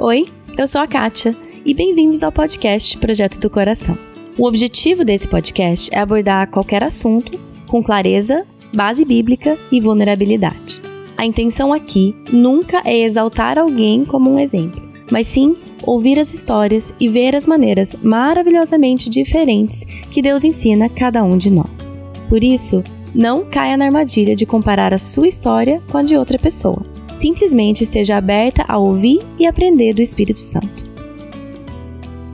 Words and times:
Oi, 0.00 0.26
eu 0.56 0.64
sou 0.68 0.80
a 0.80 0.86
Kátia 0.86 1.34
e 1.64 1.74
bem-vindos 1.74 2.22
ao 2.22 2.30
podcast 2.30 2.96
Projeto 2.98 3.40
do 3.40 3.50
Coração. 3.50 3.98
O 4.38 4.46
objetivo 4.46 5.04
desse 5.04 5.26
podcast 5.26 5.90
é 5.92 5.98
abordar 5.98 6.48
qualquer 6.52 6.84
assunto 6.84 7.36
com 7.66 7.82
clareza, 7.82 8.46
base 8.72 9.04
bíblica 9.04 9.58
e 9.72 9.80
vulnerabilidade. 9.80 10.80
A 11.16 11.26
intenção 11.26 11.72
aqui 11.72 12.14
nunca 12.32 12.80
é 12.84 12.96
exaltar 12.96 13.58
alguém 13.58 14.04
como 14.04 14.30
um 14.30 14.38
exemplo, 14.38 14.80
mas 15.10 15.26
sim 15.26 15.56
ouvir 15.82 16.16
as 16.20 16.32
histórias 16.32 16.94
e 17.00 17.08
ver 17.08 17.34
as 17.34 17.44
maneiras 17.44 17.96
maravilhosamente 18.00 19.10
diferentes 19.10 19.82
que 20.12 20.22
Deus 20.22 20.44
ensina 20.44 20.86
a 20.86 20.88
cada 20.88 21.24
um 21.24 21.36
de 21.36 21.52
nós. 21.52 21.98
Por 22.28 22.44
isso, 22.44 22.84
não 23.12 23.44
caia 23.44 23.76
na 23.76 23.86
armadilha 23.86 24.36
de 24.36 24.46
comparar 24.46 24.94
a 24.94 24.98
sua 24.98 25.26
história 25.26 25.82
com 25.90 25.98
a 25.98 26.04
de 26.04 26.16
outra 26.16 26.38
pessoa. 26.38 26.84
Simplesmente 27.18 27.82
esteja 27.82 28.16
aberta 28.16 28.64
a 28.68 28.78
ouvir 28.78 29.18
e 29.40 29.44
aprender 29.44 29.92
do 29.92 30.00
Espírito 30.00 30.38
Santo. 30.38 30.84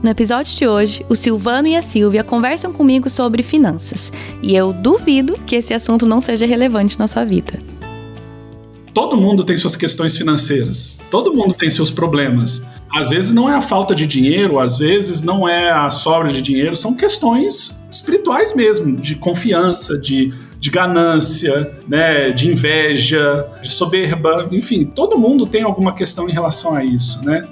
No 0.03 0.11
episódio 0.11 0.55
de 0.55 0.67
hoje, 0.67 1.03
o 1.09 1.15
Silvano 1.15 1.67
e 1.67 1.75
a 1.75 1.81
Silvia 1.81 2.23
conversam 2.23 2.71
comigo 2.71 3.09
sobre 3.09 3.41
finanças, 3.41 4.13
e 4.43 4.55
eu 4.55 4.71
duvido 4.71 5.39
que 5.43 5.55
esse 5.55 5.73
assunto 5.73 6.05
não 6.05 6.21
seja 6.21 6.45
relevante 6.45 6.99
na 6.99 7.07
sua 7.07 7.25
vida. 7.25 7.59
Todo 8.93 9.17
mundo 9.17 9.43
tem 9.43 9.57
suas 9.57 9.75
questões 9.75 10.15
financeiras, 10.15 10.99
todo 11.09 11.33
mundo 11.33 11.55
tem 11.55 11.67
seus 11.71 11.89
problemas. 11.89 12.67
Às 12.95 13.09
vezes 13.09 13.33
não 13.33 13.49
é 13.49 13.55
a 13.55 13.61
falta 13.61 13.95
de 13.95 14.05
dinheiro, 14.05 14.59
às 14.59 14.77
vezes 14.77 15.23
não 15.23 15.49
é 15.49 15.71
a 15.71 15.89
sobra 15.89 16.31
de 16.31 16.43
dinheiro, 16.43 16.77
são 16.77 16.93
questões 16.93 17.75
espirituais 17.89 18.53
mesmo, 18.55 18.95
de 18.95 19.15
confiança, 19.15 19.97
de, 19.97 20.31
de 20.65 20.71
ganância, 20.71 21.77
né, 21.87 22.31
de 22.31 22.51
inveja, 22.51 23.47
de 23.61 23.71
soberba, 23.71 24.47
enfim, 24.51 24.83
todo 24.83 25.15
mundo 25.15 25.45
tem 25.45 25.61
alguma 25.61 25.93
questão 25.93 26.27
em 26.27 26.31
relação 26.31 26.75
a 26.75 26.83
isso, 26.83 27.23
né? 27.23 27.47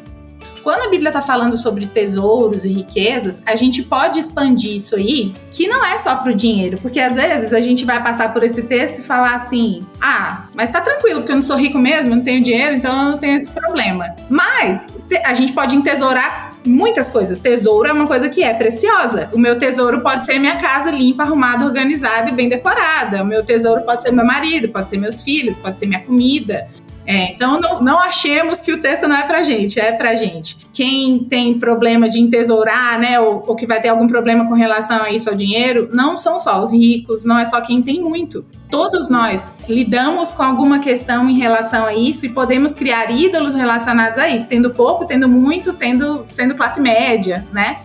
Quando 0.63 0.81
a 0.81 0.89
Bíblia 0.89 1.09
está 1.09 1.21
falando 1.21 1.55
sobre 1.55 1.85
tesouros 1.85 2.65
e 2.65 2.69
riquezas, 2.69 3.43
a 3.45 3.55
gente 3.55 3.83
pode 3.83 4.17
expandir 4.17 4.77
isso 4.77 4.95
aí, 4.95 5.31
que 5.51 5.67
não 5.67 5.85
é 5.85 5.97
só 5.99 6.15
para 6.15 6.31
o 6.31 6.35
dinheiro, 6.35 6.79
porque 6.81 6.99
às 6.99 7.13
vezes 7.13 7.53
a 7.53 7.61
gente 7.61 7.85
vai 7.85 8.01
passar 8.01 8.33
por 8.33 8.41
esse 8.43 8.63
texto 8.63 8.99
e 8.99 9.03
falar 9.03 9.35
assim: 9.35 9.81
ah, 10.01 10.45
mas 10.55 10.71
tá 10.71 10.81
tranquilo, 10.81 11.19
porque 11.19 11.33
eu 11.33 11.35
não 11.35 11.43
sou 11.43 11.57
rico 11.57 11.77
mesmo, 11.77 12.15
não 12.15 12.23
tenho 12.23 12.41
dinheiro, 12.41 12.75
então 12.75 12.97
eu 12.97 13.11
não 13.11 13.17
tenho 13.19 13.35
esse 13.35 13.51
problema. 13.51 14.15
Mas 14.29 14.91
a 15.25 15.33
gente 15.33 15.51
pode 15.51 15.75
entesourar 15.75 16.52
muitas 16.65 17.09
coisas. 17.09 17.39
Tesouro 17.39 17.87
é 17.87 17.93
uma 17.93 18.07
coisa 18.07 18.29
que 18.29 18.43
é 18.43 18.53
preciosa. 18.53 19.29
O 19.33 19.39
meu 19.39 19.57
tesouro 19.57 20.01
pode 20.01 20.25
ser 20.25 20.39
minha 20.39 20.57
casa 20.57 20.91
limpa, 20.91 21.23
arrumada, 21.23 21.65
organizada 21.65 22.29
e 22.29 22.33
bem 22.33 22.49
decorada. 22.49 23.23
O 23.23 23.25
meu 23.25 23.43
tesouro 23.43 23.81
pode 23.81 24.03
ser 24.03 24.11
meu 24.11 24.25
marido, 24.25 24.69
pode 24.69 24.89
ser 24.89 24.97
meus 24.97 25.21
filhos, 25.21 25.57
pode 25.57 25.79
ser 25.79 25.85
minha 25.85 26.01
comida. 26.01 26.67
É, 27.05 27.31
então 27.31 27.59
não, 27.59 27.81
não, 27.81 27.99
achemos 27.99 28.61
que 28.61 28.71
o 28.71 28.79
texto 28.81 29.07
não 29.07 29.15
é 29.15 29.23
pra 29.27 29.43
gente, 29.43 29.79
é 29.79 29.91
pra 29.91 30.15
gente. 30.15 30.57
Quem 30.71 31.19
tem 31.19 31.59
problema 31.59 32.07
de 32.07 32.19
entesourar, 32.19 32.97
né, 32.97 33.19
ou, 33.19 33.43
ou, 33.45 33.55
que 33.55 33.67
vai 33.67 33.81
ter 33.81 33.89
algum 33.89 34.07
problema 34.07 34.47
com 34.47 34.53
relação 34.53 35.03
a 35.03 35.11
isso 35.11 35.29
ao 35.29 35.35
dinheiro, 35.35 35.89
não 35.91 36.17
são 36.17 36.39
só 36.39 36.61
os 36.61 36.71
ricos, 36.71 37.25
não 37.25 37.37
é 37.37 37.45
só 37.45 37.59
quem 37.61 37.81
tem 37.81 38.01
muito. 38.01 38.45
Todos 38.69 39.09
nós 39.09 39.57
lidamos 39.67 40.31
com 40.31 40.43
alguma 40.43 40.79
questão 40.79 41.29
em 41.29 41.37
relação 41.37 41.85
a 41.85 41.93
isso 41.93 42.25
e 42.25 42.29
podemos 42.29 42.73
criar 42.73 43.11
ídolos 43.11 43.53
relacionados 43.53 44.17
a 44.17 44.29
isso, 44.29 44.47
tendo 44.47 44.71
pouco, 44.71 45.05
tendo 45.05 45.27
muito, 45.27 45.73
tendo 45.73 46.23
sendo 46.27 46.55
classe 46.55 46.79
média, 46.79 47.45
né? 47.51 47.81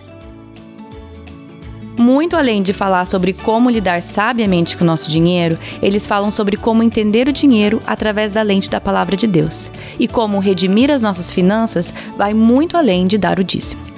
Muito 1.99 2.37
além 2.37 2.63
de 2.63 2.73
falar 2.73 3.05
sobre 3.07 3.33
como 3.33 3.69
lidar 3.69 4.01
sabiamente 4.03 4.77
com 4.77 4.85
o 4.85 4.87
nosso 4.87 5.11
dinheiro, 5.11 5.59
eles 5.83 6.07
falam 6.07 6.31
sobre 6.31 6.57
como 6.57 6.81
entender 6.81 7.27
o 7.27 7.33
dinheiro 7.33 7.83
através 7.85 8.35
da 8.35 8.43
lente 8.43 8.71
da 8.71 8.81
palavra 8.81 9.17
de 9.17 9.27
Deus. 9.27 9.69
E 9.99 10.07
como 10.07 10.39
redimir 10.39 10.93
as 10.93 11.03
nossas 11.03 11.33
finanças 11.33 11.93
vai 12.17 12.33
muito 12.33 12.77
além 12.77 13.09
de 13.09 13.19
dar 13.19 13.41
o 13.41 13.45
dízimo. 13.45 13.98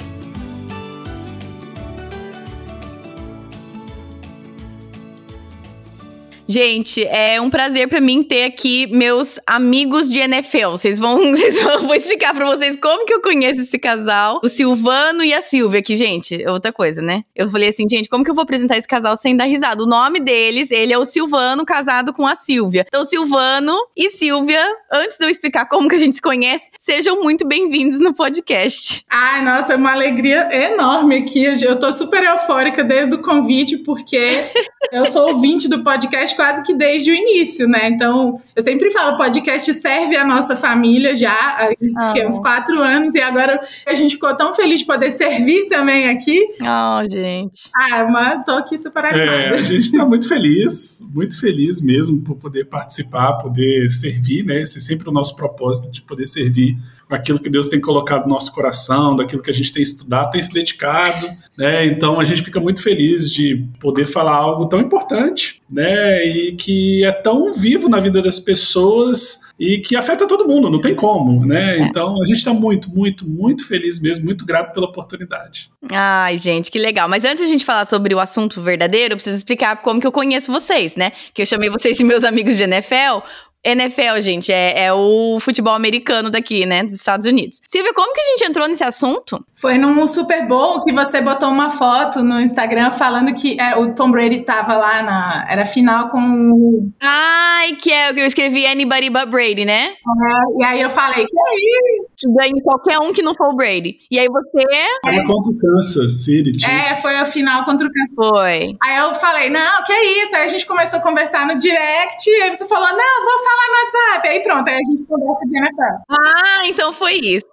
Gente, 6.51 7.07
é 7.07 7.41
um 7.41 7.49
prazer 7.49 7.87
para 7.87 8.01
mim 8.01 8.25
ter 8.25 8.43
aqui 8.43 8.89
meus 8.89 9.39
amigos 9.47 10.11
de 10.11 10.19
NFL. 10.19 10.71
Vocês 10.71 10.99
vão, 10.99 11.17
vocês 11.31 11.63
vão 11.63 11.87
vou 11.87 11.95
explicar 11.95 12.35
para 12.35 12.45
vocês 12.45 12.75
como 12.75 13.07
que 13.07 13.15
eu 13.15 13.23
conheço 13.23 13.61
esse 13.61 13.79
casal, 13.79 14.41
o 14.43 14.49
Silvano 14.49 15.23
e 15.23 15.33
a 15.33 15.41
Silvia, 15.43 15.81
que 15.81 15.97
gente, 15.97 16.43
é 16.43 16.51
outra 16.51 16.73
coisa, 16.73 17.01
né? 17.01 17.23
Eu 17.37 17.49
falei 17.49 17.69
assim, 17.69 17.89
gente, 17.89 18.09
como 18.09 18.25
que 18.25 18.31
eu 18.33 18.35
vou 18.35 18.43
apresentar 18.43 18.77
esse 18.77 18.89
casal 18.89 19.17
sem 19.17 19.37
dar 19.37 19.45
risada? 19.45 19.81
O 19.81 19.87
nome 19.87 20.19
deles, 20.19 20.73
ele 20.73 20.93
é 20.93 20.99
o 20.99 21.05
Silvano 21.05 21.65
casado 21.65 22.13
com 22.13 22.27
a 22.27 22.35
Silvia. 22.35 22.85
Então, 22.89 23.05
Silvano 23.05 23.77
e 23.97 24.11
Silvia, 24.11 24.61
antes 24.93 25.19
de 25.19 25.25
eu 25.25 25.31
explicar 25.31 25.67
como 25.67 25.89
que 25.89 25.95
a 25.95 25.99
gente 25.99 26.17
se 26.17 26.23
conhece, 26.23 26.69
sejam 26.81 27.23
muito 27.23 27.47
bem-vindos 27.47 28.01
no 28.01 28.13
podcast. 28.13 29.05
Ai, 29.09 29.45
nossa, 29.45 29.75
é 29.75 29.77
uma 29.77 29.93
alegria 29.93 30.49
enorme 30.53 31.15
aqui. 31.15 31.45
Eu 31.45 31.79
tô 31.79 31.93
super 31.93 32.25
eufórica 32.25 32.83
desde 32.83 33.15
o 33.15 33.23
convite, 33.23 33.77
porque 33.77 34.47
eu 34.91 35.07
sou 35.13 35.29
ouvinte 35.29 35.69
do 35.69 35.85
podcast 35.85 36.40
quase 36.41 36.63
que 36.63 36.75
desde 36.75 37.11
o 37.11 37.15
início, 37.15 37.69
né? 37.69 37.91
Então, 37.91 38.41
eu 38.57 38.63
sempre 38.63 38.91
falo, 38.91 39.15
o 39.15 39.19
podcast 39.19 39.75
serve 39.75 40.17
a 40.17 40.27
nossa 40.27 40.57
família 40.57 41.15
já 41.15 41.35
há 41.35 42.27
uns 42.27 42.39
quatro 42.39 42.81
anos 42.81 43.15
e 43.15 43.21
agora 43.21 43.61
a 43.87 43.93
gente 43.93 44.15
ficou 44.15 44.35
tão 44.35 44.55
feliz 44.55 44.81
de 44.81 44.87
poder 44.87 45.11
servir 45.11 45.69
também 45.69 46.09
aqui. 46.09 46.41
Oh, 46.63 47.07
gente. 47.11 47.69
Ah, 47.77 48.09
mas 48.11 48.43
tô 48.47 48.53
aqui 48.53 48.79
super 48.79 49.05
animada. 49.05 49.33
É, 49.33 49.49
a 49.59 49.61
gente 49.61 49.93
tá 49.93 50.07
muito 50.07 50.27
feliz, 50.27 51.07
muito 51.13 51.39
feliz 51.39 51.79
mesmo 51.83 52.23
por 52.23 52.37
poder 52.37 52.65
participar, 52.65 53.35
poder 53.35 53.91
servir, 53.91 54.43
né? 54.43 54.63
Esse 54.63 54.79
é 54.79 54.81
sempre 54.81 55.11
o 55.11 55.13
nosso 55.13 55.37
propósito 55.37 55.93
de 55.93 56.01
poder 56.01 56.27
servir 56.27 56.79
aquilo 57.11 57.41
que 57.41 57.51
Deus 57.51 57.69
tem 57.69 57.81
colocado 57.81 58.23
no 58.23 58.31
nosso 58.31 58.53
coração, 58.53 59.17
daquilo 59.17 59.43
que 59.43 59.51
a 59.51 59.55
gente 59.55 59.73
tem 59.73 59.83
estudado, 59.83 60.31
tem 60.31 60.41
se 60.41 60.53
dedicado, 60.53 61.29
né? 61.59 61.87
Então 61.87 62.21
a 62.21 62.25
gente 62.25 62.43
fica 62.43 62.61
muito 62.61 62.83
feliz 62.83 63.31
de 63.31 63.67
poder 63.81 64.07
falar 64.07 64.37
algo 64.37 64.67
tão 64.67 64.81
importante, 64.81 65.61
né? 65.71 66.25
E 66.25 66.53
que 66.53 67.05
é 67.05 67.13
tão 67.13 67.53
vivo 67.53 67.89
na 67.89 67.99
vida 67.99 68.23
das 68.23 68.39
pessoas 68.39 69.41
e 69.61 69.79
que 69.79 69.95
afeta 69.95 70.27
todo 70.27 70.49
mundo, 70.49 70.71
não 70.71 70.81
tem 70.81 70.95
como, 70.95 71.45
né? 71.45 71.77
É. 71.77 71.83
Então 71.83 72.15
a 72.23 72.27
gente 72.27 72.39
está 72.39 72.55
muito, 72.55 72.89
muito, 72.89 73.29
muito 73.29 73.69
feliz 73.69 74.01
mesmo, 74.01 74.25
muito 74.25 74.47
grato 74.47 74.73
pela 74.73 74.87
oportunidade. 74.87 75.71
Ai, 75.91 76.39
gente, 76.39 76.71
que 76.71 76.79
legal. 76.79 77.07
Mas 77.11 77.27
antes 77.27 77.41
de 77.41 77.45
a 77.45 77.49
gente 77.49 77.65
falar 77.65 77.85
sobre 77.85 78.15
o 78.15 78.19
assunto 78.19 78.63
verdadeiro, 78.63 79.13
eu 79.13 79.17
preciso 79.17 79.37
explicar 79.37 79.83
como 79.83 80.01
que 80.01 80.07
eu 80.07 80.13
conheço 80.13 80.51
vocês, 80.51 80.97
né? 80.97 81.13
Que 81.35 81.43
eu 81.43 81.47
chamei 81.47 81.69
vocês 81.69 81.99
de 81.99 82.05
meus 82.05 82.25
amigos 82.25 82.57
de 82.57 82.63
NFL, 82.63 83.21
NFL, 83.63 84.21
gente, 84.21 84.51
é, 84.51 84.85
é, 84.87 84.93
o 84.93 85.39
futebol 85.39 85.75
americano 85.75 86.31
daqui, 86.31 86.65
né, 86.65 86.83
dos 86.83 86.95
Estados 86.95 87.27
Unidos. 87.27 87.61
Silvia, 87.67 87.93
como 87.93 88.13
que 88.15 88.21
a 88.21 88.25
gente 88.31 88.45
entrou 88.45 88.67
nesse 88.67 88.83
assunto? 88.83 89.45
Foi 89.55 89.77
num 89.77 90.07
Super 90.07 90.47
Bowl 90.47 90.81
que 90.81 90.93
você 90.93 91.21
botou 91.21 91.51
uma 91.51 91.69
foto 91.69 92.23
no 92.23 92.41
Instagram 92.41 92.93
falando 92.93 93.35
que 93.35 93.61
é, 93.61 93.77
o 93.77 93.95
Tom 93.95 94.11
Brady 94.11 94.41
tava 94.45 94.77
lá 94.77 95.03
na. 95.03 95.47
Era 95.49 95.67
final 95.67 96.09
com. 96.09 96.91
Ai, 97.01 97.73
que 97.75 97.93
é 97.93 98.11
o 98.11 98.15
que 98.15 98.21
eu 98.21 98.27
escrevi 98.27 98.65
Anybody 98.65 99.11
But 99.11 99.27
Brady, 99.27 99.67
né? 99.67 99.91
É, 99.91 100.63
e 100.63 100.65
aí 100.65 100.81
eu 100.81 100.89
falei, 100.89 101.27
que 101.27 101.39
é 101.39 101.55
isso? 101.55 102.35
Ganhe 102.35 102.63
qualquer 102.63 102.99
um 102.99 103.13
que 103.13 103.23
não 103.23 103.35
for 103.35 103.53
o 103.53 103.57
Brady. 103.57 103.99
E 104.11 104.19
aí 104.19 104.27
você. 104.27 104.67
É 105.07 105.23
contra 105.23 105.53
o 105.53 105.59
Kansas 105.59 106.25
City. 106.25 106.65
É, 106.65 106.95
foi 106.95 107.17
a 107.17 107.27
final 107.27 107.65
contra 107.67 107.87
o 107.87 107.91
Kansas 107.91 108.15
Foi. 108.15 108.77
Aí 108.83 108.97
eu 108.97 109.15
falei, 109.15 109.51
não, 109.51 109.85
que 109.85 109.93
é 109.93 110.23
isso? 110.23 110.35
Aí 110.35 110.45
a 110.45 110.49
gente 110.49 110.65
começou 110.65 110.99
a 110.99 111.03
conversar 111.03 111.47
no 111.47 111.57
direct, 111.57 112.29
e 112.29 112.43
aí 112.43 112.57
você 112.57 112.67
falou, 112.67 112.89
não, 112.89 113.25
vou 113.25 113.45
falar 113.45 113.50
no 113.51 113.77
WhatsApp. 113.77 114.29
Aí 114.29 114.41
pronto, 114.41 114.69
aí 114.69 114.75
a 114.75 114.79
gente 114.79 115.05
conversa 115.05 115.47
de 115.47 115.59
NFL. 115.59 116.03
Ah, 116.11 116.67
então 116.67 116.93
foi 116.93 117.15
isso. 117.15 117.47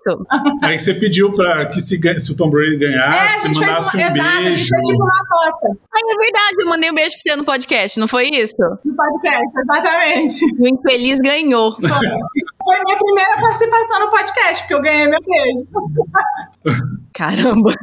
aí 0.64 0.80
você 0.80 0.94
pediu 0.94 1.34
pra 1.34 1.66
que 1.68 1.80
se, 1.82 2.00
se 2.20 2.32
o 2.32 2.38
Tom 2.38 2.50
Brady 2.50 2.78
ganhasse, 2.78 3.48
é, 3.48 3.54
mandasse 3.54 3.92
fez, 3.92 4.04
um 4.04 4.16
exato, 4.16 4.38
beijo. 4.38 4.48
a 4.48 4.52
gente 4.52 4.70
fez 4.70 4.86
tipo 4.86 5.04
uma 5.04 5.22
aposta. 5.22 5.68
Ai, 5.68 6.02
é 6.04 6.16
verdade, 6.24 6.56
eu 6.60 6.68
mandei 6.68 6.92
um 6.92 6.96
beijo 6.96 7.12
pra 7.12 7.20
você 7.22 7.36
no 7.36 7.46
podcast, 7.46 8.00
não 8.00 8.08
foi 8.08 8.28
isso? 8.30 8.56
No 8.86 8.96
podcast, 8.96 9.60
exatamente. 9.62 10.46
O 10.60 10.68
infeliz 10.68 11.20
ganhou. 11.20 11.72
Foi. 11.74 11.90
foi 11.90 12.84
minha 12.86 12.98
primeira 12.98 13.42
participação 13.42 14.00
no 14.02 14.10
podcast, 14.10 14.64
porque 14.64 14.74
eu 14.74 14.82
ganhei 14.82 15.08
meu 15.08 15.20
beijo. 15.22 15.68
Caramba. 17.14 17.74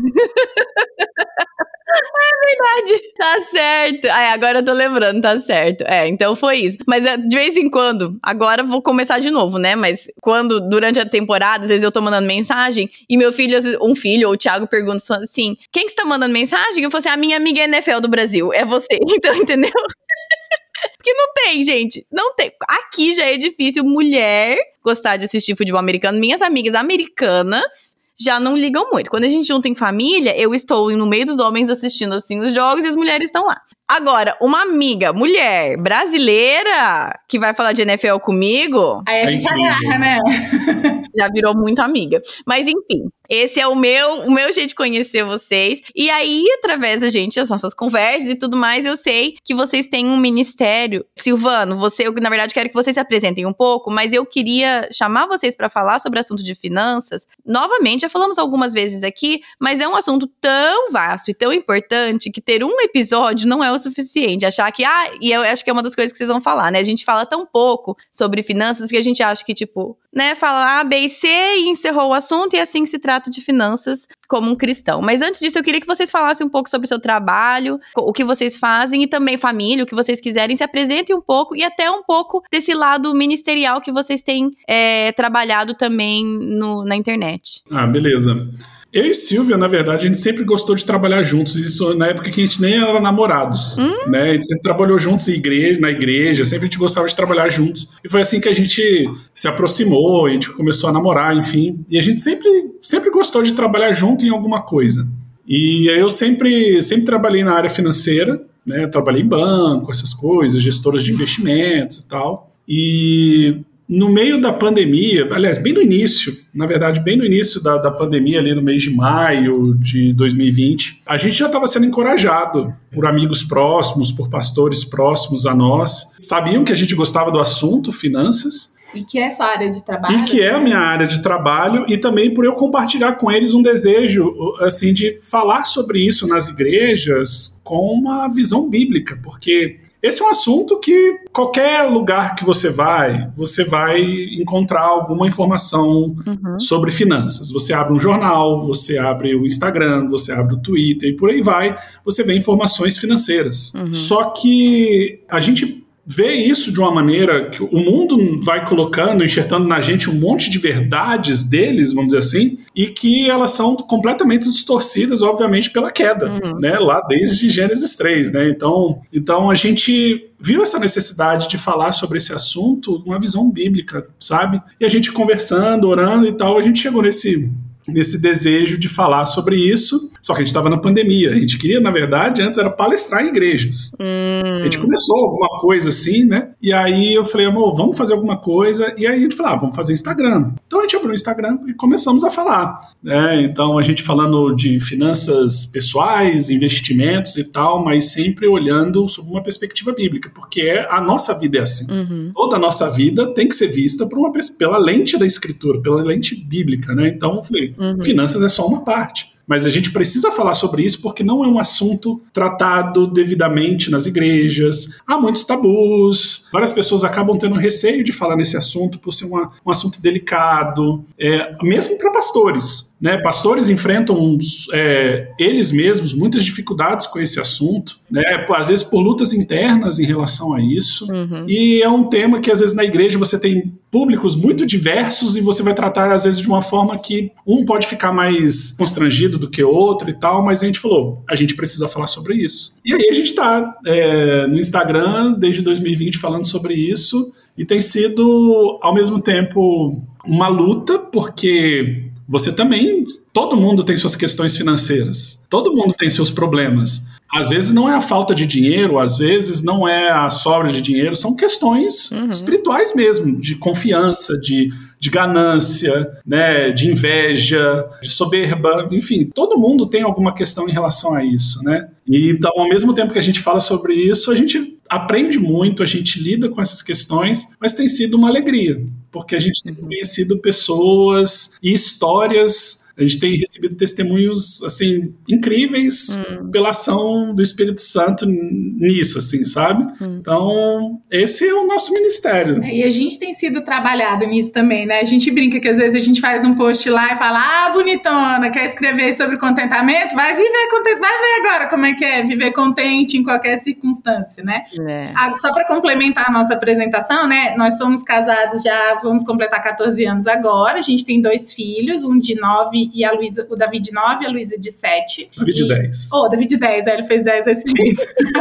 É 1.96 2.46
verdade. 2.46 3.12
Tá 3.16 3.40
certo. 3.42 4.04
Ai, 4.06 4.28
agora 4.28 4.58
eu 4.58 4.64
tô 4.64 4.72
lembrando, 4.72 5.20
tá 5.20 5.38
certo. 5.38 5.82
É, 5.82 6.08
então 6.08 6.34
foi 6.34 6.58
isso. 6.58 6.78
Mas 6.86 7.04
é, 7.06 7.16
de 7.16 7.36
vez 7.36 7.56
em 7.56 7.70
quando, 7.70 8.18
agora 8.22 8.62
vou 8.62 8.82
começar 8.82 9.18
de 9.20 9.30
novo, 9.30 9.58
né? 9.58 9.74
Mas 9.76 10.10
quando, 10.20 10.60
durante 10.68 10.98
a 10.98 11.06
temporada, 11.08 11.64
às 11.64 11.68
vezes 11.68 11.84
eu 11.84 11.92
tô 11.92 12.00
mandando 12.00 12.26
mensagem 12.26 12.90
e 13.08 13.16
meu 13.16 13.32
filho, 13.32 13.58
um 13.82 13.94
filho 13.94 14.28
ou 14.28 14.34
o 14.34 14.36
Thiago 14.36 14.66
pergunta 14.66 15.16
assim: 15.16 15.56
quem 15.72 15.84
que 15.86 15.92
está 15.92 16.04
mandando 16.04 16.32
mensagem? 16.32 16.82
Eu 16.82 16.90
falo 16.90 17.00
assim: 17.00 17.08
a 17.08 17.16
minha 17.16 17.36
amiga 17.36 17.62
NFL 17.62 18.00
do 18.00 18.08
Brasil. 18.08 18.52
É 18.52 18.64
você. 18.64 18.98
Então, 19.16 19.34
entendeu? 19.36 19.70
Porque 20.96 21.12
não 21.14 21.32
tem, 21.34 21.62
gente. 21.62 22.06
Não 22.10 22.34
tem. 22.34 22.50
Aqui 22.68 23.14
já 23.14 23.24
é 23.26 23.36
difícil 23.36 23.84
mulher 23.84 24.58
gostar 24.82 25.16
de 25.16 25.24
assistir 25.24 25.56
futebol 25.56 25.78
americano. 25.78 26.18
Minhas 26.18 26.42
amigas 26.42 26.74
americanas 26.74 27.93
já 28.18 28.38
não 28.38 28.56
ligam 28.56 28.90
muito. 28.90 29.10
Quando 29.10 29.24
a 29.24 29.28
gente 29.28 29.48
junta 29.48 29.68
em 29.68 29.74
família, 29.74 30.36
eu 30.38 30.54
estou 30.54 30.90
no 30.96 31.06
meio 31.06 31.26
dos 31.26 31.38
homens 31.38 31.68
assistindo 31.68 32.14
assim 32.14 32.40
os 32.40 32.52
jogos 32.54 32.84
e 32.84 32.88
as 32.88 32.96
mulheres 32.96 33.26
estão 33.26 33.46
lá. 33.46 33.60
Agora, 33.86 34.36
uma 34.40 34.62
amiga, 34.62 35.12
mulher, 35.12 35.76
brasileira, 35.76 37.18
que 37.28 37.38
vai 37.38 37.52
falar 37.52 37.72
de 37.72 37.82
NFL 37.82 38.18
comigo. 38.18 39.02
Aí 39.06 39.22
a 39.22 39.26
gente 39.26 39.46
agarra, 39.46 39.98
né? 39.98 40.18
Já 41.14 41.28
virou 41.28 41.54
muito 41.54 41.80
amiga. 41.80 42.20
Mas 42.46 42.66
enfim, 42.66 43.10
esse 43.28 43.60
é 43.60 43.66
o 43.66 43.74
meu, 43.74 44.22
o 44.22 44.30
meu 44.30 44.52
jeito 44.52 44.70
de 44.70 44.74
conhecer 44.74 45.24
vocês. 45.24 45.80
E 45.94 46.10
aí, 46.10 46.44
através 46.58 47.00
da 47.00 47.10
gente, 47.10 47.40
as 47.40 47.48
nossas 47.48 47.74
conversas 47.74 48.28
e 48.28 48.34
tudo 48.34 48.56
mais, 48.56 48.84
eu 48.84 48.96
sei 48.96 49.36
que 49.44 49.54
vocês 49.54 49.88
têm 49.88 50.06
um 50.06 50.16
ministério. 50.16 51.04
Silvano, 51.16 51.76
você, 51.76 52.06
eu, 52.06 52.12
na 52.14 52.28
verdade, 52.28 52.54
quero 52.54 52.68
que 52.68 52.74
vocês 52.74 52.94
se 52.94 53.00
apresentem 53.00 53.46
um 53.46 53.52
pouco, 53.52 53.90
mas 53.90 54.12
eu 54.12 54.24
queria 54.26 54.88
chamar 54.92 55.26
vocês 55.26 55.56
para 55.56 55.68
falar 55.68 55.98
sobre 55.98 56.18
o 56.18 56.20
assunto 56.20 56.42
de 56.42 56.54
finanças. 56.54 57.26
Novamente, 57.44 58.02
já 58.02 58.08
falamos 58.08 58.38
algumas 58.38 58.72
vezes 58.72 59.02
aqui, 59.02 59.40
mas 59.58 59.80
é 59.80 59.88
um 59.88 59.96
assunto 59.96 60.26
tão 60.40 60.90
vasto 60.90 61.30
e 61.30 61.34
tão 61.34 61.52
importante 61.52 62.30
que 62.30 62.40
ter 62.40 62.62
um 62.62 62.80
episódio 62.80 63.48
não 63.48 63.62
é 63.62 63.72
o 63.72 63.78
suficiente. 63.78 64.46
Achar 64.46 64.70
que, 64.70 64.84
ah, 64.84 65.10
e 65.20 65.32
eu 65.32 65.42
acho 65.42 65.64
que 65.64 65.70
é 65.70 65.72
uma 65.72 65.82
das 65.82 65.94
coisas 65.94 66.12
que 66.12 66.18
vocês 66.18 66.28
vão 66.28 66.40
falar, 66.40 66.70
né? 66.70 66.78
A 66.78 66.84
gente 66.84 67.04
fala 67.04 67.24
tão 67.24 67.46
pouco 67.46 67.96
sobre 68.12 68.42
finanças 68.42 68.86
porque 68.86 68.96
a 68.96 69.02
gente 69.02 69.22
acha 69.22 69.44
que, 69.44 69.54
tipo, 69.54 69.98
né, 70.14 70.34
fala 70.34 70.80
A, 70.80 70.84
B 70.84 70.96
e 70.96 71.08
C 71.08 71.26
e 71.26 71.68
encerrou 71.68 72.10
o 72.10 72.14
assunto 72.14 72.54
e 72.54 72.58
é 72.58 72.62
assim 72.62 72.84
que 72.84 72.90
se 72.90 72.98
trata 72.98 73.30
de 73.30 73.40
finanças 73.40 74.06
como 74.28 74.50
um 74.50 74.54
cristão. 74.56 75.02
Mas 75.02 75.20
antes 75.22 75.40
disso, 75.40 75.58
eu 75.58 75.62
queria 75.62 75.80
que 75.80 75.86
vocês 75.86 76.10
falassem 76.10 76.46
um 76.46 76.50
pouco 76.50 76.68
sobre 76.68 76.86
o 76.86 76.88
seu 76.88 76.98
trabalho, 76.98 77.78
o 77.96 78.12
que 78.12 78.24
vocês 78.24 78.56
fazem 78.56 79.02
e 79.02 79.06
também 79.06 79.36
família, 79.36 79.84
o 79.84 79.86
que 79.86 79.94
vocês 79.94 80.20
quiserem, 80.20 80.56
se 80.56 80.62
apresentem 80.62 81.14
um 81.14 81.20
pouco 81.20 81.56
e 81.56 81.62
até 81.62 81.90
um 81.90 82.02
pouco 82.02 82.42
desse 82.50 82.74
lado 82.74 83.14
ministerial 83.14 83.80
que 83.80 83.92
vocês 83.92 84.22
têm 84.22 84.50
é, 84.68 85.12
trabalhado 85.12 85.74
também 85.74 86.24
no, 86.24 86.84
na 86.84 86.96
internet. 86.96 87.62
Ah, 87.70 87.86
beleza. 87.86 88.48
Eu 88.94 89.06
e 89.06 89.12
Silvia, 89.12 89.56
na 89.56 89.66
verdade, 89.66 90.04
a 90.04 90.06
gente 90.06 90.18
sempre 90.18 90.44
gostou 90.44 90.76
de 90.76 90.84
trabalhar 90.84 91.20
juntos. 91.24 91.56
Isso 91.56 91.94
na 91.94 92.06
época 92.06 92.30
que 92.30 92.40
a 92.40 92.46
gente 92.46 92.62
nem 92.62 92.74
era 92.74 93.00
namorados. 93.00 93.76
Hum? 93.76 94.08
Né? 94.08 94.30
A 94.30 94.32
gente 94.34 94.46
sempre 94.46 94.62
trabalhou 94.62 94.96
juntos 95.00 95.26
em 95.26 95.32
igreja, 95.32 95.80
na 95.80 95.90
igreja, 95.90 96.44
sempre 96.44 96.66
a 96.66 96.68
gente 96.68 96.78
gostava 96.78 97.04
de 97.08 97.16
trabalhar 97.16 97.50
juntos. 97.50 97.88
E 98.04 98.08
foi 98.08 98.20
assim 98.20 98.40
que 98.40 98.48
a 98.48 98.52
gente 98.52 99.10
se 99.34 99.48
aproximou, 99.48 100.26
a 100.26 100.30
gente 100.30 100.48
começou 100.48 100.90
a 100.90 100.92
namorar, 100.92 101.36
enfim. 101.36 101.84
E 101.90 101.98
a 101.98 102.00
gente 102.00 102.20
sempre, 102.20 102.48
sempre 102.80 103.10
gostou 103.10 103.42
de 103.42 103.52
trabalhar 103.54 103.92
junto 103.92 104.24
em 104.24 104.28
alguma 104.28 104.62
coisa. 104.62 105.04
E 105.44 105.88
eu 105.88 106.08
sempre, 106.08 106.80
sempre 106.80 107.04
trabalhei 107.04 107.42
na 107.42 107.52
área 107.52 107.70
financeira, 107.70 108.40
né? 108.64 108.86
trabalhei 108.86 109.22
em 109.22 109.28
banco, 109.28 109.90
essas 109.90 110.14
coisas, 110.14 110.62
gestoras 110.62 111.02
de 111.02 111.12
investimentos 111.12 111.96
e 111.96 112.08
tal. 112.08 112.48
E 112.68 113.56
no 113.88 114.08
meio 114.08 114.40
da 114.40 114.52
pandemia, 114.52 115.28
aliás, 115.30 115.58
bem 115.58 115.72
no 115.72 115.82
início, 115.82 116.34
na 116.54 116.66
verdade, 116.66 117.00
bem 117.00 117.16
no 117.16 117.24
início 117.24 117.62
da, 117.62 117.76
da 117.76 117.90
pandemia, 117.90 118.38
ali 118.38 118.54
no 118.54 118.62
mês 118.62 118.82
de 118.82 118.90
maio 118.90 119.74
de 119.74 120.12
2020, 120.14 121.02
a 121.06 121.18
gente 121.18 121.34
já 121.34 121.46
estava 121.46 121.66
sendo 121.66 121.86
encorajado 121.86 122.74
por 122.90 123.06
amigos 123.06 123.42
próximos, 123.42 124.10
por 124.10 124.30
pastores 124.30 124.84
próximos 124.84 125.44
a 125.44 125.54
nós. 125.54 126.12
Sabiam 126.22 126.64
que 126.64 126.72
a 126.72 126.76
gente 126.76 126.94
gostava 126.94 127.30
do 127.30 127.38
assunto, 127.38 127.92
finanças, 127.92 128.74
e 128.94 129.02
que 129.02 129.18
é 129.18 129.22
essa 129.22 129.44
área 129.44 129.70
de 129.70 129.84
trabalho. 129.84 130.20
E 130.20 130.22
que 130.22 130.40
é 130.40 130.50
a 130.50 130.60
minha 130.60 130.78
área 130.78 131.06
de 131.06 131.20
trabalho, 131.20 131.84
e 131.88 131.98
também 131.98 132.32
por 132.32 132.44
eu 132.44 132.52
compartilhar 132.52 133.14
com 133.14 133.30
eles 133.30 133.52
um 133.52 133.60
desejo, 133.60 134.32
assim, 134.60 134.92
de 134.92 135.18
falar 135.18 135.64
sobre 135.64 135.98
isso 135.98 136.26
nas 136.28 136.48
igrejas 136.48 137.60
com 137.64 137.92
uma 137.92 138.28
visão 138.28 138.68
bíblica, 138.68 139.18
porque 139.22 139.78
esse 140.04 140.20
é 140.20 140.26
um 140.26 140.28
assunto 140.28 140.78
que 140.78 141.18
qualquer 141.32 141.82
lugar 141.84 142.34
que 142.34 142.44
você 142.44 142.68
vai, 142.68 143.32
você 143.34 143.64
vai 143.64 144.02
encontrar 144.38 144.82
alguma 144.82 145.26
informação 145.26 146.14
uhum. 146.26 146.60
sobre 146.60 146.90
finanças. 146.90 147.50
Você 147.50 147.72
abre 147.72 147.94
um 147.94 147.98
jornal, 147.98 148.60
você 148.60 148.98
abre 148.98 149.34
o 149.34 149.46
Instagram, 149.46 150.10
você 150.10 150.30
abre 150.30 150.56
o 150.56 150.60
Twitter 150.60 151.08
e 151.08 151.16
por 151.16 151.30
aí 151.30 151.40
vai, 151.40 151.74
você 152.04 152.22
vê 152.22 152.36
informações 152.36 152.98
financeiras. 152.98 153.72
Uhum. 153.72 153.94
Só 153.94 154.24
que 154.24 155.22
a 155.26 155.40
gente 155.40 155.83
vê 156.06 156.32
isso 156.32 156.70
de 156.70 156.78
uma 156.80 156.90
maneira 156.90 157.48
que 157.48 157.62
o 157.62 157.78
mundo 157.78 158.40
vai 158.42 158.66
colocando, 158.66 159.24
enxertando 159.24 159.66
na 159.66 159.80
gente 159.80 160.10
um 160.10 160.14
monte 160.14 160.50
de 160.50 160.58
verdades 160.58 161.44
deles, 161.44 161.92
vamos 161.92 162.12
dizer 162.12 162.18
assim, 162.18 162.58
e 162.74 162.86
que 162.86 163.28
elas 163.28 163.52
são 163.52 163.74
completamente 163.74 164.44
distorcidas, 164.44 165.22
obviamente, 165.22 165.70
pela 165.70 165.90
queda, 165.90 166.30
uhum. 166.30 166.58
né? 166.58 166.78
Lá 166.78 167.00
desde 167.08 167.48
Gênesis 167.48 167.96
3, 167.96 168.32
né? 168.32 168.48
Então, 168.48 169.00
então 169.12 169.50
a 169.50 169.54
gente 169.54 170.30
viu 170.38 170.62
essa 170.62 170.78
necessidade 170.78 171.48
de 171.48 171.56
falar 171.56 171.92
sobre 171.92 172.18
esse 172.18 172.32
assunto, 172.32 173.02
uma 173.06 173.18
visão 173.18 173.50
bíblica, 173.50 174.02
sabe? 174.20 174.60
E 174.78 174.84
a 174.84 174.88
gente 174.88 175.10
conversando, 175.10 175.88
orando 175.88 176.26
e 176.26 176.32
tal, 176.32 176.58
a 176.58 176.62
gente 176.62 176.80
chegou 176.80 177.00
nesse 177.00 177.50
nesse 177.86 178.20
desejo 178.20 178.78
de 178.78 178.88
falar 178.88 179.24
sobre 179.24 179.56
isso. 179.56 180.10
Só 180.22 180.32
que 180.32 180.38
a 180.38 180.42
gente 180.42 180.48
estava 180.48 180.70
na 180.70 180.78
pandemia. 180.78 181.30
A 181.30 181.38
gente 181.38 181.58
queria, 181.58 181.80
na 181.80 181.90
verdade, 181.90 182.42
antes 182.42 182.58
era 182.58 182.70
palestrar 182.70 183.24
em 183.24 183.28
igrejas. 183.28 183.92
Hum. 184.00 184.60
A 184.60 184.64
gente 184.64 184.78
começou 184.78 185.16
alguma 185.16 185.48
coisa 185.58 185.90
assim, 185.90 186.24
né? 186.24 186.50
E 186.62 186.72
aí 186.72 187.14
eu 187.14 187.24
falei, 187.24 187.46
amor, 187.46 187.74
vamos 187.76 187.96
fazer 187.96 188.14
alguma 188.14 188.36
coisa. 188.38 188.94
E 188.96 189.06
aí 189.06 189.18
a 189.18 189.20
gente 189.20 189.36
falou, 189.36 189.52
ah, 189.52 189.56
vamos 189.56 189.76
fazer 189.76 189.92
Instagram. 189.92 190.52
Então 190.66 190.80
a 190.80 190.82
gente 190.82 190.96
abriu 190.96 191.10
o 191.10 191.14
Instagram 191.14 191.58
e 191.66 191.74
começamos 191.74 192.24
a 192.24 192.30
falar. 192.30 192.78
Né? 193.02 193.42
Então 193.42 193.78
a 193.78 193.82
gente 193.82 194.02
falando 194.02 194.54
de 194.54 194.80
finanças 194.80 195.66
pessoais, 195.66 196.48
investimentos 196.48 197.36
e 197.36 197.44
tal, 197.44 197.84
mas 197.84 198.12
sempre 198.12 198.46
olhando 198.46 199.08
sob 199.08 199.30
uma 199.30 199.42
perspectiva 199.42 199.92
bíblica, 199.92 200.30
porque 200.34 200.62
é, 200.62 200.88
a 200.90 201.00
nossa 201.00 201.38
vida 201.38 201.58
é 201.58 201.62
assim. 201.62 201.86
Uhum. 201.90 202.32
Toda 202.34 202.56
a 202.56 202.58
nossa 202.58 202.90
vida 202.90 203.32
tem 203.34 203.46
que 203.46 203.54
ser 203.54 203.68
vista 203.68 204.06
por 204.06 204.18
uma, 204.18 204.32
pela 204.58 204.78
lente 204.78 205.18
da 205.18 205.26
escritura, 205.26 205.80
pela 205.80 206.02
lente 206.02 206.34
bíblica, 206.34 206.94
né? 206.94 207.08
Então 207.08 207.36
eu 207.36 207.42
falei, 207.42 207.73
Uhum. 207.78 208.02
Finanças 208.02 208.42
é 208.42 208.48
só 208.48 208.66
uma 208.66 208.82
parte. 208.82 209.34
Mas 209.46 209.66
a 209.66 209.68
gente 209.68 209.92
precisa 209.92 210.30
falar 210.30 210.54
sobre 210.54 210.82
isso 210.82 211.00
porque 211.02 211.22
não 211.22 211.44
é 211.44 211.48
um 211.48 211.58
assunto 211.58 212.20
tratado 212.32 213.06
devidamente 213.06 213.90
nas 213.90 214.06
igrejas. 214.06 214.98
Há 215.06 215.18
muitos 215.18 215.44
tabus. 215.44 216.48
Várias 216.52 216.72
pessoas 216.72 217.04
acabam 217.04 217.36
tendo 217.38 217.54
receio 217.54 218.02
de 218.02 218.12
falar 218.12 218.36
nesse 218.36 218.56
assunto 218.56 218.98
por 218.98 219.12
ser 219.12 219.26
uma, 219.26 219.52
um 219.64 219.70
assunto 219.70 220.00
delicado, 220.00 221.04
é, 221.18 221.54
mesmo 221.62 221.98
para 221.98 222.10
pastores. 222.10 222.93
Né, 223.04 223.18
pastores 223.18 223.68
enfrentam 223.68 224.38
é, 224.72 225.28
eles 225.38 225.70
mesmos 225.70 226.14
muitas 226.14 226.42
dificuldades 226.42 227.06
com 227.06 227.18
esse 227.18 227.38
assunto, 227.38 227.98
né, 228.10 228.46
às 228.48 228.68
vezes 228.68 228.82
por 228.82 228.98
lutas 228.98 229.34
internas 229.34 229.98
em 229.98 230.06
relação 230.06 230.54
a 230.54 230.62
isso. 230.62 231.06
Uhum. 231.12 231.44
E 231.46 231.82
é 231.82 231.88
um 231.90 232.04
tema 232.04 232.40
que 232.40 232.50
às 232.50 232.60
vezes 232.60 232.74
na 232.74 232.82
igreja 232.82 233.18
você 233.18 233.38
tem 233.38 233.74
públicos 233.90 234.34
muito 234.34 234.64
diversos 234.64 235.36
e 235.36 235.42
você 235.42 235.62
vai 235.62 235.74
tratar 235.74 236.10
às 236.12 236.24
vezes 236.24 236.40
de 236.40 236.48
uma 236.48 236.62
forma 236.62 236.96
que 236.98 237.30
um 237.46 237.66
pode 237.66 237.86
ficar 237.86 238.10
mais 238.10 238.70
constrangido 238.70 239.38
do 239.38 239.50
que 239.50 239.62
outro 239.62 240.08
e 240.08 240.14
tal, 240.14 240.42
mas 240.42 240.62
a 240.62 240.66
gente 240.66 240.80
falou, 240.80 241.22
a 241.28 241.34
gente 241.36 241.54
precisa 241.54 241.86
falar 241.86 242.06
sobre 242.06 242.36
isso. 242.36 242.74
E 242.82 242.94
aí 242.94 243.10
a 243.10 243.12
gente 243.12 243.28
está 243.28 243.76
é, 243.84 244.46
no 244.46 244.58
Instagram 244.58 245.34
desde 245.34 245.60
2020 245.60 246.16
falando 246.16 246.46
sobre 246.46 246.72
isso 246.72 247.34
e 247.54 247.66
tem 247.66 247.82
sido 247.82 248.78
ao 248.80 248.94
mesmo 248.94 249.20
tempo 249.20 250.02
uma 250.26 250.48
luta 250.48 250.98
porque 250.98 252.13
você 252.28 252.52
também, 252.52 253.06
todo 253.32 253.56
mundo 253.56 253.84
tem 253.84 253.96
suas 253.96 254.16
questões 254.16 254.56
financeiras, 254.56 255.44
todo 255.50 255.74
mundo 255.74 255.94
tem 255.94 256.08
seus 256.08 256.30
problemas. 256.30 257.06
Às 257.34 257.48
vezes 257.48 257.72
não 257.72 257.88
é 257.88 257.96
a 257.96 258.00
falta 258.00 258.32
de 258.34 258.46
dinheiro, 258.46 258.98
às 258.98 259.18
vezes 259.18 259.62
não 259.62 259.88
é 259.88 260.10
a 260.10 260.30
sobra 260.30 260.70
de 260.72 260.80
dinheiro, 260.80 261.16
são 261.16 261.34
questões 261.34 262.10
uhum. 262.12 262.30
espirituais 262.30 262.94
mesmo, 262.94 263.40
de 263.40 263.56
confiança, 263.56 264.38
de, 264.38 264.68
de 265.00 265.10
ganância, 265.10 266.08
né, 266.24 266.70
de 266.70 266.88
inveja, 266.88 267.84
de 268.00 268.08
soberba, 268.08 268.88
enfim, 268.92 269.28
todo 269.34 269.58
mundo 269.58 269.86
tem 269.86 270.02
alguma 270.02 270.32
questão 270.32 270.68
em 270.68 270.72
relação 270.72 271.12
a 271.14 271.24
isso, 271.24 271.62
né? 271.64 271.88
E 272.06 272.30
então, 272.30 272.52
ao 272.56 272.68
mesmo 272.68 272.94
tempo 272.94 273.12
que 273.12 273.18
a 273.18 273.22
gente 273.22 273.40
fala 273.40 273.58
sobre 273.58 273.94
isso, 273.94 274.30
a 274.30 274.36
gente 274.36 274.78
aprende 274.88 275.38
muito, 275.38 275.82
a 275.82 275.86
gente 275.86 276.20
lida 276.20 276.48
com 276.48 276.60
essas 276.60 276.82
questões, 276.82 277.48
mas 277.60 277.74
tem 277.74 277.88
sido 277.88 278.16
uma 278.16 278.28
alegria, 278.28 278.80
porque 279.14 279.36
a 279.36 279.38
gente 279.38 279.62
tem 279.62 279.72
conhecido 279.72 280.40
pessoas 280.40 281.52
e 281.62 281.72
histórias 281.72 282.83
a 282.96 283.02
gente 283.02 283.18
tem 283.18 283.36
recebido 283.36 283.76
testemunhos 283.76 284.62
assim 284.62 285.14
incríveis 285.28 286.16
hum. 286.16 286.50
pela 286.50 286.70
ação 286.70 287.34
do 287.34 287.42
Espírito 287.42 287.80
Santo 287.80 288.24
nisso, 288.24 289.18
assim, 289.18 289.44
sabe? 289.44 289.84
Hum. 290.00 290.18
Então, 290.20 291.00
esse 291.10 291.48
é 291.48 291.54
o 291.54 291.66
nosso 291.66 291.92
ministério. 291.92 292.62
É, 292.62 292.72
e 292.72 292.82
a 292.84 292.90
gente 292.90 293.18
tem 293.18 293.34
sido 293.34 293.62
trabalhado 293.62 294.24
nisso 294.26 294.52
também, 294.52 294.86
né? 294.86 295.00
A 295.00 295.04
gente 295.04 295.28
brinca 295.30 295.58
que 295.58 295.68
às 295.68 295.78
vezes 295.78 296.00
a 296.00 296.04
gente 296.04 296.20
faz 296.20 296.44
um 296.44 296.54
post 296.54 296.88
lá 296.88 297.14
e 297.14 297.18
fala: 297.18 297.40
"Ah, 297.40 297.70
bonitona, 297.70 298.50
quer 298.50 298.66
escrever 298.66 299.12
sobre 299.14 299.38
contentamento? 299.38 300.14
Vai 300.14 300.34
viver 300.36 300.68
contente, 300.70 301.00
vai 301.00 301.10
ver 301.10 301.48
agora 301.48 301.68
como 301.68 301.86
é 301.86 301.94
que 301.94 302.04
é 302.04 302.22
viver 302.22 302.52
contente 302.52 303.16
em 303.16 303.24
qualquer 303.24 303.58
circunstância, 303.58 304.44
né?" 304.44 304.64
É. 304.88 305.10
Ah, 305.16 305.34
só 305.38 305.52
para 305.52 305.66
complementar 305.66 306.26
a 306.28 306.32
nossa 306.32 306.54
apresentação, 306.54 307.26
né? 307.26 307.56
Nós 307.56 307.76
somos 307.76 308.04
casados 308.04 308.62
já, 308.62 309.00
vamos 309.02 309.24
completar 309.24 309.60
14 309.62 310.04
anos 310.04 310.26
agora. 310.28 310.78
A 310.78 310.82
gente 310.82 311.04
tem 311.04 311.20
dois 311.20 311.52
filhos, 311.52 312.04
um 312.04 312.18
de 312.18 312.36
9 312.36 312.83
9 312.84 312.90
e 312.94 313.04
a 313.04 313.12
Luísa, 313.12 313.46
o 313.50 313.56
Davi 313.56 313.80
de 313.80 313.92
9 313.92 314.24
e 314.24 314.26
a 314.26 314.30
Luísa 314.30 314.58
de 314.58 314.70
7. 314.70 315.30
Davi 315.36 315.54
de 315.54 315.68
10. 315.68 316.10
Oh, 316.12 316.28
Davi 316.28 316.46
de 316.46 316.56
10, 316.56 316.86
é, 316.86 316.94
ele 316.94 317.04
fez 317.04 317.22
10 317.22 317.46
esse 317.46 317.72
mês. 317.72 317.96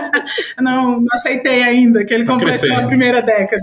não, 0.60 1.00
não 1.00 1.08
aceitei 1.14 1.64
ainda 1.64 2.06
que 2.06 2.14
ele 2.14 2.26
completou 2.26 2.74
a 2.76 2.88
primeira 2.88 3.22
década. 3.22 3.62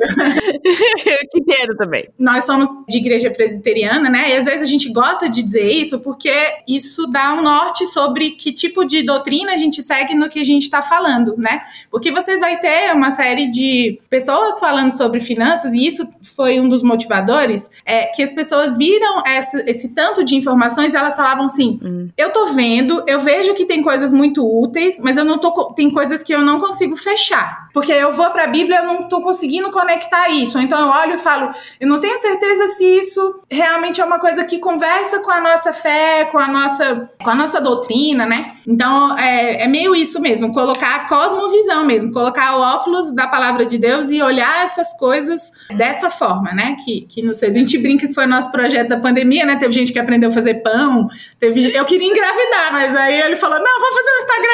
Eu 0.65 1.29
te 1.29 1.45
quero 1.47 1.77
também. 1.77 2.09
Nós 2.19 2.45
somos 2.45 2.69
de 2.89 2.99
igreja 2.99 3.31
presbiteriana, 3.31 4.09
né? 4.09 4.31
E 4.31 4.37
às 4.37 4.45
vezes 4.45 4.63
a 4.63 4.67
gente 4.67 4.91
gosta 4.93 5.29
de 5.29 5.43
dizer 5.43 5.71
isso 5.71 6.01
porque 6.01 6.33
isso 6.67 7.07
dá 7.07 7.35
um 7.35 7.43
norte 7.43 7.87
sobre 7.87 8.33
que 8.33 8.53
tipo 8.53 8.85
de 8.85 9.03
doutrina 9.03 9.53
a 9.53 9.59
gente 9.59 9.83
segue 9.83 10.15
no 10.15 10.29
que 10.29 10.41
a 10.41 10.45
gente 10.45 10.63
está 10.63 10.83
falando, 10.83 11.35
né? 11.37 11.61
Porque 11.91 12.11
você 12.11 12.39
vai 12.39 12.61
ter 12.61 12.95
uma 12.95 13.11
série 13.11 13.49
de 13.49 13.99
pessoas 14.09 14.59
falando 14.61 14.91
sobre 14.91 15.21
finanças, 15.21 15.73
e 15.73 15.87
isso 15.87 16.09
foi 16.23 16.61
um 16.61 16.69
dos 16.69 16.83
motivadores, 16.83 17.71
é 17.85 18.07
que 18.07 18.23
as 18.23 18.33
pessoas 18.33 18.77
viram 18.77 19.23
essa, 19.27 19.63
esse 19.69 19.95
tanto 19.95 20.25
de 20.25 20.37
informações 20.71 20.95
elas 20.95 21.17
falavam 21.17 21.45
assim: 21.45 21.79
hum. 21.83 22.09
eu 22.17 22.31
tô 22.31 22.47
vendo, 22.49 23.03
eu 23.07 23.21
vejo 23.21 23.55
que 23.55 23.65
tem 23.65 23.83
coisas 23.83 24.13
muito 24.13 24.47
úteis, 24.47 24.99
mas 25.01 25.17
eu 25.17 25.25
não 25.25 25.39
tô. 25.39 25.51
Tem 25.75 25.91
coisas 25.91 26.23
que 26.23 26.33
eu 26.33 26.43
não 26.43 26.61
consigo 26.61 26.97
fechar. 26.97 27.69
Porque 27.73 27.93
eu 27.93 28.13
vou 28.13 28.31
para 28.31 28.45
a 28.45 28.47
Bíblia, 28.47 28.79
eu 28.79 28.85
não 28.85 29.09
tô 29.09 29.21
conseguindo 29.21 29.71
conectar 29.71 30.29
isso. 30.29 30.59
Então 30.59 30.81
eu 30.81 30.89
olho 30.89 31.15
e 31.15 31.19
falo, 31.19 31.51
eu 31.81 31.89
não 31.89 32.01
tenho 32.01 32.19
certeza 32.19 32.69
se 32.75 32.85
isso 32.85 33.41
realmente 33.51 34.01
é 34.01 34.05
uma 34.05 34.19
coisa 34.19 34.45
que 34.45 34.59
conversa 34.59 35.21
com 35.21 35.31
a 35.31 35.41
nossa 35.41 35.73
fé, 35.73 36.25
com 36.27 36.39
a 36.39 36.49
nossa, 36.49 37.11
com 37.23 37.31
a 37.31 37.35
nossa 37.35 37.61
doutrina, 37.61 38.27
né? 38.27 38.53
Então 38.67 39.19
é, 39.19 39.65
é 39.65 39.69
meio 39.69 39.95
isso 39.95 40.21
mesmo, 40.21 40.53
colocar 40.53 40.97
a 40.97 41.09
cosmovisão 41.09 41.85
mesmo, 41.85 42.13
colocar 42.13 42.57
o 42.57 42.61
óculos 42.61 43.13
da 43.13 43.27
palavra 43.27 43.65
de 43.67 43.79
Deus 43.79 44.11
e 44.11 44.23
olhar 44.23 44.65
essas 44.65 44.93
coisas 44.99 45.41
dessa 45.77 46.11
forma, 46.11 46.53
né? 46.53 46.77
Que, 46.85 47.03
que 47.03 47.23
não 47.23 47.35
sei, 47.35 47.51
a 47.51 47.53
gente 47.53 47.79
brinca 47.79 48.07
que 48.07 48.15
foi 48.15 48.25
o 48.25 48.29
nosso 48.29 48.51
projeto 48.51 48.89
da 48.89 48.99
pandemia, 48.99 49.45
né? 49.45 49.57
Teve 49.57 49.73
gente 49.73 49.93
que 49.93 49.99
aprendeu 49.99 50.31
a 50.31 50.33
fazer 50.33 50.60
pão, 50.63 51.09
teve, 51.39 51.77
eu 51.77 51.85
queria 51.85 52.09
engravidar, 52.09 52.73
mas 52.73 52.97
aí 52.97 53.21
ele 53.21 53.37
falou: 53.37 53.59
não, 53.59 53.81
vamos 53.81 53.97
fazer 53.97 54.11
um 54.11 54.21
Instagram. 54.23 54.51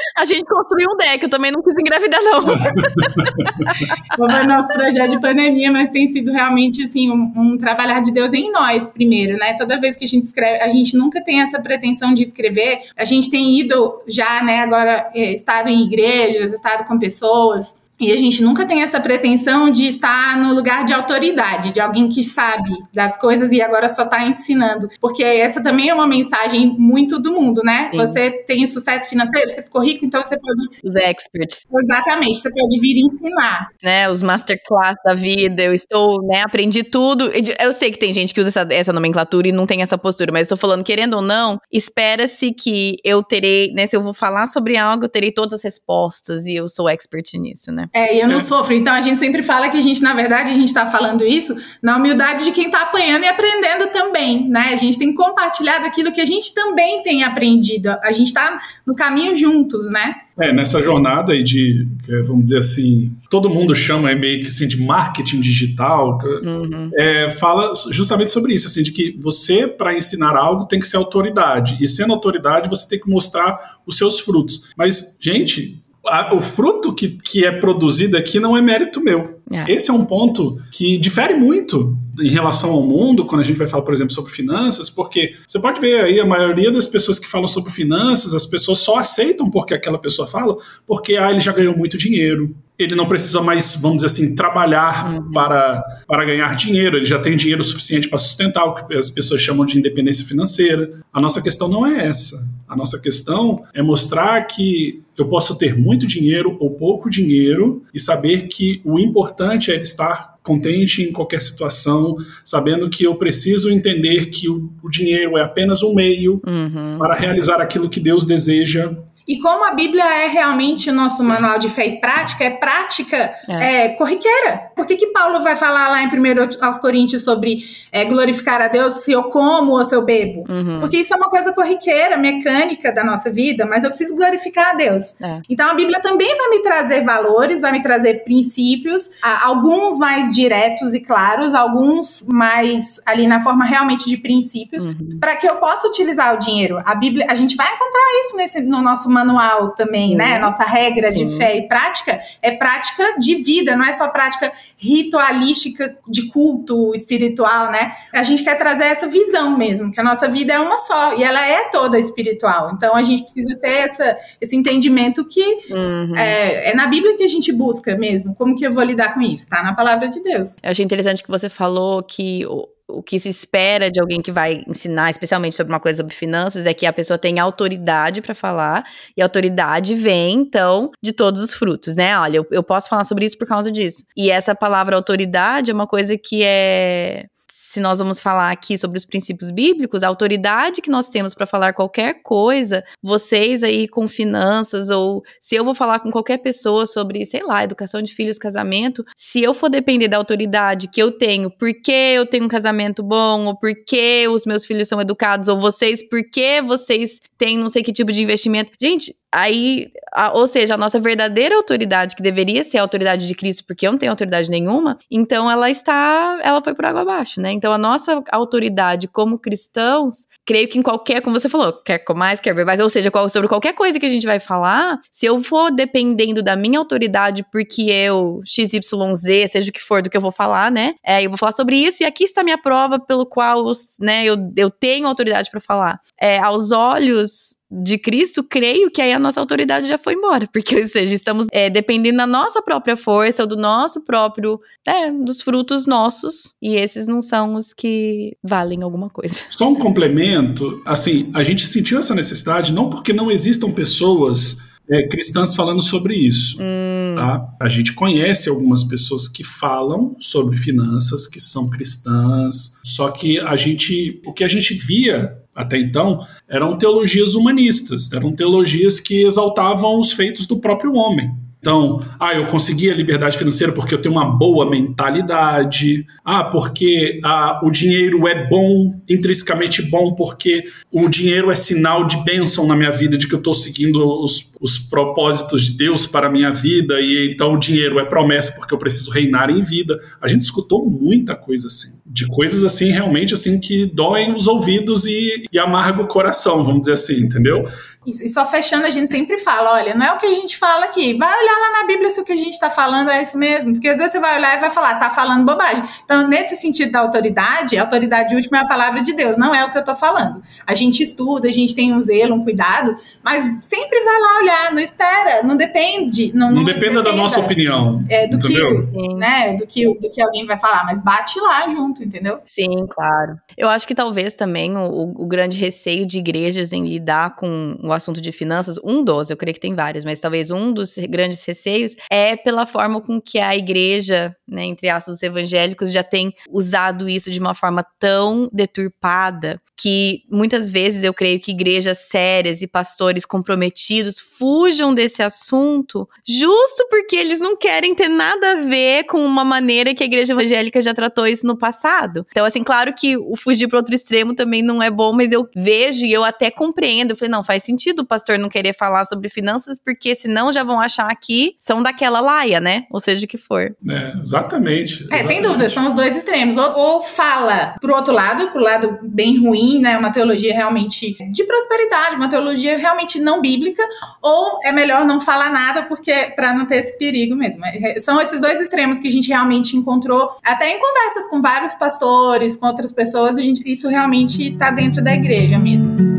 a 0.16 0.24
gente 0.24 0.44
construiu 0.44 0.88
um 0.92 0.96
deck, 0.96 1.22
eu 1.22 1.30
também 1.30 1.50
não 1.50 1.62
quis 1.62 1.74
engravidar, 1.78 2.20
não. 2.22 2.42
foi 4.16 4.26
o 4.26 4.46
nosso 4.46 4.68
projeto 4.68 5.10
de 5.10 5.20
pandemia, 5.20 5.70
mas 5.70 5.90
tem 5.90 6.06
sido 6.06 6.32
realmente 6.32 6.82
assim 6.82 7.10
um, 7.10 7.32
um 7.36 7.58
trabalhar 7.58 8.00
de 8.00 8.12
Deus 8.12 8.32
em 8.32 8.50
nós 8.50 8.88
primeiro, 8.88 9.36
né? 9.36 9.54
Toda 9.54 9.80
vez 9.80 9.96
que 9.96 10.04
a 10.04 10.08
gente 10.08 10.24
escreve, 10.24 10.62
a 10.62 10.68
gente 10.68 10.96
nunca 10.96 11.22
tem 11.22 11.40
essa 11.40 11.60
pretensão 11.60 12.14
de 12.14 12.22
escrever. 12.22 12.80
A 12.96 13.04
gente 13.04 13.30
tem 13.30 13.58
ido 13.58 14.02
já, 14.06 14.42
né, 14.42 14.60
agora 14.60 15.10
é, 15.14 15.32
estado 15.32 15.68
em 15.68 15.84
igrejas, 15.84 16.52
estado 16.52 16.86
com 16.86 16.98
pessoas, 16.98 17.76
e 18.00 18.10
a 18.12 18.16
gente 18.16 18.42
nunca 18.42 18.66
tem 18.66 18.82
essa 18.82 18.98
pretensão 18.98 19.70
de 19.70 19.84
estar 19.86 20.38
no 20.38 20.54
lugar 20.54 20.86
de 20.86 20.92
autoridade, 20.94 21.70
de 21.70 21.80
alguém 21.80 22.08
que 22.08 22.24
sabe 22.24 22.70
das 22.94 23.20
coisas 23.20 23.52
e 23.52 23.60
agora 23.60 23.90
só 23.90 24.04
está 24.04 24.26
ensinando. 24.26 24.88
Porque 24.98 25.22
essa 25.22 25.62
também 25.62 25.90
é 25.90 25.94
uma 25.94 26.06
mensagem 26.06 26.74
muito 26.78 27.18
do 27.18 27.32
mundo, 27.32 27.60
né? 27.62 27.90
Sim. 27.90 27.98
Você 27.98 28.30
tem 28.46 28.66
sucesso 28.66 29.08
financeiro, 29.08 29.50
você 29.50 29.62
ficou 29.62 29.82
rico, 29.82 30.06
então 30.06 30.24
você 30.24 30.38
pode. 30.38 30.60
Os 30.82 30.96
experts. 30.96 31.66
Exatamente, 31.78 32.38
você 32.38 32.50
pode 32.50 32.80
vir 32.80 32.98
ensinar. 33.04 33.68
Né, 33.82 34.08
os 34.08 34.22
masterclass 34.22 34.96
da 35.04 35.14
vida, 35.14 35.62
eu 35.62 35.74
estou, 35.74 36.22
né, 36.26 36.40
aprendi 36.40 36.82
tudo. 36.82 37.30
Eu 37.58 37.72
sei 37.72 37.90
que 37.90 37.98
tem 37.98 38.14
gente 38.14 38.32
que 38.32 38.40
usa 38.40 38.48
essa, 38.48 38.66
essa 38.70 38.92
nomenclatura 38.94 39.48
e 39.48 39.52
não 39.52 39.66
tem 39.66 39.82
essa 39.82 39.98
postura, 39.98 40.32
mas 40.32 40.42
estou 40.42 40.56
falando, 40.56 40.82
querendo 40.82 41.14
ou 41.14 41.22
não, 41.22 41.58
espera-se 41.70 42.52
que 42.52 42.96
eu 43.04 43.22
terei, 43.22 43.72
né, 43.74 43.86
se 43.86 43.94
eu 43.94 44.02
vou 44.02 44.14
falar 44.14 44.46
sobre 44.46 44.78
algo, 44.78 45.04
eu 45.04 45.08
terei 45.08 45.32
todas 45.32 45.54
as 45.54 45.62
respostas 45.62 46.46
e 46.46 46.54
eu 46.54 46.66
sou 46.66 46.88
expert 46.88 47.34
nisso, 47.34 47.70
né? 47.70 47.89
É, 47.92 48.16
e 48.16 48.20
eu 48.20 48.28
não 48.28 48.36
é. 48.36 48.40
sofro. 48.40 48.74
Então 48.74 48.94
a 48.94 49.00
gente 49.00 49.18
sempre 49.18 49.42
fala 49.42 49.68
que 49.68 49.76
a 49.76 49.80
gente, 49.80 50.00
na 50.00 50.14
verdade, 50.14 50.50
a 50.50 50.54
gente 50.54 50.68
está 50.68 50.86
falando 50.86 51.24
isso 51.24 51.54
na 51.82 51.96
humildade 51.96 52.44
de 52.44 52.52
quem 52.52 52.66
está 52.66 52.82
apanhando 52.82 53.24
e 53.24 53.28
aprendendo 53.28 53.90
também, 53.92 54.48
né? 54.48 54.70
A 54.72 54.76
gente 54.76 54.98
tem 54.98 55.12
compartilhado 55.14 55.84
aquilo 55.86 56.12
que 56.12 56.20
a 56.20 56.26
gente 56.26 56.54
também 56.54 57.02
tem 57.02 57.24
aprendido. 57.24 57.88
A 58.02 58.12
gente 58.12 58.28
está 58.28 58.60
no 58.86 58.94
caminho 58.94 59.34
juntos, 59.34 59.90
né? 59.90 60.14
É, 60.38 60.52
nessa 60.54 60.80
jornada 60.80 61.32
aí 61.32 61.42
de, 61.42 61.86
vamos 62.24 62.44
dizer 62.44 62.58
assim, 62.58 63.12
todo 63.28 63.50
mundo 63.50 63.74
chama 63.74 64.10
é 64.10 64.14
meio 64.14 64.40
que 64.40 64.48
assim 64.48 64.66
de 64.66 64.80
marketing 64.80 65.40
digital, 65.40 66.18
uhum. 66.24 66.90
é, 66.94 67.28
fala 67.28 67.72
justamente 67.90 68.30
sobre 68.30 68.54
isso, 68.54 68.66
assim, 68.66 68.82
de 68.82 68.90
que 68.90 69.18
você, 69.20 69.66
para 69.66 69.94
ensinar 69.94 70.34
algo, 70.34 70.64
tem 70.64 70.80
que 70.80 70.86
ser 70.86 70.96
autoridade. 70.96 71.76
E 71.78 71.86
sendo 71.86 72.14
autoridade, 72.14 72.70
você 72.70 72.88
tem 72.88 72.98
que 72.98 73.10
mostrar 73.10 73.78
os 73.84 73.98
seus 73.98 74.18
frutos. 74.20 74.70
Mas, 74.76 75.14
gente, 75.20 75.82
a, 76.10 76.34
o 76.34 76.40
fruto 76.40 76.94
que, 76.94 77.10
que 77.10 77.44
é 77.44 77.52
produzido 77.52 78.16
aqui 78.16 78.40
não 78.40 78.56
é 78.56 78.62
mérito 78.62 79.02
meu. 79.02 79.40
É. 79.52 79.72
Esse 79.72 79.90
é 79.90 79.94
um 79.94 80.04
ponto 80.04 80.60
que 80.72 80.98
difere 80.98 81.34
muito 81.34 81.96
em 82.20 82.28
relação 82.28 82.72
ao 82.72 82.82
mundo, 82.82 83.24
quando 83.24 83.40
a 83.40 83.44
gente 83.44 83.56
vai 83.56 83.66
falar, 83.66 83.82
por 83.82 83.94
exemplo, 83.94 84.12
sobre 84.12 84.30
finanças, 84.30 84.90
porque 84.90 85.34
você 85.46 85.58
pode 85.58 85.80
ver 85.80 86.00
aí 86.00 86.20
a 86.20 86.26
maioria 86.26 86.70
das 86.70 86.86
pessoas 86.86 87.18
que 87.18 87.26
falam 87.26 87.48
sobre 87.48 87.72
finanças, 87.72 88.34
as 88.34 88.46
pessoas 88.46 88.80
só 88.80 88.98
aceitam 88.98 89.50
porque 89.50 89.74
aquela 89.74 89.98
pessoa 89.98 90.26
fala, 90.26 90.56
porque 90.86 91.16
ah, 91.16 91.30
ele 91.30 91.40
já 91.40 91.52
ganhou 91.52 91.76
muito 91.76 91.96
dinheiro, 91.96 92.54
ele 92.82 92.94
não 92.94 93.06
precisa 93.06 93.40
mais, 93.40 93.76
vamos 93.76 93.98
dizer 93.98 94.06
assim, 94.06 94.34
trabalhar 94.34 95.12
uhum. 95.12 95.30
para, 95.30 95.82
para 96.06 96.24
ganhar 96.24 96.54
dinheiro, 96.56 96.96
ele 96.96 97.06
já 97.06 97.18
tem 97.18 97.36
dinheiro 97.36 97.62
suficiente 97.62 98.08
para 98.08 98.18
sustentar 98.18 98.64
o 98.64 98.74
que 98.74 98.94
as 98.94 99.10
pessoas 99.10 99.40
chamam 99.40 99.64
de 99.64 99.78
independência 99.78 100.24
financeira. 100.26 100.90
A 101.12 101.20
nossa 101.20 101.42
questão 101.42 101.68
não 101.68 101.86
é 101.86 102.06
essa. 102.06 102.48
A 102.68 102.76
nossa 102.76 103.00
questão 103.00 103.64
é 103.74 103.82
mostrar 103.82 104.40
que 104.42 105.02
eu 105.18 105.28
posso 105.28 105.58
ter 105.58 105.76
muito 105.76 106.06
dinheiro 106.06 106.56
ou 106.60 106.70
pouco 106.70 107.10
dinheiro 107.10 107.82
e 107.92 108.00
saber 108.00 108.46
que 108.46 108.80
o 108.84 108.98
importante 108.98 109.70
é 109.70 109.76
estar 109.76 110.38
contente 110.42 111.02
em 111.02 111.12
qualquer 111.12 111.42
situação, 111.42 112.16
sabendo 112.44 112.88
que 112.88 113.04
eu 113.04 113.14
preciso 113.16 113.70
entender 113.70 114.26
que 114.26 114.48
o, 114.48 114.72
o 114.82 114.88
dinheiro 114.88 115.36
é 115.36 115.42
apenas 115.42 115.82
um 115.82 115.94
meio 115.94 116.40
uhum. 116.46 116.98
para 116.98 117.16
realizar 117.16 117.60
aquilo 117.60 117.90
que 117.90 118.00
Deus 118.00 118.24
deseja 118.24 118.96
e 119.26 119.38
como 119.38 119.64
a 119.64 119.74
Bíblia 119.74 120.04
é 120.04 120.28
realmente 120.28 120.90
o 120.90 120.92
nosso 120.92 121.22
manual 121.22 121.58
de 121.58 121.68
fé 121.68 121.86
e 121.86 122.00
prática, 122.00 122.44
é 122.44 122.50
prática 122.50 123.32
é. 123.48 123.84
É, 123.84 123.88
corriqueira. 123.90 124.70
Por 124.74 124.86
que, 124.86 124.96
que 124.96 125.08
Paulo 125.08 125.40
vai 125.42 125.56
falar 125.56 125.88
lá 125.88 126.02
em 126.02 126.08
1 126.08 126.64
aos 126.64 126.78
Coríntios 126.78 127.24
sobre 127.24 127.58
é, 127.92 128.04
glorificar 128.04 128.60
a 128.60 128.68
Deus 128.68 129.04
se 129.04 129.12
eu 129.12 129.24
como 129.24 129.72
ou 129.72 129.84
se 129.84 129.94
eu 129.94 130.04
bebo? 130.04 130.44
Uhum. 130.48 130.80
Porque 130.80 130.98
isso 130.98 131.12
é 131.12 131.16
uma 131.16 131.28
coisa 131.28 131.52
corriqueira, 131.52 132.16
mecânica 132.16 132.92
da 132.92 133.04
nossa 133.04 133.30
vida, 133.30 133.66
mas 133.66 133.84
eu 133.84 133.90
preciso 133.90 134.16
glorificar 134.16 134.70
a 134.70 134.74
Deus. 134.74 135.14
É. 135.20 135.40
Então 135.48 135.68
a 135.68 135.74
Bíblia 135.74 136.00
também 136.00 136.36
vai 136.36 136.48
me 136.48 136.62
trazer 136.62 137.04
valores, 137.04 137.60
vai 137.60 137.72
me 137.72 137.82
trazer 137.82 138.24
princípios, 138.24 139.10
alguns 139.42 139.98
mais 139.98 140.32
diretos 140.32 140.94
e 140.94 141.00
claros, 141.00 141.54
alguns 141.54 142.24
mais 142.26 142.84
ali 143.04 143.26
na 143.26 143.42
forma 143.42 143.64
realmente 143.64 144.08
de 144.08 144.16
princípios, 144.16 144.84
uhum. 144.84 145.18
para 145.20 145.36
que 145.36 145.48
eu 145.48 145.56
possa 145.56 145.88
utilizar 145.88 146.34
o 146.34 146.38
dinheiro. 146.38 146.80
A 146.84 146.94
Bíblia, 146.94 147.26
a 147.28 147.34
gente 147.34 147.56
vai 147.56 147.66
encontrar 147.66 148.20
isso 148.24 148.36
nesse, 148.36 148.60
no 148.62 148.80
nosso 148.80 149.09
manual 149.10 149.40
manual 149.40 149.70
também, 149.70 150.14
né? 150.14 150.38
Nossa 150.38 150.64
regra 150.64 151.10
Sim. 151.10 151.26
de 151.26 151.36
fé 151.36 151.56
e 151.56 151.68
prática 151.68 152.20
é 152.42 152.52
prática 152.52 153.18
de 153.18 153.36
vida, 153.36 153.76
não 153.76 153.84
é 153.84 153.92
só 153.92 154.08
prática 154.08 154.52
ritualística 154.76 155.96
de 156.06 156.28
culto 156.28 156.94
espiritual, 156.94 157.70
né? 157.70 157.92
A 158.12 158.22
gente 158.22 158.42
quer 158.42 158.56
trazer 158.56 158.84
essa 158.84 159.06
visão 159.06 159.56
mesmo, 159.56 159.90
que 159.90 160.00
a 160.00 160.04
nossa 160.04 160.28
vida 160.28 160.52
é 160.52 160.58
uma 160.58 160.78
só 160.78 161.16
e 161.16 161.22
ela 161.22 161.46
é 161.46 161.68
toda 161.70 161.98
espiritual. 161.98 162.72
Então 162.74 162.94
a 162.94 163.02
gente 163.02 163.22
precisa 163.22 163.56
ter 163.56 163.70
essa, 163.70 164.16
esse 164.40 164.56
entendimento 164.56 165.24
que 165.24 165.42
uhum. 165.70 166.16
é, 166.16 166.70
é, 166.70 166.74
na 166.74 166.86
Bíblia 166.86 167.16
que 167.16 167.24
a 167.24 167.28
gente 167.28 167.52
busca 167.52 167.96
mesmo. 167.96 168.34
Como 168.34 168.56
que 168.56 168.66
eu 168.66 168.72
vou 168.72 168.82
lidar 168.82 169.14
com 169.14 169.20
isso? 169.20 169.48
Tá 169.48 169.62
na 169.62 169.74
palavra 169.74 170.08
de 170.08 170.22
Deus. 170.22 170.56
Eu 170.62 170.70
achei 170.70 170.84
interessante 170.84 171.22
que 171.22 171.30
você 171.30 171.48
falou 171.48 172.02
que 172.02 172.44
o 172.92 173.02
que 173.02 173.18
se 173.18 173.28
espera 173.28 173.90
de 173.90 174.00
alguém 174.00 174.20
que 174.20 174.32
vai 174.32 174.62
ensinar, 174.66 175.10
especialmente 175.10 175.56
sobre 175.56 175.72
uma 175.72 175.80
coisa 175.80 175.98
sobre 175.98 176.14
finanças, 176.14 176.66
é 176.66 176.74
que 176.74 176.86
a 176.86 176.92
pessoa 176.92 177.18
tenha 177.18 177.42
autoridade 177.42 178.20
para 178.20 178.34
falar, 178.34 178.84
e 179.16 179.22
a 179.22 179.24
autoridade 179.24 179.94
vem, 179.94 180.34
então, 180.34 180.90
de 181.02 181.12
todos 181.12 181.42
os 181.42 181.54
frutos, 181.54 181.96
né? 181.96 182.18
Olha, 182.18 182.38
eu, 182.38 182.46
eu 182.50 182.62
posso 182.62 182.88
falar 182.88 183.04
sobre 183.04 183.24
isso 183.24 183.38
por 183.38 183.46
causa 183.46 183.70
disso. 183.70 184.04
E 184.16 184.30
essa 184.30 184.54
palavra 184.54 184.96
autoridade 184.96 185.70
é 185.70 185.74
uma 185.74 185.86
coisa 185.86 186.16
que 186.16 186.42
é 186.42 187.26
se 187.70 187.78
nós 187.78 188.00
vamos 188.00 188.18
falar 188.18 188.50
aqui 188.50 188.76
sobre 188.76 188.98
os 188.98 189.04
princípios 189.04 189.52
bíblicos, 189.52 190.02
a 190.02 190.08
autoridade 190.08 190.82
que 190.82 190.90
nós 190.90 191.08
temos 191.08 191.34
para 191.34 191.46
falar 191.46 191.72
qualquer 191.72 192.20
coisa, 192.20 192.82
vocês 193.00 193.62
aí 193.62 193.86
com 193.86 194.08
finanças, 194.08 194.90
ou 194.90 195.22
se 195.38 195.54
eu 195.54 195.64
vou 195.64 195.72
falar 195.72 196.00
com 196.00 196.10
qualquer 196.10 196.38
pessoa 196.38 196.84
sobre, 196.84 197.24
sei 197.24 197.44
lá, 197.44 197.62
educação 197.62 198.02
de 198.02 198.12
filhos, 198.12 198.38
casamento, 198.38 199.04
se 199.14 199.40
eu 199.40 199.54
for 199.54 199.68
depender 199.68 200.08
da 200.08 200.16
autoridade 200.16 200.88
que 200.88 201.00
eu 201.00 201.12
tenho, 201.12 201.48
porque 201.48 201.92
eu 201.92 202.26
tenho 202.26 202.44
um 202.44 202.48
casamento 202.48 203.04
bom, 203.04 203.46
ou 203.46 203.56
porque 203.56 204.26
os 204.26 204.44
meus 204.44 204.66
filhos 204.66 204.88
são 204.88 205.00
educados, 205.00 205.46
ou 205.46 205.60
vocês, 205.60 206.02
porque 206.08 206.60
vocês 206.62 207.20
têm 207.38 207.56
não 207.56 207.70
sei 207.70 207.84
que 207.84 207.92
tipo 207.92 208.10
de 208.10 208.20
investimento. 208.20 208.72
Gente, 208.82 209.14
Aí, 209.32 209.92
a, 210.12 210.32
ou 210.32 210.46
seja, 210.46 210.74
a 210.74 210.76
nossa 210.76 210.98
verdadeira 210.98 211.54
autoridade, 211.54 212.16
que 212.16 212.22
deveria 212.22 212.64
ser 212.64 212.78
a 212.78 212.82
autoridade 212.82 213.26
de 213.26 213.34
Cristo, 213.34 213.64
porque 213.64 213.86
eu 213.86 213.92
não 213.92 213.98
tenho 213.98 214.10
autoridade 214.10 214.50
nenhuma, 214.50 214.98
então 215.10 215.50
ela 215.50 215.70
está, 215.70 216.40
ela 216.42 216.60
foi 216.62 216.74
por 216.74 216.84
água 216.84 217.02
abaixo, 217.02 217.40
né? 217.40 217.52
Então 217.52 217.72
a 217.72 217.78
nossa 217.78 218.22
autoridade 218.30 219.06
como 219.06 219.38
cristãos, 219.38 220.26
creio 220.44 220.66
que 220.68 220.78
em 220.78 220.82
qualquer, 220.82 221.20
como 221.22 221.38
você 221.38 221.48
falou, 221.48 221.72
quer 221.72 222.02
mais, 222.14 222.40
quer 222.40 222.54
ver 222.54 222.64
mais, 222.64 222.80
ou 222.80 222.88
seja, 222.88 223.10
qual, 223.10 223.28
sobre 223.28 223.48
qualquer 223.48 223.72
coisa 223.72 224.00
que 224.00 224.06
a 224.06 224.08
gente 224.08 224.26
vai 224.26 224.40
falar, 224.40 224.98
se 225.12 225.26
eu 225.26 225.42
for 225.42 225.70
dependendo 225.70 226.42
da 226.42 226.56
minha 226.56 226.78
autoridade 226.78 227.44
porque 227.52 227.82
eu, 227.82 228.40
XYZ, 228.44 229.50
seja 229.50 229.70
o 229.70 229.72
que 229.72 229.80
for 229.80 230.02
do 230.02 230.10
que 230.10 230.16
eu 230.16 230.20
vou 230.20 230.32
falar, 230.32 230.72
né? 230.72 230.94
É, 231.04 231.24
eu 231.24 231.30
vou 231.30 231.38
falar 231.38 231.52
sobre 231.52 231.76
isso 231.76 232.02
e 232.02 232.06
aqui 232.06 232.24
está 232.24 232.40
a 232.40 232.44
minha 232.44 232.58
prova 232.58 232.98
pelo 232.98 233.24
qual, 233.24 233.64
né, 234.00 234.24
eu, 234.24 234.36
eu 234.56 234.70
tenho 234.70 235.06
autoridade 235.06 235.50
para 235.50 235.60
falar. 235.60 236.00
É, 236.20 236.38
aos 236.38 236.72
olhos 236.72 237.59
de 237.70 237.96
Cristo, 237.98 238.42
creio 238.42 238.90
que 238.90 239.00
aí 239.00 239.12
a 239.12 239.18
nossa 239.18 239.38
autoridade 239.38 239.86
já 239.86 239.96
foi 239.96 240.14
embora, 240.14 240.48
porque, 240.52 240.74
ou 240.80 240.88
seja, 240.88 241.14
estamos 241.14 241.46
é, 241.52 241.70
dependendo 241.70 242.16
da 242.16 242.26
nossa 242.26 242.60
própria 242.60 242.96
força, 242.96 243.42
ou 243.42 243.48
do 243.48 243.56
nosso 243.56 244.00
próprio, 244.00 244.60
é, 244.86 245.10
dos 245.10 245.40
frutos 245.40 245.86
nossos, 245.86 246.54
e 246.60 246.74
esses 246.74 247.06
não 247.06 247.22
são 247.22 247.54
os 247.54 247.72
que 247.72 248.36
valem 248.42 248.82
alguma 248.82 249.08
coisa. 249.08 249.36
Só 249.50 249.68
um 249.68 249.76
complemento, 249.76 250.82
assim, 250.84 251.30
a 251.32 251.42
gente 251.42 251.66
sentiu 251.66 251.98
essa 251.98 252.14
necessidade 252.14 252.72
não 252.72 252.90
porque 252.90 253.12
não 253.12 253.30
existam 253.30 253.70
pessoas 253.70 254.58
é, 254.90 255.06
cristãs 255.06 255.54
falando 255.54 255.82
sobre 255.82 256.14
isso. 256.16 256.58
Hum. 256.60 257.14
Tá? 257.14 257.56
A 257.60 257.68
gente 257.68 257.92
conhece 257.92 258.48
algumas 258.48 258.82
pessoas 258.82 259.28
que 259.28 259.44
falam 259.44 260.16
sobre 260.18 260.56
finanças, 260.56 261.28
que 261.28 261.38
são 261.38 261.70
cristãs, 261.70 262.72
só 262.82 263.10
que 263.10 263.38
a 263.38 263.54
gente, 263.54 264.20
o 264.26 264.32
que 264.32 264.42
a 264.42 264.48
gente 264.48 264.74
via 264.74 265.39
até 265.54 265.78
então, 265.78 266.26
eram 266.48 266.76
teologias 266.78 267.34
humanistas, 267.34 268.12
eram 268.12 268.34
teologias 268.34 269.00
que 269.00 269.22
exaltavam 269.22 269.98
os 269.98 270.12
feitos 270.12 270.46
do 270.46 270.58
próprio 270.58 270.94
homem. 270.94 271.30
Então, 271.60 272.02
ah, 272.18 272.34
eu 272.34 272.46
consegui 272.46 272.90
a 272.90 272.94
liberdade 272.94 273.36
financeira 273.36 273.70
porque 273.72 273.94
eu 273.94 274.00
tenho 274.00 274.14
uma 274.14 274.24
boa 274.24 274.68
mentalidade. 274.68 276.06
Ah, 276.24 276.42
porque 276.42 277.20
ah, 277.22 277.60
o 277.62 277.70
dinheiro 277.70 278.26
é 278.26 278.48
bom, 278.48 278.98
intrinsecamente 279.08 279.82
bom, 279.82 280.14
porque 280.14 280.64
o 280.90 281.06
dinheiro 281.06 281.50
é 281.50 281.54
sinal 281.54 282.06
de 282.06 282.16
bênção 282.24 282.66
na 282.66 282.74
minha 282.74 282.90
vida, 282.90 283.18
de 283.18 283.28
que 283.28 283.34
eu 283.34 283.38
estou 283.38 283.52
seguindo 283.52 283.98
os, 284.24 284.50
os 284.58 284.78
propósitos 284.78 285.64
de 285.64 285.76
Deus 285.76 286.06
para 286.06 286.28
a 286.28 286.30
minha 286.30 286.50
vida, 286.50 286.98
e 286.98 287.30
então 287.30 287.52
o 287.52 287.58
dinheiro 287.58 287.98
é 287.98 288.04
promessa 288.06 288.52
porque 288.52 288.72
eu 288.72 288.78
preciso 288.78 289.10
reinar 289.10 289.50
em 289.50 289.62
vida. 289.62 290.00
A 290.18 290.28
gente 290.28 290.40
escutou 290.40 290.88
muita 290.88 291.36
coisa 291.36 291.66
assim. 291.66 291.99
De 292.12 292.26
coisas 292.26 292.64
assim, 292.64 292.90
realmente, 292.90 293.34
assim, 293.34 293.60
que 293.60 293.86
doem 293.86 294.34
os 294.34 294.48
ouvidos 294.48 295.06
e, 295.06 295.46
e 295.52 295.58
amarga 295.58 296.02
o 296.02 296.08
coração, 296.08 296.64
vamos 296.64 296.80
dizer 296.80 296.94
assim, 296.94 297.20
entendeu? 297.20 297.68
Isso. 298.06 298.24
E 298.24 298.28
só 298.30 298.46
fechando, 298.46 298.86
a 298.86 298.90
gente 298.90 299.10
sempre 299.10 299.36
fala: 299.38 299.74
olha, 299.74 299.94
não 299.94 300.06
é 300.06 300.12
o 300.12 300.18
que 300.18 300.24
a 300.24 300.32
gente 300.32 300.56
fala 300.56 300.86
aqui. 300.86 301.16
Vai 301.18 301.28
olhar 301.28 301.58
lá 301.58 301.80
na 301.80 301.86
Bíblia 301.86 302.10
se 302.10 302.20
o 302.20 302.24
que 302.24 302.32
a 302.32 302.36
gente 302.36 302.54
está 302.54 302.70
falando 302.70 303.10
é 303.10 303.20
isso 303.20 303.36
mesmo. 303.36 303.72
Porque 303.72 303.88
às 303.88 303.98
vezes 303.98 304.12
você 304.12 304.18
vai 304.18 304.38
olhar 304.38 304.56
e 304.56 304.60
vai 304.60 304.70
falar, 304.70 304.98
tá 304.98 305.10
falando 305.10 305.44
bobagem. 305.44 305.84
Então, 306.04 306.26
nesse 306.26 306.56
sentido 306.56 306.92
da 306.92 307.00
autoridade, 307.00 307.76
a 307.76 307.82
autoridade 307.82 308.34
última 308.34 308.58
é 308.58 308.60
a 308.62 308.66
palavra 308.68 309.02
de 309.02 309.12
Deus, 309.12 309.36
não 309.36 309.54
é 309.54 309.64
o 309.64 309.70
que 309.70 309.76
eu 309.76 309.80
estou 309.80 309.94
falando. 309.94 310.42
A 310.66 310.74
gente 310.74 311.02
estuda, 311.02 311.48
a 311.48 311.52
gente 311.52 311.74
tem 311.74 311.92
um 311.92 312.00
zelo, 312.00 312.34
um 312.34 312.42
cuidado, 312.42 312.96
mas 313.22 313.44
sempre 313.66 314.00
vai 314.00 314.20
lá 314.20 314.38
olhar, 314.38 314.72
não 314.72 314.80
espera, 314.80 315.42
não 315.42 315.56
depende. 315.56 316.32
Não, 316.34 316.48
não, 316.48 316.56
não 316.56 316.64
dependa, 316.64 317.02
da 317.02 317.12
nossa 317.12 317.38
opinião. 317.40 318.02
É, 318.08 318.26
do 318.26 318.36
entendeu? 318.36 318.88
que, 318.88 319.14
né, 319.14 319.54
do 319.56 319.66
que, 319.66 319.84
do 319.84 320.10
que 320.10 320.22
alguém 320.22 320.46
vai 320.46 320.58
falar, 320.58 320.84
mas 320.84 321.02
bate 321.02 321.38
lá 321.38 321.68
junto, 321.68 321.99
entendeu? 322.02 322.38
Sim, 322.44 322.86
claro. 322.88 323.38
Eu 323.56 323.68
acho 323.68 323.86
que 323.86 323.94
talvez 323.94 324.34
também 324.34 324.76
o, 324.76 325.14
o 325.16 325.26
grande 325.26 325.58
receio 325.58 326.06
de 326.06 326.18
igrejas 326.18 326.72
em 326.72 326.86
lidar 326.86 327.36
com 327.36 327.78
o 327.82 327.92
assunto 327.92 328.20
de 328.20 328.32
finanças, 328.32 328.78
um 328.84 329.02
dos, 329.02 329.30
eu 329.30 329.36
creio 329.36 329.54
que 329.54 329.60
tem 329.60 329.74
vários, 329.74 330.04
mas 330.04 330.20
talvez 330.20 330.50
um 330.50 330.72
dos 330.72 330.94
grandes 331.08 331.44
receios 331.44 331.94
é 332.10 332.36
pela 332.36 332.66
forma 332.66 333.00
com 333.00 333.20
que 333.20 333.38
a 333.38 333.56
igreja, 333.56 334.34
né, 334.46 334.64
entre 334.64 334.88
aspas, 334.88 335.16
os 335.16 335.22
evangélicos, 335.22 335.92
já 335.92 336.02
tem 336.02 336.34
usado 336.48 337.08
isso 337.08 337.30
de 337.30 337.38
uma 337.38 337.54
forma 337.54 337.84
tão 337.98 338.48
deturpada 338.52 339.60
que 339.80 340.24
muitas 340.30 340.70
vezes 340.70 341.02
eu 341.04 341.14
creio 341.14 341.40
que 341.40 341.52
igrejas 341.52 341.98
sérias 342.00 342.60
e 342.60 342.66
pastores 342.66 343.24
comprometidos 343.24 344.20
fujam 344.20 344.94
desse 344.94 345.22
assunto 345.22 346.06
justo 346.26 346.86
porque 346.90 347.16
eles 347.16 347.40
não 347.40 347.56
querem 347.56 347.94
ter 347.94 348.08
nada 348.08 348.52
a 348.52 348.54
ver 348.56 349.04
com 349.04 349.24
uma 349.24 349.42
maneira 349.42 349.94
que 349.94 350.02
a 350.02 350.06
igreja 350.06 350.34
evangélica 350.34 350.82
já 350.82 350.92
tratou 350.92 351.26
isso 351.26 351.46
no 351.46 351.56
passado. 351.56 351.89
Então, 352.30 352.44
assim, 352.44 352.62
claro 352.62 352.92
que 352.92 353.16
o 353.16 353.36
fugir 353.36 353.68
para 353.68 353.78
outro 353.78 353.94
extremo 353.94 354.34
também 354.34 354.62
não 354.62 354.82
é 354.82 354.90
bom, 354.90 355.12
mas 355.12 355.32
eu 355.32 355.48
vejo 355.54 356.04
e 356.04 356.12
eu 356.12 356.24
até 356.24 356.50
compreendo. 356.50 357.12
Eu 357.12 357.16
falei, 357.16 357.30
não, 357.30 357.44
faz 357.44 357.62
sentido 357.62 358.00
o 358.00 358.06
pastor 358.06 358.38
não 358.38 358.48
querer 358.48 358.74
falar 358.74 359.04
sobre 359.04 359.28
finanças, 359.28 359.78
porque 359.78 360.14
senão 360.14 360.52
já 360.52 360.62
vão 360.62 360.80
achar 360.80 361.14
que 361.16 361.54
são 361.58 361.82
daquela 361.82 362.20
laia, 362.20 362.60
né? 362.60 362.84
Ou 362.90 363.00
seja, 363.00 363.24
o 363.24 363.28
que 363.28 363.38
for. 363.38 363.74
É, 363.88 364.12
exatamente. 364.20 365.06
É, 365.10 365.26
sem 365.26 365.42
dúvida, 365.42 365.68
são 365.68 365.86
os 365.86 365.94
dois 365.94 366.16
extremos. 366.16 366.56
Ou, 366.56 366.78
ou 366.78 367.02
fala 367.02 367.76
pro 367.80 367.94
outro 367.94 368.12
lado, 368.12 368.50
pro 368.50 368.60
lado 368.60 368.98
bem 369.02 369.38
ruim 369.38 369.70
né? 369.78 369.96
Uma 369.98 370.10
teologia 370.10 370.54
realmente 370.54 371.16
de 371.30 371.44
prosperidade, 371.44 372.16
uma 372.16 372.28
teologia 372.28 372.76
realmente 372.78 373.20
não 373.20 373.40
bíblica, 373.40 373.82
ou 374.22 374.58
é 374.64 374.72
melhor 374.72 375.04
não 375.04 375.20
falar 375.20 375.50
nada 375.50 375.82
porque 375.82 376.32
para 376.34 376.54
não 376.54 376.66
ter 376.66 376.76
esse 376.76 376.98
perigo 376.98 377.36
mesmo. 377.36 377.64
É, 377.64 378.00
são 378.00 378.20
esses 378.20 378.40
dois 378.40 378.60
extremos 378.60 378.98
que 378.98 379.08
a 379.08 379.10
gente 379.10 379.28
realmente 379.28 379.76
encontrou, 379.76 380.30
até 380.42 380.74
em 380.74 380.80
conversas 380.80 381.26
com 381.28 381.40
vários 381.40 381.74
pastores, 381.80 382.56
com 382.58 382.66
outras 382.66 382.92
pessoas, 382.92 383.38
a 383.38 383.42
gente, 383.42 383.62
isso 383.64 383.88
realmente 383.88 384.52
está 384.52 384.70
dentro 384.70 385.02
da 385.02 385.14
igreja 385.14 385.58
mesmo. 385.58 386.09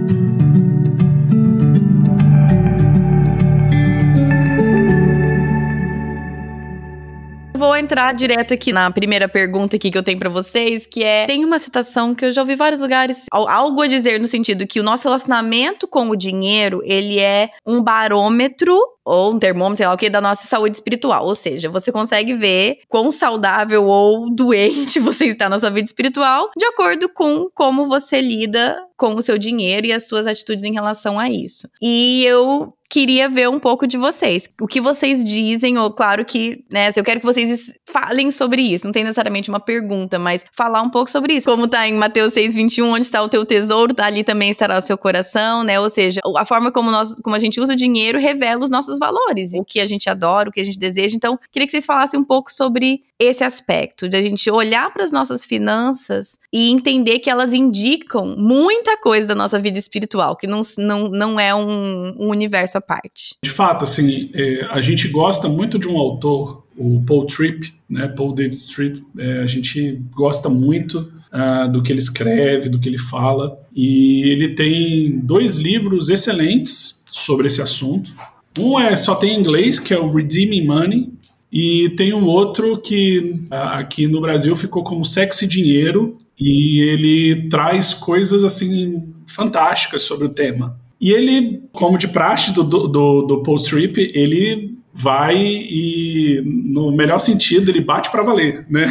Vou 7.62 7.76
entrar 7.76 8.12
direto 8.16 8.56
aqui 8.56 8.74
na 8.74 8.90
primeira 8.90 9.30
pergunta 9.30 9.76
aqui 9.76 9.92
que 9.92 9.98
eu 9.98 10.02
tenho 10.02 10.18
para 10.18 10.32
vocês, 10.32 10.88
que 10.88 11.04
é: 11.04 11.28
tem 11.28 11.46
uma 11.46 11.60
citação 11.60 12.16
que 12.16 12.26
eu 12.26 12.32
já 12.32 12.42
ouvi 12.42 12.54
em 12.54 12.56
vários 12.56 12.82
lugares, 12.82 13.26
algo 13.32 13.84
a 13.84 13.88
dizer 13.88 14.20
no 14.20 14.28
sentido 14.28 14.66
que 14.66 14.80
o 14.80 14.84
nosso 14.84 15.04
relacionamento 15.04 15.88
com 15.88 16.10
o 16.10 16.16
dinheiro, 16.16 16.82
ele 16.84 17.20
é 17.20 17.52
um 17.64 17.84
barômetro 17.84 18.76
ou 19.06 19.34
um 19.34 19.40
termômetro, 19.40 19.78
sei 19.78 19.88
lá 19.88 19.94
o 19.94 19.98
que, 19.98 20.10
da 20.10 20.22
nossa 20.22 20.48
saúde 20.48 20.76
espiritual. 20.76 21.26
Ou 21.26 21.36
seja, 21.36 21.70
você 21.70 21.92
consegue 21.92 22.34
ver 22.34 22.80
quão 22.88 23.12
saudável 23.12 23.86
ou 23.86 24.34
doente 24.34 24.98
você 25.00 25.26
está 25.26 25.48
na 25.48 25.60
sua 25.60 25.70
vida 25.70 25.86
espiritual 25.86 26.50
de 26.58 26.66
acordo 26.66 27.10
com 27.10 27.48
como 27.54 27.86
você 27.86 28.22
lida 28.22 28.82
com 29.02 29.16
o 29.16 29.22
seu 29.24 29.36
dinheiro 29.36 29.88
e 29.88 29.92
as 29.92 30.08
suas 30.08 30.28
atitudes 30.28 30.64
em 30.64 30.74
relação 30.74 31.18
a 31.18 31.28
isso. 31.28 31.68
E 31.82 32.24
eu 32.24 32.72
queria 32.88 33.28
ver 33.28 33.50
um 33.50 33.58
pouco 33.58 33.88
de 33.88 33.98
vocês. 33.98 34.48
O 34.62 34.68
que 34.68 34.80
vocês 34.80 35.24
dizem, 35.24 35.76
ou 35.78 35.90
claro 35.90 36.24
que, 36.24 36.64
né, 36.70 36.92
eu 36.96 37.04
quero 37.04 37.20
que 37.20 37.26
vocês 37.26 37.74
falem 37.90 38.30
sobre 38.30 38.62
isso. 38.62 38.86
Não 38.86 38.92
tem 38.92 39.04
necessariamente 39.04 39.50
uma 39.50 39.60
pergunta, 39.60 40.20
mas 40.20 40.46
falar 40.52 40.84
um 40.84 40.90
pouco 40.90 41.10
sobre 41.10 41.34
isso. 41.34 41.50
Como 41.50 41.68
tá 41.68 41.88
em 41.88 41.94
Mateus 41.94 42.34
6, 42.34 42.54
21, 42.54 42.92
onde 42.92 43.06
está 43.08 43.24
o 43.24 43.30
teu 43.30 43.44
tesouro, 43.44 43.92
tá 43.92 44.06
ali 44.06 44.24
também 44.24 44.52
estará 44.52 44.78
o 44.78 44.82
seu 44.82 44.98
coração, 45.00 45.64
né? 45.64 45.80
Ou 45.80 45.90
seja, 45.90 46.20
a 46.38 46.46
forma 46.46 46.72
como, 46.72 46.92
nós, 46.92 47.16
como 47.24 47.36
a 47.36 47.40
gente 47.40 47.60
usa 47.60 47.74
o 47.74 47.78
dinheiro 47.78 48.20
revela 48.20 48.64
os 48.64 48.70
nossos 48.70 49.00
valores, 49.00 49.54
o 49.54 49.64
que 49.64 49.80
a 49.80 49.88
gente 49.88 50.10
adora, 50.10 50.50
o 50.50 50.52
que 50.52 50.62
a 50.62 50.66
gente 50.66 50.78
deseja. 50.78 51.16
Então, 51.16 51.40
queria 51.52 51.66
que 51.66 51.72
vocês 51.72 51.88
falassem 51.88 52.20
um 52.20 52.26
pouco 52.26 52.52
sobre 52.52 53.02
esse 53.18 53.44
aspecto, 53.44 54.10
de 54.10 54.18
a 54.18 54.22
gente 54.22 54.52
olhar 54.52 54.92
para 54.94 55.04
as 55.04 55.12
nossas 55.12 55.44
finanças 55.46 56.38
e 56.52 56.70
entender 56.70 57.20
que 57.20 57.30
elas 57.30 57.54
indicam 57.54 58.36
muita 58.38 58.98
coisa 58.98 59.28
da 59.28 59.36
nossa 59.36 59.60
vida 59.60 59.80
espiritual, 59.80 60.36
que 60.36 60.48
não, 60.48 60.62
não, 60.78 61.08
não 61.08 61.40
é 61.40 61.56
um, 61.56 62.14
um 62.20 62.30
universo 62.30 62.78
à 62.78 62.82
parte. 62.82 63.36
De 63.44 63.50
fato, 63.50 63.84
assim, 63.84 64.30
é, 64.34 64.68
a 64.70 64.82
gente 64.82 65.08
gosta 65.08 65.48
muito 65.48 65.80
de 65.80 65.88
um 65.88 65.98
autor, 65.98 66.64
o 66.78 67.02
Paul 67.06 67.26
Tripp, 67.26 67.74
né, 67.90 68.08
Paul 68.08 68.34
David 68.34 68.66
Tripp, 68.68 69.02
é, 69.18 69.42
a 69.42 69.48
gente 69.48 70.02
gosta 70.12 70.50
muito 70.50 71.12
uh, 71.32 71.72
do 71.72 71.82
que 71.82 71.92
ele 71.92 72.00
escreve, 72.00 72.70
do 72.70 72.80
que 72.80 72.90
ele 72.90 72.98
fala, 72.98 73.58
e 73.74 74.30
ele 74.30 74.50
tem 74.50 75.20
dois 75.20 75.56
livros 75.56 76.10
excelentes 76.10 77.02
sobre 77.12 77.48
esse 77.48 77.62
assunto. 77.62 78.12
Um 78.58 78.80
é 78.80 78.96
só 78.96 79.16
tem 79.16 79.36
em 79.36 79.40
inglês, 79.40 79.80
que 79.80 79.94
é 79.94 80.00
o 80.00 80.12
Redeeming 80.12 80.66
Money, 80.66 81.14
e 81.52 81.90
tem 81.98 82.14
um 82.14 82.26
outro 82.26 82.80
que 82.80 83.44
aqui 83.52 84.08
no 84.08 84.22
Brasil 84.22 84.56
ficou 84.56 84.84
como 84.84 85.04
Sexy 85.04 85.46
Dinheiro, 85.46 86.18
e 86.40 86.82
ele 86.90 87.50
traz 87.50 87.94
coisas 87.94 88.44
assim 88.44 89.14
fantásticas 89.28 90.02
sobre 90.02 90.26
o 90.26 90.34
tema. 90.34 90.80
E 91.00 91.12
ele, 91.12 91.64
como 91.74 91.98
de 91.98 92.08
praxe 92.08 92.54
do, 92.54 92.64
do, 92.64 93.22
do 93.24 93.44
Paul 93.44 93.58
Tripp, 93.58 94.12
ele 94.14 94.72
vai 94.94 95.36
e, 95.36 96.44
no 96.46 96.92
melhor 96.92 97.20
sentido, 97.20 97.70
ele 97.70 97.82
bate 97.82 98.12
para 98.12 98.24
valer, 98.24 98.66
né? 98.70 98.88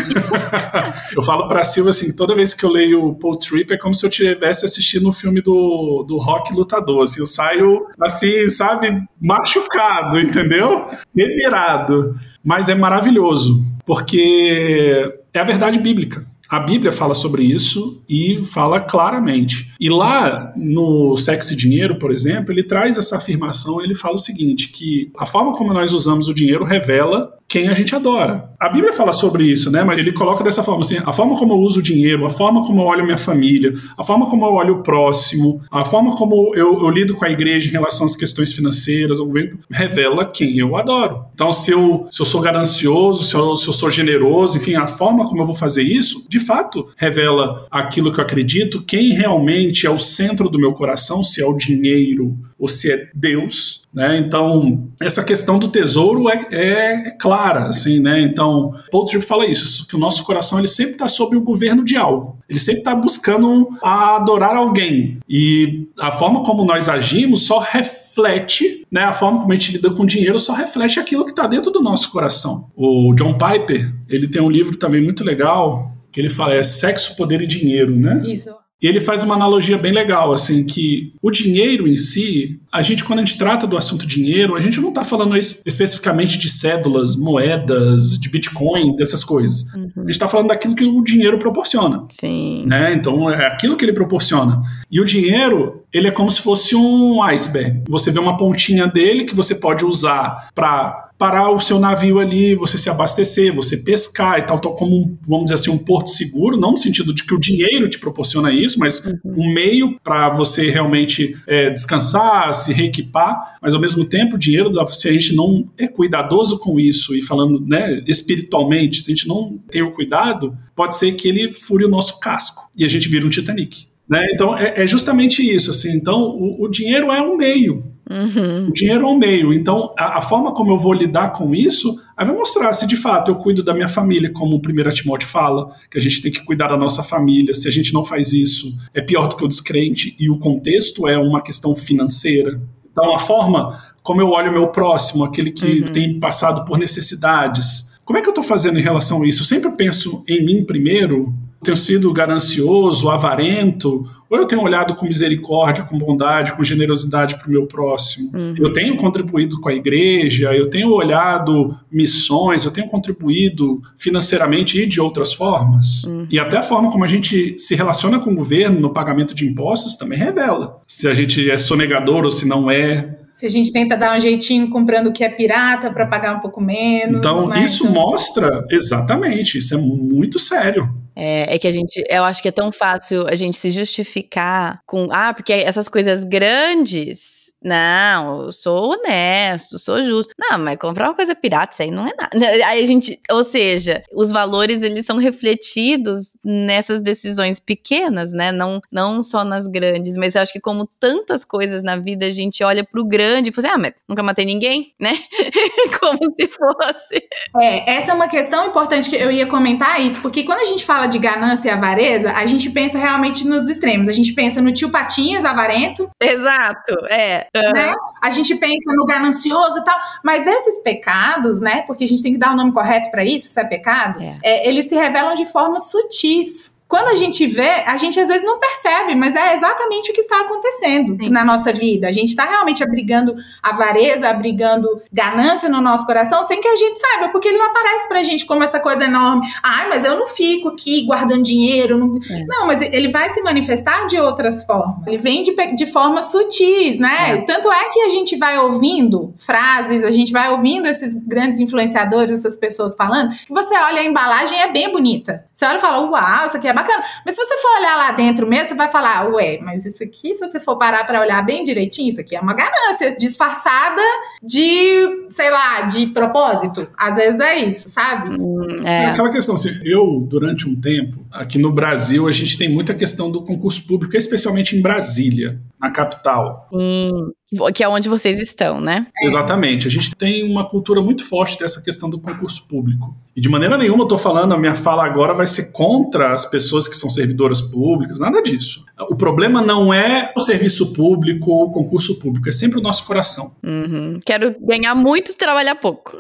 eu 1.14 1.22
falo 1.22 1.46
para 1.46 1.62
Silva 1.62 1.90
assim, 1.90 2.14
toda 2.14 2.35
vez 2.35 2.55
que 2.55 2.64
eu 2.64 2.70
leio 2.70 3.05
o 3.05 3.14
Paul 3.14 3.37
Tripp 3.37 3.74
é 3.74 3.79
como 3.79 3.94
se 3.94 4.05
eu 4.05 4.11
estivesse 4.11 4.64
assistindo 4.64 5.07
o 5.07 5.09
um 5.11 5.12
filme 5.12 5.40
do, 5.40 6.05
do 6.09 6.16
Rock 6.18 6.55
Lutador, 6.55 7.03
assim, 7.03 7.20
eu 7.20 7.26
saio, 7.26 7.87
assim, 8.00 8.48
sabe, 8.48 8.90
machucado, 9.20 10.18
entendeu? 10.18 10.88
Revirado. 11.14 12.14
Mas 12.42 12.68
é 12.68 12.74
maravilhoso, 12.74 13.64
porque 13.85 15.12
é 15.33 15.38
a 15.38 15.44
verdade 15.44 15.79
bíblica. 15.79 16.24
A 16.50 16.58
Bíblia 16.58 16.90
fala 16.90 17.14
sobre 17.14 17.44
isso 17.44 18.02
e 18.08 18.44
fala 18.44 18.80
claramente. 18.80 19.72
E 19.78 19.88
lá 19.88 20.52
no 20.56 21.16
Sexo 21.16 21.52
e 21.52 21.56
Dinheiro, 21.56 21.96
por 21.96 22.10
exemplo, 22.10 22.52
ele 22.52 22.64
traz 22.64 22.98
essa 22.98 23.18
afirmação, 23.18 23.80
ele 23.80 23.94
fala 23.94 24.16
o 24.16 24.18
seguinte, 24.18 24.68
que 24.70 25.12
a 25.16 25.24
forma 25.24 25.52
como 25.52 25.72
nós 25.72 25.92
usamos 25.92 26.26
o 26.26 26.34
dinheiro 26.34 26.64
revela 26.64 27.39
quem 27.50 27.68
a 27.68 27.74
gente 27.74 27.96
adora. 27.96 28.48
A 28.60 28.68
Bíblia 28.68 28.92
fala 28.92 29.12
sobre 29.12 29.44
isso, 29.44 29.72
né? 29.72 29.82
Mas 29.82 29.98
ele 29.98 30.12
coloca 30.12 30.44
dessa 30.44 30.62
forma 30.62 30.82
assim: 30.82 30.98
a 31.04 31.12
forma 31.12 31.36
como 31.36 31.54
eu 31.54 31.58
uso 31.58 31.80
o 31.80 31.82
dinheiro, 31.82 32.24
a 32.24 32.30
forma 32.30 32.64
como 32.64 32.80
eu 32.80 32.86
olho 32.86 33.04
minha 33.04 33.18
família, 33.18 33.74
a 33.98 34.04
forma 34.04 34.30
como 34.30 34.46
eu 34.46 34.52
olho 34.52 34.74
o 34.76 34.82
próximo, 34.84 35.60
a 35.68 35.84
forma 35.84 36.14
como 36.14 36.54
eu, 36.54 36.80
eu 36.80 36.88
lido 36.90 37.16
com 37.16 37.24
a 37.24 37.30
igreja 37.30 37.68
em 37.68 37.72
relação 37.72 38.06
às 38.06 38.14
questões 38.14 38.52
financeiras, 38.52 39.18
ao 39.18 39.26
governo, 39.26 39.58
revela 39.68 40.24
quem 40.24 40.58
eu 40.58 40.76
adoro. 40.76 41.24
Então, 41.34 41.50
se 41.50 41.72
eu, 41.72 42.06
se 42.08 42.22
eu 42.22 42.26
sou 42.26 42.40
ganancioso, 42.40 43.24
se 43.24 43.34
eu, 43.34 43.56
se 43.56 43.66
eu 43.66 43.72
sou 43.72 43.90
generoso, 43.90 44.56
enfim, 44.56 44.76
a 44.76 44.86
forma 44.86 45.26
como 45.26 45.42
eu 45.42 45.46
vou 45.46 45.54
fazer 45.56 45.82
isso, 45.82 46.24
de 46.28 46.38
fato, 46.38 46.86
revela 46.96 47.66
aquilo 47.68 48.12
que 48.12 48.20
eu 48.20 48.24
acredito, 48.24 48.82
quem 48.82 49.12
realmente 49.12 49.88
é 49.88 49.90
o 49.90 49.98
centro 49.98 50.48
do 50.48 50.58
meu 50.58 50.72
coração, 50.72 51.24
se 51.24 51.42
é 51.42 51.46
o 51.46 51.56
dinheiro 51.56 52.38
ou 52.61 52.68
se 52.68 52.92
é 52.92 53.09
Deus, 53.14 53.85
né? 53.92 54.18
Então, 54.18 54.88
essa 55.01 55.25
questão 55.25 55.59
do 55.59 55.68
tesouro 55.68 56.29
é, 56.29 56.46
é, 56.53 57.11
clara, 57.18 57.68
assim, 57.68 57.99
né? 57.99 58.20
Então, 58.20 58.70
Paul 58.90 59.07
Tripp 59.07 59.25
fala 59.25 59.46
isso, 59.46 59.88
que 59.88 59.96
o 59.96 59.99
nosso 59.99 60.23
coração 60.25 60.59
ele 60.59 60.68
sempre 60.68 60.92
está 60.92 61.09
sob 61.09 61.35
o 61.37 61.42
governo 61.42 61.83
de 61.83 61.96
algo. 61.96 62.38
Ele 62.49 62.61
sempre 62.61 62.81
está 62.81 62.94
buscando 62.94 63.68
adorar 63.83 64.55
alguém. 64.55 65.18
E 65.27 65.88
a 65.99 66.12
forma 66.12 66.44
como 66.44 66.64
nós 66.64 66.88
agimos 66.88 67.46
só 67.46 67.59
reflete, 67.59 68.87
né? 68.92 69.05
A 69.05 69.12
forma 69.12 69.40
como 69.40 69.53
a 69.53 69.57
gente 69.57 69.73
lida 69.73 69.90
com 69.90 70.05
dinheiro 70.05 70.38
só 70.38 70.53
reflete 70.53 71.01
aquilo 71.01 71.25
que 71.25 71.31
está 71.31 71.46
dentro 71.46 71.70
do 71.70 71.81
nosso 71.81 72.12
coração. 72.12 72.68
O 72.77 73.14
John 73.14 73.33
Piper, 73.33 73.90
ele 74.07 74.29
tem 74.29 74.42
um 74.42 74.51
livro 74.51 74.77
também 74.77 75.03
muito 75.03 75.25
legal 75.25 75.90
que 76.12 76.20
ele 76.20 76.31
fala 76.31 76.55
é 76.55 76.62
sexo, 76.62 77.16
poder 77.16 77.40
e 77.40 77.46
dinheiro, 77.46 77.94
né? 77.94 78.23
Isso. 78.27 78.51
E 78.83 78.87
ele 78.87 79.01
faz 79.01 79.23
uma 79.23 79.35
analogia 79.35 79.77
bem 79.77 79.93
legal, 79.93 80.33
assim, 80.33 80.64
que 80.64 81.12
o 81.21 81.31
dinheiro 81.31 81.87
em 81.87 81.97
si, 81.97 82.59
a 82.73 82.81
gente, 82.81 83.05
quando 83.05 83.19
a 83.19 83.25
gente 83.25 83.37
trata 83.37 83.66
do 83.66 83.77
assunto 83.77 84.07
dinheiro, 84.07 84.57
a 84.57 84.61
gente 84.61 84.81
não 84.81 84.88
está 84.88 85.05
falando 85.05 85.37
especificamente 85.37 86.38
de 86.38 86.49
cédulas, 86.49 87.14
moedas, 87.14 88.19
de 88.19 88.29
Bitcoin, 88.31 88.97
dessas 88.97 89.23
coisas. 89.23 89.73
Uhum. 89.75 89.90
A 89.97 90.01
gente 90.01 90.11
está 90.11 90.27
falando 90.27 90.49
daquilo 90.49 90.75
que 90.75 90.85
o 90.85 91.03
dinheiro 91.03 91.38
proporciona. 91.38 92.07
Sim. 92.09 92.64
Né? 92.66 92.95
Então, 92.95 93.31
é 93.31 93.47
aquilo 93.47 93.77
que 93.77 93.85
ele 93.85 93.93
proporciona. 93.93 94.61
E 94.90 95.01
o 95.01 95.05
dinheiro, 95.05 95.85
ele 95.93 96.09
é 96.09 96.11
como 96.11 96.31
se 96.31 96.40
fosse 96.40 96.75
um 96.75 97.23
iceberg. 97.23 97.83
Você 97.88 98.11
vê 98.11 98.19
uma 98.19 98.37
pontinha 98.37 98.87
dele 98.87 99.25
que 99.25 99.35
você 99.35 99.55
pode 99.55 99.85
usar 99.85 100.49
para 100.55 101.10
parar 101.20 101.50
o 101.50 101.61
seu 101.61 101.78
navio 101.78 102.18
ali, 102.18 102.54
você 102.54 102.78
se 102.78 102.88
abastecer, 102.88 103.54
você 103.54 103.76
pescar 103.76 104.38
e 104.38 104.42
tal, 104.46 104.59
tal 104.59 104.72
como, 104.72 105.18
vamos 105.28 105.44
dizer 105.44 105.56
assim, 105.56 105.70
um 105.70 105.76
porto 105.76 106.09
seguro, 106.09 106.56
não 106.56 106.70
no 106.70 106.78
sentido 106.78 107.12
de 107.12 107.24
que 107.24 107.35
o 107.35 107.38
dinheiro 107.38 107.87
te 107.90 107.98
proporciona 107.98 108.50
isso, 108.50 108.78
mas 108.78 109.04
uhum. 109.04 109.18
um 109.37 109.52
meio 109.52 110.00
para 110.02 110.30
você 110.30 110.70
realmente 110.70 111.37
é, 111.46 111.68
descansar, 111.68 112.54
se 112.54 112.72
reequipar, 112.72 113.59
mas 113.61 113.74
ao 113.74 113.80
mesmo 113.83 114.02
tempo 114.06 114.37
o 114.37 114.38
dinheiro, 114.38 114.70
se 114.94 115.11
a 115.11 115.12
gente 115.12 115.37
não 115.37 115.68
é 115.76 115.87
cuidadoso 115.87 116.59
com 116.59 116.80
isso 116.80 117.14
e 117.14 117.20
falando 117.20 117.61
né, 117.66 118.02
espiritualmente, 118.06 119.02
se 119.02 119.12
a 119.12 119.14
gente 119.14 119.28
não 119.28 119.61
tem 119.70 119.83
o 119.83 119.92
cuidado, 119.92 120.56
pode 120.74 120.96
ser 120.96 121.12
que 121.12 121.28
ele 121.28 121.52
fure 121.52 121.85
o 121.85 121.90
nosso 121.90 122.18
casco 122.18 122.70
e 122.74 122.83
a 122.83 122.88
gente 122.88 123.11
vira 123.11 123.26
um 123.26 123.28
Titanic. 123.28 123.90
Né? 124.09 124.26
Então 124.33 124.56
é, 124.56 124.83
é 124.83 124.87
justamente 124.87 125.40
isso. 125.40 125.70
Assim. 125.70 125.92
Então 125.92 126.22
o, 126.22 126.64
o 126.64 126.68
dinheiro 126.68 127.12
é 127.12 127.22
um 127.22 127.37
meio, 127.37 127.85
Uhum. 128.11 128.68
O 128.68 128.73
dinheiro 128.73 129.07
é 129.07 129.09
um 129.09 129.16
meio. 129.16 129.55
Então, 129.55 129.94
a, 129.96 130.18
a, 130.18 130.23
forma 130.23 130.53
como 130.53 130.73
eu 130.73 130.77
vou 130.77 130.92
lidar 130.92 131.33
com 131.33 131.55
isso, 131.55 131.96
aí 132.16 132.27
vai 132.27 132.35
mostrar 132.35 132.73
se 132.73 132.85
de 132.85 132.96
fato 132.96 133.31
eu 133.31 133.37
cuido 133.37 133.62
da 133.62 133.73
minha 133.73 133.88
família, 133.88 134.33
como 134.33 134.57
o 134.57 134.59
1 134.59 134.90
Timóteo 134.90 135.29
fala, 135.29 135.70
que 135.88 135.96
a 135.96 136.01
gente 136.01 136.20
tem 136.20 136.33
que 136.33 136.44
cuidar 136.44 136.66
da 136.66 136.77
nossa 136.77 137.05
família. 137.05 137.55
Se 137.55 137.68
a 137.68 137.70
gente 137.70 137.94
não 137.94 138.05
faz 138.05 138.33
isso, 138.33 138.77
é 138.92 139.01
pior 139.01 139.29
do 139.29 139.37
que 139.37 139.44
o 139.44 139.49
descrente, 139.49 140.16
e 140.18 140.29
o 140.29 140.38
contexto 140.38 141.07
é 141.07 141.16
uma 141.16 141.40
questão 141.40 141.77
financeira. 141.77 142.61
Então, 142.90 143.14
a 143.14 143.18
forma 143.20 143.79
como 144.03 144.20
eu 144.20 144.31
olho 144.31 144.51
o 144.51 144.55
meu 144.55 144.68
próximo, 144.68 145.25
aquele 145.25 145.53
que 145.53 145.83
uhum. 145.83 145.92
tem 145.92 146.18
passado 146.18 146.64
por 146.64 146.79
necessidades, 146.79 147.92
como 148.05 148.18
é 148.18 148.23
que 148.23 148.29
eu 148.29 148.33
estou 148.33 148.42
fazendo 148.42 148.79
em 148.79 148.83
relação 148.83 149.23
a 149.23 149.29
isso? 149.29 149.42
Eu 149.42 149.46
sempre 149.46 149.70
penso 149.70 150.25
em 150.27 150.44
mim 150.44 150.64
primeiro, 150.64 151.33
tenho 151.62 151.77
sido 151.77 152.12
ganancioso, 152.12 153.09
avarento, 153.09 154.09
ou 154.31 154.38
eu 154.38 154.47
tenho 154.47 154.62
olhado 154.62 154.95
com 154.95 155.07
misericórdia, 155.07 155.83
com 155.83 155.99
bondade, 155.99 156.55
com 156.55 156.62
generosidade 156.62 157.37
para 157.37 157.49
o 157.49 157.51
meu 157.51 157.66
próximo? 157.66 158.31
Uhum. 158.33 158.55
Eu 158.57 158.73
tenho 158.73 158.97
contribuído 158.97 159.61
com 159.61 159.69
a 159.69 159.75
igreja, 159.75 160.55
eu 160.55 160.71
tenho 160.71 160.93
olhado 160.93 161.77
missões, 161.90 162.64
eu 162.64 162.71
tenho 162.71 162.87
contribuído 162.87 163.83
financeiramente 163.99 164.81
e 164.81 164.87
de 164.87 165.01
outras 165.01 165.33
formas. 165.33 166.05
Uhum. 166.05 166.29
E 166.31 166.38
até 166.38 166.59
a 166.59 166.62
forma 166.62 166.93
como 166.93 167.05
a 167.05 167.09
gente 167.09 167.59
se 167.59 167.75
relaciona 167.75 168.21
com 168.21 168.31
o 168.31 168.37
governo 168.37 168.79
no 168.79 168.93
pagamento 168.93 169.35
de 169.35 169.47
impostos 169.47 169.97
também 169.97 170.19
revela 170.19 170.81
se 170.87 171.09
a 171.09 171.14
gente 171.14 171.51
é 171.51 171.59
sonegador 171.59 172.25
ou 172.25 172.31
se 172.31 172.47
não 172.47 172.71
é 172.71 173.16
se 173.40 173.47
a 173.47 173.51
gente 173.51 173.73
tenta 173.73 173.97
dar 173.97 174.14
um 174.19 174.21
jeitinho 174.21 174.69
comprando 174.69 175.07
o 175.07 175.12
que 175.12 175.25
é 175.25 175.29
pirata 175.31 175.90
para 175.90 176.07
pagar 176.07 176.37
um 176.37 176.40
pouco 176.40 176.61
menos. 176.61 177.21
Então, 177.21 177.49
né? 177.49 177.64
isso 177.64 177.85
então... 177.85 177.95
mostra 177.95 178.66
exatamente, 178.71 179.57
isso 179.57 179.75
é 179.75 179.79
muito 179.79 180.38
sério. 180.38 180.93
É, 181.16 181.55
é, 181.55 181.59
que 181.59 181.66
a 181.66 181.73
gente, 181.73 182.03
eu 182.09 182.25
acho 182.25 182.40
que 182.42 182.49
é 182.49 182.53
tão 182.53 182.70
fácil 182.73 183.27
a 183.29 183.35
gente 183.35 183.57
se 183.57 183.70
justificar 183.70 184.81
com, 184.87 185.09
ah, 185.11 185.35
porque 185.35 185.53
essas 185.53 185.88
coisas 185.88 186.25
grandes 186.25 187.39
não, 187.62 188.44
eu 188.44 188.53
sou 188.53 188.92
honesto, 188.92 189.79
sou 189.79 190.03
justo. 190.03 190.33
Não, 190.38 190.59
mas 190.59 190.79
comprar 190.79 191.09
uma 191.09 191.14
coisa 191.14 191.35
pirata, 191.35 191.75
isso 191.75 191.83
aí 191.83 191.90
não 191.90 192.07
é 192.07 192.12
nada. 192.16 192.31
Aí 192.70 192.83
a 192.83 192.87
gente, 192.87 193.20
ou 193.31 193.44
seja, 193.44 194.03
os 194.12 194.31
valores 194.31 194.83
eles 194.83 195.05
são 195.05 195.18
refletidos 195.18 196.35
nessas 196.44 197.01
decisões 197.01 197.61
pequenas, 197.61 198.33
né? 198.33 198.51
Não, 198.53 198.81
não 198.90 199.23
só 199.23 199.44
nas 199.44 199.66
grandes, 199.66 200.16
mas 200.16 200.35
eu 200.35 200.42
acho 200.42 200.53
que 200.53 200.61
como 200.61 200.88
tantas 200.99 201.44
coisas 201.44 201.83
na 201.83 201.96
vida, 201.96 202.27
a 202.27 202.31
gente 202.31 202.62
olha 202.64 202.85
pro 202.85 203.05
grande 203.05 203.51
e 203.51 203.53
fala 203.53 203.68
assim, 203.68 203.77
ah, 203.77 203.79
mas 203.79 203.92
nunca 204.09 204.23
matei 204.23 204.44
ninguém, 204.44 204.94
né? 205.01 205.18
como 206.01 206.18
se 206.38 206.49
fosse. 206.49 207.23
É, 207.61 207.96
essa 207.96 208.12
é 208.12 208.14
uma 208.14 208.29
questão 208.29 208.68
importante 208.68 209.11
que 209.11 209.16
eu 209.16 209.31
ia 209.31 209.46
comentar 209.46 210.01
isso, 210.01 210.20
porque 210.23 210.44
quando 210.44 210.61
a 210.61 210.64
gente 210.64 210.85
fala 210.85 211.07
de 211.07 211.18
ganância 211.18 211.68
e 211.68 211.73
avareza, 211.73 212.33
a 212.33 212.46
gente 212.46 212.70
pensa 212.70 212.99
realmente 212.99 213.46
nos 213.46 213.68
extremos. 213.68 214.09
A 214.09 214.12
gente 214.12 214.33
pensa 214.33 214.61
no 214.61 214.73
tio 214.73 214.90
Patinhas 214.90 215.44
avarento. 215.44 216.09
Exato, 216.20 216.94
é. 217.11 217.49
Uhum. 217.56 217.72
Né? 217.72 217.94
A 218.22 218.30
gente 218.30 218.54
pensa 218.54 218.92
no 218.94 219.04
ganancioso 219.04 219.80
e 219.80 219.84
tal, 219.84 219.98
mas 220.22 220.46
esses 220.46 220.80
pecados, 220.82 221.60
né? 221.60 221.82
Porque 221.82 222.04
a 222.04 222.08
gente 222.08 222.22
tem 222.22 222.32
que 222.32 222.38
dar 222.38 222.52
o 222.52 222.56
nome 222.56 222.72
correto 222.72 223.10
para 223.10 223.24
isso, 223.24 223.48
se 223.48 223.60
é 223.60 223.64
pecado, 223.64 224.22
é. 224.22 224.38
É, 224.42 224.68
eles 224.68 224.88
se 224.88 224.94
revelam 224.94 225.34
de 225.34 225.46
forma 225.46 225.80
sutis 225.80 226.74
quando 226.90 227.07
a 227.07 227.14
gente 227.14 227.46
vê, 227.46 227.85
a 227.87 227.96
gente 227.96 228.18
às 228.18 228.26
vezes 228.26 228.42
não 228.42 228.59
percebe, 228.59 229.14
mas 229.14 229.33
é 229.37 229.55
exatamente 229.55 230.11
o 230.11 230.12
que 230.14 230.22
está 230.22 230.40
acontecendo 230.40 231.14
Sim. 231.14 231.31
na 231.31 231.44
nossa 231.44 231.72
vida. 231.72 232.09
A 232.09 232.12
gente 232.12 232.31
está 232.31 232.44
realmente 232.44 232.83
abrigando 232.83 233.37
avareza, 233.62 234.29
abrigando 234.29 235.00
ganância 235.12 235.68
no 235.68 235.81
nosso 235.81 236.05
coração, 236.05 236.42
sem 236.42 236.61
que 236.61 236.66
a 236.66 236.74
gente 236.74 236.98
saiba, 236.98 237.29
porque 237.29 237.46
ele 237.46 237.59
não 237.59 237.66
aparece 237.66 238.09
pra 238.09 238.24
gente 238.24 238.44
como 238.44 238.64
essa 238.64 238.81
coisa 238.81 239.05
enorme. 239.05 239.46
Ai, 239.62 239.88
mas 239.88 240.05
eu 240.05 240.18
não 240.18 240.26
fico 240.26 240.70
aqui 240.70 241.07
guardando 241.07 241.44
dinheiro. 241.44 241.96
Não, 241.96 242.16
é. 242.29 242.44
não 242.48 242.66
mas 242.66 242.83
ele 242.83 243.07
vai 243.07 243.31
se 243.31 243.40
manifestar 243.40 244.09
de 244.09 244.18
outras 244.18 244.64
formas. 244.64 245.07
Ele 245.07 245.18
vem 245.18 245.44
de, 245.44 245.55
de 245.76 245.87
formas 245.87 246.33
sutis, 246.33 246.98
né? 246.98 247.35
É. 247.35 247.37
Tanto 247.42 247.70
é 247.70 247.88
que 247.88 248.00
a 248.00 248.09
gente 248.09 248.35
vai 248.37 248.59
ouvindo 248.59 249.33
frases, 249.38 250.03
a 250.03 250.11
gente 250.11 250.33
vai 250.33 250.50
ouvindo 250.50 250.88
esses 250.88 251.16
grandes 251.24 251.61
influenciadores, 251.61 252.35
essas 252.35 252.57
pessoas 252.57 252.96
falando, 252.96 253.31
que 253.31 253.55
você 253.55 253.76
olha 253.76 254.00
a 254.00 254.05
embalagem 254.05 254.61
é 254.61 254.72
bem 254.72 254.90
bonita. 254.90 255.44
Você 255.53 255.64
olha 255.64 255.79
e 255.79 255.81
fala, 255.81 256.00
uau, 256.00 256.46
isso 256.48 256.57
aqui 256.57 256.66
é 256.66 256.80
bacana. 256.83 257.05
Mas 257.25 257.35
se 257.35 257.45
você 257.45 257.57
for 257.59 257.79
olhar 257.79 257.97
lá 257.97 258.12
dentro 258.12 258.47
mesmo, 258.47 258.69
você 258.69 258.75
vai 258.75 258.88
falar, 258.88 259.29
ué, 259.29 259.59
mas 259.62 259.85
isso 259.85 260.03
aqui, 260.03 260.35
se 260.35 260.40
você 260.40 260.61
for 260.61 260.77
parar 260.77 261.05
para 261.05 261.21
olhar 261.21 261.45
bem 261.45 261.64
direitinho, 261.64 262.09
isso 262.09 262.21
aqui 262.21 262.37
é 262.37 262.40
uma 262.40 262.55
ganância 262.55 263.16
disfarçada 263.16 264.03
de, 264.43 265.29
sei 265.31 265.51
lá, 265.51 265.83
de 265.83 266.07
propósito. 266.07 266.88
Às 266.97 267.16
vezes 267.16 267.40
é 267.40 267.59
isso, 267.59 267.88
sabe? 267.88 268.37
Hum, 268.40 268.83
é. 268.85 269.05
é 269.05 269.07
aquela 269.07 269.31
questão, 269.31 269.55
assim, 269.55 269.79
eu, 269.85 270.21
durante 270.29 270.69
um 270.69 270.79
tempo, 270.79 271.25
aqui 271.31 271.59
no 271.59 271.73
Brasil, 271.73 272.27
a 272.27 272.33
gente 272.33 272.57
tem 272.57 272.69
muita 272.69 272.95
questão 272.95 273.31
do 273.31 273.45
concurso 273.45 273.87
público, 273.87 274.16
especialmente 274.16 274.77
em 274.77 274.83
Brasília, 274.83 275.61
na 275.79 275.90
capital. 275.90 276.66
Sim 276.71 277.33
que 277.74 277.82
é 277.82 277.88
onde 277.88 278.08
vocês 278.08 278.38
estão, 278.38 278.80
né? 278.80 279.06
Exatamente. 279.22 279.88
A 279.88 279.90
gente 279.90 280.14
tem 280.14 280.48
uma 280.48 280.68
cultura 280.68 281.02
muito 281.02 281.24
forte 281.24 281.58
dessa 281.58 281.82
questão 281.82 282.08
do 282.08 282.18
concurso 282.18 282.64
público. 282.68 283.14
E 283.34 283.40
de 283.40 283.48
maneira 283.48 283.76
nenhuma 283.76 284.00
eu 284.00 284.04
estou 284.04 284.18
falando, 284.18 284.52
a 284.52 284.58
minha 284.58 284.74
fala 284.74 285.04
agora 285.04 285.32
vai 285.32 285.46
ser 285.46 285.72
contra 285.72 286.32
as 286.32 286.44
pessoas 286.46 286.86
que 286.86 286.96
são 286.96 287.10
servidoras 287.10 287.60
públicas, 287.60 288.20
nada 288.20 288.42
disso. 288.42 288.84
O 289.08 289.16
problema 289.16 289.62
não 289.62 289.92
é 289.92 290.32
o 290.36 290.40
serviço 290.40 290.92
público 290.92 291.50
ou 291.50 291.64
o 291.64 291.70
concurso 291.70 292.16
público, 292.16 292.48
é 292.48 292.52
sempre 292.52 292.78
o 292.78 292.82
nosso 292.82 293.04
coração. 293.04 293.54
Uhum. 293.64 294.20
Quero 294.24 294.54
ganhar 294.60 294.94
muito 294.94 295.32
e 295.32 295.34
trabalhar 295.34 295.74
pouco. 295.76 296.16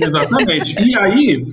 Exatamente. 0.00 0.74
E 0.80 0.98
aí, 0.98 1.46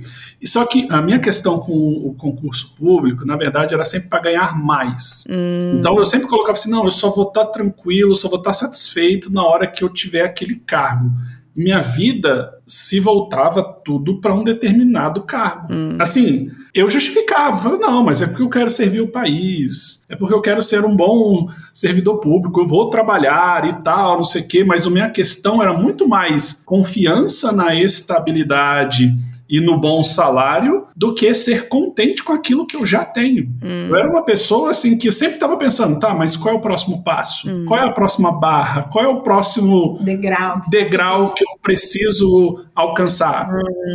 só 0.44 0.66
que 0.66 0.86
a 0.90 1.00
minha 1.00 1.18
questão 1.18 1.58
com 1.58 1.72
o 1.72 2.14
concurso 2.14 2.74
público, 2.76 3.24
na 3.24 3.36
verdade, 3.36 3.72
era 3.72 3.84
sempre 3.84 4.08
para 4.08 4.20
ganhar 4.20 4.58
mais. 4.58 5.24
Hum. 5.30 5.76
Então 5.78 5.96
eu 5.96 6.04
sempre 6.04 6.28
colocava 6.28 6.52
assim: 6.52 6.70
não, 6.70 6.84
eu 6.84 6.92
só 6.92 7.10
vou 7.10 7.28
estar 7.28 7.46
tá 7.46 7.50
tranquilo, 7.52 8.14
só 8.14 8.28
vou 8.28 8.38
estar 8.38 8.50
tá 8.50 8.56
satisfeito 8.56 9.32
na 9.32 9.42
hora 9.44 9.66
que 9.66 9.82
eu 9.82 9.88
tiver 9.88 10.22
aquele 10.22 10.56
cargo. 10.56 11.10
minha 11.56 11.80
vida 11.80 12.52
se 12.66 13.00
voltava 13.00 13.62
tudo 13.62 14.20
para 14.20 14.34
um 14.34 14.44
determinado 14.44 15.22
cargo. 15.22 15.72
Hum. 15.72 15.96
Assim, 15.98 16.50
eu 16.74 16.90
justificava, 16.90 17.78
não, 17.78 18.04
mas 18.04 18.20
é 18.20 18.26
porque 18.26 18.42
eu 18.42 18.50
quero 18.50 18.68
servir 18.68 19.00
o 19.00 19.08
país, 19.10 20.04
é 20.06 20.14
porque 20.14 20.34
eu 20.34 20.42
quero 20.42 20.60
ser 20.60 20.84
um 20.84 20.94
bom 20.94 21.48
servidor 21.72 22.20
público, 22.20 22.60
eu 22.60 22.66
vou 22.66 22.90
trabalhar 22.90 23.66
e 23.66 23.82
tal, 23.82 24.18
não 24.18 24.24
sei 24.24 24.42
o 24.42 24.48
quê, 24.48 24.64
mas 24.64 24.86
a 24.86 24.90
minha 24.90 25.08
questão 25.08 25.62
era 25.62 25.72
muito 25.72 26.06
mais 26.06 26.62
confiança 26.66 27.52
na 27.52 27.74
estabilidade 27.74 29.14
e 29.48 29.60
no 29.60 29.78
bom 29.78 30.02
salário 30.02 30.86
do 30.96 31.14
que 31.14 31.32
ser 31.34 31.68
contente 31.68 32.22
com 32.24 32.32
aquilo 32.32 32.66
que 32.66 32.76
eu 32.76 32.84
já 32.84 33.04
tenho. 33.04 33.44
Hum. 33.62 33.88
Eu 33.88 33.96
era 33.96 34.08
uma 34.10 34.24
pessoa 34.24 34.70
assim 34.70 34.98
que 34.98 35.08
eu 35.08 35.12
sempre 35.12 35.34
estava 35.34 35.56
pensando, 35.56 35.98
tá, 36.00 36.14
mas 36.14 36.36
qual 36.36 36.54
é 36.54 36.58
o 36.58 36.60
próximo 36.60 37.02
passo? 37.04 37.48
Hum. 37.50 37.64
Qual 37.66 37.78
é 37.78 37.84
a 37.84 37.92
próxima 37.92 38.32
barra? 38.32 38.82
Qual 38.92 39.04
é 39.04 39.08
o 39.08 39.20
próximo 39.20 39.98
Degrau. 40.02 40.62
degrau 40.68 41.34
que 41.34 41.44
eu 41.44 41.58
preciso 41.62 42.64
alcançar? 42.74 43.48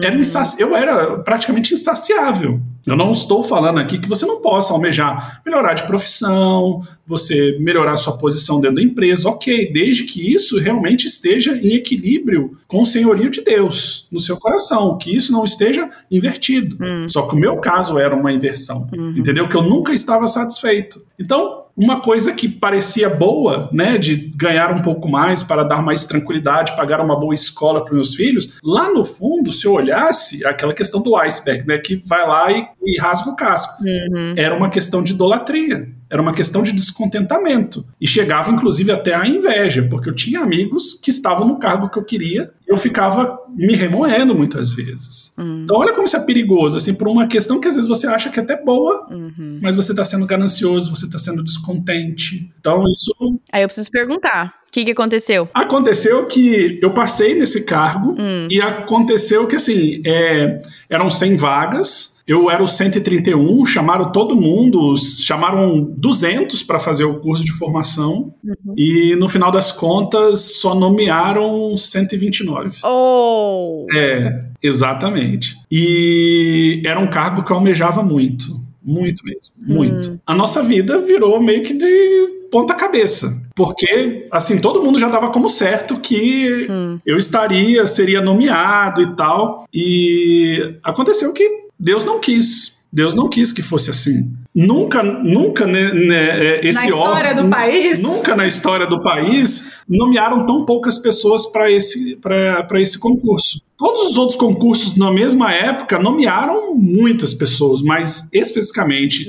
Era 0.04 0.16
insaci- 0.16 0.62
eu 0.62 0.76
era 0.76 1.18
praticamente 1.20 1.74
insaciável. 1.74 2.60
Eu 2.86 2.96
não 2.96 3.12
estou 3.12 3.44
falando 3.44 3.80
aqui 3.80 4.00
que 4.00 4.10
você 4.10 4.26
não 4.26 4.42
possa 4.42 4.74
almejar 4.74 5.40
melhorar 5.46 5.74
de 5.74 5.84
profissão, 5.84 6.82
você 7.12 7.58
melhorar 7.60 7.95
sua 7.97 8.17
posição 8.17 8.60
dentro 8.60 8.78
da 8.78 8.82
empresa, 8.82 9.30
ok, 9.30 9.71
desde 9.71 10.04
que 10.06 10.34
isso 10.34 10.58
realmente 10.60 11.06
esteja 11.06 11.56
em 11.56 11.74
equilíbrio 11.74 12.58
com 12.67 12.82
o 12.82 12.86
senhorio 12.86 13.30
de 13.30 13.41
Deus 13.43 14.08
no 14.12 14.19
seu 14.19 14.38
coração, 14.38 14.97
que 14.97 15.15
isso 15.15 15.32
não 15.32 15.45
esteja 15.45 15.88
invertido. 16.10 16.78
Hum. 16.82 17.08
Só 17.08 17.24
que 17.24 17.36
o 17.36 17.39
meu 17.39 17.58
caso 17.58 18.00
era 18.00 18.15
uma 18.15 18.32
inversão, 18.32 18.88
Uhum. 18.97 19.13
entendeu? 19.17 19.47
Que 19.47 19.56
eu 19.56 19.62
nunca 19.63 19.93
estava 19.93 20.28
satisfeito. 20.28 21.02
Então, 21.19 21.60
uma 21.78 22.02
coisa 22.02 22.34
que 22.34 22.50
parecia 22.50 23.10
boa, 23.10 23.69
né, 23.71 23.97
de 23.97 24.15
ganhar 24.36 24.71
um 24.76 24.82
pouco 24.82 25.08
mais 25.10 25.41
para 25.41 25.63
dar 25.63 25.82
mais 25.82 26.06
tranquilidade, 26.06 26.76
pagar 26.76 27.00
uma 27.00 27.17
boa 27.17 27.34
escola 27.34 27.84
para 27.84 27.93
meus 27.93 28.13
filhos, 28.13 28.56
lá 28.63 28.91
no 28.93 29.06
fundo, 29.06 29.52
se 29.52 29.65
eu 29.65 29.74
olhasse, 29.74 30.45
aquela 30.45 30.74
questão 30.74 31.02
do 31.02 31.15
iceberg, 31.15 31.65
né, 31.67 31.78
que 31.78 31.95
vai 32.06 32.28
lá 32.28 32.52
e, 32.52 32.65
e 32.84 33.00
rasga 33.00 33.30
o 33.30 33.36
casco, 33.36 33.82
Uhum. 33.84 34.34
era 34.38 34.54
uma 34.56 34.69
questão 34.69 35.02
de 35.02 35.13
idolatria, 35.13 35.88
era 36.12 36.21
uma 36.21 36.34
questão 36.34 36.62
de 36.62 36.74
descontentamento. 36.74 37.86
E 38.00 38.06
chegava 38.06 38.52
inclusive 38.52 38.91
até 38.91 39.15
a 39.15 39.26
inveja, 39.26 39.88
porque 39.89 40.10
eu 40.10 40.13
tinha 40.13 40.41
amigos 40.41 41.00
que 41.02 41.10
estavam 41.10 41.47
no 41.47 41.58
cargo 41.58 41.89
que 41.89 41.97
eu 41.97 42.04
queria, 42.04 42.52
eu 42.72 42.78
ficava 42.78 43.38
me 43.56 43.76
remoendo 43.76 44.34
muitas 44.34 44.72
vezes. 44.72 45.34
Hum. 45.38 45.62
Então 45.64 45.78
olha 45.78 45.94
como 45.94 46.06
isso 46.08 46.16
é 46.16 46.20
perigoso, 46.22 46.78
assim, 46.78 46.94
por 46.94 47.08
uma 47.08 47.28
questão 47.28 47.60
que 47.60 47.68
às 47.68 47.76
vezes 47.76 47.88
você 47.90 48.08
acha 48.08 48.30
que 48.30 48.40
é 48.40 48.44
até 48.44 48.56
boa, 48.64 49.08
Uhum. 49.12 49.60
mas 49.62 49.76
você 49.76 49.92
está 49.92 50.04
sendo 50.04 50.26
ganancioso, 50.26 50.96
você 50.96 51.06
está 51.06 51.20
sendo 51.20 51.44
descontente. 51.44 52.50
Então 52.60 52.84
isso 52.92 53.12
Aí 53.52 53.62
eu 53.62 53.68
preciso 53.68 53.92
perguntar: 53.92 54.54
o 54.68 54.72
que, 54.72 54.86
que 54.86 54.92
aconteceu? 54.92 55.50
aconteceu 55.54 56.26
que 56.28 56.80
eu 56.82 56.94
passei 56.94 57.36
nesse 57.36 57.64
cargo 57.66 58.16
Hum. 58.18 58.48
e 58.50 58.62
aconteceu 58.62 59.46
que 59.48 59.56
assim 59.58 60.02
é, 60.06 60.58
eram 60.90 61.10
100 61.10 61.36
vagas. 61.36 62.12
Eu 62.28 62.50
era 62.52 62.64
o 62.64 62.68
131, 62.68 63.66
chamaram 63.66 64.10
todo 64.12 64.36
mundo, 64.36 64.96
chamaram 64.98 65.92
200 65.98 66.64
para 66.64 66.80
fazer 66.80 67.04
o 67.04 67.20
curso 67.20 67.44
de 67.44 67.52
formação 67.52 68.34
e 68.78 69.16
no 69.18 69.28
final 69.28 69.52
das 69.52 69.72
contas 69.72 70.40
só 70.62 70.74
nomearam 70.76 71.76
129. 71.76 72.61
Oh! 72.84 73.86
É, 73.93 74.45
exatamente. 74.62 75.58
E 75.71 76.82
era 76.86 77.00
um 77.00 77.08
cargo 77.08 77.43
que 77.43 77.52
eu 77.52 77.56
almejava 77.58 78.04
muito. 78.04 78.60
Muito 78.84 79.24
mesmo. 79.24 79.54
Muito. 79.58 80.19
A 80.26 80.34
nossa 80.34 80.63
vida 80.63 80.97
virou 81.00 81.41
meio 81.41 81.63
que 81.63 81.74
de 81.74 82.47
ponta 82.52 82.74
cabeça. 82.74 83.41
Porque, 83.56 84.28
assim, 84.32 84.60
todo 84.60 84.84
mundo 84.84 84.97
já 84.97 85.08
dava 85.08 85.30
como 85.30 85.47
certo 85.50 86.00
que 86.00 86.67
Hum. 86.69 87.00
eu 87.06 87.17
estaria, 87.17 87.86
seria 87.86 88.21
nomeado 88.21 89.02
e 89.02 89.15
tal. 89.15 89.63
E 89.74 90.76
aconteceu 90.84 91.32
que 91.32 91.47
Deus 91.80 92.04
não 92.06 92.19
quis. 92.19 92.82
Deus 92.91 93.13
não 93.13 93.30
quis 93.30 93.54
que 93.54 93.62
fosse 93.62 93.89
assim. 93.89 94.32
Nunca, 94.54 95.02
nunca, 95.02 95.66
né, 95.66 95.94
né, 95.94 96.46
é, 96.58 96.68
esse 96.68 96.80
Na 96.80 96.86
história 96.88 97.30
órgão- 97.30 97.44
do 97.46 97.50
país? 97.50 98.00
Nunca 98.00 98.36
na 98.36 98.46
história 98.46 98.86
do 98.86 99.02
país 99.02 99.72
nomearam 99.88 100.46
tão 100.46 100.66
poucas 100.66 100.98
pessoas 100.98 101.46
para 101.46 101.72
esse, 101.72 102.18
pra- 102.18 102.64
pra 102.64 102.82
esse 102.82 103.00
concurso. 103.00 103.62
Todos 103.78 104.02
os 104.12 104.18
outros 104.18 104.38
concursos 104.38 104.98
na 104.98 105.10
mesma 105.12 105.54
época 105.54 105.98
nomearam 105.98 106.76
muitas 106.76 107.34
pessoas, 107.34 107.82
mas 107.82 108.28
especificamente 108.34 109.26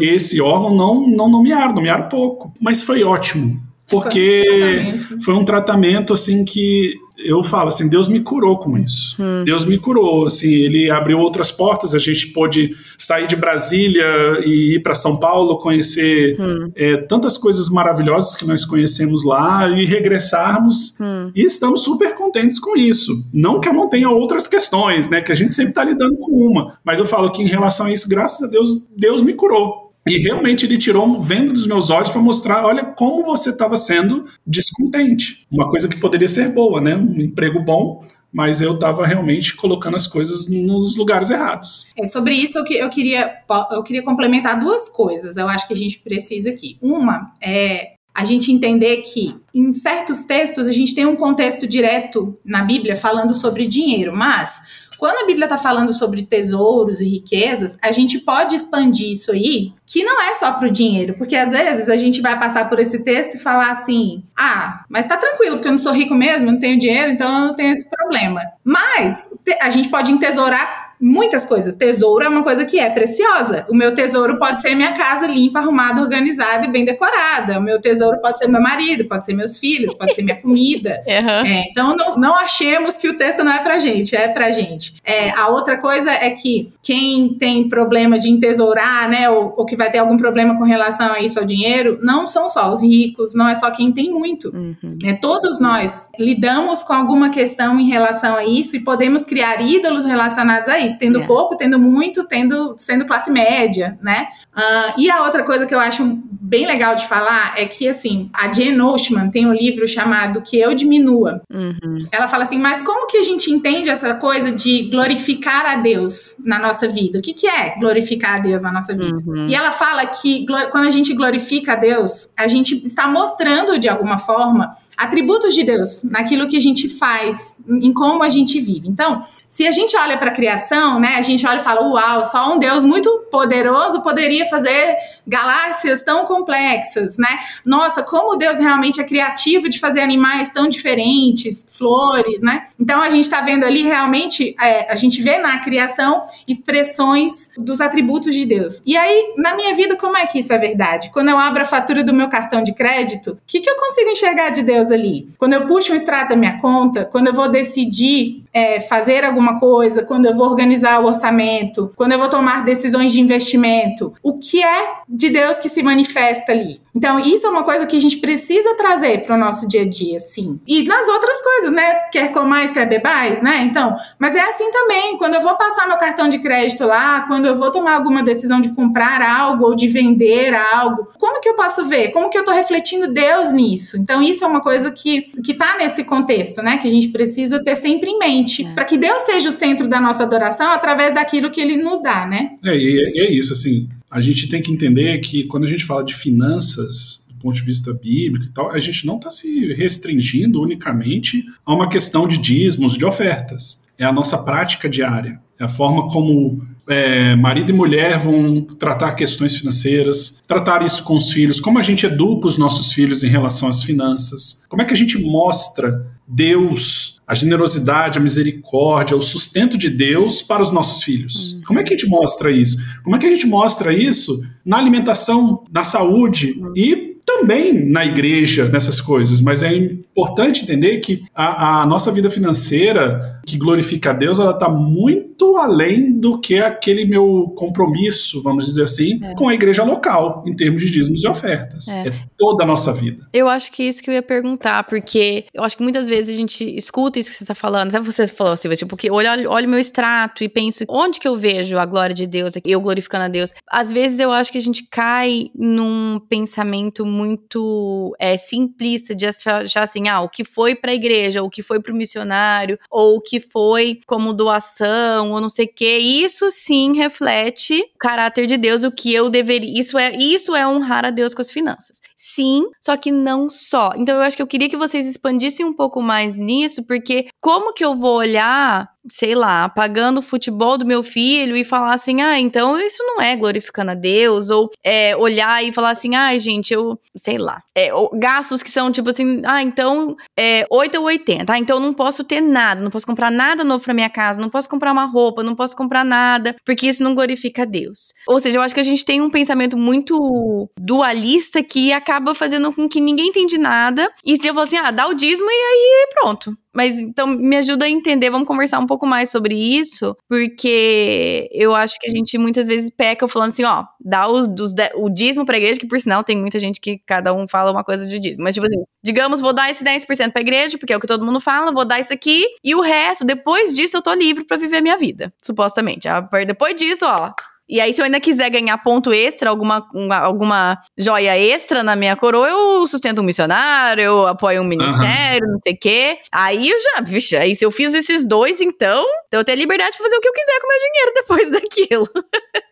esse 0.00 0.40
órgão 0.40 0.74
não, 0.74 1.08
não 1.08 1.28
nomearam, 1.30 1.72
nomearam 1.74 2.08
pouco. 2.08 2.52
Mas 2.60 2.82
foi 2.82 3.04
ótimo, 3.04 3.62
porque 4.02 4.42
Foi 4.44 4.54
um 4.54 4.94
tratamento. 4.94 5.24
foi 5.24 5.34
um 5.34 5.44
tratamento 5.44 6.12
assim 6.12 6.44
que 6.44 6.94
eu 7.16 7.44
falo 7.44 7.68
assim, 7.68 7.88
Deus 7.88 8.08
me 8.08 8.20
curou 8.20 8.58
com 8.58 8.76
isso. 8.76 9.16
Hum. 9.22 9.44
Deus 9.44 9.64
me 9.64 9.78
curou, 9.78 10.26
assim, 10.26 10.50
ele 10.52 10.90
abriu 10.90 11.18
outras 11.20 11.50
portas, 11.52 11.94
a 11.94 11.98
gente 11.98 12.26
pôde 12.32 12.70
sair 12.98 13.28
de 13.28 13.36
Brasília 13.36 14.04
e 14.44 14.74
ir 14.74 14.82
para 14.82 14.96
São 14.96 15.16
Paulo, 15.16 15.58
conhecer 15.58 16.36
Hum. 16.40 16.72
é, 16.74 16.96
tantas 16.96 17.38
coisas 17.38 17.68
maravilhosas 17.70 18.34
que 18.34 18.44
nós 18.44 18.64
conhecemos 18.64 19.24
lá 19.24 19.68
e 19.70 19.84
regressarmos 19.84 20.98
Hum. 21.00 21.30
e 21.34 21.42
estamos 21.44 21.82
super 21.84 22.14
contentes 22.16 22.58
com 22.58 22.76
isso. 22.76 23.12
Não 23.32 23.60
que 23.60 23.68
eu 23.68 23.72
não 23.72 23.88
tenha 23.88 24.10
outras 24.10 24.48
questões, 24.48 25.08
né, 25.08 25.20
que 25.22 25.30
a 25.30 25.36
gente 25.36 25.54
sempre 25.54 25.70
está 25.70 25.84
lidando 25.84 26.16
com 26.16 26.32
uma, 26.32 26.78
mas 26.84 26.98
eu 26.98 27.06
falo 27.06 27.30
que 27.30 27.42
em 27.42 27.46
relação 27.48 27.86
a 27.86 27.92
isso, 27.92 28.08
graças 28.08 28.42
a 28.42 28.50
Deus, 28.50 28.82
Deus 28.96 29.22
me 29.22 29.34
curou. 29.34 29.83
E 30.06 30.18
realmente 30.18 30.66
ele 30.66 30.76
tirou 30.76 31.06
um 31.06 31.20
vendo 31.20 31.52
dos 31.52 31.66
meus 31.66 31.88
olhos 31.90 32.10
para 32.10 32.20
mostrar, 32.20 32.64
olha 32.64 32.84
como 32.84 33.24
você 33.24 33.50
estava 33.50 33.76
sendo 33.76 34.26
descontente. 34.46 35.46
Uma 35.50 35.70
coisa 35.70 35.88
que 35.88 35.96
poderia 35.98 36.28
ser 36.28 36.52
boa, 36.52 36.80
né? 36.80 36.94
Um 36.94 37.20
emprego 37.20 37.60
bom, 37.60 38.04
mas 38.32 38.60
eu 38.60 38.74
estava 38.74 39.06
realmente 39.06 39.54
colocando 39.56 39.94
as 39.96 40.06
coisas 40.06 40.48
nos 40.48 40.96
lugares 40.96 41.30
errados. 41.30 41.86
É, 41.96 42.06
sobre 42.06 42.34
isso 42.34 42.62
que- 42.64 42.74
eu 42.74 42.90
queria, 42.90 43.32
eu 43.70 43.82
queria 43.82 44.02
complementar 44.02 44.60
duas 44.60 44.88
coisas. 44.88 45.36
Eu 45.36 45.48
acho 45.48 45.66
que 45.66 45.72
a 45.72 45.76
gente 45.76 45.98
precisa 46.00 46.50
aqui. 46.50 46.76
Uma 46.82 47.32
é 47.42 47.94
a 48.14 48.24
gente 48.24 48.52
entender 48.52 48.98
que 48.98 49.34
em 49.52 49.72
certos 49.72 50.20
textos 50.24 50.68
a 50.68 50.72
gente 50.72 50.94
tem 50.94 51.04
um 51.04 51.16
contexto 51.16 51.66
direto 51.66 52.38
na 52.44 52.62
Bíblia 52.62 52.94
falando 52.94 53.34
sobre 53.34 53.66
dinheiro, 53.66 54.14
mas 54.14 54.83
quando 55.04 55.18
a 55.18 55.26
Bíblia 55.26 55.44
está 55.44 55.58
falando 55.58 55.92
sobre 55.92 56.24
tesouros 56.24 57.02
e 57.02 57.06
riquezas, 57.06 57.76
a 57.82 57.92
gente 57.92 58.18
pode 58.18 58.56
expandir 58.56 59.12
isso 59.12 59.32
aí, 59.32 59.74
que 59.84 60.02
não 60.02 60.18
é 60.18 60.32
só 60.32 60.50
para 60.52 60.66
o 60.66 60.70
dinheiro, 60.70 61.12
porque 61.18 61.36
às 61.36 61.50
vezes 61.50 61.90
a 61.90 61.98
gente 61.98 62.22
vai 62.22 62.38
passar 62.38 62.70
por 62.70 62.78
esse 62.78 63.00
texto 63.00 63.34
e 63.34 63.38
falar 63.38 63.70
assim: 63.70 64.22
ah, 64.34 64.82
mas 64.88 65.06
tá 65.06 65.18
tranquilo, 65.18 65.56
porque 65.56 65.68
eu 65.68 65.72
não 65.72 65.78
sou 65.78 65.92
rico 65.92 66.14
mesmo, 66.14 66.50
não 66.50 66.58
tenho 66.58 66.78
dinheiro, 66.78 67.10
então 67.10 67.30
eu 67.30 67.46
não 67.48 67.54
tenho 67.54 67.74
esse 67.74 67.86
problema. 67.86 68.40
Mas 68.64 69.28
a 69.60 69.68
gente 69.68 69.90
pode 69.90 70.10
entesourar 70.10 70.83
muitas 71.04 71.44
coisas. 71.44 71.74
Tesouro 71.74 72.24
é 72.24 72.28
uma 72.28 72.42
coisa 72.42 72.64
que 72.64 72.78
é 72.78 72.88
preciosa. 72.88 73.66
O 73.68 73.74
meu 73.74 73.94
tesouro 73.94 74.38
pode 74.38 74.62
ser 74.62 74.74
minha 74.74 74.94
casa 74.94 75.26
limpa, 75.26 75.58
arrumada, 75.58 76.00
organizada 76.00 76.64
e 76.64 76.70
bem 76.70 76.86
decorada. 76.86 77.58
O 77.58 77.62
meu 77.62 77.78
tesouro 77.78 78.18
pode 78.22 78.38
ser 78.38 78.48
meu 78.48 78.62
marido, 78.62 79.04
pode 79.04 79.26
ser 79.26 79.34
meus 79.34 79.58
filhos, 79.58 79.92
pode 79.92 80.14
ser 80.14 80.22
minha 80.22 80.40
comida. 80.40 81.02
Aham. 81.06 81.46
É, 81.46 81.64
então 81.70 81.94
não, 81.94 82.16
não 82.16 82.34
achemos 82.34 82.96
que 82.96 83.06
o 83.06 83.18
texto 83.18 83.44
não 83.44 83.52
é 83.52 83.62
pra 83.62 83.78
gente, 83.78 84.16
é 84.16 84.28
pra 84.28 84.50
gente. 84.52 84.94
É, 85.04 85.30
a 85.30 85.48
outra 85.48 85.76
coisa 85.76 86.10
é 86.10 86.30
que 86.30 86.72
quem 86.82 87.34
tem 87.34 87.68
problema 87.68 88.18
de 88.18 88.30
entesourar, 88.30 89.06
né, 89.08 89.28
ou, 89.28 89.52
ou 89.58 89.66
que 89.66 89.76
vai 89.76 89.90
ter 89.90 89.98
algum 89.98 90.16
problema 90.16 90.56
com 90.56 90.64
relação 90.64 91.12
a 91.12 91.20
isso 91.20 91.38
ao 91.38 91.44
dinheiro, 91.44 91.98
não 92.02 92.26
são 92.26 92.48
só 92.48 92.72
os 92.72 92.80
ricos, 92.80 93.34
não 93.34 93.46
é 93.46 93.54
só 93.54 93.70
quem 93.70 93.92
tem 93.92 94.10
muito. 94.10 94.48
Uhum. 94.54 94.98
né? 95.02 95.18
Todos 95.20 95.60
nós 95.60 96.08
lidamos 96.18 96.82
com 96.82 96.94
alguma 96.94 97.28
questão 97.28 97.78
em 97.78 97.90
relação 97.90 98.36
a 98.36 98.44
isso 98.44 98.74
e 98.74 98.80
podemos 98.80 99.26
criar 99.26 99.60
ídolos 99.60 100.06
relacionados 100.06 100.68
a 100.70 100.78
isso, 100.78 100.93
tendo 100.98 101.20
É. 101.20 101.26
pouco, 101.26 101.56
tendo 101.56 101.78
muito, 101.78 102.24
tendo 102.24 102.74
sendo 102.78 103.06
classe 103.06 103.30
média, 103.30 103.98
né? 104.02 104.28
Ah, 104.54 104.94
e 104.96 105.10
a 105.10 105.22
outra 105.24 105.42
coisa 105.42 105.66
que 105.66 105.74
eu 105.74 105.80
acho 105.80 106.18
bem 106.30 106.66
legal 106.66 106.94
de 106.94 107.06
falar 107.08 107.54
é 107.56 107.64
que 107.64 107.88
assim 107.88 108.30
a 108.32 108.52
Jane 108.52 108.80
Oshman 108.80 109.30
tem 109.30 109.46
um 109.46 109.52
livro 109.52 109.86
chamado 109.88 110.42
Que 110.42 110.58
Eu 110.58 110.74
Diminua. 110.74 111.42
Uhum. 111.52 112.06
Ela 112.12 112.28
fala 112.28 112.44
assim, 112.44 112.58
mas 112.58 112.82
como 112.82 113.06
que 113.06 113.16
a 113.16 113.22
gente 113.22 113.50
entende 113.50 113.88
essa 113.90 114.14
coisa 114.14 114.52
de 114.52 114.84
glorificar 114.90 115.66
a 115.66 115.76
Deus 115.76 116.36
na 116.38 116.58
nossa 116.58 116.86
vida? 116.86 117.18
O 117.18 117.22
que, 117.22 117.32
que 117.32 117.46
é 117.46 117.76
glorificar 117.78 118.36
a 118.36 118.38
Deus 118.38 118.62
na 118.62 118.70
nossa 118.70 118.94
vida? 118.94 119.16
Uhum. 119.26 119.46
E 119.48 119.54
ela 119.54 119.72
fala 119.72 120.06
que 120.06 120.46
quando 120.70 120.86
a 120.86 120.90
gente 120.90 121.12
glorifica 121.14 121.72
a 121.72 121.76
Deus, 121.76 122.32
a 122.36 122.46
gente 122.46 122.84
está 122.86 123.08
mostrando 123.08 123.78
de 123.78 123.88
alguma 123.88 124.18
forma 124.18 124.70
atributos 124.96 125.54
de 125.54 125.64
Deus 125.64 126.02
naquilo 126.04 126.48
que 126.48 126.56
a 126.56 126.60
gente 126.60 126.88
faz, 126.88 127.56
em 127.68 127.92
como 127.92 128.22
a 128.22 128.28
gente 128.28 128.60
vive. 128.60 128.88
Então, 128.88 129.20
se 129.48 129.66
a 129.66 129.70
gente 129.70 129.96
olha 129.96 130.18
para 130.18 130.30
a 130.30 130.34
criação, 130.34 130.98
né, 130.98 131.14
a 131.16 131.22
gente 131.22 131.46
olha 131.46 131.60
e 131.60 131.64
fala: 131.64 131.86
"Uau, 131.86 132.24
só 132.24 132.54
um 132.54 132.58
Deus 132.58 132.84
muito 132.84 133.26
poderoso 133.30 134.02
poderia 134.02 134.46
fazer 134.46 134.96
galáxias 135.26 136.02
tão 136.02 136.24
complexas, 136.24 137.16
né? 137.16 137.38
Nossa, 137.64 138.02
como 138.02 138.36
Deus 138.36 138.58
realmente 138.58 139.00
é 139.00 139.04
criativo 139.04 139.68
de 139.68 139.78
fazer 139.78 140.00
animais 140.00 140.50
tão 140.50 140.68
diferentes, 140.68 141.66
flores, 141.70 142.42
né? 142.42 142.64
Então 142.78 143.00
a 143.00 143.10
gente 143.10 143.24
está 143.24 143.40
vendo 143.40 143.64
ali 143.64 143.82
realmente, 143.82 144.54
é, 144.60 144.92
a 144.92 144.96
gente 144.96 145.22
vê 145.22 145.38
na 145.38 145.58
criação 145.58 146.22
expressões 146.46 147.32
dos 147.56 147.80
atributos 147.80 148.34
de 148.34 148.44
Deus. 148.44 148.82
E 148.84 148.96
aí, 148.96 149.34
na 149.36 149.54
minha 149.54 149.74
vida, 149.74 149.96
como 149.96 150.16
é 150.16 150.26
que 150.26 150.40
isso 150.40 150.52
é 150.52 150.58
verdade? 150.58 151.10
Quando 151.12 151.28
eu 151.28 151.38
abro 151.38 151.62
a 151.62 151.66
fatura 151.66 152.02
do 152.02 152.12
meu 152.12 152.28
cartão 152.28 152.62
de 152.62 152.72
crédito, 152.72 153.32
o 153.32 153.38
que, 153.46 153.60
que 153.60 153.70
eu 153.70 153.76
consigo 153.76 154.10
enxergar 154.10 154.50
de 154.50 154.62
Deus 154.62 154.83
ali? 154.90 155.28
Quando 155.38 155.54
eu 155.54 155.66
puxo 155.66 155.92
um 155.92 155.96
extrato 155.96 156.30
da 156.30 156.36
minha 156.36 156.58
conta, 156.60 157.04
quando 157.04 157.28
eu 157.28 157.34
vou 157.34 157.48
decidir 157.48 158.44
é, 158.52 158.80
fazer 158.80 159.24
alguma 159.24 159.58
coisa, 159.58 160.04
quando 160.04 160.26
eu 160.26 160.34
vou 160.34 160.48
organizar 160.48 161.00
o 161.02 161.06
orçamento, 161.06 161.90
quando 161.96 162.12
eu 162.12 162.18
vou 162.18 162.28
tomar 162.28 162.64
decisões 162.64 163.12
de 163.12 163.20
investimento, 163.20 164.14
o 164.22 164.38
que 164.38 164.62
é 164.62 164.92
de 165.08 165.30
Deus 165.30 165.58
que 165.58 165.68
se 165.68 165.82
manifesta 165.82 166.52
ali? 166.52 166.80
Então, 166.94 167.18
isso 167.18 167.44
é 167.44 167.50
uma 167.50 167.64
coisa 167.64 167.86
que 167.86 167.96
a 167.96 168.00
gente 168.00 168.18
precisa 168.18 168.76
trazer 168.76 169.24
para 169.24 169.34
o 169.34 169.38
nosso 169.38 169.66
dia 169.66 169.82
a 169.82 169.88
dia, 169.88 170.20
sim. 170.20 170.60
E 170.64 170.84
nas 170.84 171.08
outras 171.08 171.42
coisas, 171.42 171.72
né? 171.72 171.94
Quer 172.12 172.32
comais, 172.32 172.70
quer 172.70 172.88
bebais, 172.88 173.42
né? 173.42 173.62
Então, 173.68 173.96
mas 174.16 174.36
é 174.36 174.40
assim 174.40 174.70
também. 174.70 175.18
Quando 175.18 175.34
eu 175.34 175.42
vou 175.42 175.56
passar 175.56 175.88
meu 175.88 175.96
cartão 175.96 176.28
de 176.28 176.38
crédito 176.38 176.84
lá, 176.84 177.22
quando 177.22 177.46
eu 177.46 177.58
vou 177.58 177.72
tomar 177.72 177.96
alguma 177.96 178.22
decisão 178.22 178.60
de 178.60 178.72
comprar 178.72 179.20
algo 179.20 179.66
ou 179.66 179.74
de 179.74 179.88
vender 179.88 180.54
algo, 180.54 181.08
como 181.18 181.40
que 181.40 181.48
eu 181.48 181.54
posso 181.54 181.84
ver? 181.86 182.12
Como 182.12 182.30
que 182.30 182.38
eu 182.38 182.42
estou 182.42 182.54
refletindo 182.54 183.12
Deus 183.12 183.52
nisso? 183.52 183.96
Então, 183.96 184.22
isso 184.22 184.44
é 184.44 184.46
uma 184.46 184.60
coisa 184.60 184.73
que, 184.92 185.22
que 185.42 185.54
tá 185.54 185.76
nesse 185.78 186.04
contexto, 186.04 186.62
né? 186.62 186.78
Que 186.78 186.88
a 186.88 186.90
gente 186.90 187.08
precisa 187.08 187.62
ter 187.62 187.76
sempre 187.76 188.10
em 188.10 188.18
mente. 188.18 188.64
É. 188.64 188.72
Para 188.72 188.84
que 188.84 188.98
Deus 188.98 189.22
seja 189.22 189.48
o 189.48 189.52
centro 189.52 189.88
da 189.88 190.00
nossa 190.00 190.22
adoração 190.22 190.70
através 190.72 191.14
daquilo 191.14 191.50
que 191.50 191.60
ele 191.60 191.76
nos 191.76 192.02
dá, 192.02 192.26
né? 192.26 192.48
É, 192.64 192.76
e 192.76 193.20
é, 193.20 193.26
é 193.26 193.32
isso, 193.32 193.52
assim 193.52 193.88
a 194.14 194.20
gente 194.20 194.48
tem 194.48 194.62
que 194.62 194.70
entender 194.70 195.18
que 195.18 195.42
quando 195.42 195.64
a 195.64 195.66
gente 195.66 195.84
fala 195.84 196.04
de 196.04 196.14
finanças, 196.14 197.26
do 197.28 197.34
ponto 197.34 197.56
de 197.56 197.62
vista 197.62 197.92
bíblico 197.92 198.46
e 198.46 198.52
tal, 198.52 198.70
a 198.70 198.78
gente 198.78 199.04
não 199.04 199.16
está 199.16 199.28
se 199.28 199.72
restringindo 199.72 200.62
unicamente 200.62 201.44
a 201.66 201.74
uma 201.74 201.88
questão 201.88 202.28
de 202.28 202.38
dízimos, 202.38 202.96
de 202.96 203.04
ofertas. 203.04 203.82
É 203.98 204.04
a 204.04 204.12
nossa 204.12 204.38
prática 204.38 204.88
diária, 204.88 205.40
é 205.58 205.64
a 205.64 205.68
forma 205.68 206.08
como 206.08 206.64
é, 206.88 207.34
marido 207.36 207.70
e 207.70 207.72
mulher 207.72 208.18
vão 208.18 208.62
tratar 208.62 209.12
questões 209.12 209.56
financeiras, 209.56 210.40
tratar 210.46 210.84
isso 210.84 211.02
com 211.02 211.16
os 211.16 211.30
filhos, 211.32 211.60
como 211.60 211.78
a 211.78 211.82
gente 211.82 212.06
educa 212.06 212.46
os 212.46 212.58
nossos 212.58 212.92
filhos 212.92 213.24
em 213.24 213.28
relação 213.28 213.68
às 213.68 213.82
finanças, 213.82 214.64
como 214.68 214.82
é 214.82 214.84
que 214.84 214.92
a 214.92 214.96
gente 214.96 215.18
mostra 215.18 216.06
Deus, 216.26 217.20
a 217.26 217.34
generosidade, 217.34 218.18
a 218.18 218.22
misericórdia, 218.22 219.16
o 219.16 219.22
sustento 219.22 219.76
de 219.76 219.90
Deus 219.90 220.42
para 220.42 220.62
os 220.62 220.72
nossos 220.72 221.02
filhos. 221.02 221.54
Uhum. 221.54 221.62
Como 221.66 221.78
é 221.78 221.82
que 221.82 221.92
a 221.92 221.96
gente 221.96 222.08
mostra 222.08 222.50
isso? 222.50 222.78
Como 223.02 223.14
é 223.14 223.18
que 223.18 223.26
a 223.26 223.30
gente 223.30 223.46
mostra 223.46 223.92
isso 223.92 224.42
na 224.64 224.78
alimentação, 224.78 225.62
na 225.70 225.84
saúde 225.84 226.58
uhum. 226.58 226.72
e 226.74 227.14
também 227.26 227.90
na 227.90 228.04
igreja, 228.04 228.68
nessas 228.68 229.00
coisas, 229.00 229.40
mas 229.40 229.62
é 229.62 229.74
importante 229.74 230.62
entender 230.62 230.98
que 230.98 231.22
a, 231.34 231.82
a 231.82 231.86
nossa 231.86 232.12
vida 232.12 232.30
financeira, 232.30 233.40
que 233.46 233.56
glorifica 233.56 234.10
a 234.10 234.12
Deus, 234.12 234.38
ela 234.38 234.52
está 234.52 234.68
muito 234.68 235.33
além 235.56 236.12
do 236.12 236.40
que 236.40 236.58
aquele 236.58 237.04
meu 237.04 237.52
compromisso, 237.56 238.42
vamos 238.42 238.66
dizer 238.66 238.84
assim, 238.84 239.20
é. 239.22 239.34
com 239.34 239.48
a 239.48 239.54
igreja 239.54 239.82
local, 239.82 240.42
em 240.46 240.54
termos 240.54 240.80
de 240.80 240.90
dízimos 240.90 241.22
e 241.22 241.28
ofertas. 241.28 241.88
É. 241.88 242.08
é. 242.08 242.14
toda 242.36 242.64
a 242.64 242.66
nossa 242.66 242.92
vida. 242.92 243.26
Eu 243.32 243.48
acho 243.48 243.70
que 243.72 243.82
é 243.82 243.86
isso 243.86 244.02
que 244.02 244.10
eu 244.10 244.14
ia 244.14 244.22
perguntar, 244.22 244.84
porque 244.84 245.44
eu 245.54 245.62
acho 245.62 245.76
que 245.76 245.82
muitas 245.82 246.08
vezes 246.08 246.34
a 246.34 246.36
gente 246.36 246.64
escuta 246.76 247.18
isso 247.18 247.30
que 247.30 247.36
você 247.36 247.44
está 247.44 247.54
falando, 247.54 247.88
até 247.88 248.00
você 248.00 248.26
falou, 248.26 248.56
Silvia, 248.56 248.76
tipo, 248.76 248.96
que 248.96 249.10
olha, 249.10 249.48
olha 249.48 249.66
o 249.66 249.70
meu 249.70 249.78
extrato 249.78 250.42
e 250.42 250.48
penso, 250.48 250.84
onde 250.88 251.20
que 251.20 251.28
eu 251.28 251.36
vejo 251.36 251.78
a 251.78 251.86
glória 251.86 252.14
de 252.14 252.26
Deus, 252.26 252.54
eu 252.64 252.80
glorificando 252.80 253.24
a 253.24 253.28
Deus? 253.28 253.52
Às 253.70 253.90
vezes 253.90 254.18
eu 254.18 254.32
acho 254.32 254.50
que 254.50 254.58
a 254.58 254.62
gente 254.62 254.86
cai 254.90 255.50
num 255.54 256.20
pensamento 256.28 257.04
muito 257.06 258.14
é, 258.18 258.36
simplista 258.36 259.14
de 259.14 259.26
achar, 259.26 259.62
achar 259.62 259.82
assim, 259.82 260.08
ah, 260.08 260.20
o 260.20 260.28
que 260.28 260.44
foi 260.44 260.74
para 260.74 260.90
a 260.90 260.94
igreja, 260.94 261.40
ou 261.40 261.48
o 261.48 261.50
que 261.50 261.62
foi 261.62 261.80
para 261.80 261.92
o 261.92 261.96
missionário, 261.96 262.78
ou 262.90 263.16
o 263.16 263.20
que 263.20 263.40
foi 263.40 264.00
como 264.06 264.32
doação, 264.32 265.33
ou 265.34 265.40
não 265.40 265.48
sei 265.48 265.66
o 265.66 265.72
quê. 265.74 265.98
Isso 265.98 266.50
sim 266.50 266.96
reflete 266.96 267.80
o 267.94 267.98
caráter 267.98 268.46
de 268.46 268.56
Deus, 268.56 268.82
o 268.82 268.90
que 268.90 269.14
eu 269.14 269.28
deveria. 269.28 269.80
Isso 269.80 269.98
é, 269.98 270.16
isso 270.16 270.54
é 270.54 270.66
honrar 270.66 271.04
a 271.04 271.10
Deus 271.10 271.34
com 271.34 271.42
as 271.42 271.50
finanças. 271.50 272.00
Sim, 272.16 272.64
só 272.80 272.96
que 272.96 273.10
não 273.10 273.48
só. 273.48 273.92
Então 273.96 274.16
eu 274.16 274.22
acho 274.22 274.36
que 274.36 274.42
eu 274.42 274.46
queria 274.46 274.68
que 274.68 274.76
vocês 274.76 275.06
expandissem 275.06 275.64
um 275.66 275.74
pouco 275.74 276.00
mais 276.00 276.38
nisso, 276.38 276.84
porque 276.84 277.28
como 277.40 277.72
que 277.72 277.84
eu 277.84 277.96
vou 277.96 278.16
olhar 278.16 278.88
sei 279.10 279.34
lá, 279.34 279.68
pagando 279.68 280.18
o 280.18 280.22
futebol 280.22 280.78
do 280.78 280.86
meu 280.86 281.02
filho 281.02 281.56
e 281.56 281.64
falar 281.64 281.94
assim, 281.94 282.22
ah, 282.22 282.38
então 282.38 282.78
isso 282.78 283.02
não 283.02 283.20
é 283.20 283.36
glorificando 283.36 283.90
a 283.90 283.94
Deus, 283.94 284.50
ou 284.50 284.70
é, 284.82 285.16
olhar 285.16 285.62
e 285.62 285.72
falar 285.72 285.90
assim, 285.90 286.14
ah, 286.14 286.36
gente, 286.38 286.72
eu, 286.72 286.98
sei 287.16 287.38
lá, 287.38 287.62
é, 287.74 287.90
gastos 288.14 288.62
que 288.62 288.70
são 288.70 288.90
tipo 288.90 289.10
assim, 289.10 289.42
ah, 289.44 289.62
então 289.62 290.16
é 290.38 290.66
8 290.70 290.98
ou 290.98 291.04
80, 291.04 291.52
ah, 291.52 291.58
então 291.58 291.76
eu 291.76 291.82
não 291.82 291.92
posso 291.92 292.24
ter 292.24 292.40
nada, 292.40 292.80
não 292.80 292.90
posso 292.90 293.06
comprar 293.06 293.30
nada 293.30 293.62
novo 293.62 293.84
pra 293.84 293.94
minha 293.94 294.08
casa, 294.08 294.40
não 294.40 294.48
posso 294.48 294.68
comprar 294.68 294.92
uma 294.92 295.04
roupa, 295.04 295.42
não 295.42 295.54
posso 295.54 295.76
comprar 295.76 296.04
nada, 296.04 296.56
porque 296.64 296.86
isso 296.86 297.02
não 297.02 297.14
glorifica 297.14 297.62
a 297.62 297.66
Deus. 297.66 298.14
Ou 298.26 298.40
seja, 298.40 298.58
eu 298.58 298.62
acho 298.62 298.74
que 298.74 298.80
a 298.80 298.84
gente 298.84 299.04
tem 299.04 299.20
um 299.20 299.30
pensamento 299.30 299.76
muito 299.76 300.68
dualista 300.78 301.62
que 301.62 301.92
acaba 302.04 302.34
fazendo 302.34 302.70
com 302.72 302.88
que 302.88 303.00
ninguém 303.00 303.28
entende 303.28 303.56
nada 303.56 304.10
e 304.24 304.34
eu 304.34 304.54
falo 304.54 304.60
assim, 304.60 304.76
ah, 304.76 304.90
dá 304.90 305.06
o 305.06 305.14
dízimo 305.14 305.48
e 305.50 305.52
aí 305.52 306.08
pronto. 306.12 306.56
Mas 306.72 306.98
então 306.98 307.26
me 307.26 307.56
ajuda 307.56 307.84
a 307.86 307.88
entender, 307.88 308.30
vamos 308.30 308.48
conversar 308.48 308.80
um 308.80 308.86
pouco 308.86 309.06
mais 309.06 309.30
sobre 309.30 309.54
isso, 309.54 310.16
porque 310.28 311.48
eu 311.52 311.74
acho 311.74 311.98
que 312.00 312.08
a 312.08 312.10
gente 312.10 312.36
muitas 312.36 312.66
vezes 312.66 312.90
peca 312.90 313.28
falando 313.28 313.50
assim, 313.50 313.62
ó, 313.64 313.84
dá 314.00 314.28
os, 314.28 314.48
os, 314.48 314.74
o 314.96 315.08
dízimo 315.08 315.46
pra 315.46 315.56
igreja, 315.56 315.78
que 315.78 315.86
por 315.86 316.00
sinal 316.00 316.24
tem 316.24 316.36
muita 316.36 316.58
gente 316.58 316.80
que 316.80 316.98
cada 317.06 317.32
um 317.32 317.46
fala 317.46 317.70
uma 317.70 317.84
coisa 317.84 318.06
de 318.06 318.18
dízimo. 318.18 318.42
Mas 318.42 318.54
tipo 318.54 318.66
assim, 318.66 318.82
digamos, 319.02 319.40
vou 319.40 319.52
dar 319.52 319.70
esse 319.70 319.84
10% 319.84 320.32
pra 320.32 320.40
igreja, 320.40 320.76
porque 320.76 320.92
é 320.92 320.96
o 320.96 321.00
que 321.00 321.06
todo 321.06 321.24
mundo 321.24 321.40
fala, 321.40 321.72
vou 321.72 321.84
dar 321.84 322.00
isso 322.00 322.12
aqui, 322.12 322.44
e 322.62 322.74
o 322.74 322.80
resto, 322.80 323.24
depois 323.24 323.72
disso 323.74 323.96
eu 323.96 324.02
tô 324.02 324.12
livre 324.12 324.44
para 324.44 324.56
viver 324.56 324.78
a 324.78 324.82
minha 324.82 324.98
vida, 324.98 325.32
supostamente. 325.40 326.08
Depois 326.46 326.74
disso, 326.74 327.06
ó, 327.06 327.32
e 327.66 327.80
aí, 327.80 327.94
se 327.94 328.00
eu 328.00 328.04
ainda 328.04 328.20
quiser 328.20 328.50
ganhar 328.50 328.76
ponto 328.78 329.10
extra, 329.12 329.48
alguma, 329.48 329.86
uma, 329.94 330.18
alguma 330.18 330.78
joia 330.98 331.36
extra 331.38 331.82
na 331.82 331.96
minha 331.96 332.14
coroa, 332.14 332.46
eu 332.46 332.86
sustento 332.86 333.22
um 333.22 333.24
missionário, 333.24 334.02
eu 334.02 334.26
apoio 334.26 334.60
um 334.60 334.64
ministério, 334.64 335.46
uhum. 335.46 335.52
não 335.52 335.60
sei 335.62 335.72
o 335.72 335.78
quê. 335.80 336.18
Aí 336.30 336.68
eu 336.68 336.76
já, 336.80 337.00
vixe, 337.02 337.34
aí 337.36 337.56
se 337.56 337.64
eu 337.64 337.70
fiz 337.70 337.94
esses 337.94 338.26
dois, 338.26 338.60
então, 338.60 339.02
então 339.26 339.40
eu 339.40 339.44
tenho 339.44 339.58
liberdade 339.58 339.92
de 339.92 339.98
fazer 339.98 340.14
o 340.14 340.20
que 340.20 340.28
eu 340.28 340.32
quiser 340.32 340.60
com 340.60 340.66
o 340.66 340.70
meu 340.70 340.78
dinheiro 340.78 341.12
depois 341.16 341.50
daquilo. 341.50 342.24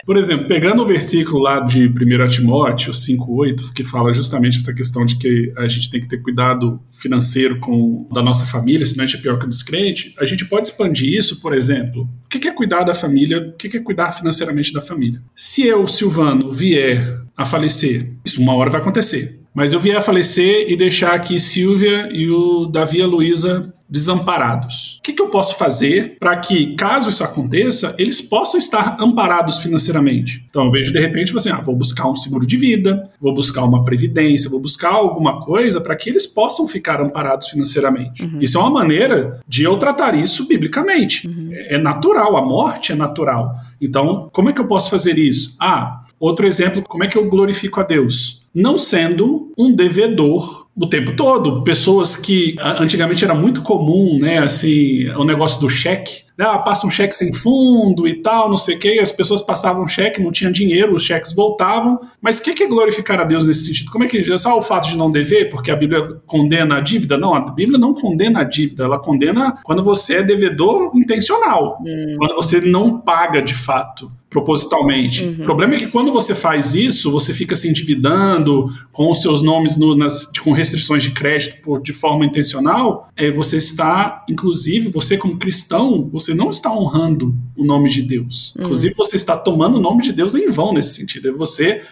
Por 0.05 0.17
exemplo, 0.17 0.47
pegando 0.47 0.83
o 0.83 0.87
versículo 0.87 1.39
lá 1.39 1.61
de 1.61 1.87
1 1.87 2.29
Timóteo 2.29 2.93
5,8, 2.93 3.73
que 3.73 3.85
fala 3.85 4.13
justamente 4.13 4.59
essa 4.59 4.75
questão 4.75 5.07
de 5.07 5.17
que 5.17 5.53
a 5.57 5.67
gente 5.69 5.91
tem 5.91 6.01
que 6.01 6.09
ter 6.09 6.19
cuidado 6.19 6.81
financeiro 6.93 7.59
com 7.61 8.07
da 8.13 8.21
nossa 8.21 8.45
família, 8.45 8.85
senão 8.85 9.05
a 9.05 9.07
gente 9.07 9.19
é 9.19 9.23
pior 9.23 9.39
que 9.39 9.47
dos 9.47 9.63
crentes, 9.63 10.13
a 10.19 10.27
gente 10.27 10.45
pode 10.45 10.67
expandir 10.69 11.17
isso, 11.17 11.41
por 11.41 11.55
exemplo. 11.55 12.09
O 12.27 12.29
que 12.29 12.47
é 12.47 12.53
cuidar 12.53 12.83
da 12.83 12.95
família? 12.95 13.39
O 13.39 13.57
que 13.57 13.75
é 13.77 13.81
cuidar 13.81 14.13
financeiramente 14.13 14.73
da 14.73 14.82
família? 14.87 15.23
Se 15.35 15.67
eu, 15.67 15.87
Silvano, 15.87 16.53
vier 16.53 17.23
a 17.37 17.45
falecer, 17.45 18.13
isso 18.25 18.41
uma 18.41 18.55
hora 18.55 18.71
vai 18.71 18.81
acontecer. 18.81 19.41
Mas 19.55 19.73
eu 19.73 19.81
vier 19.81 19.97
a 19.97 20.03
falecer 20.03 20.71
e 20.71 20.77
deixar 20.77 21.13
aqui 21.13 21.39
Silvia 21.39 22.09
e 22.13 22.31
o 22.31 22.67
Davi 22.67 22.99
e 22.99 23.03
a 23.03 23.07
Luísa 23.07 23.73
desamparados. 23.93 24.97
O 25.01 25.03
que, 25.03 25.13
que 25.13 25.21
eu 25.21 25.29
posso 25.29 25.55
fazer 25.59 26.17
para 26.19 26.35
que, 26.39 26.75
caso 26.77 27.11
isso 27.11 27.23
aconteça, 27.23 27.95
eles 27.99 28.23
possam 28.23 28.57
estar 28.57 28.97
amparados 28.99 29.59
financeiramente? 29.59 30.43
Então 30.49 30.65
eu 30.65 30.71
vejo 30.71 30.91
de 30.91 30.99
repente, 30.99 31.37
assim, 31.37 31.51
ah, 31.51 31.61
vou 31.61 31.77
buscar 31.77 32.09
um 32.09 32.17
seguro 32.17 32.47
de 32.47 32.57
vida, 32.57 33.11
vou 33.21 33.35
buscar 33.35 33.63
uma 33.65 33.85
previdência, 33.85 34.49
vou 34.49 34.61
buscar 34.61 34.93
alguma 34.93 35.41
coisa 35.41 35.79
para 35.79 35.95
que 35.95 36.09
eles 36.09 36.27
possam 36.27 36.67
ficar 36.67 37.03
amparados 37.03 37.49
financeiramente. 37.49 38.23
Uhum. 38.23 38.39
Isso 38.41 38.57
é 38.57 38.61
uma 38.63 38.71
maneira 38.71 39.39
de 39.47 39.65
eu 39.65 39.77
tratar 39.77 40.15
isso 40.15 40.49
biblicamente. 40.49 41.29
Uhum. 41.29 41.51
É 41.53 41.77
natural, 41.77 42.39
a 42.39 42.43
morte 42.43 42.93
é 42.93 42.95
natural. 42.95 43.55
Então, 43.83 44.31
como 44.33 44.49
é 44.49 44.53
que 44.53 44.61
eu 44.61 44.67
posso 44.67 44.89
fazer 44.89 45.19
isso? 45.19 45.57
Ah, 45.61 46.01
outro 46.21 46.47
exemplo, 46.47 46.83
como 46.83 47.03
é 47.03 47.09
que 47.09 47.19
eu 47.19 47.29
glorifico 47.29 47.81
a 47.81 47.83
Deus? 47.83 48.43
Não 48.55 48.79
sendo 48.79 49.53
um 49.59 49.73
devedor 49.75 50.67
o 50.77 50.87
tempo 50.87 51.15
todo. 51.17 51.63
Pessoas 51.65 52.17
que 52.17 52.57
antigamente 52.61 53.25
era 53.25 53.35
muito 53.35 53.63
comum, 53.63 54.19
né? 54.19 54.39
Assim, 54.39 55.09
o 55.11 55.25
negócio 55.25 55.61
do 55.61 55.69
cheque. 55.69 56.23
Né, 56.43 56.49
ah, 56.49 56.59
passa 56.59 56.89
um 56.89 56.91
cheque 56.91 57.15
sem 57.15 57.33
fundo 57.33 58.09
e 58.09 58.15
tal, 58.15 58.51
não 58.51 58.57
sei 58.57 58.75
o 58.75 58.79
quê. 58.81 58.99
As 59.01 59.13
pessoas 59.13 59.43
passavam 59.43 59.87
cheque, 59.87 60.21
não 60.21 60.33
tinha 60.33 60.51
dinheiro, 60.51 60.93
os 60.93 61.05
cheques 61.05 61.33
voltavam. 61.33 62.01
Mas 62.21 62.41
o 62.41 62.43
que 62.43 62.65
é 62.65 62.67
glorificar 62.67 63.21
a 63.21 63.25
Deus 63.25 63.47
nesse 63.47 63.67
sentido? 63.67 63.93
Como 63.93 64.03
é 64.03 64.09
que 64.09 64.19
é 64.19 64.39
só 64.39 64.59
o 64.59 64.63
fato 64.63 64.89
de 64.89 64.97
não 64.97 65.09
dever, 65.09 65.51
porque 65.51 65.71
a 65.71 65.77
Bíblia 65.77 66.21
condena 66.27 66.79
a 66.79 66.81
dívida? 66.81 67.17
Não, 67.17 67.33
a 67.33 67.53
Bíblia 67.53 67.79
não 67.79 67.95
condena 67.95 68.41
a 68.41 68.45
dívida, 68.45 68.83
ela 68.83 68.99
condena 68.99 69.57
quando 69.63 69.85
você 69.85 70.17
é 70.17 70.23
devedor 70.25 70.91
intencional, 70.97 71.79
hum. 71.81 72.17
quando 72.19 72.35
você 72.35 72.61
não 72.61 72.99
paga 72.99 73.41
de 73.41 73.55
fato 73.55 74.11
propositalmente. 74.33 75.25
Uhum. 75.25 75.35
O 75.35 75.45
problema 75.45 75.75
é 75.75 75.79
que 75.79 75.89
quando 75.89 76.11
você 76.11 76.35
faz 76.35 76.75
isso, 76.75 77.11
você 77.11 77.35
fica 77.35 77.55
se 77.55 77.69
endividando 77.69 78.73
com 78.91 79.11
os 79.11 79.21
seus 79.21 79.43
nomes 79.43 79.77
no, 79.77 79.95
nas, 79.95 80.25
com 80.39 80.53
restrições 80.53 81.03
de 81.03 81.11
crédito 81.11 81.61
por, 81.63 81.83
de 81.83 81.93
forma 81.93 82.25
intencional, 82.25 83.09
é, 83.15 83.31
você 83.31 83.59
está, 83.59 84.25
inclusive, 84.29 84.89
você 84.89 85.19
como 85.19 85.37
cristão, 85.37 86.09
você 86.11 86.32
você 86.33 86.35
não 86.35 86.51
está 86.51 86.73
honrando 86.73 87.37
o 87.57 87.65
nome 87.65 87.89
de 87.89 88.03
Deus. 88.03 88.55
Uhum. 88.57 88.63
Inclusive, 88.63 88.95
você 88.95 89.17
está 89.17 89.37
tomando 89.37 89.77
o 89.77 89.81
nome 89.81 90.03
de 90.03 90.13
Deus 90.13 90.35
em 90.35 90.51
vão 90.51 90.73
nesse 90.73 90.95
sentido. 90.95 91.29
É 91.29 91.33
você 91.33 91.83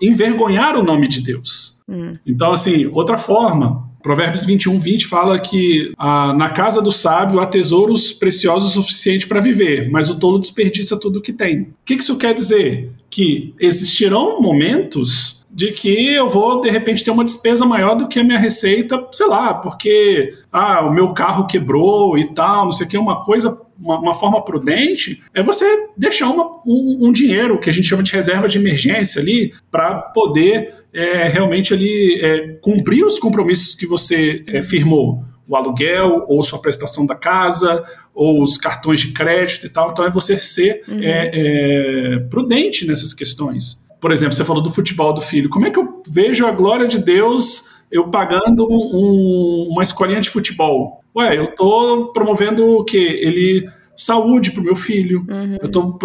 envergonhar 0.00 0.76
o 0.76 0.82
nome 0.82 1.08
de 1.08 1.20
Deus. 1.20 1.80
Uhum. 1.88 2.16
Então, 2.24 2.52
assim, 2.52 2.86
outra 2.86 3.18
forma, 3.18 3.88
Provérbios 4.02 4.44
21, 4.44 4.78
20 4.78 5.06
fala 5.06 5.38
que 5.38 5.92
ah, 5.98 6.32
na 6.32 6.50
casa 6.50 6.80
do 6.80 6.92
sábio 6.92 7.40
há 7.40 7.46
tesouros 7.46 8.12
preciosos 8.12 8.76
o 8.76 8.82
suficiente 8.82 9.26
para 9.26 9.40
viver, 9.40 9.90
mas 9.90 10.08
o 10.08 10.18
tolo 10.18 10.38
desperdiça 10.38 10.98
tudo 10.98 11.18
o 11.18 11.22
que 11.22 11.32
tem. 11.32 11.62
O 11.62 11.68
que 11.84 11.94
isso 11.94 12.16
quer 12.16 12.34
dizer? 12.34 12.92
Que 13.10 13.54
existirão 13.58 14.40
momentos 14.40 15.44
de 15.56 15.72
que 15.72 16.12
eu 16.12 16.28
vou 16.28 16.60
de 16.60 16.68
repente 16.68 17.02
ter 17.02 17.10
uma 17.10 17.24
despesa 17.24 17.64
maior 17.64 17.94
do 17.94 18.06
que 18.06 18.20
a 18.20 18.24
minha 18.24 18.38
receita, 18.38 19.02
sei 19.10 19.26
lá, 19.26 19.54
porque 19.54 20.28
ah, 20.52 20.82
o 20.82 20.92
meu 20.92 21.14
carro 21.14 21.46
quebrou 21.46 22.18
e 22.18 22.26
tal, 22.34 22.66
não 22.66 22.72
sei 22.72 22.86
o 22.86 22.90
que, 22.90 22.98
uma 22.98 23.24
coisa, 23.24 23.58
uma, 23.80 23.98
uma 23.98 24.12
forma 24.12 24.44
prudente 24.44 25.22
é 25.32 25.42
você 25.42 25.64
deixar 25.96 26.28
uma, 26.28 26.44
um, 26.66 27.06
um, 27.06 27.10
dinheiro 27.10 27.58
que 27.58 27.70
a 27.70 27.72
gente 27.72 27.88
chama 27.88 28.02
de 28.02 28.12
reserva 28.12 28.46
de 28.46 28.58
emergência 28.58 29.18
ali 29.18 29.54
para 29.70 29.94
poder 29.94 30.74
é, 30.92 31.26
realmente 31.26 31.72
ali 31.72 32.20
é, 32.20 32.48
cumprir 32.60 33.06
os 33.06 33.18
compromissos 33.18 33.74
que 33.74 33.86
você 33.86 34.44
é, 34.46 34.60
firmou 34.60 35.24
o 35.48 35.56
aluguel, 35.56 36.26
ou 36.28 36.42
sua 36.42 36.60
prestação 36.60 37.06
da 37.06 37.14
casa, 37.14 37.82
ou 38.12 38.42
os 38.42 38.58
cartões 38.58 39.00
de 39.00 39.12
crédito 39.12 39.64
e 39.64 39.70
tal. 39.70 39.90
Então 39.92 40.04
é 40.04 40.10
você 40.10 40.38
ser 40.38 40.82
uhum. 40.86 41.00
é, 41.00 41.30
é, 41.32 42.18
prudente 42.28 42.86
nessas 42.86 43.14
questões 43.14 43.85
por 44.00 44.12
exemplo, 44.12 44.34
você 44.34 44.44
falou 44.44 44.62
do 44.62 44.70
futebol 44.70 45.12
do 45.12 45.20
filho. 45.20 45.48
Como 45.48 45.66
é 45.66 45.70
que 45.70 45.78
eu 45.78 46.02
vejo 46.08 46.46
a 46.46 46.52
glória 46.52 46.86
de 46.86 46.98
Deus 46.98 47.74
eu 47.90 48.08
pagando 48.08 48.66
um, 48.68 49.68
uma 49.70 49.82
escolinha 49.82 50.20
de 50.20 50.30
futebol? 50.30 51.00
Ué, 51.14 51.38
eu 51.38 51.44
estou 51.44 52.12
promovendo 52.12 52.78
o 52.78 52.84
quê? 52.84 53.20
Ele 53.22 53.68
saúde 53.96 54.50
para 54.50 54.60
o 54.60 54.64
meu 54.64 54.76
filho. 54.76 55.24
Uhum. 55.28 55.56
Eu 55.60 55.66
estou 55.66 55.98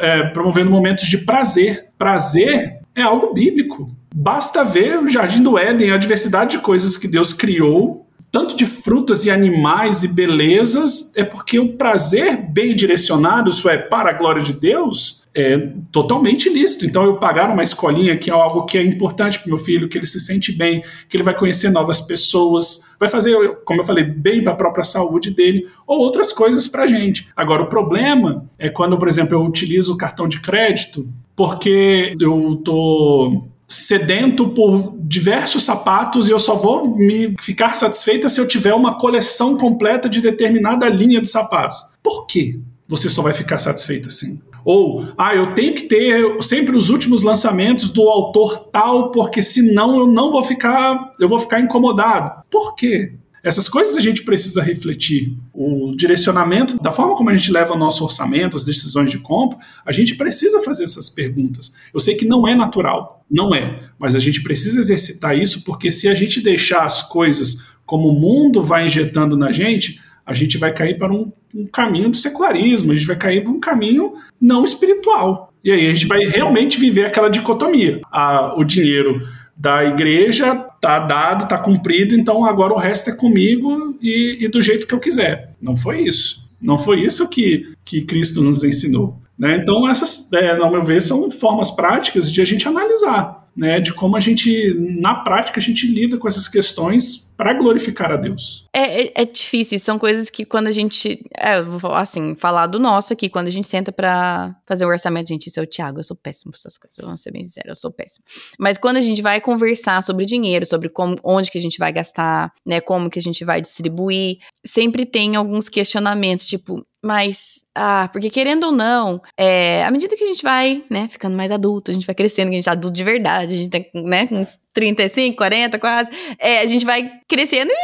é, 0.00 0.22
promovendo 0.28 0.70
momentos 0.70 1.04
de 1.06 1.18
prazer. 1.18 1.86
Prazer 1.98 2.78
é 2.94 3.02
algo 3.02 3.34
bíblico. 3.34 3.90
Basta 4.14 4.64
ver 4.64 4.98
o 4.98 5.08
Jardim 5.08 5.42
do 5.42 5.58
Éden, 5.58 5.90
a 5.90 5.98
diversidade 5.98 6.52
de 6.52 6.62
coisas 6.62 6.96
que 6.96 7.08
Deus 7.08 7.32
criou, 7.32 8.06
tanto 8.34 8.56
de 8.56 8.66
frutas 8.66 9.24
e 9.24 9.30
animais 9.30 10.02
e 10.02 10.08
belezas, 10.08 11.12
é 11.14 11.22
porque 11.22 11.56
o 11.60 11.74
prazer 11.74 12.50
bem 12.50 12.74
direcionado, 12.74 13.48
isso 13.48 13.68
é, 13.68 13.78
para 13.78 14.10
a 14.10 14.12
glória 14.12 14.42
de 14.42 14.52
Deus, 14.52 15.22
é 15.32 15.68
totalmente 15.92 16.48
lícito. 16.48 16.84
Então, 16.84 17.04
eu 17.04 17.16
pagar 17.18 17.48
uma 17.48 17.62
escolinha 17.62 18.16
que 18.16 18.30
é 18.30 18.32
algo 18.32 18.64
que 18.64 18.76
é 18.76 18.82
importante 18.82 19.38
para 19.38 19.46
meu 19.46 19.56
filho, 19.56 19.88
que 19.88 19.96
ele 19.96 20.04
se 20.04 20.18
sente 20.18 20.50
bem, 20.50 20.82
que 21.08 21.16
ele 21.16 21.22
vai 21.22 21.38
conhecer 21.38 21.70
novas 21.70 22.00
pessoas, 22.00 22.80
vai 22.98 23.08
fazer, 23.08 23.36
como 23.64 23.82
eu 23.82 23.84
falei, 23.84 24.02
bem 24.02 24.42
para 24.42 24.52
a 24.52 24.56
própria 24.56 24.82
saúde 24.82 25.30
dele, 25.30 25.68
ou 25.86 26.00
outras 26.00 26.32
coisas 26.32 26.66
para 26.66 26.82
a 26.82 26.86
gente. 26.88 27.28
Agora, 27.36 27.62
o 27.62 27.68
problema 27.68 28.44
é 28.58 28.68
quando, 28.68 28.98
por 28.98 29.06
exemplo, 29.06 29.36
eu 29.36 29.44
utilizo 29.44 29.94
o 29.94 29.96
cartão 29.96 30.26
de 30.26 30.40
crédito 30.40 31.08
porque 31.36 32.16
eu 32.18 32.54
estou 32.54 33.42
sedento 33.84 34.48
por 34.48 34.94
diversos 34.98 35.62
sapatos 35.62 36.28
e 36.28 36.32
eu 36.32 36.38
só 36.38 36.54
vou 36.54 36.96
me 36.96 37.34
ficar 37.40 37.74
satisfeita 37.74 38.28
se 38.28 38.40
eu 38.40 38.48
tiver 38.48 38.74
uma 38.74 38.98
coleção 38.98 39.56
completa 39.56 40.08
de 40.08 40.20
determinada 40.20 40.88
linha 40.88 41.20
de 41.20 41.28
sapatos. 41.28 41.76
Por 42.02 42.26
quê? 42.26 42.58
Você 42.88 43.08
só 43.08 43.22
vai 43.22 43.34
ficar 43.34 43.58
satisfeito 43.58 44.08
assim. 44.08 44.40
Ou, 44.64 45.06
ah, 45.18 45.34
eu 45.34 45.52
tenho 45.54 45.74
que 45.74 45.82
ter 45.82 46.42
sempre 46.42 46.74
os 46.74 46.88
últimos 46.88 47.22
lançamentos 47.22 47.90
do 47.90 48.08
autor 48.08 48.70
tal, 48.70 49.10
porque 49.10 49.42
senão 49.42 49.98
eu 49.98 50.06
não 50.06 50.32
vou 50.32 50.42
ficar, 50.42 51.12
eu 51.20 51.28
vou 51.28 51.38
ficar 51.38 51.60
incomodado. 51.60 52.42
Por 52.50 52.74
quê? 52.74 53.12
Essas 53.44 53.68
coisas 53.68 53.94
a 53.94 54.00
gente 54.00 54.22
precisa 54.22 54.62
refletir. 54.62 55.36
O 55.52 55.94
direcionamento, 55.94 56.82
da 56.82 56.90
forma 56.90 57.14
como 57.14 57.28
a 57.28 57.36
gente 57.36 57.52
leva 57.52 57.74
o 57.74 57.78
nosso 57.78 58.02
orçamento, 58.02 58.56
as 58.56 58.64
decisões 58.64 59.10
de 59.10 59.18
compra, 59.18 59.58
a 59.84 59.92
gente 59.92 60.14
precisa 60.14 60.62
fazer 60.62 60.84
essas 60.84 61.10
perguntas. 61.10 61.74
Eu 61.92 62.00
sei 62.00 62.14
que 62.14 62.24
não 62.24 62.48
é 62.48 62.54
natural, 62.54 63.22
não 63.30 63.54
é, 63.54 63.90
mas 63.98 64.16
a 64.16 64.18
gente 64.18 64.42
precisa 64.42 64.80
exercitar 64.80 65.38
isso 65.38 65.62
porque 65.62 65.92
se 65.92 66.08
a 66.08 66.14
gente 66.14 66.40
deixar 66.40 66.84
as 66.84 67.02
coisas 67.02 67.62
como 67.84 68.08
o 68.08 68.18
mundo 68.18 68.62
vai 68.62 68.86
injetando 68.86 69.36
na 69.36 69.52
gente, 69.52 70.00
a 70.24 70.32
gente 70.32 70.56
vai 70.56 70.72
cair 70.72 70.96
para 70.96 71.12
um, 71.12 71.30
um 71.54 71.66
caminho 71.66 72.08
do 72.08 72.16
secularismo, 72.16 72.92
a 72.92 72.94
gente 72.96 73.06
vai 73.06 73.16
cair 73.16 73.42
para 73.42 73.52
um 73.52 73.60
caminho 73.60 74.14
não 74.40 74.64
espiritual. 74.64 75.52
E 75.62 75.70
aí 75.70 75.86
a 75.86 75.94
gente 75.94 76.06
vai 76.06 76.20
realmente 76.20 76.80
viver 76.80 77.04
aquela 77.04 77.28
dicotomia. 77.28 78.00
A, 78.10 78.54
o 78.56 78.64
dinheiro 78.64 79.20
da 79.64 79.82
igreja 79.82 80.54
tá 80.78 80.98
dado, 80.98 81.48
tá 81.48 81.56
cumprido, 81.56 82.14
então 82.14 82.44
agora 82.44 82.74
o 82.74 82.78
resto 82.78 83.08
é 83.08 83.16
comigo 83.16 83.96
e, 84.02 84.44
e 84.44 84.48
do 84.48 84.60
jeito 84.60 84.86
que 84.86 84.92
eu 84.92 85.00
quiser. 85.00 85.56
Não 85.58 85.74
foi 85.74 86.02
isso. 86.02 86.44
Não 86.60 86.76
foi 86.76 87.00
isso 87.00 87.30
que, 87.30 87.72
que 87.82 88.02
Cristo 88.02 88.42
nos 88.42 88.62
ensinou. 88.62 89.18
Né? 89.38 89.56
Então, 89.56 89.88
essas, 89.88 90.30
é, 90.34 90.50
ao 90.50 90.70
meu 90.70 90.84
ver, 90.84 91.00
são 91.00 91.30
formas 91.30 91.70
práticas 91.70 92.30
de 92.30 92.42
a 92.42 92.44
gente 92.44 92.68
analisar, 92.68 93.43
né? 93.56 93.80
de 93.80 93.92
como 93.92 94.16
a 94.16 94.20
gente, 94.20 94.74
na 95.00 95.14
prática, 95.16 95.60
a 95.60 95.62
gente 95.62 95.86
lida 95.86 96.18
com 96.18 96.28
essas 96.28 96.48
questões 96.48 97.32
para 97.36 97.52
glorificar 97.52 98.12
a 98.12 98.16
Deus. 98.16 98.64
É, 98.72 99.02
é, 99.02 99.12
é, 99.16 99.24
difícil, 99.24 99.78
são 99.78 99.98
coisas 99.98 100.30
que 100.30 100.44
quando 100.44 100.68
a 100.68 100.72
gente. 100.72 101.24
É, 101.36 101.60
vou 101.62 101.92
assim, 101.92 102.34
falar 102.36 102.66
do 102.66 102.78
nosso 102.78 103.12
aqui, 103.12 103.28
quando 103.28 103.48
a 103.48 103.50
gente 103.50 103.66
senta 103.66 103.90
para 103.90 104.54
fazer 104.66 104.84
o 104.84 104.88
um 104.88 104.90
orçamento, 104.90 105.28
gente, 105.28 105.48
isso 105.48 105.58
é 105.58 105.62
o 105.62 105.66
Thiago, 105.66 105.98
eu 105.98 106.04
sou 106.04 106.16
péssimo 106.16 106.52
com 106.52 106.56
essas 106.56 106.78
coisas, 106.78 106.96
vamos 107.02 107.20
ser 107.20 107.32
bem 107.32 107.44
sincero, 107.44 107.70
eu 107.70 107.74
sou 107.74 107.90
péssimo. 107.90 108.24
Mas 108.58 108.78
quando 108.78 108.98
a 108.98 109.02
gente 109.02 109.20
vai 109.20 109.40
conversar 109.40 110.02
sobre 110.02 110.24
dinheiro, 110.24 110.64
sobre 110.64 110.88
como, 110.88 111.16
onde 111.24 111.50
que 111.50 111.58
a 111.58 111.60
gente 111.60 111.78
vai 111.78 111.92
gastar, 111.92 112.52
né, 112.64 112.80
como 112.80 113.10
que 113.10 113.18
a 113.18 113.22
gente 113.22 113.44
vai 113.44 113.60
distribuir, 113.60 114.38
sempre 114.64 115.04
tem 115.04 115.34
alguns 115.34 115.68
questionamentos, 115.68 116.46
tipo, 116.46 116.86
mas 117.02 117.63
ah, 117.74 118.08
porque 118.12 118.30
querendo 118.30 118.64
ou 118.64 118.72
não, 118.72 119.20
é, 119.36 119.84
à 119.84 119.90
medida 119.90 120.16
que 120.16 120.22
a 120.22 120.26
gente 120.26 120.42
vai, 120.42 120.84
né, 120.88 121.08
ficando 121.08 121.36
mais 121.36 121.50
adulto, 121.50 121.90
a 121.90 121.94
gente 121.94 122.06
vai 122.06 122.14
crescendo, 122.14 122.48
a 122.50 122.52
gente 122.52 122.68
é 122.68 122.72
adulto 122.72 122.96
de 122.96 123.04
verdade, 123.04 123.54
a 123.54 123.56
gente 123.56 123.70
tem, 123.70 123.90
né, 123.94 124.28
uns 124.30 124.58
35, 124.72 125.36
40 125.36 125.78
quase, 125.78 126.10
é, 126.38 126.60
a 126.60 126.66
gente 126.66 126.84
vai 126.84 127.10
crescendo 127.28 127.70
e 127.70 127.74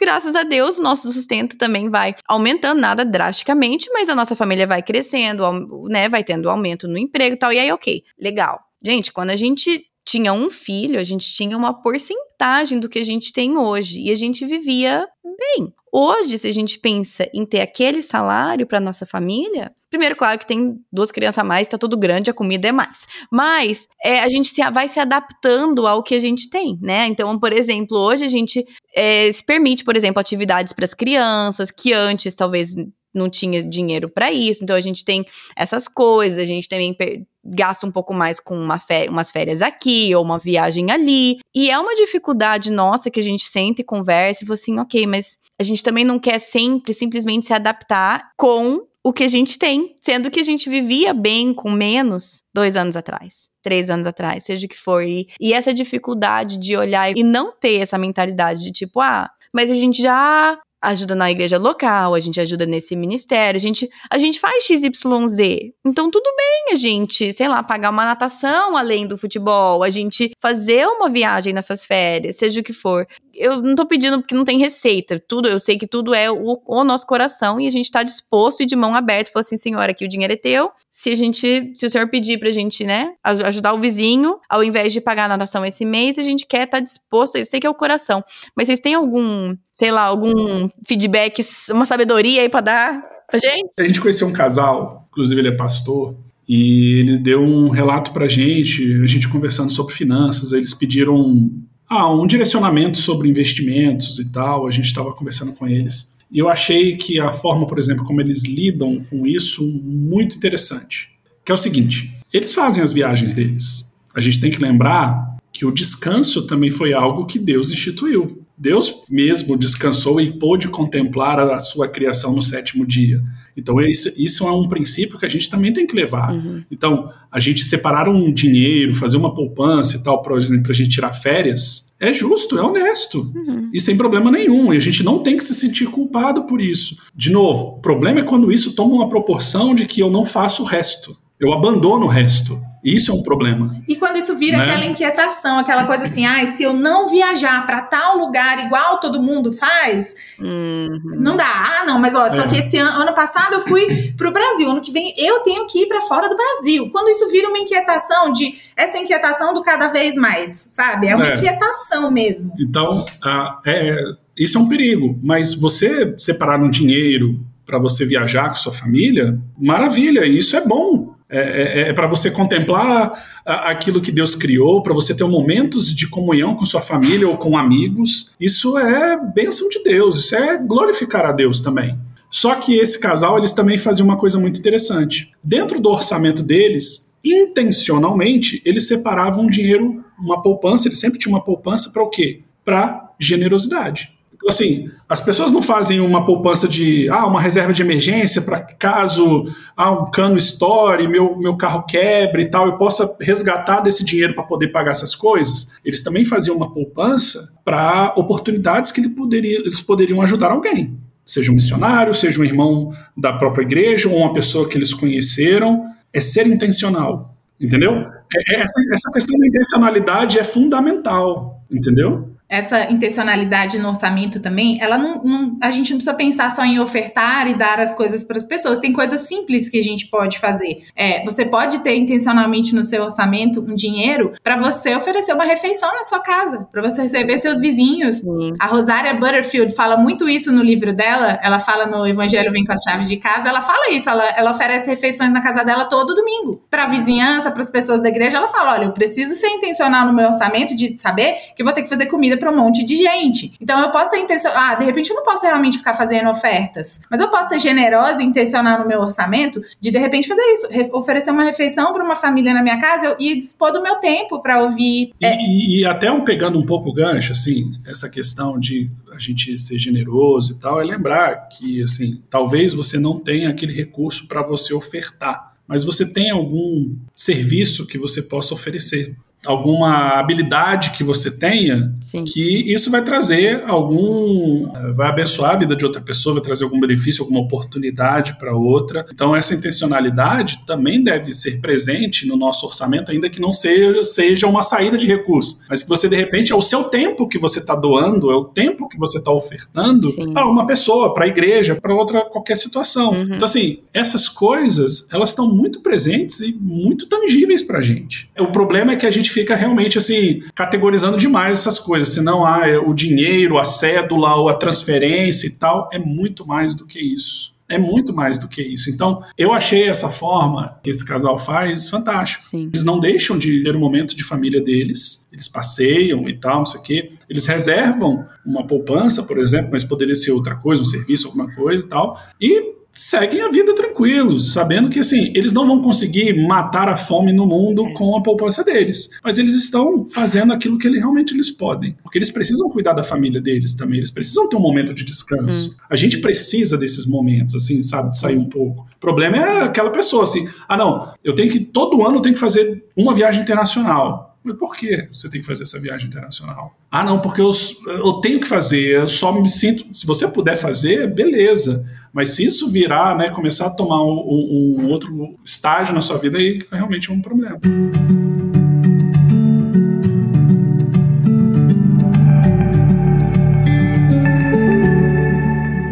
graças 0.00 0.34
a 0.34 0.42
Deus, 0.42 0.78
o 0.78 0.82
nosso 0.82 1.12
sustento 1.12 1.58
também 1.58 1.90
vai 1.90 2.14
aumentando, 2.26 2.80
nada 2.80 3.04
drasticamente, 3.04 3.90
mas 3.92 4.08
a 4.08 4.14
nossa 4.14 4.34
família 4.34 4.66
vai 4.66 4.82
crescendo, 4.82 5.42
né, 5.88 6.08
vai 6.08 6.24
tendo 6.24 6.48
aumento 6.48 6.88
no 6.88 6.98
emprego 6.98 7.34
e 7.34 7.38
tal, 7.38 7.52
e 7.52 7.58
aí, 7.58 7.70
ok, 7.70 8.02
legal. 8.18 8.60
Gente, 8.82 9.12
quando 9.12 9.30
a 9.30 9.36
gente 9.36 9.84
tinha 10.06 10.32
um 10.32 10.50
filho, 10.50 10.98
a 10.98 11.04
gente 11.04 11.30
tinha 11.32 11.56
uma 11.56 11.82
porcentagem 11.82 12.80
do 12.80 12.88
que 12.88 12.98
a 12.98 13.04
gente 13.04 13.32
tem 13.32 13.56
hoje, 13.56 14.00
e 14.00 14.10
a 14.10 14.14
gente 14.14 14.46
vivia 14.46 15.06
bem. 15.22 15.72
Hoje, 15.92 16.38
se 16.38 16.46
a 16.46 16.52
gente 16.52 16.78
pensa 16.78 17.28
em 17.34 17.44
ter 17.44 17.60
aquele 17.60 18.02
salário 18.02 18.66
para 18.66 18.78
nossa 18.78 19.04
família, 19.04 19.72
primeiro, 19.90 20.14
claro 20.14 20.38
que 20.38 20.46
tem 20.46 20.76
duas 20.92 21.10
crianças 21.10 21.38
a 21.38 21.44
mais, 21.44 21.66
tá 21.66 21.76
tudo 21.76 21.96
grande, 21.96 22.30
a 22.30 22.34
comida 22.34 22.68
é 22.68 22.72
mais. 22.72 23.06
Mas 23.30 23.88
é, 24.04 24.20
a 24.20 24.30
gente 24.30 24.48
se, 24.48 24.62
vai 24.70 24.88
se 24.88 25.00
adaptando 25.00 25.86
ao 25.86 26.02
que 26.02 26.14
a 26.14 26.20
gente 26.20 26.48
tem, 26.48 26.78
né? 26.80 27.06
Então, 27.06 27.38
por 27.38 27.52
exemplo, 27.52 27.98
hoje 27.98 28.24
a 28.24 28.28
gente 28.28 28.64
é, 28.94 29.30
se 29.32 29.44
permite, 29.44 29.84
por 29.84 29.96
exemplo, 29.96 30.20
atividades 30.20 30.72
para 30.72 30.84
as 30.84 30.94
crianças 30.94 31.70
que 31.70 31.92
antes 31.92 32.34
talvez 32.34 32.74
não 33.12 33.28
tinha 33.28 33.62
dinheiro 33.62 34.08
para 34.08 34.30
isso. 34.30 34.62
Então 34.62 34.76
a 34.76 34.80
gente 34.80 35.04
tem 35.04 35.24
essas 35.56 35.88
coisas, 35.88 36.38
a 36.38 36.44
gente 36.44 36.68
também 36.68 36.96
gasta 37.44 37.86
um 37.86 37.90
pouco 37.90 38.14
mais 38.14 38.38
com 38.38 38.56
uma 38.56 38.78
umas 39.08 39.30
férias 39.30 39.62
aqui 39.62 40.14
ou 40.14 40.22
uma 40.22 40.38
viagem 40.38 40.90
ali. 40.90 41.38
E 41.54 41.70
é 41.70 41.78
uma 41.78 41.94
dificuldade 41.94 42.70
nossa 42.70 43.10
que 43.10 43.20
a 43.20 43.22
gente 43.22 43.44
senta 43.44 43.80
e 43.80 43.84
conversa 43.84 44.44
e 44.44 44.46
fala 44.46 44.54
assim, 44.54 44.78
ok, 44.78 45.06
mas 45.06 45.38
a 45.60 45.62
gente 45.62 45.82
também 45.82 46.06
não 46.06 46.18
quer 46.18 46.38
sempre 46.38 46.94
simplesmente 46.94 47.44
se 47.44 47.52
adaptar 47.52 48.30
com 48.34 48.86
o 49.04 49.12
que 49.12 49.24
a 49.24 49.28
gente 49.28 49.58
tem, 49.58 49.94
sendo 50.00 50.30
que 50.30 50.40
a 50.40 50.42
gente 50.42 50.70
vivia 50.70 51.12
bem 51.12 51.52
com 51.52 51.70
menos 51.70 52.42
dois 52.54 52.76
anos 52.76 52.96
atrás, 52.96 53.50
três 53.62 53.90
anos 53.90 54.06
atrás, 54.06 54.44
seja 54.44 54.64
o 54.64 54.68
que 54.68 54.78
for. 54.78 55.04
E, 55.04 55.28
e 55.38 55.52
essa 55.52 55.74
dificuldade 55.74 56.58
de 56.58 56.74
olhar 56.78 57.14
e 57.14 57.22
não 57.22 57.52
ter 57.52 57.76
essa 57.76 57.98
mentalidade 57.98 58.64
de 58.64 58.72
tipo, 58.72 59.00
ah, 59.00 59.30
mas 59.52 59.70
a 59.70 59.74
gente 59.74 60.00
já 60.00 60.58
ajuda 60.82 61.14
na 61.14 61.30
igreja 61.30 61.58
local, 61.58 62.14
a 62.14 62.20
gente 62.20 62.40
ajuda 62.40 62.64
nesse 62.64 62.96
ministério, 62.96 63.58
a 63.58 63.60
gente, 63.60 63.88
a 64.10 64.16
gente 64.16 64.40
faz 64.40 64.64
XYZ. 64.64 65.72
Então, 65.84 66.10
tudo 66.10 66.30
bem 66.34 66.72
a 66.74 66.76
gente, 66.76 67.32
sei 67.34 67.48
lá, 67.48 67.62
pagar 67.62 67.90
uma 67.90 68.06
natação 68.06 68.76
além 68.76 69.06
do 69.06 69.18
futebol, 69.18 69.82
a 69.82 69.90
gente 69.90 70.30
fazer 70.40 70.86
uma 70.86 71.10
viagem 71.10 71.52
nessas 71.52 71.84
férias, 71.84 72.36
seja 72.36 72.60
o 72.60 72.64
que 72.64 72.72
for 72.72 73.06
eu 73.40 73.62
não 73.62 73.74
tô 73.74 73.86
pedindo 73.86 74.18
porque 74.20 74.34
não 74.34 74.44
tem 74.44 74.58
receita. 74.58 75.18
Tudo, 75.18 75.48
eu 75.48 75.58
sei 75.58 75.78
que 75.78 75.86
tudo 75.86 76.14
é 76.14 76.30
o, 76.30 76.60
o 76.66 76.84
nosso 76.84 77.06
coração 77.06 77.58
e 77.58 77.66
a 77.66 77.70
gente 77.70 77.90
tá 77.90 78.02
disposto 78.02 78.62
e 78.62 78.66
de 78.66 78.76
mão 78.76 78.94
aberta. 78.94 79.30
Falar 79.32 79.40
assim, 79.40 79.56
senhora, 79.56 79.92
aqui 79.92 80.04
o 80.04 80.08
dinheiro 80.08 80.34
é 80.34 80.36
teu. 80.36 80.70
Se 80.90 81.08
a 81.08 81.16
gente, 81.16 81.72
se 81.74 81.86
o 81.86 81.90
senhor 81.90 82.08
pedir 82.10 82.38
pra 82.38 82.50
gente, 82.50 82.84
né, 82.84 83.14
ajudar 83.24 83.72
o 83.72 83.78
vizinho, 83.78 84.38
ao 84.48 84.62
invés 84.62 84.92
de 84.92 85.00
pagar 85.00 85.24
a 85.24 85.28
natação 85.28 85.64
esse 85.64 85.86
mês, 85.86 86.18
a 86.18 86.22
gente 86.22 86.46
quer 86.46 86.64
estar 86.64 86.78
tá 86.78 86.84
disposto. 86.84 87.36
Eu 87.36 87.46
sei 87.46 87.58
que 87.58 87.66
é 87.66 87.70
o 87.70 87.74
coração. 87.74 88.22
Mas 88.54 88.66
vocês 88.66 88.80
têm 88.80 88.92
algum, 88.92 89.56
sei 89.72 89.90
lá, 89.90 90.02
algum 90.02 90.68
feedback, 90.86 91.42
uma 91.70 91.86
sabedoria 91.86 92.42
aí 92.42 92.48
pra 92.50 92.60
dar 92.60 93.02
pra 93.26 93.38
gente? 93.38 93.70
A 93.78 93.86
gente 93.86 94.02
conheceu 94.02 94.28
um 94.28 94.32
casal, 94.32 95.08
inclusive 95.10 95.40
ele 95.40 95.48
é 95.48 95.56
pastor, 95.56 96.14
e 96.46 96.98
ele 97.00 97.18
deu 97.18 97.40
um 97.40 97.70
relato 97.70 98.12
pra 98.12 98.28
gente, 98.28 98.82
a 99.02 99.06
gente 99.06 99.28
conversando 99.28 99.72
sobre 99.72 99.94
finanças, 99.94 100.52
eles 100.52 100.74
pediram 100.74 101.48
ah, 101.90 102.08
um 102.08 102.24
direcionamento 102.24 102.98
sobre 102.98 103.28
investimentos 103.28 104.20
e 104.20 104.30
tal. 104.30 104.64
A 104.66 104.70
gente 104.70 104.86
estava 104.86 105.12
conversando 105.12 105.52
com 105.52 105.66
eles. 105.66 106.16
E 106.30 106.38
eu 106.38 106.48
achei 106.48 106.96
que 106.96 107.18
a 107.18 107.32
forma, 107.32 107.66
por 107.66 107.80
exemplo, 107.80 108.04
como 108.04 108.20
eles 108.20 108.44
lidam 108.44 109.02
com 109.10 109.26
isso, 109.26 109.66
muito 109.66 110.36
interessante. 110.36 111.10
Que 111.44 111.50
é 111.50 111.54
o 111.54 111.58
seguinte: 111.58 112.16
eles 112.32 112.54
fazem 112.54 112.84
as 112.84 112.92
viagens 112.92 113.34
deles. 113.34 113.92
A 114.14 114.20
gente 114.20 114.40
tem 114.40 114.52
que 114.52 114.62
lembrar 114.62 115.36
que 115.52 115.66
o 115.66 115.72
descanso 115.72 116.46
também 116.46 116.70
foi 116.70 116.92
algo 116.92 117.26
que 117.26 117.40
Deus 117.40 117.72
instituiu. 117.72 118.40
Deus 118.56 119.02
mesmo 119.10 119.56
descansou 119.56 120.20
e 120.20 120.38
pôde 120.38 120.68
contemplar 120.68 121.40
a 121.40 121.58
sua 121.58 121.88
criação 121.88 122.34
no 122.34 122.42
sétimo 122.42 122.86
dia. 122.86 123.20
Então, 123.60 123.80
isso, 123.80 124.12
isso 124.16 124.46
é 124.46 124.52
um 124.52 124.66
princípio 124.66 125.18
que 125.18 125.26
a 125.26 125.28
gente 125.28 125.50
também 125.50 125.72
tem 125.72 125.86
que 125.86 125.94
levar. 125.94 126.32
Uhum. 126.32 126.62
Então, 126.70 127.10
a 127.30 127.38
gente 127.38 127.62
separar 127.64 128.08
um 128.08 128.32
dinheiro, 128.32 128.94
fazer 128.94 129.18
uma 129.18 129.34
poupança 129.34 129.96
e 129.96 130.02
tal, 130.02 130.22
por 130.22 130.38
exemplo, 130.38 130.62
para 130.64 130.72
a 130.72 130.74
gente 130.74 130.90
tirar 130.90 131.12
férias, 131.12 131.92
é 132.00 132.12
justo, 132.12 132.58
é 132.58 132.62
honesto. 132.62 133.30
Uhum. 133.34 133.70
E 133.72 133.78
sem 133.78 133.96
problema 133.96 134.30
nenhum. 134.30 134.72
E 134.72 134.78
a 134.78 134.80
gente 134.80 135.02
não 135.02 135.18
tem 135.18 135.36
que 135.36 135.44
se 135.44 135.54
sentir 135.54 135.86
culpado 135.86 136.44
por 136.44 136.60
isso. 136.60 136.96
De 137.14 137.30
novo, 137.30 137.76
o 137.76 137.80
problema 137.80 138.20
é 138.20 138.24
quando 138.24 138.50
isso 138.50 138.74
toma 138.74 138.94
uma 138.94 139.08
proporção 139.08 139.74
de 139.74 139.84
que 139.84 140.00
eu 140.00 140.10
não 140.10 140.24
faço 140.24 140.62
o 140.62 140.66
resto. 140.66 141.16
Eu 141.38 141.52
abandono 141.52 142.06
o 142.06 142.08
resto. 142.08 142.60
Isso 142.82 143.12
é 143.12 143.14
um 143.14 143.22
problema. 143.22 143.76
E 143.86 143.96
quando 143.96 144.16
isso 144.16 144.34
vira 144.36 144.56
né? 144.56 144.64
aquela 144.64 144.86
inquietação, 144.86 145.58
aquela 145.58 145.86
coisa 145.86 146.04
assim, 146.04 146.24
ai, 146.24 146.46
ah, 146.46 146.52
se 146.52 146.62
eu 146.62 146.72
não 146.72 147.08
viajar 147.08 147.66
para 147.66 147.82
tal 147.82 148.16
lugar 148.16 148.64
igual 148.64 148.98
todo 148.98 149.22
mundo 149.22 149.52
faz, 149.52 150.14
uhum. 150.38 150.88
não 151.18 151.36
dá. 151.36 151.44
Ah, 151.44 151.84
não, 151.84 151.98
mas 151.98 152.14
ó, 152.14 152.26
é. 152.26 152.36
só 152.36 152.48
que 152.48 152.56
esse 152.56 152.78
ano, 152.78 153.02
ano 153.02 153.12
passado 153.12 153.54
eu 153.54 153.62
fui 153.62 154.12
pro 154.16 154.32
Brasil, 154.32 154.70
ano 154.70 154.80
que 154.80 154.92
vem 154.92 155.14
eu 155.18 155.40
tenho 155.40 155.66
que 155.66 155.82
ir 155.82 155.86
para 155.86 156.00
fora 156.02 156.28
do 156.28 156.36
Brasil. 156.36 156.90
Quando 156.90 157.10
isso 157.10 157.28
vira 157.30 157.48
uma 157.48 157.58
inquietação 157.58 158.32
de 158.32 158.54
essa 158.76 158.96
inquietação 158.98 159.52
do 159.52 159.62
cada 159.62 159.88
vez 159.88 160.16
mais, 160.16 160.68
sabe? 160.72 161.08
É 161.08 161.14
uma 161.14 161.32
é. 161.32 161.36
inquietação 161.36 162.10
mesmo. 162.10 162.52
Então, 162.58 163.04
ah, 163.22 163.60
é, 163.66 164.02
isso 164.36 164.56
é 164.56 164.60
um 164.60 164.68
perigo, 164.68 165.18
mas 165.22 165.52
você 165.52 166.14
separar 166.16 166.58
um 166.60 166.70
dinheiro 166.70 167.44
para 167.66 167.78
você 167.78 168.04
viajar 168.04 168.48
com 168.48 168.56
sua 168.56 168.72
família, 168.72 169.38
maravilha, 169.56 170.26
isso 170.26 170.56
é 170.56 170.66
bom. 170.66 171.09
É, 171.30 171.82
é, 171.82 171.88
é 171.90 171.92
para 171.92 172.08
você 172.08 172.30
contemplar 172.30 173.12
aquilo 173.44 174.00
que 174.00 174.10
Deus 174.10 174.34
criou, 174.34 174.82
para 174.82 174.92
você 174.92 175.14
ter 175.14 175.24
momentos 175.24 175.94
de 175.94 176.08
comunhão 176.08 176.54
com 176.56 176.66
sua 176.66 176.80
família 176.80 177.28
ou 177.28 177.36
com 177.36 177.56
amigos. 177.56 178.34
Isso 178.40 178.76
é 178.76 179.16
bênção 179.32 179.68
de 179.68 179.82
Deus, 179.82 180.18
isso 180.18 180.34
é 180.34 180.58
glorificar 180.58 181.24
a 181.24 181.32
Deus 181.32 181.60
também. 181.60 181.96
Só 182.28 182.54
que 182.56 182.76
esse 182.76 182.98
casal, 182.98 183.38
eles 183.38 183.52
também 183.52 183.78
faziam 183.78 184.06
uma 184.06 184.16
coisa 184.16 184.38
muito 184.38 184.58
interessante. 184.58 185.32
Dentro 185.42 185.80
do 185.80 185.90
orçamento 185.90 186.42
deles, 186.42 187.16
intencionalmente, 187.24 188.62
eles 188.64 188.86
separavam 188.86 189.46
dinheiro, 189.46 190.04
uma 190.18 190.42
poupança, 190.42 190.88
eles 190.88 191.00
sempre 191.00 191.18
tinham 191.18 191.34
uma 191.34 191.44
poupança 191.44 191.90
para 191.90 192.02
o 192.02 192.08
quê? 192.08 192.42
Para 192.64 193.12
generosidade 193.18 194.19
assim, 194.48 194.90
as 195.08 195.20
pessoas 195.20 195.52
não 195.52 195.62
fazem 195.62 196.00
uma 196.00 196.24
poupança 196.24 196.66
de, 196.66 197.08
ah, 197.10 197.26
uma 197.26 197.40
reserva 197.40 197.72
de 197.72 197.82
emergência 197.82 198.40
para 198.42 198.60
caso 198.60 199.46
ah, 199.76 199.90
um 199.90 200.10
cano 200.10 200.38
estoure, 200.38 201.06
meu, 201.06 201.36
meu 201.36 201.56
carro 201.56 201.84
quebre 201.84 202.42
e 202.42 202.50
tal, 202.50 202.66
eu 202.66 202.78
possa 202.78 203.16
resgatar 203.20 203.80
desse 203.80 204.04
dinheiro 204.04 204.34
para 204.34 204.44
poder 204.44 204.68
pagar 204.68 204.92
essas 204.92 205.14
coisas. 205.14 205.72
Eles 205.84 206.02
também 206.02 206.24
faziam 206.24 206.56
uma 206.56 206.72
poupança 206.72 207.52
para 207.64 208.14
oportunidades 208.16 208.90
que 208.90 209.00
ele 209.00 209.10
poderia, 209.10 209.58
eles 209.58 209.80
poderiam 209.80 210.22
ajudar 210.22 210.50
alguém. 210.50 210.98
Seja 211.24 211.52
um 211.52 211.54
missionário, 211.54 212.14
seja 212.14 212.40
um 212.40 212.44
irmão 212.44 212.92
da 213.16 213.32
própria 213.32 213.62
igreja, 213.62 214.08
ou 214.08 214.16
uma 214.16 214.32
pessoa 214.32 214.68
que 214.68 214.76
eles 214.76 214.92
conheceram. 214.92 215.84
É 216.12 216.20
ser 216.20 216.46
intencional, 216.48 217.36
entendeu? 217.60 217.92
É, 217.92 218.56
é 218.56 218.60
essa, 218.60 218.80
essa 218.92 219.10
questão 219.12 219.38
da 219.38 219.46
intencionalidade 219.46 220.38
é 220.40 220.44
fundamental, 220.44 221.62
entendeu? 221.70 222.30
Essa 222.50 222.90
intencionalidade 222.90 223.78
no 223.78 223.88
orçamento 223.88 224.40
também, 224.40 224.78
ela 224.82 224.98
não, 224.98 225.22
não, 225.22 225.56
a 225.62 225.70
gente 225.70 225.90
não 225.90 225.98
precisa 225.98 226.14
pensar 226.14 226.50
só 226.50 226.64
em 226.64 226.80
ofertar 226.80 227.46
e 227.46 227.54
dar 227.54 227.78
as 227.78 227.94
coisas 227.94 228.24
para 228.24 228.36
as 228.36 228.44
pessoas. 228.44 228.80
Tem 228.80 228.92
coisas 228.92 229.28
simples 229.28 229.68
que 229.68 229.78
a 229.78 229.82
gente 229.82 230.08
pode 230.08 230.40
fazer. 230.40 230.82
É, 230.96 231.24
você 231.24 231.44
pode 231.44 231.78
ter 231.78 231.94
intencionalmente 231.94 232.74
no 232.74 232.82
seu 232.82 233.04
orçamento 233.04 233.60
um 233.60 233.74
dinheiro 233.74 234.32
para 234.42 234.56
você 234.56 234.96
oferecer 234.96 235.32
uma 235.32 235.44
refeição 235.44 235.88
na 235.94 236.02
sua 236.02 236.18
casa, 236.18 236.66
para 236.72 236.82
você 236.82 237.02
receber 237.02 237.38
seus 237.38 237.60
vizinhos. 237.60 238.16
Sim. 238.16 238.52
A 238.58 238.66
Rosária 238.66 239.14
Butterfield 239.14 239.72
fala 239.74 239.96
muito 239.96 240.28
isso 240.28 240.50
no 240.50 240.62
livro 240.62 240.92
dela. 240.92 241.38
Ela 241.42 241.60
fala 241.60 241.86
no 241.86 242.04
Evangelho 242.04 242.50
Vem 242.50 242.64
com 242.64 242.72
as 242.72 242.82
Chaves 242.82 243.08
de 243.08 243.16
Casa. 243.16 243.48
Ela 243.48 243.62
fala 243.62 243.90
isso. 243.90 244.10
Ela, 244.10 244.24
ela 244.36 244.50
oferece 244.50 244.90
refeições 244.90 245.32
na 245.32 245.40
casa 245.40 245.64
dela 245.64 245.84
todo 245.84 246.16
domingo 246.16 246.60
para 246.68 246.84
a 246.84 246.88
vizinhança, 246.88 247.52
para 247.52 247.62
as 247.62 247.70
pessoas 247.70 248.02
da 248.02 248.08
igreja. 248.08 248.38
Ela 248.38 248.48
fala: 248.48 248.72
olha, 248.72 248.84
eu 248.86 248.92
preciso 248.92 249.36
ser 249.36 249.48
intencional 249.50 250.04
no 250.04 250.12
meu 250.12 250.26
orçamento 250.26 250.74
de 250.74 250.98
saber 250.98 251.36
que 251.54 251.62
eu 251.62 251.64
vou 251.64 251.72
ter 251.72 251.82
que 251.82 251.88
fazer 251.88 252.06
comida 252.06 252.39
para 252.40 252.50
um 252.50 252.56
monte 252.56 252.84
de 252.84 252.96
gente. 252.96 253.52
Então 253.60 253.80
eu 253.80 253.90
posso 253.90 254.10
ser 254.10 254.18
intencional. 254.18 254.58
Ah, 254.60 254.74
de 254.74 254.84
repente 254.84 255.10
eu 255.10 255.16
não 255.16 255.22
posso 255.22 255.46
realmente 255.46 255.78
ficar 255.78 255.94
fazendo 255.94 256.28
ofertas, 256.28 257.00
mas 257.08 257.20
eu 257.20 257.28
posso 257.28 257.50
ser 257.50 257.60
generosa 257.60 258.22
e 258.22 258.26
intencional 258.26 258.80
no 258.80 258.88
meu 258.88 259.00
orçamento 259.00 259.62
de 259.78 259.90
de 259.90 259.98
repente 259.98 260.26
fazer 260.26 260.42
isso, 260.52 260.68
oferecer 260.92 261.30
uma 261.30 261.44
refeição 261.44 261.92
para 261.92 262.02
uma 262.02 262.16
família 262.16 262.54
na 262.54 262.62
minha 262.62 262.80
casa 262.80 263.16
e 263.18 263.38
dispor 263.38 263.72
do 263.72 263.82
meu 263.82 263.96
tempo 263.96 264.40
para 264.42 264.62
ouvir. 264.62 265.12
E, 265.20 265.24
é... 265.24 265.36
e, 265.36 265.80
e, 265.80 265.86
até 265.86 266.10
um 266.10 266.22
pegando 266.22 266.58
um 266.58 266.64
pouco 266.64 266.90
o 266.90 266.92
gancho, 266.92 267.32
assim, 267.32 267.72
essa 267.86 268.08
questão 268.08 268.58
de 268.58 268.90
a 269.12 269.18
gente 269.18 269.58
ser 269.58 269.78
generoso 269.78 270.52
e 270.52 270.54
tal, 270.56 270.80
é 270.80 270.84
lembrar 270.84 271.48
que, 271.48 271.82
assim, 271.82 272.22
talvez 272.30 272.72
você 272.72 272.98
não 272.98 273.18
tenha 273.20 273.50
aquele 273.50 273.72
recurso 273.72 274.26
para 274.26 274.42
você 274.42 274.72
ofertar, 274.72 275.54
mas 275.66 275.84
você 275.84 276.10
tem 276.10 276.30
algum 276.30 276.96
serviço 277.14 277.86
que 277.86 277.98
você 277.98 278.22
possa 278.22 278.54
oferecer 278.54 279.16
alguma 279.46 280.18
habilidade 280.18 280.90
que 280.90 281.02
você 281.02 281.30
tenha, 281.30 281.94
Sim. 282.02 282.24
que 282.24 282.72
isso 282.72 282.90
vai 282.90 283.02
trazer 283.02 283.64
algum, 283.66 284.70
vai 284.94 285.08
abençoar 285.08 285.52
a 285.52 285.56
vida 285.56 285.74
de 285.74 285.84
outra 285.84 286.00
pessoa, 286.00 286.34
vai 286.34 286.42
trazer 286.42 286.64
algum 286.64 286.78
benefício, 286.78 287.22
alguma 287.22 287.40
oportunidade 287.40 288.38
para 288.38 288.54
outra. 288.54 289.06
Então 289.12 289.34
essa 289.34 289.54
intencionalidade 289.54 290.64
também 290.66 291.02
deve 291.02 291.32
ser 291.32 291.60
presente 291.60 292.26
no 292.26 292.36
nosso 292.36 292.66
orçamento, 292.66 293.10
ainda 293.10 293.30
que 293.30 293.40
não 293.40 293.52
seja, 293.52 294.04
seja 294.04 294.46
uma 294.46 294.62
saída 294.62 294.98
de 294.98 295.06
recursos, 295.06 295.62
mas 295.68 295.82
que 295.82 295.88
você 295.88 296.08
de 296.08 296.16
repente 296.16 296.52
é 296.52 296.56
o 296.56 296.60
seu 296.60 296.84
tempo 296.84 297.26
que 297.26 297.38
você 297.38 297.60
está 297.60 297.74
doando, 297.74 298.30
é 298.30 298.34
o 298.34 298.44
tempo 298.44 298.88
que 298.88 298.98
você 298.98 299.18
está 299.18 299.30
ofertando 299.30 300.12
para 300.32 300.46
uma 300.46 300.66
pessoa, 300.66 301.14
para 301.14 301.24
a 301.24 301.28
igreja, 301.28 301.74
para 301.80 301.94
outra 301.94 302.22
qualquer 302.22 302.56
situação. 302.56 303.12
Uhum. 303.12 303.34
Então 303.34 303.44
assim, 303.44 303.78
essas 303.94 304.28
coisas 304.28 305.08
elas 305.10 305.30
estão 305.30 305.50
muito 305.50 305.80
presentes 305.80 306.40
e 306.40 306.52
muito 306.52 307.08
tangíveis 307.08 307.62
para 307.62 307.78
a 307.78 307.82
gente. 307.82 308.30
O 308.38 308.48
problema 308.48 308.92
é 308.92 308.96
que 308.96 309.06
a 309.06 309.10
gente 309.10 309.29
fica 309.32 309.54
realmente 309.54 309.98
assim, 309.98 310.40
categorizando 310.54 311.16
demais 311.16 311.58
essas 311.58 311.78
coisas. 311.78 312.08
Senão, 312.10 312.44
ah, 312.44 312.68
é 312.68 312.78
o 312.78 312.92
dinheiro, 312.92 313.58
a 313.58 313.64
cédula 313.64 314.34
ou 314.34 314.48
a 314.48 314.54
transferência 314.54 315.46
e 315.46 315.50
tal, 315.50 315.88
é 315.92 315.98
muito 315.98 316.46
mais 316.46 316.74
do 316.74 316.86
que 316.86 316.98
isso. 316.98 317.54
É 317.70 317.78
muito 317.78 318.12
mais 318.12 318.36
do 318.36 318.48
que 318.48 318.60
isso. 318.60 318.90
Então, 318.90 319.22
eu 319.38 319.52
achei 319.52 319.84
essa 319.84 320.08
forma 320.08 320.76
que 320.82 320.90
esse 320.90 321.06
casal 321.06 321.38
faz 321.38 321.88
fantástico. 321.88 322.42
Sim. 322.42 322.68
Eles 322.72 322.82
não 322.82 322.98
deixam 322.98 323.38
de 323.38 323.62
ter 323.62 323.76
o 323.76 323.78
um 323.78 323.80
momento 323.80 324.16
de 324.16 324.24
família 324.24 324.60
deles, 324.60 325.28
eles 325.32 325.46
passeiam 325.46 326.28
e 326.28 326.36
tal, 326.36 326.58
não 326.58 326.66
sei 326.66 326.80
o 326.80 326.82
quê. 326.82 327.08
Eles 327.28 327.46
reservam 327.46 328.26
uma 328.44 328.66
poupança, 328.66 329.22
por 329.22 329.38
exemplo, 329.38 329.68
mas 329.70 329.84
poderia 329.84 330.16
ser 330.16 330.32
outra 330.32 330.56
coisa, 330.56 330.82
um 330.82 330.86
serviço, 330.86 331.28
alguma 331.28 331.54
coisa 331.54 331.84
e 331.84 331.88
tal. 331.88 332.20
E 332.40 332.79
seguem 332.92 333.40
a 333.40 333.48
vida 333.48 333.74
tranquilos, 333.74 334.52
sabendo 334.52 334.88
que 334.88 334.98
assim, 334.98 335.32
eles 335.34 335.52
não 335.52 335.66
vão 335.66 335.80
conseguir 335.80 336.46
matar 336.46 336.88
a 336.88 336.96
fome 336.96 337.32
no 337.32 337.46
mundo 337.46 337.92
com 337.94 338.16
a 338.16 338.22
poupança 338.22 338.64
deles, 338.64 339.10
mas 339.22 339.38
eles 339.38 339.54
estão 339.54 340.06
fazendo 340.08 340.52
aquilo 340.52 340.78
que 340.78 340.86
eles, 340.86 340.98
realmente 340.98 341.32
eles 341.32 341.50
podem, 341.50 341.96
porque 342.02 342.18
eles 342.18 342.30
precisam 342.30 342.68
cuidar 342.68 342.92
da 342.92 343.02
família 343.02 343.40
deles 343.40 343.74
também, 343.74 343.98
eles 343.98 344.10
precisam 344.10 344.48
ter 344.48 344.56
um 344.56 344.60
momento 344.60 344.92
de 344.92 345.04
descanso. 345.04 345.70
Hum. 345.70 345.74
A 345.88 345.96
gente 345.96 346.18
precisa 346.18 346.76
desses 346.76 347.06
momentos, 347.06 347.54
assim, 347.54 347.80
sabe, 347.80 348.10
de 348.10 348.18
sair 348.18 348.36
um 348.36 348.48
pouco. 348.48 348.86
O 348.96 349.00
problema 349.00 349.36
é 349.36 349.62
aquela 349.62 349.90
pessoa 349.90 350.24
assim, 350.24 350.48
ah 350.68 350.76
não, 350.76 351.12
eu 351.22 351.34
tenho 351.34 351.50
que 351.50 351.60
todo 351.60 352.04
ano 352.04 352.16
eu 352.16 352.22
tenho 352.22 352.34
que 352.34 352.40
fazer 352.40 352.84
uma 352.96 353.14
viagem 353.14 353.42
internacional. 353.42 354.30
Mas 354.42 354.56
por 354.56 354.74
que 354.74 355.06
você 355.12 355.28
tem 355.28 355.40
que 355.40 355.46
fazer 355.46 355.64
essa 355.64 355.78
viagem 355.78 356.08
internacional? 356.08 356.74
Ah, 356.90 357.04
não, 357.04 357.20
porque 357.20 357.42
eu, 357.42 357.50
eu 357.86 358.14
tenho 358.14 358.40
que 358.40 358.46
fazer, 358.46 358.94
eu 358.94 359.08
só 359.08 359.38
me 359.38 359.48
sinto. 359.48 359.84
Se 359.94 360.06
você 360.06 360.26
puder 360.26 360.56
fazer, 360.56 361.12
beleza. 361.12 361.86
Mas 362.12 362.30
se 362.30 362.44
isso 362.44 362.68
virar, 362.68 363.16
né, 363.16 363.30
começar 363.30 363.66
a 363.66 363.70
tomar 363.70 364.02
um, 364.02 364.78
um 364.80 364.88
outro 364.88 365.36
estágio 365.44 365.94
na 365.94 366.00
sua 366.00 366.18
vida, 366.18 366.38
aí 366.38 366.60
realmente 366.70 367.10
é 367.10 367.12
um 367.12 367.22
problema. 367.22 367.58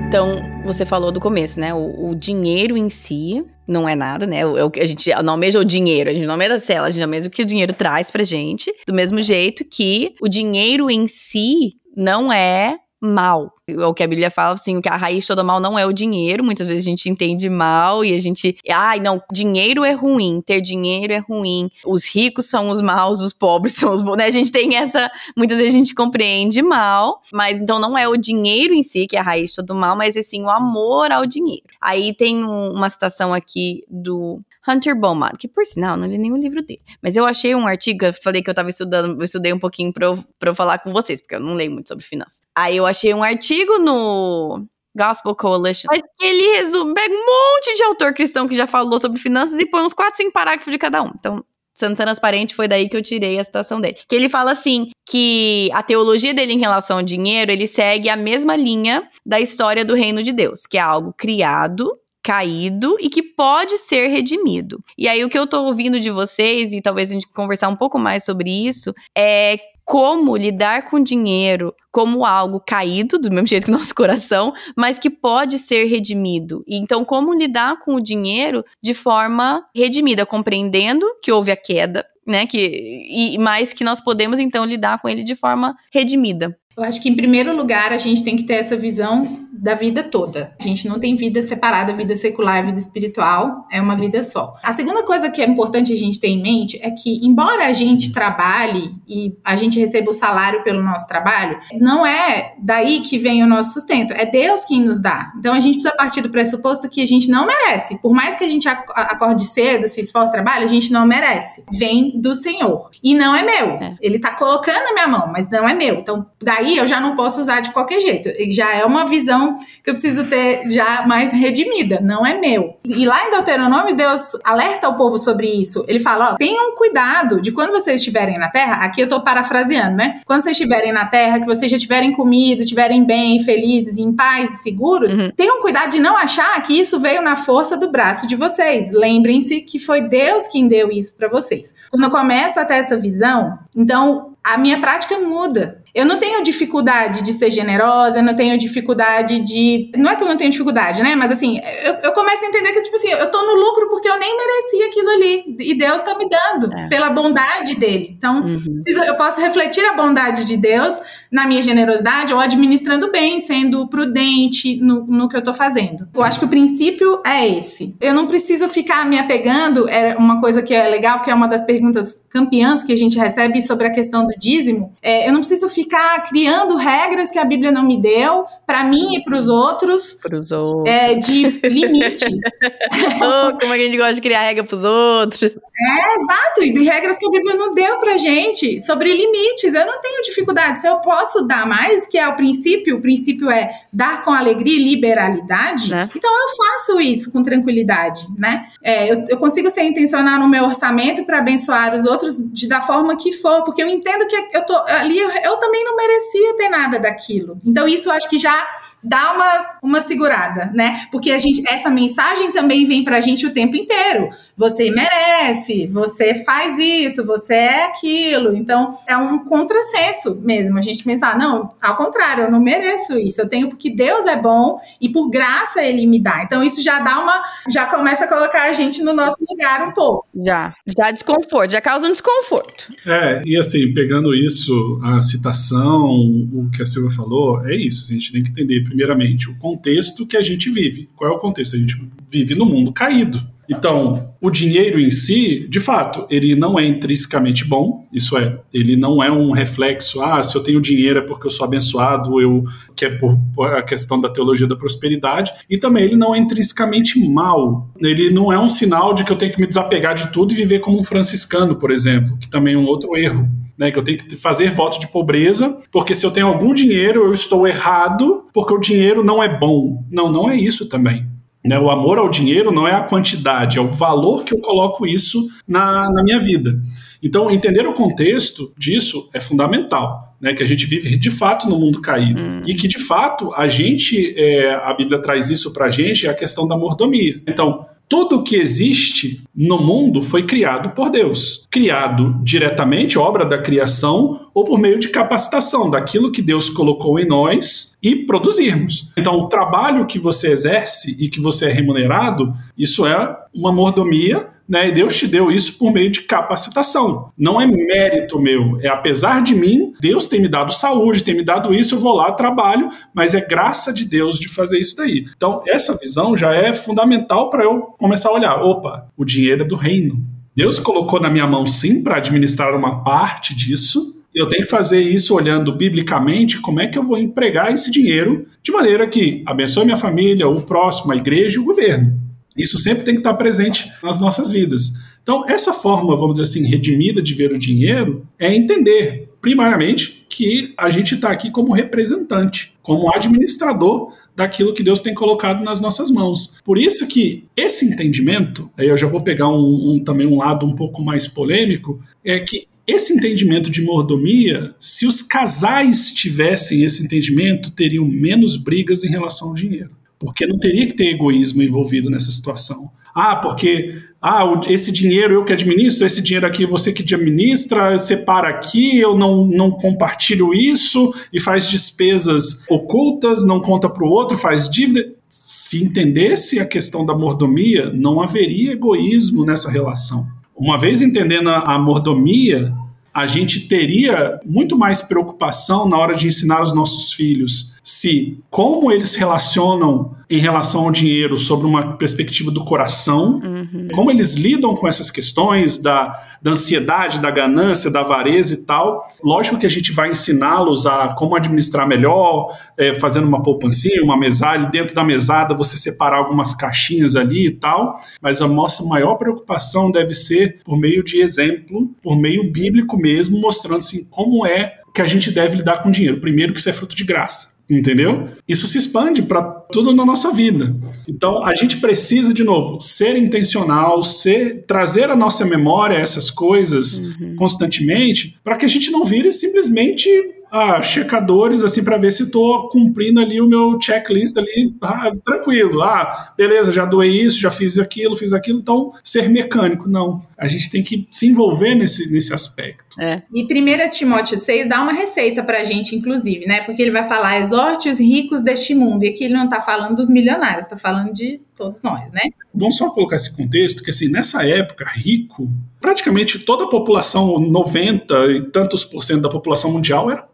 Então, 0.09 0.43
você 0.65 0.85
falou 0.85 1.13
do 1.13 1.21
começo, 1.21 1.61
né? 1.61 1.73
O, 1.73 2.11
o, 2.11 2.15
dinheiro 2.17 2.77
em 2.77 2.91
si 2.91 3.45
não 3.67 3.89
é 3.89 3.95
nada, 3.95 4.27
né? 4.27 4.45
O, 4.45 4.55
o, 4.67 4.73
a 4.75 4.85
gente 4.85 5.09
não 5.23 5.35
almeja 5.35 5.61
o 5.61 5.65
dinheiro, 5.65 6.11
a 6.11 6.13
gente 6.13 6.27
não 6.27 6.33
almeja 6.33 6.55
a 6.55 6.61
cela, 6.61 6.89
a 6.89 6.91
gente 6.91 7.03
almeja 7.03 7.29
o 7.29 7.31
que 7.31 7.43
o 7.43 7.47
dinheiro 7.47 7.73
traz 7.73 8.11
pra 8.11 8.25
gente. 8.25 8.73
Do 8.87 8.95
mesmo 8.95 9.23
jeito 9.23 9.65
que 9.65 10.15
o 10.21 10.29
dinheiro 10.29 10.91
em 10.91 11.07
si 11.07 11.75
não 11.97 12.33
é 12.33 12.77
mal. 13.01 13.53
O 13.87 13.95
que 13.95 14.03
a 14.03 14.09
Bíblia 14.09 14.31
fala, 14.31 14.55
assim, 14.55 14.81
que 14.81 14.89
a 14.89 14.97
raiz 14.97 15.27
todo 15.27 15.45
mal 15.45 15.61
não 15.61 15.79
é 15.79 15.87
o 15.87 15.93
dinheiro. 15.93 16.43
Muitas 16.43 16.67
vezes 16.67 16.83
a 16.83 16.91
gente 16.91 17.09
entende 17.09 17.49
mal 17.49 18.05
e 18.05 18.15
a 18.15 18.19
gente. 18.19 18.57
Ai, 18.71 18.99
não, 18.99 19.23
dinheiro 19.33 19.85
é 19.85 19.93
ruim, 19.93 20.43
ter 20.45 20.61
dinheiro 20.61 21.13
é 21.13 21.19
ruim. 21.19 21.71
Os 21.87 22.07
ricos 22.07 22.47
são 22.47 22.71
os 22.71 22.81
maus, 22.81 23.21
os 23.21 23.33
pobres 23.33 23.75
são 23.77 23.93
os 23.93 24.03
bons. 24.03 24.17
Né? 24.17 24.25
A 24.25 24.31
gente 24.31 24.51
tem 24.51 24.77
essa. 24.77 25.11
Muitas 25.37 25.59
vezes 25.59 25.75
a 25.75 25.77
gente 25.77 25.95
compreende 25.95 26.63
mal, 26.63 27.21
mas 27.33 27.61
então 27.61 27.79
não 27.79 27.97
é 27.97 28.09
o 28.09 28.17
dinheiro 28.17 28.75
em 28.75 28.83
si 28.83 29.07
que 29.07 29.17
é 29.17 29.21
a 29.21 29.23
raiz 29.23 29.55
todo 29.55 29.75
mal, 29.75 29.97
mas 29.97 30.17
é 30.17 30.23
sim 30.23 30.43
o 30.43 30.51
amor 30.51 31.13
ao 31.13 31.27
dinheiro. 31.27 31.65
Aí 31.81 32.15
tem 32.15 32.45
um, 32.45 32.73
uma 32.73 32.91
citação 32.91 33.33
aqui 33.33 33.85
do 33.89 34.41
Hunter 34.69 34.95
Bowman, 34.99 35.33
que 35.39 35.49
por 35.49 35.65
sinal 35.65 35.97
não 35.97 36.07
li 36.07 36.19
nenhum 36.19 36.37
livro 36.37 36.63
dele. 36.63 36.83
Mas 37.03 37.17
eu 37.17 37.25
achei 37.25 37.55
um 37.55 37.67
artigo, 37.67 38.05
eu 38.05 38.13
falei 38.13 38.43
que 38.43 38.51
eu 38.51 38.55
tava 38.55 38.71
estudando, 38.71 39.19
eu 39.19 39.25
estudei 39.25 39.53
um 39.53 39.59
pouquinho 39.59 39.93
pra 39.93 40.07
eu, 40.07 40.25
pra 40.39 40.51
eu 40.51 40.55
falar 40.55 40.79
com 40.79 40.93
vocês, 40.93 41.21
porque 41.21 41.35
eu 41.35 41.41
não 41.41 41.55
leio 41.55 41.71
muito 41.71 41.89
sobre 41.89 42.05
finanças. 42.05 42.41
Aí 42.55 42.77
eu 42.77 42.87
achei 42.87 43.15
um 43.15 43.23
artigo 43.23 43.79
no 43.79 44.67
Gospel 44.97 45.35
Coalition, 45.35 45.89
mas 45.91 46.03
ele 46.21 46.57
resume, 46.57 46.95
pega 46.95 47.15
um 47.15 47.27
monte 47.27 47.77
de 47.77 47.83
autor 47.85 48.13
cristão 48.13 48.49
que 48.49 48.55
já 48.55 48.67
falou 48.67 48.99
sobre 48.99 49.19
finanças 49.19 49.59
e 49.61 49.67
põe 49.67 49.83
uns 49.83 49.95
4, 49.95 50.17
5 50.17 50.33
parágrafos 50.33 50.73
de 50.73 50.79
cada 50.79 51.03
um. 51.03 51.13
Então, 51.19 51.45
sendo 51.79 51.95
transparente, 51.95 52.57
foi 52.57 52.67
daí 52.67 52.89
que 52.89 52.97
eu 52.97 53.03
tirei 53.03 53.39
a 53.39 53.45
citação 53.45 53.81
dele. 53.81 53.99
Que 54.09 54.17
ele 54.17 54.29
fala 54.29 54.51
assim, 54.51 54.91
que 55.09 55.71
a 55.73 55.83
teologia 55.83 56.35
dele 56.35 56.53
em 56.53 56.59
relação 56.59 56.97
ao 56.99 57.03
dinheiro, 57.05 57.53
ele 57.53 57.69
segue 57.69 58.09
a 58.09 58.17
mesma 58.17 58.57
linha 58.57 59.09
da 59.25 59.39
história 59.39 59.85
do 59.85 59.95
reino 59.95 60.23
de 60.23 60.33
Deus, 60.33 60.67
que 60.67 60.77
é 60.77 60.81
algo 60.81 61.15
criado 61.17 61.97
caído 62.29 62.99
e 63.01 63.09
que 63.09 63.23
pode 63.23 63.79
ser 63.79 64.09
redimido. 64.09 64.85
E 64.99 65.09
aí 65.09 65.25
o 65.25 65.31
que 65.31 65.39
eu 65.39 65.47
tô 65.47 65.65
ouvindo 65.65 65.99
de 65.99 66.11
vocês 66.11 66.75
e 66.75 66.83
talvez 66.83 67.11
a 67.11 67.15
gente 67.15 67.27
conversar 67.27 67.71
um 67.71 67.75
pouco 67.75 67.99
mais 67.99 68.23
sobre 68.23 68.51
isso 68.51 68.95
é 69.17 69.59
como 69.83 70.37
lidar 70.37 70.91
com 70.91 71.03
dinheiro 71.03 71.75
como 71.91 72.27
algo 72.27 72.61
caído, 72.61 73.19
do 73.19 73.31
mesmo 73.31 73.47
jeito 73.47 73.65
que 73.65 73.71
nosso 73.71 73.95
coração, 73.97 74.53
mas 74.77 74.99
que 74.99 75.09
pode 75.09 75.59
ser 75.59 75.87
redimido. 75.87 76.63
Então, 76.69 77.03
como 77.03 77.33
lidar 77.33 77.81
com 77.81 77.95
o 77.95 78.01
dinheiro 78.01 78.63
de 78.83 78.93
forma 78.93 79.65
redimida, 79.75 80.27
compreendendo 80.27 81.07
que 81.23 81.33
houve 81.33 81.51
a 81.51 81.57
queda, 81.57 82.05
né? 82.27 82.45
Que, 82.45 83.07
e 83.11 83.39
mais 83.39 83.73
que 83.73 83.83
nós 83.83 84.03
podemos 84.03 84.39
então 84.39 84.67
lidar 84.67 85.01
com 85.01 85.09
ele 85.09 85.25
de 85.25 85.35
forma 85.35 85.75
redimida. 85.91 86.55
Eu 86.77 86.85
acho 86.85 87.01
que, 87.01 87.09
em 87.09 87.17
primeiro 87.17 87.57
lugar, 87.57 87.91
a 87.91 87.99
gente 87.99 88.23
tem 88.23 88.37
que 88.37 88.45
ter 88.45 88.57
essa 88.57 88.77
visão 88.77 89.48
da 89.53 89.75
vida 89.75 90.03
toda. 90.03 90.55
A 90.59 90.63
gente 90.63 90.87
não 90.89 90.99
tem 90.99 91.17
vida 91.17 91.43
separada, 91.43 91.93
vida 91.93 92.15
secular 92.15 92.63
e 92.63 92.67
vida 92.67 92.79
espiritual, 92.79 93.67
é 93.71 93.81
uma 93.81 93.97
vida 93.97 94.23
só. 94.23 94.55
A 94.63 94.73
segunda 94.73 95.03
coisa 95.03 95.31
que 95.31 95.43
é 95.43 95.47
importante 95.47 95.93
a 95.93 95.97
gente 95.97 96.21
ter 96.21 96.29
em 96.29 96.43
mente 96.43 96.79
é 96.83 96.91
que, 96.91 97.21
embora 97.27 97.67
a 97.67 97.73
gente 97.73 98.13
trabalhe 98.13 98.95
e 99.09 99.37
a 99.45 99.57
gente 99.57 99.79
receba 99.79 100.11
o 100.11 100.15
salário 100.15 100.63
pelo 100.63 100.83
nosso 100.83 101.07
trabalho, 101.07 101.59
não 101.81 102.05
é 102.05 102.55
daí 102.63 103.01
que 103.01 103.19
vem 103.19 103.43
o 103.43 103.47
nosso 103.47 103.73
sustento, 103.73 104.13
é 104.13 104.27
Deus 104.27 104.65
quem 104.65 104.81
nos 104.81 105.01
dá. 105.01 105.33
Então 105.39 105.55
a 105.55 105.61
gente 105.61 105.75
precisa 105.75 105.95
partir 105.97 106.21
do 106.21 106.31
pressuposto 106.31 106.89
que 106.89 107.03
a 107.03 107.07
gente 107.07 107.29
não 107.29 107.47
merece. 107.47 108.01
Por 108.01 108.13
mais 108.13 108.37
que 108.37 108.45
a 108.45 108.49
gente 108.49 108.69
acorde 108.69 109.45
cedo, 109.45 109.89
se 109.89 110.01
esforce, 110.01 110.33
trabalhe, 110.33 110.65
a 110.65 110.69
gente 110.69 110.93
não 110.93 111.07
merece. 111.07 111.65
Vem 111.73 112.21
do 112.21 112.35
Senhor. 112.35 112.91
E 113.03 113.15
não 113.15 113.35
é 113.35 113.43
meu. 113.43 113.67
É. 113.73 113.97
Ele 114.01 114.19
tá 114.19 114.33
colocando 114.33 114.85
na 114.85 114.93
minha 114.93 115.09
mão, 115.09 115.31
mas 115.33 115.51
não 115.51 115.69
é 115.69 115.75
meu. 115.75 115.97
Então, 115.97 116.27
daí 116.43 116.77
eu 116.77 116.87
já 116.87 117.01
não 117.01 117.17
posso 117.17 117.41
usar 117.41 117.61
de 117.61 117.71
qualquer 117.71 118.01
jeito. 118.01 118.31
Já 118.53 118.75
é 118.75 118.85
uma 118.85 119.05
visão 119.05 119.48
que 119.83 119.91
eu 119.91 119.95
preciso 119.95 120.25
ter 120.25 120.71
já 120.71 121.07
mais 121.07 121.33
redimida, 121.33 122.01
não 122.01 122.25
é 122.25 122.39
meu. 122.39 122.77
E 122.85 123.07
lá 123.07 123.27
em 123.27 123.31
Deuteronômio, 123.31 123.95
Deus 123.95 124.23
alerta 124.45 124.89
o 124.89 124.97
povo 124.97 125.19
sobre 125.19 125.49
isso. 125.49 125.85
Ele 125.89 126.01
fala: 126.01 126.33
ó, 126.33 126.37
tenham 126.37 126.75
cuidado 126.77 127.41
de 127.41 127.53
quando 127.53 127.71
vocês 127.71 128.01
estiverem 128.01 128.39
na 128.39 128.49
terra, 128.49 128.85
aqui 128.85 129.01
eu 129.01 129.09
tô 129.09 129.21
parafraseando, 129.21 129.97
né? 129.97 130.21
Quando 130.27 130.43
vocês 130.43 130.57
estiverem 130.57 130.93
na 130.93 131.05
terra, 131.05 131.41
que 131.41 131.47
vocês 131.47 131.71
já 131.71 131.79
tiverem 131.79 132.13
comido, 132.13 132.63
estiverem 132.63 133.05
bem, 133.05 133.43
felizes, 133.43 133.99
em 133.99 134.13
paz 134.13 134.51
e 134.51 134.63
seguros, 134.63 135.15
uhum. 135.15 135.31
tenham 135.31 135.61
cuidado 135.61 135.91
de 135.91 136.01
não 136.01 136.17
achar 136.17 136.61
que 136.63 136.79
isso 136.79 136.99
veio 137.01 137.23
na 137.23 137.37
força 137.37 137.77
do 137.77 137.91
braço 137.91 138.27
de 138.27 138.37
vocês. 138.37 138.91
Lembrem-se 138.91 139.61
que 139.61 139.79
foi 139.79 140.03
Deus 140.03 140.49
quem 140.49 140.69
deu 140.69 140.91
isso 140.91 141.15
para 141.17 141.29
vocês. 141.29 141.75
Quando 141.91 142.05
eu 142.05 142.11
começo 142.11 142.59
a 142.59 142.65
ter 142.65 142.75
essa 142.75 142.97
visão, 142.97 143.59
então 143.77 144.33
a 144.43 144.57
minha 144.57 144.81
prática 144.81 145.19
muda. 145.19 145.78
Eu 145.99 146.07
não 146.07 146.17
tenho 146.17 146.41
dificuldade 146.45 147.25
de 147.25 147.33
ser 147.33 147.51
generosa, 147.51 148.21
eu 148.21 148.23
não 148.23 148.37
tenho 148.37 148.57
dificuldade 148.57 149.41
de. 149.41 149.91
Não 149.97 150.09
é 150.09 150.15
que 150.15 150.23
eu 150.23 150.29
não 150.29 150.37
tenho 150.37 150.49
dificuldade, 150.49 151.03
né? 151.03 151.17
Mas 151.17 151.33
assim, 151.33 151.59
eu, 151.83 151.95
eu 152.05 152.13
começo 152.13 152.45
a 152.45 152.47
entender 152.47 152.71
que, 152.71 152.83
tipo 152.83 152.95
assim, 152.95 153.09
eu 153.09 153.29
tô 153.33 153.43
no 153.45 153.55
lucro 153.55 153.89
porque 153.89 154.09
eu 154.09 154.17
nem 154.17 154.37
merecia 154.37 154.87
aquilo 154.87 155.09
ali. 155.11 155.57
E 155.59 155.75
Deus 155.75 156.01
tá 156.05 156.17
me 156.17 156.29
dando, 156.29 156.73
é. 156.73 156.87
pela 156.87 157.11
bondade 157.11 157.75
dele. 157.75 158.15
Então, 158.17 158.43
uhum. 158.43 158.81
eu 158.87 159.17
posso 159.17 159.41
refletir 159.41 159.85
a 159.87 159.95
bondade 159.95 160.47
de 160.47 160.57
Deus 160.57 161.01
na 161.33 161.45
minha 161.47 161.63
generosidade 161.63 162.33
ou 162.33 162.39
administrando 162.39 163.11
bem, 163.11 163.41
sendo 163.41 163.89
prudente 163.89 164.77
no, 164.81 165.05
no 165.05 165.29
que 165.29 165.37
eu 165.37 165.43
tô 165.43 165.53
fazendo. 165.53 166.07
Eu 166.15 166.23
acho 166.23 166.39
que 166.39 166.45
o 166.45 166.49
princípio 166.49 167.21
é 167.27 167.49
esse. 167.59 167.97
Eu 168.01 168.15
não 168.15 168.29
preciso 168.29 168.69
ficar 168.69 169.05
me 169.05 169.19
apegando, 169.19 169.89
é 169.89 170.15
uma 170.15 170.41
coisa 170.41 170.63
que 170.63 170.73
é 170.73 170.87
legal, 170.87 171.23
que 171.23 171.31
é 171.31 171.35
uma 171.35 171.49
das 171.49 171.65
perguntas 171.65 172.23
campeãs 172.31 172.85
que 172.85 172.93
a 172.93 172.97
gente 172.97 173.19
recebe 173.19 173.61
sobre 173.63 173.89
a 173.89 173.91
questão 173.91 174.25
do 174.25 174.33
dízimo. 174.39 174.93
É, 175.03 175.29
eu 175.29 175.33
não 175.33 175.41
preciso 175.41 175.69
ficar 175.69 175.88
criando 176.29 176.77
regras 176.77 177.31
que 177.31 177.39
a 177.39 177.45
Bíblia 177.45 177.73
não 177.73 177.83
me 177.83 178.01
deu 178.01 178.47
para 178.67 178.85
mim 178.85 179.17
e 179.17 179.23
para 179.23 179.37
os 179.37 179.49
outros. 179.49 180.15
Para 180.23 180.37
os 180.37 180.53
outros. 180.53 180.95
É, 180.95 181.15
de 181.15 181.61
limites. 181.65 182.43
oh, 183.23 183.59
como 183.59 183.73
a 183.73 183.77
gente 183.77 183.97
gosta 183.97 184.15
de 184.15 184.21
criar 184.21 184.43
regra 184.43 184.65
para 184.65 184.77
os 184.77 184.85
outros. 184.85 185.57
É, 185.57 186.17
exato. 186.17 186.63
E 186.63 186.85
regras 186.85 187.19
que 187.19 187.27
a 187.27 187.31
Bíblia 187.31 187.57
não 187.57 187.73
deu 187.73 187.99
para 187.99 188.19
gente 188.19 188.85
sobre 188.85 189.13
limites. 189.13 189.73
Eu 189.73 189.87
não 189.87 190.01
tenho 190.01 190.23
dificuldade. 190.23 190.81
Se 190.81 190.89
eu 190.89 190.97
posso 190.99 191.47
dar 191.47 191.67
mais, 191.67 192.07
que 192.07 192.19
é 192.19 192.29
o 192.29 192.37
princípio, 192.37 192.97
o 192.97 193.01
princípio 193.01 193.51
é 193.51 193.71
dar 193.93 194.23
com 194.23 194.31
alegria 194.31 194.77
e 194.77 194.85
liberalidade, 194.85 195.91
né? 195.91 196.09
então 196.15 196.31
eu 196.31 196.49
faço 196.57 197.01
isso 197.01 197.33
com 197.33 197.43
tranquilidade, 197.43 198.27
né? 198.37 198.67
É, 198.83 199.11
eu, 199.11 199.25
eu 199.29 199.39
consigo 199.39 199.71
ser 199.71 199.83
intencional 199.83 200.39
no 200.39 200.49
meu 200.49 200.65
orçamento 200.65 201.25
para 201.25 201.39
abençoar 201.39 201.95
os 201.95 202.05
outros 202.05 202.37
de, 202.53 202.69
da 202.69 202.81
forma 202.81 203.17
que 203.17 203.33
for, 203.33 203.63
porque 203.65 203.83
eu 203.83 203.89
entendo 203.89 204.27
que 204.27 204.37
eu 204.57 204.65
tô 204.65 204.77
ali, 204.89 205.19
eu, 205.19 205.31
eu 205.31 205.57
também 205.57 205.78
não 205.85 205.97
merecia 205.97 206.57
ter 206.57 206.69
nada 206.69 206.99
daquilo. 206.99 207.61
Então, 207.65 207.89
isso 207.89 208.09
eu 208.09 208.13
acho 208.13 208.29
que 208.29 208.39
já 208.39 208.67
dá 209.03 209.33
uma, 209.33 209.79
uma 209.83 210.01
segurada, 210.03 210.71
né? 210.75 211.07
Porque 211.11 211.31
a 211.31 211.39
gente, 211.39 211.63
essa 211.69 211.91
mensagem 211.91 212.53
também 212.53 212.85
vem 212.87 213.05
pra 213.05 213.21
gente 213.21 213.47
o 213.47 213.53
tempo 213.53 213.77
inteiro. 213.77 214.31
Você 214.57 214.91
merece, 214.91 215.87
você 215.87 216.43
faz 216.45 216.77
isso, 216.79 217.25
você 217.25 217.55
é 217.55 217.85
aquilo. 217.87 218.57
Então, 218.57 218.97
é 219.07 219.17
um 219.17 219.45
contrassenso 219.45 220.41
mesmo. 220.43 220.79
A 220.79 220.83
gente 220.83 221.05
pensar, 221.05 221.39
não, 221.39 221.75
ao 221.81 221.97
contrário, 221.97 222.45
eu 222.45 222.51
não 222.51 222.61
mereço 222.61 223.19
isso. 223.19 223.41
Eu 223.41 223.49
tenho 223.49 223.69
porque 223.69 223.91
Deus 223.91 224.27
é 224.27 224.37
bom 224.37 224.79
e 225.01 225.09
por 225.09 225.31
graça 225.31 225.83
ele 225.83 226.07
me 226.07 226.21
dá. 226.21 226.43
Então, 226.43 226.63
isso 226.63 226.83
já 226.83 227.01
dá 227.01 227.19
uma. 227.21 227.43
Já 227.71 227.87
começa 227.87 228.25
a 228.25 228.29
colocar 228.29 228.65
a 228.65 228.73
gente 228.73 229.03
no 229.03 229.13
nosso 229.13 229.45
lugar 229.49 229.89
um 229.89 229.93
pouco. 229.93 230.27
Já, 230.35 230.75
já 230.87 231.11
desconforto, 231.11 231.71
já 231.71 231.81
causa 231.81 232.07
um 232.07 232.13
desconforto. 232.13 232.93
É, 233.07 233.43
e 233.45 233.57
assim, 233.57 233.93
pegando 233.95 234.35
isso, 234.35 235.01
a 235.03 235.21
citação, 235.21 236.07
o 236.07 236.69
que 236.75 236.83
a 236.83 236.87
Silvia 236.87 237.11
falou, 237.11 237.65
é 237.67 237.77
isso. 237.77 238.11
A 238.11 238.15
gente 238.15 238.33
tem 238.33 238.43
que 238.43 238.51
entender 238.51 238.88
primeiramente, 238.89 239.51
o 239.51 239.57
contexto 239.57 240.27
que 240.27 240.37
a 240.37 240.43
gente 240.43 240.71
vive. 240.71 241.09
Qual 241.15 241.31
é 241.31 241.35
o 241.35 241.39
contexto? 241.39 241.77
A 241.77 241.79
gente 241.79 241.97
vive 242.29 242.55
no 242.55 242.65
mundo 242.65 242.93
caído. 242.93 243.41
Então, 243.69 244.35
o 244.41 244.51
dinheiro 244.51 244.99
em 244.99 245.11
si, 245.11 245.67
de 245.69 245.79
fato, 245.79 246.27
ele 246.31 246.57
não 246.57 246.79
é 246.79 246.87
intrinsecamente 246.87 247.67
bom, 247.67 248.07
isso 248.11 248.39
é, 248.39 248.59
ele 248.73 248.97
não 248.97 249.23
é 249.23 249.31
um 249.31 249.51
reflexo, 249.51 250.23
ah, 250.23 250.43
se 250.43 250.57
eu 250.57 250.63
tenho 250.63 250.81
dinheiro 250.81 251.19
é 251.19 251.23
porque 251.23 251.47
eu 251.47 251.51
sou 251.51 251.67
abençoado, 251.67 252.41
eu 252.41 252.65
que 252.97 253.05
é 253.05 253.11
por, 253.11 253.39
por 253.55 253.75
a 253.75 253.83
questão 253.83 254.19
da 254.21 254.29
teologia 254.29 254.67
da 254.67 254.75
prosperidade, 254.75 255.53
e 255.69 255.77
também 255.77 256.05
ele 256.05 256.17
não 256.17 256.35
é 256.35 256.39
intrinsecamente 256.39 257.21
mal. 257.29 257.91
Ele 257.99 258.31
não 258.31 258.51
é 258.51 258.59
um 258.59 258.69
sinal 258.69 259.13
de 259.13 259.23
que 259.23 259.31
eu 259.31 259.37
tenho 259.37 259.53
que 259.53 259.61
me 259.61 259.67
desapegar 259.67 260.15
de 260.15 260.33
tudo 260.33 260.53
e 260.53 260.57
viver 260.57 260.81
como 260.81 260.99
um 260.99 261.05
franciscano, 261.05 261.77
por 261.77 261.91
exemplo, 261.91 262.37
que 262.39 262.49
também 262.49 262.75
é 262.75 262.79
um 262.79 262.87
outro 262.87 263.17
erro. 263.17 263.49
Né, 263.77 263.93
que 263.93 263.99
eu 264.01 264.03
tenho 264.03 264.19
que 264.19 264.37
fazer 264.37 264.75
voto 264.75 264.99
de 264.99 265.07
pobreza, 265.07 265.79
porque 265.93 266.13
se 266.13 266.27
eu 266.27 266.33
tenho 266.33 266.49
algum 266.49 266.75
dinheiro, 266.75 267.27
eu 267.27 267.33
estou 267.33 267.65
errado, 267.65 268.49
porque 268.53 268.75
o 268.75 268.79
dinheiro 268.79 269.23
não 269.23 269.41
é 269.41 269.49
bom. 269.49 270.05
Não, 270.11 270.33
não 270.33 270.51
é 270.51 270.57
isso 270.57 270.89
também. 270.89 271.25
Né? 271.69 271.79
O 271.79 271.91
amor 271.91 272.17
ao 272.17 272.31
dinheiro 272.31 272.73
não 272.73 272.89
é 272.89 272.95
a 272.95 273.03
quantidade, 273.03 273.77
é 273.77 273.81
o 273.81 273.91
valor 273.91 274.43
que 274.43 274.55
eu 274.55 274.59
coloco 274.59 275.07
isso 275.07 275.47
na, 275.67 276.11
na 276.11 276.23
minha 276.23 276.39
vida. 276.39 276.81
Então, 277.23 277.51
entender 277.51 277.87
o 277.87 277.93
contexto 277.93 278.73
disso 278.77 279.29
é 279.35 279.41
fundamental. 279.41 280.27
Né, 280.41 280.55
que 280.55 280.63
a 280.63 280.67
gente 280.67 280.87
vive 280.87 281.17
de 281.17 281.31
fato 281.31 281.69
no 281.69 281.77
mundo 281.77 282.01
caído 282.01 282.41
hum. 282.41 282.63
e 282.65 282.73
que 282.77 282.87
de 282.87 283.01
fato 283.01 283.53
a 283.57 283.67
gente, 283.67 284.39
é, 284.39 284.73
a 284.73 284.95
Bíblia 284.95 285.21
traz 285.21 285.51
isso 285.51 285.73
para 285.73 285.87
a 285.87 285.91
gente, 285.91 286.29
é 286.29 286.31
a 286.31 286.35
questão 286.35 286.69
da 286.69 286.77
mordomia. 286.77 287.43
Então, 287.45 287.85
tudo 288.09 288.43
que 288.43 288.57
existe 288.57 289.43
no 289.55 289.79
mundo 289.79 290.23
foi 290.23 290.45
criado 290.45 290.91
por 290.91 291.11
Deus. 291.11 291.67
Criado 291.71 292.41
diretamente, 292.43 293.19
obra 293.19 293.45
da 293.45 293.59
criação, 293.59 294.49
ou 294.55 294.65
por 294.65 294.79
meio 294.79 294.99
de 294.99 295.09
capacitação, 295.09 295.91
daquilo 295.91 296.33
que 296.33 296.41
Deus 296.41 296.69
colocou 296.69 297.19
em 297.19 297.27
nós 297.27 297.97
e 298.03 298.17
produzirmos. 298.17 299.11
Então, 299.17 299.35
o 299.35 299.49
trabalho 299.49 300.07
que 300.07 300.19
você 300.19 300.51
exerce 300.51 301.17
e 301.23 301.29
que 301.29 301.41
você 301.41 301.67
é 301.67 301.73
remunerado, 301.73 302.55
isso 302.77 303.07
é 303.07 303.37
uma 303.55 303.73
mordomia 303.73 304.49
né? 304.69 304.89
E 304.89 304.93
Deus 304.93 305.17
te 305.17 305.27
deu 305.27 305.51
isso 305.51 305.79
por 305.79 305.93
meio 305.93 306.11
de 306.11 306.23
capacitação. 306.23 307.31
Não 307.37 307.61
é 307.61 307.67
mérito 307.67 308.39
meu, 308.39 308.79
é 308.83 308.89
apesar 308.89 309.43
de 309.43 309.55
mim, 309.55 309.93
Deus 310.01 310.29
tem 310.29 310.41
me 310.41 310.49
dado 310.49 310.73
saúde, 310.73 311.25
tem 311.25 311.35
me 311.35 311.45
dado 311.45 311.75
isso, 311.75 311.95
eu 311.95 312.01
vou 312.01 312.15
lá, 312.15 312.33
trabalho, 312.33 312.89
mas 313.15 313.35
é 313.35 313.41
graça 313.41 313.93
de 313.93 314.05
Deus 314.05 314.39
de 314.39 314.49
fazer 314.49 314.79
isso 314.79 314.97
daí. 314.97 315.25
Então, 315.37 315.63
essa 315.67 315.97
visão 315.97 316.37
já 316.37 316.53
é 316.53 316.75
fundamental 316.75 317.49
para 317.49 317.65
eu 317.65 317.81
começar 317.99 318.29
a 318.29 318.35
olhar, 318.35 318.63
opa, 318.63 319.09
o 319.17 319.25
dinheiro 319.25 319.63
é 319.63 319.67
do 319.67 319.77
reino. 319.77 320.23
Deus 320.55 320.79
colocou 320.79 321.21
na 321.21 321.31
minha 321.31 321.47
mão 321.47 321.67
sim 321.67 322.03
para 322.03 322.17
administrar 322.17 322.75
uma 322.75 323.03
parte 323.05 323.55
disso, 323.55 324.19
eu 324.35 324.49
tenho 324.49 324.65
que 324.65 324.71
fazer 324.71 325.01
isso 325.01 325.35
olhando 325.35 325.75
biblicamente 325.75 326.61
como 326.61 326.81
é 326.81 326.87
que 326.87 326.99
eu 326.99 327.03
vou 327.03 327.19
empregar 327.19 327.73
esse 327.73 327.91
dinheiro 327.91 328.47
de 328.63 328.71
maneira 328.71 329.07
que 329.07 329.43
abençoe 329.47 329.85
minha 329.85 329.97
família, 329.97 330.47
o 330.47 330.61
próximo, 330.63 331.13
a 331.13 331.17
igreja 331.17 331.57
e 331.57 331.59
o 331.59 331.65
governo. 331.65 332.28
Isso 332.59 332.79
sempre 332.79 333.05
tem 333.05 333.15
que 333.15 333.21
estar 333.21 333.35
presente 333.35 333.91
nas 334.03 334.19
nossas 334.19 334.51
vidas. 334.51 334.95
Então, 335.23 335.49
essa 335.49 335.73
forma, 335.73 336.17
vamos 336.17 336.39
dizer 336.39 336.45
assim, 336.45 336.67
redimida 336.67 337.21
de 337.21 337.35
ver 337.35 337.53
o 337.53 337.59
dinheiro 337.59 338.27
é 338.39 338.55
entender, 338.55 339.29
primariamente, 339.41 340.27
que 340.29 340.73
a 340.77 340.89
gente 340.89 341.15
está 341.15 341.31
aqui 341.31 341.51
como 341.51 341.73
representante, 341.73 342.73
como 342.83 343.13
administrador 343.15 344.13
daquilo 344.35 344.73
que 344.73 344.83
Deus 344.83 345.01
tem 345.01 345.13
colocado 345.13 345.63
nas 345.65 345.81
nossas 345.81 346.11
mãos. 346.11 346.55
Por 346.65 346.79
isso 346.79 347.09
que 347.09 347.45
esse 347.57 347.85
entendimento, 347.85 348.71
aí 348.77 348.89
eu 348.89 348.97
já 348.97 349.07
vou 349.07 349.21
pegar 349.21 349.49
um, 349.49 349.95
um, 349.95 350.05
também 350.05 350.27
um 350.27 350.39
lado 350.39 350.65
um 350.65 350.75
pouco 350.75 351.03
mais 351.03 351.27
polêmico, 351.27 352.01
é 352.25 352.39
que 352.39 352.69
esse 352.87 353.13
entendimento 353.13 353.69
de 353.69 353.83
mordomia, 353.83 354.75
se 354.79 355.07
os 355.07 355.21
casais 355.21 356.11
tivessem 356.11 356.83
esse 356.83 357.05
entendimento, 357.05 357.71
teriam 357.71 358.07
menos 358.07 358.57
brigas 358.57 359.05
em 359.05 359.11
relação 359.11 359.49
ao 359.49 359.55
dinheiro. 359.55 359.91
Porque 360.19 360.47
não 360.47 360.59
teria 360.59 360.87
que 360.87 360.95
ter 360.95 361.09
egoísmo 361.09 361.63
envolvido 361.63 362.11
nessa 362.11 362.31
situação. 362.31 362.91
Ah, 363.15 363.37
porque 363.37 364.01
ah, 364.21 364.45
esse 364.69 364.93
dinheiro 364.93 365.35
eu 365.35 365.45
que 365.45 365.53
administro, 365.53 366.07
esse 366.07 366.23
dinheiro 366.23 366.47
aqui 366.47 366.67
você 366.67 366.93
que 366.93 367.03
administra, 367.03 367.99
separa 367.99 368.49
aqui, 368.49 368.99
eu 368.99 369.17
não, 369.17 369.45
não 369.47 369.71
compartilho 369.71 370.53
isso 370.53 371.15
e 371.33 371.41
faz 371.41 371.69
despesas 371.69 372.65
ocultas, 372.69 373.45
não 373.45 373.61
conta 373.61 373.89
para 373.89 374.05
o 374.05 374.11
outro, 374.11 374.37
faz 374.37 374.69
dívida. 374.69 375.13
Se 375.29 375.83
entendesse 375.83 376.59
a 376.59 376.67
questão 376.67 377.05
da 377.05 377.15
mordomia, 377.15 377.93
não 377.93 378.23
haveria 378.23 378.73
egoísmo 378.73 379.45
nessa 379.45 379.71
relação. 379.71 380.27
Uma 380.57 380.79
vez 380.79 381.03
entendendo 381.03 381.51
a 381.51 381.79
mordomia, 381.79 382.73
a 383.13 383.27
gente 383.27 383.69
teria 383.69 384.39
muito 384.45 384.77
mais 384.77 385.03
preocupação 385.03 385.89
na 385.89 385.99
hora 385.99 386.15
de 386.15 386.29
ensinar 386.29 386.63
os 386.63 386.73
nossos 386.73 387.13
filhos 387.13 387.78
se 387.89 388.39
como 388.51 388.93
eles 388.93 389.15
relacionam 389.15 390.15
em 390.29 390.39
relação 390.39 390.83
ao 390.83 390.91
dinheiro 390.91 391.39
sobre 391.39 391.67
uma 391.67 391.97
perspectiva 391.97 392.51
do 392.51 392.63
coração, 392.63 393.41
uhum. 393.43 393.89
como 393.95 394.11
eles 394.11 394.35
lidam 394.35 394.77
com 394.77 394.87
essas 394.87 395.11
questões 395.11 395.79
da, 395.79 396.13
da 396.43 396.51
ansiedade, 396.51 397.19
da 397.19 397.31
ganância, 397.31 397.91
da 397.91 398.01
avareza 398.01 398.53
e 398.53 398.59
tal. 398.59 399.03
Lógico 399.25 399.57
que 399.57 399.65
a 399.65 399.71
gente 399.71 399.91
vai 399.91 400.11
ensiná-los 400.11 400.85
a 400.85 401.15
como 401.15 401.35
administrar 401.35 401.89
melhor, 401.89 402.55
é, 402.77 402.95
fazendo 402.97 403.27
uma 403.27 403.43
poupancinha, 403.43 404.05
uma 404.05 404.19
mesada, 404.19 404.65
e 404.65 404.71
dentro 404.71 404.95
da 404.95 405.03
mesada 405.03 405.55
você 405.55 405.79
separar 405.79 406.19
algumas 406.19 406.53
caixinhas 406.53 407.17
ali 407.17 407.47
e 407.47 407.53
tal, 407.53 407.95
mas 408.21 408.43
a 408.43 408.47
nossa 408.47 408.85
maior 408.85 409.15
preocupação 409.15 409.91
deve 409.91 410.13
ser 410.13 410.61
por 410.63 410.79
meio 410.79 411.03
de 411.03 411.23
exemplo, 411.23 411.91
por 412.03 412.19
meio 412.19 412.53
bíblico 412.53 412.99
mesmo, 412.99 413.41
mostrando 413.41 413.79
assim 413.79 414.05
como 414.11 414.45
é 414.45 414.75
que 414.95 415.01
a 415.01 415.07
gente 415.07 415.31
deve 415.31 415.57
lidar 415.57 415.83
com 415.83 415.91
dinheiro. 415.91 416.21
Primeiro 416.21 416.53
que 416.53 416.61
isso 416.61 416.69
é 416.69 416.73
fruto 416.75 416.95
de 416.95 417.05
graça. 417.05 417.58
Entendeu? 417.71 418.29
Isso 418.49 418.67
se 418.67 418.79
expande 418.79 419.21
para 419.21 419.43
tudo 419.43 419.95
na 419.95 420.05
nossa 420.05 420.33
vida. 420.33 420.75
Então, 421.07 421.45
a 421.45 421.55
gente 421.55 421.77
precisa, 421.77 422.33
de 422.33 422.43
novo, 422.43 422.81
ser 422.81 423.15
intencional, 423.17 424.03
ser, 424.03 424.65
trazer 424.67 425.11
à 425.11 425.17
nossa 425.17 425.45
memória 425.45 425.97
essas 425.97 426.31
coisas 426.31 426.99
uhum. 426.99 427.37
constantemente, 427.37 428.37
para 428.43 428.57
que 428.57 428.65
a 428.65 428.69
gente 428.69 428.91
não 428.91 429.05
vire 429.05 429.31
simplesmente 429.31 430.09
ah, 430.51 430.81
checadores 430.83 431.63
assim 431.63 431.85
para 431.85 431.99
ver 431.99 432.13
se 432.13 432.25
estou 432.25 432.69
cumprindo 432.69 433.21
ali 433.21 433.41
o 433.41 433.47
meu 433.47 433.79
checklist 433.81 434.37
ali 434.37 434.75
ah, 434.83 435.11
tranquilo. 435.25 435.83
Ah, 435.83 436.33
beleza, 436.37 436.73
já 436.73 436.85
doei 436.85 437.11
isso, 437.11 437.39
já 437.41 437.51
fiz 437.51 437.79
aquilo, 437.79 438.17
fiz 438.17 438.33
aquilo. 438.33 438.59
Então, 438.59 438.93
ser 439.05 439.29
mecânico, 439.29 439.89
não. 439.89 440.23
A 440.37 440.47
gente 440.47 440.71
tem 440.71 440.83
que 440.83 441.07
se 441.11 441.27
envolver 441.27 441.75
nesse, 441.75 442.11
nesse 442.11 442.33
aspecto. 442.33 443.01
É. 443.01 443.23
E 443.33 443.45
1 443.45 443.91
Timóteo 443.91 444.39
6 444.39 444.69
dá 444.69 444.83
uma 444.83 444.93
receita 444.93 445.43
para 445.43 445.61
a 445.61 445.65
gente, 445.65 445.95
inclusive, 445.95 446.47
né? 446.47 446.63
Porque 446.63 446.83
ele 446.83 446.91
vai 446.91 447.07
falar: 447.07 447.39
exorte 447.39 447.89
os 447.89 447.99
ricos 447.99 448.43
deste 448.43 448.75
mundo. 448.75 449.05
E 449.05 449.09
aqui 449.09 449.25
ele 449.25 449.35
não 449.35 449.45
está 449.45 449.61
falando 449.61 449.97
dos 449.97 450.09
milionários, 450.09 450.65
está 450.65 450.77
falando 450.77 451.13
de 451.13 451.41
todos 451.55 451.83
nós, 451.83 452.13
né? 452.13 452.23
Vamos 452.55 452.77
só 452.77 452.91
colocar 452.91 453.17
esse 453.17 453.37
contexto 453.37 453.83
que, 453.83 453.91
assim, 453.91 454.09
nessa 454.09 454.47
época, 454.47 454.85
rico, 454.89 455.51
praticamente 455.81 456.39
toda 456.39 456.65
a 456.65 456.69
população, 456.69 457.39
90 457.39 458.15
e 458.33 458.43
tantos 458.51 458.85
por 458.85 459.03
cento 459.03 459.23
da 459.23 459.29
população 459.29 459.73
mundial 459.73 460.11
era 460.11 460.27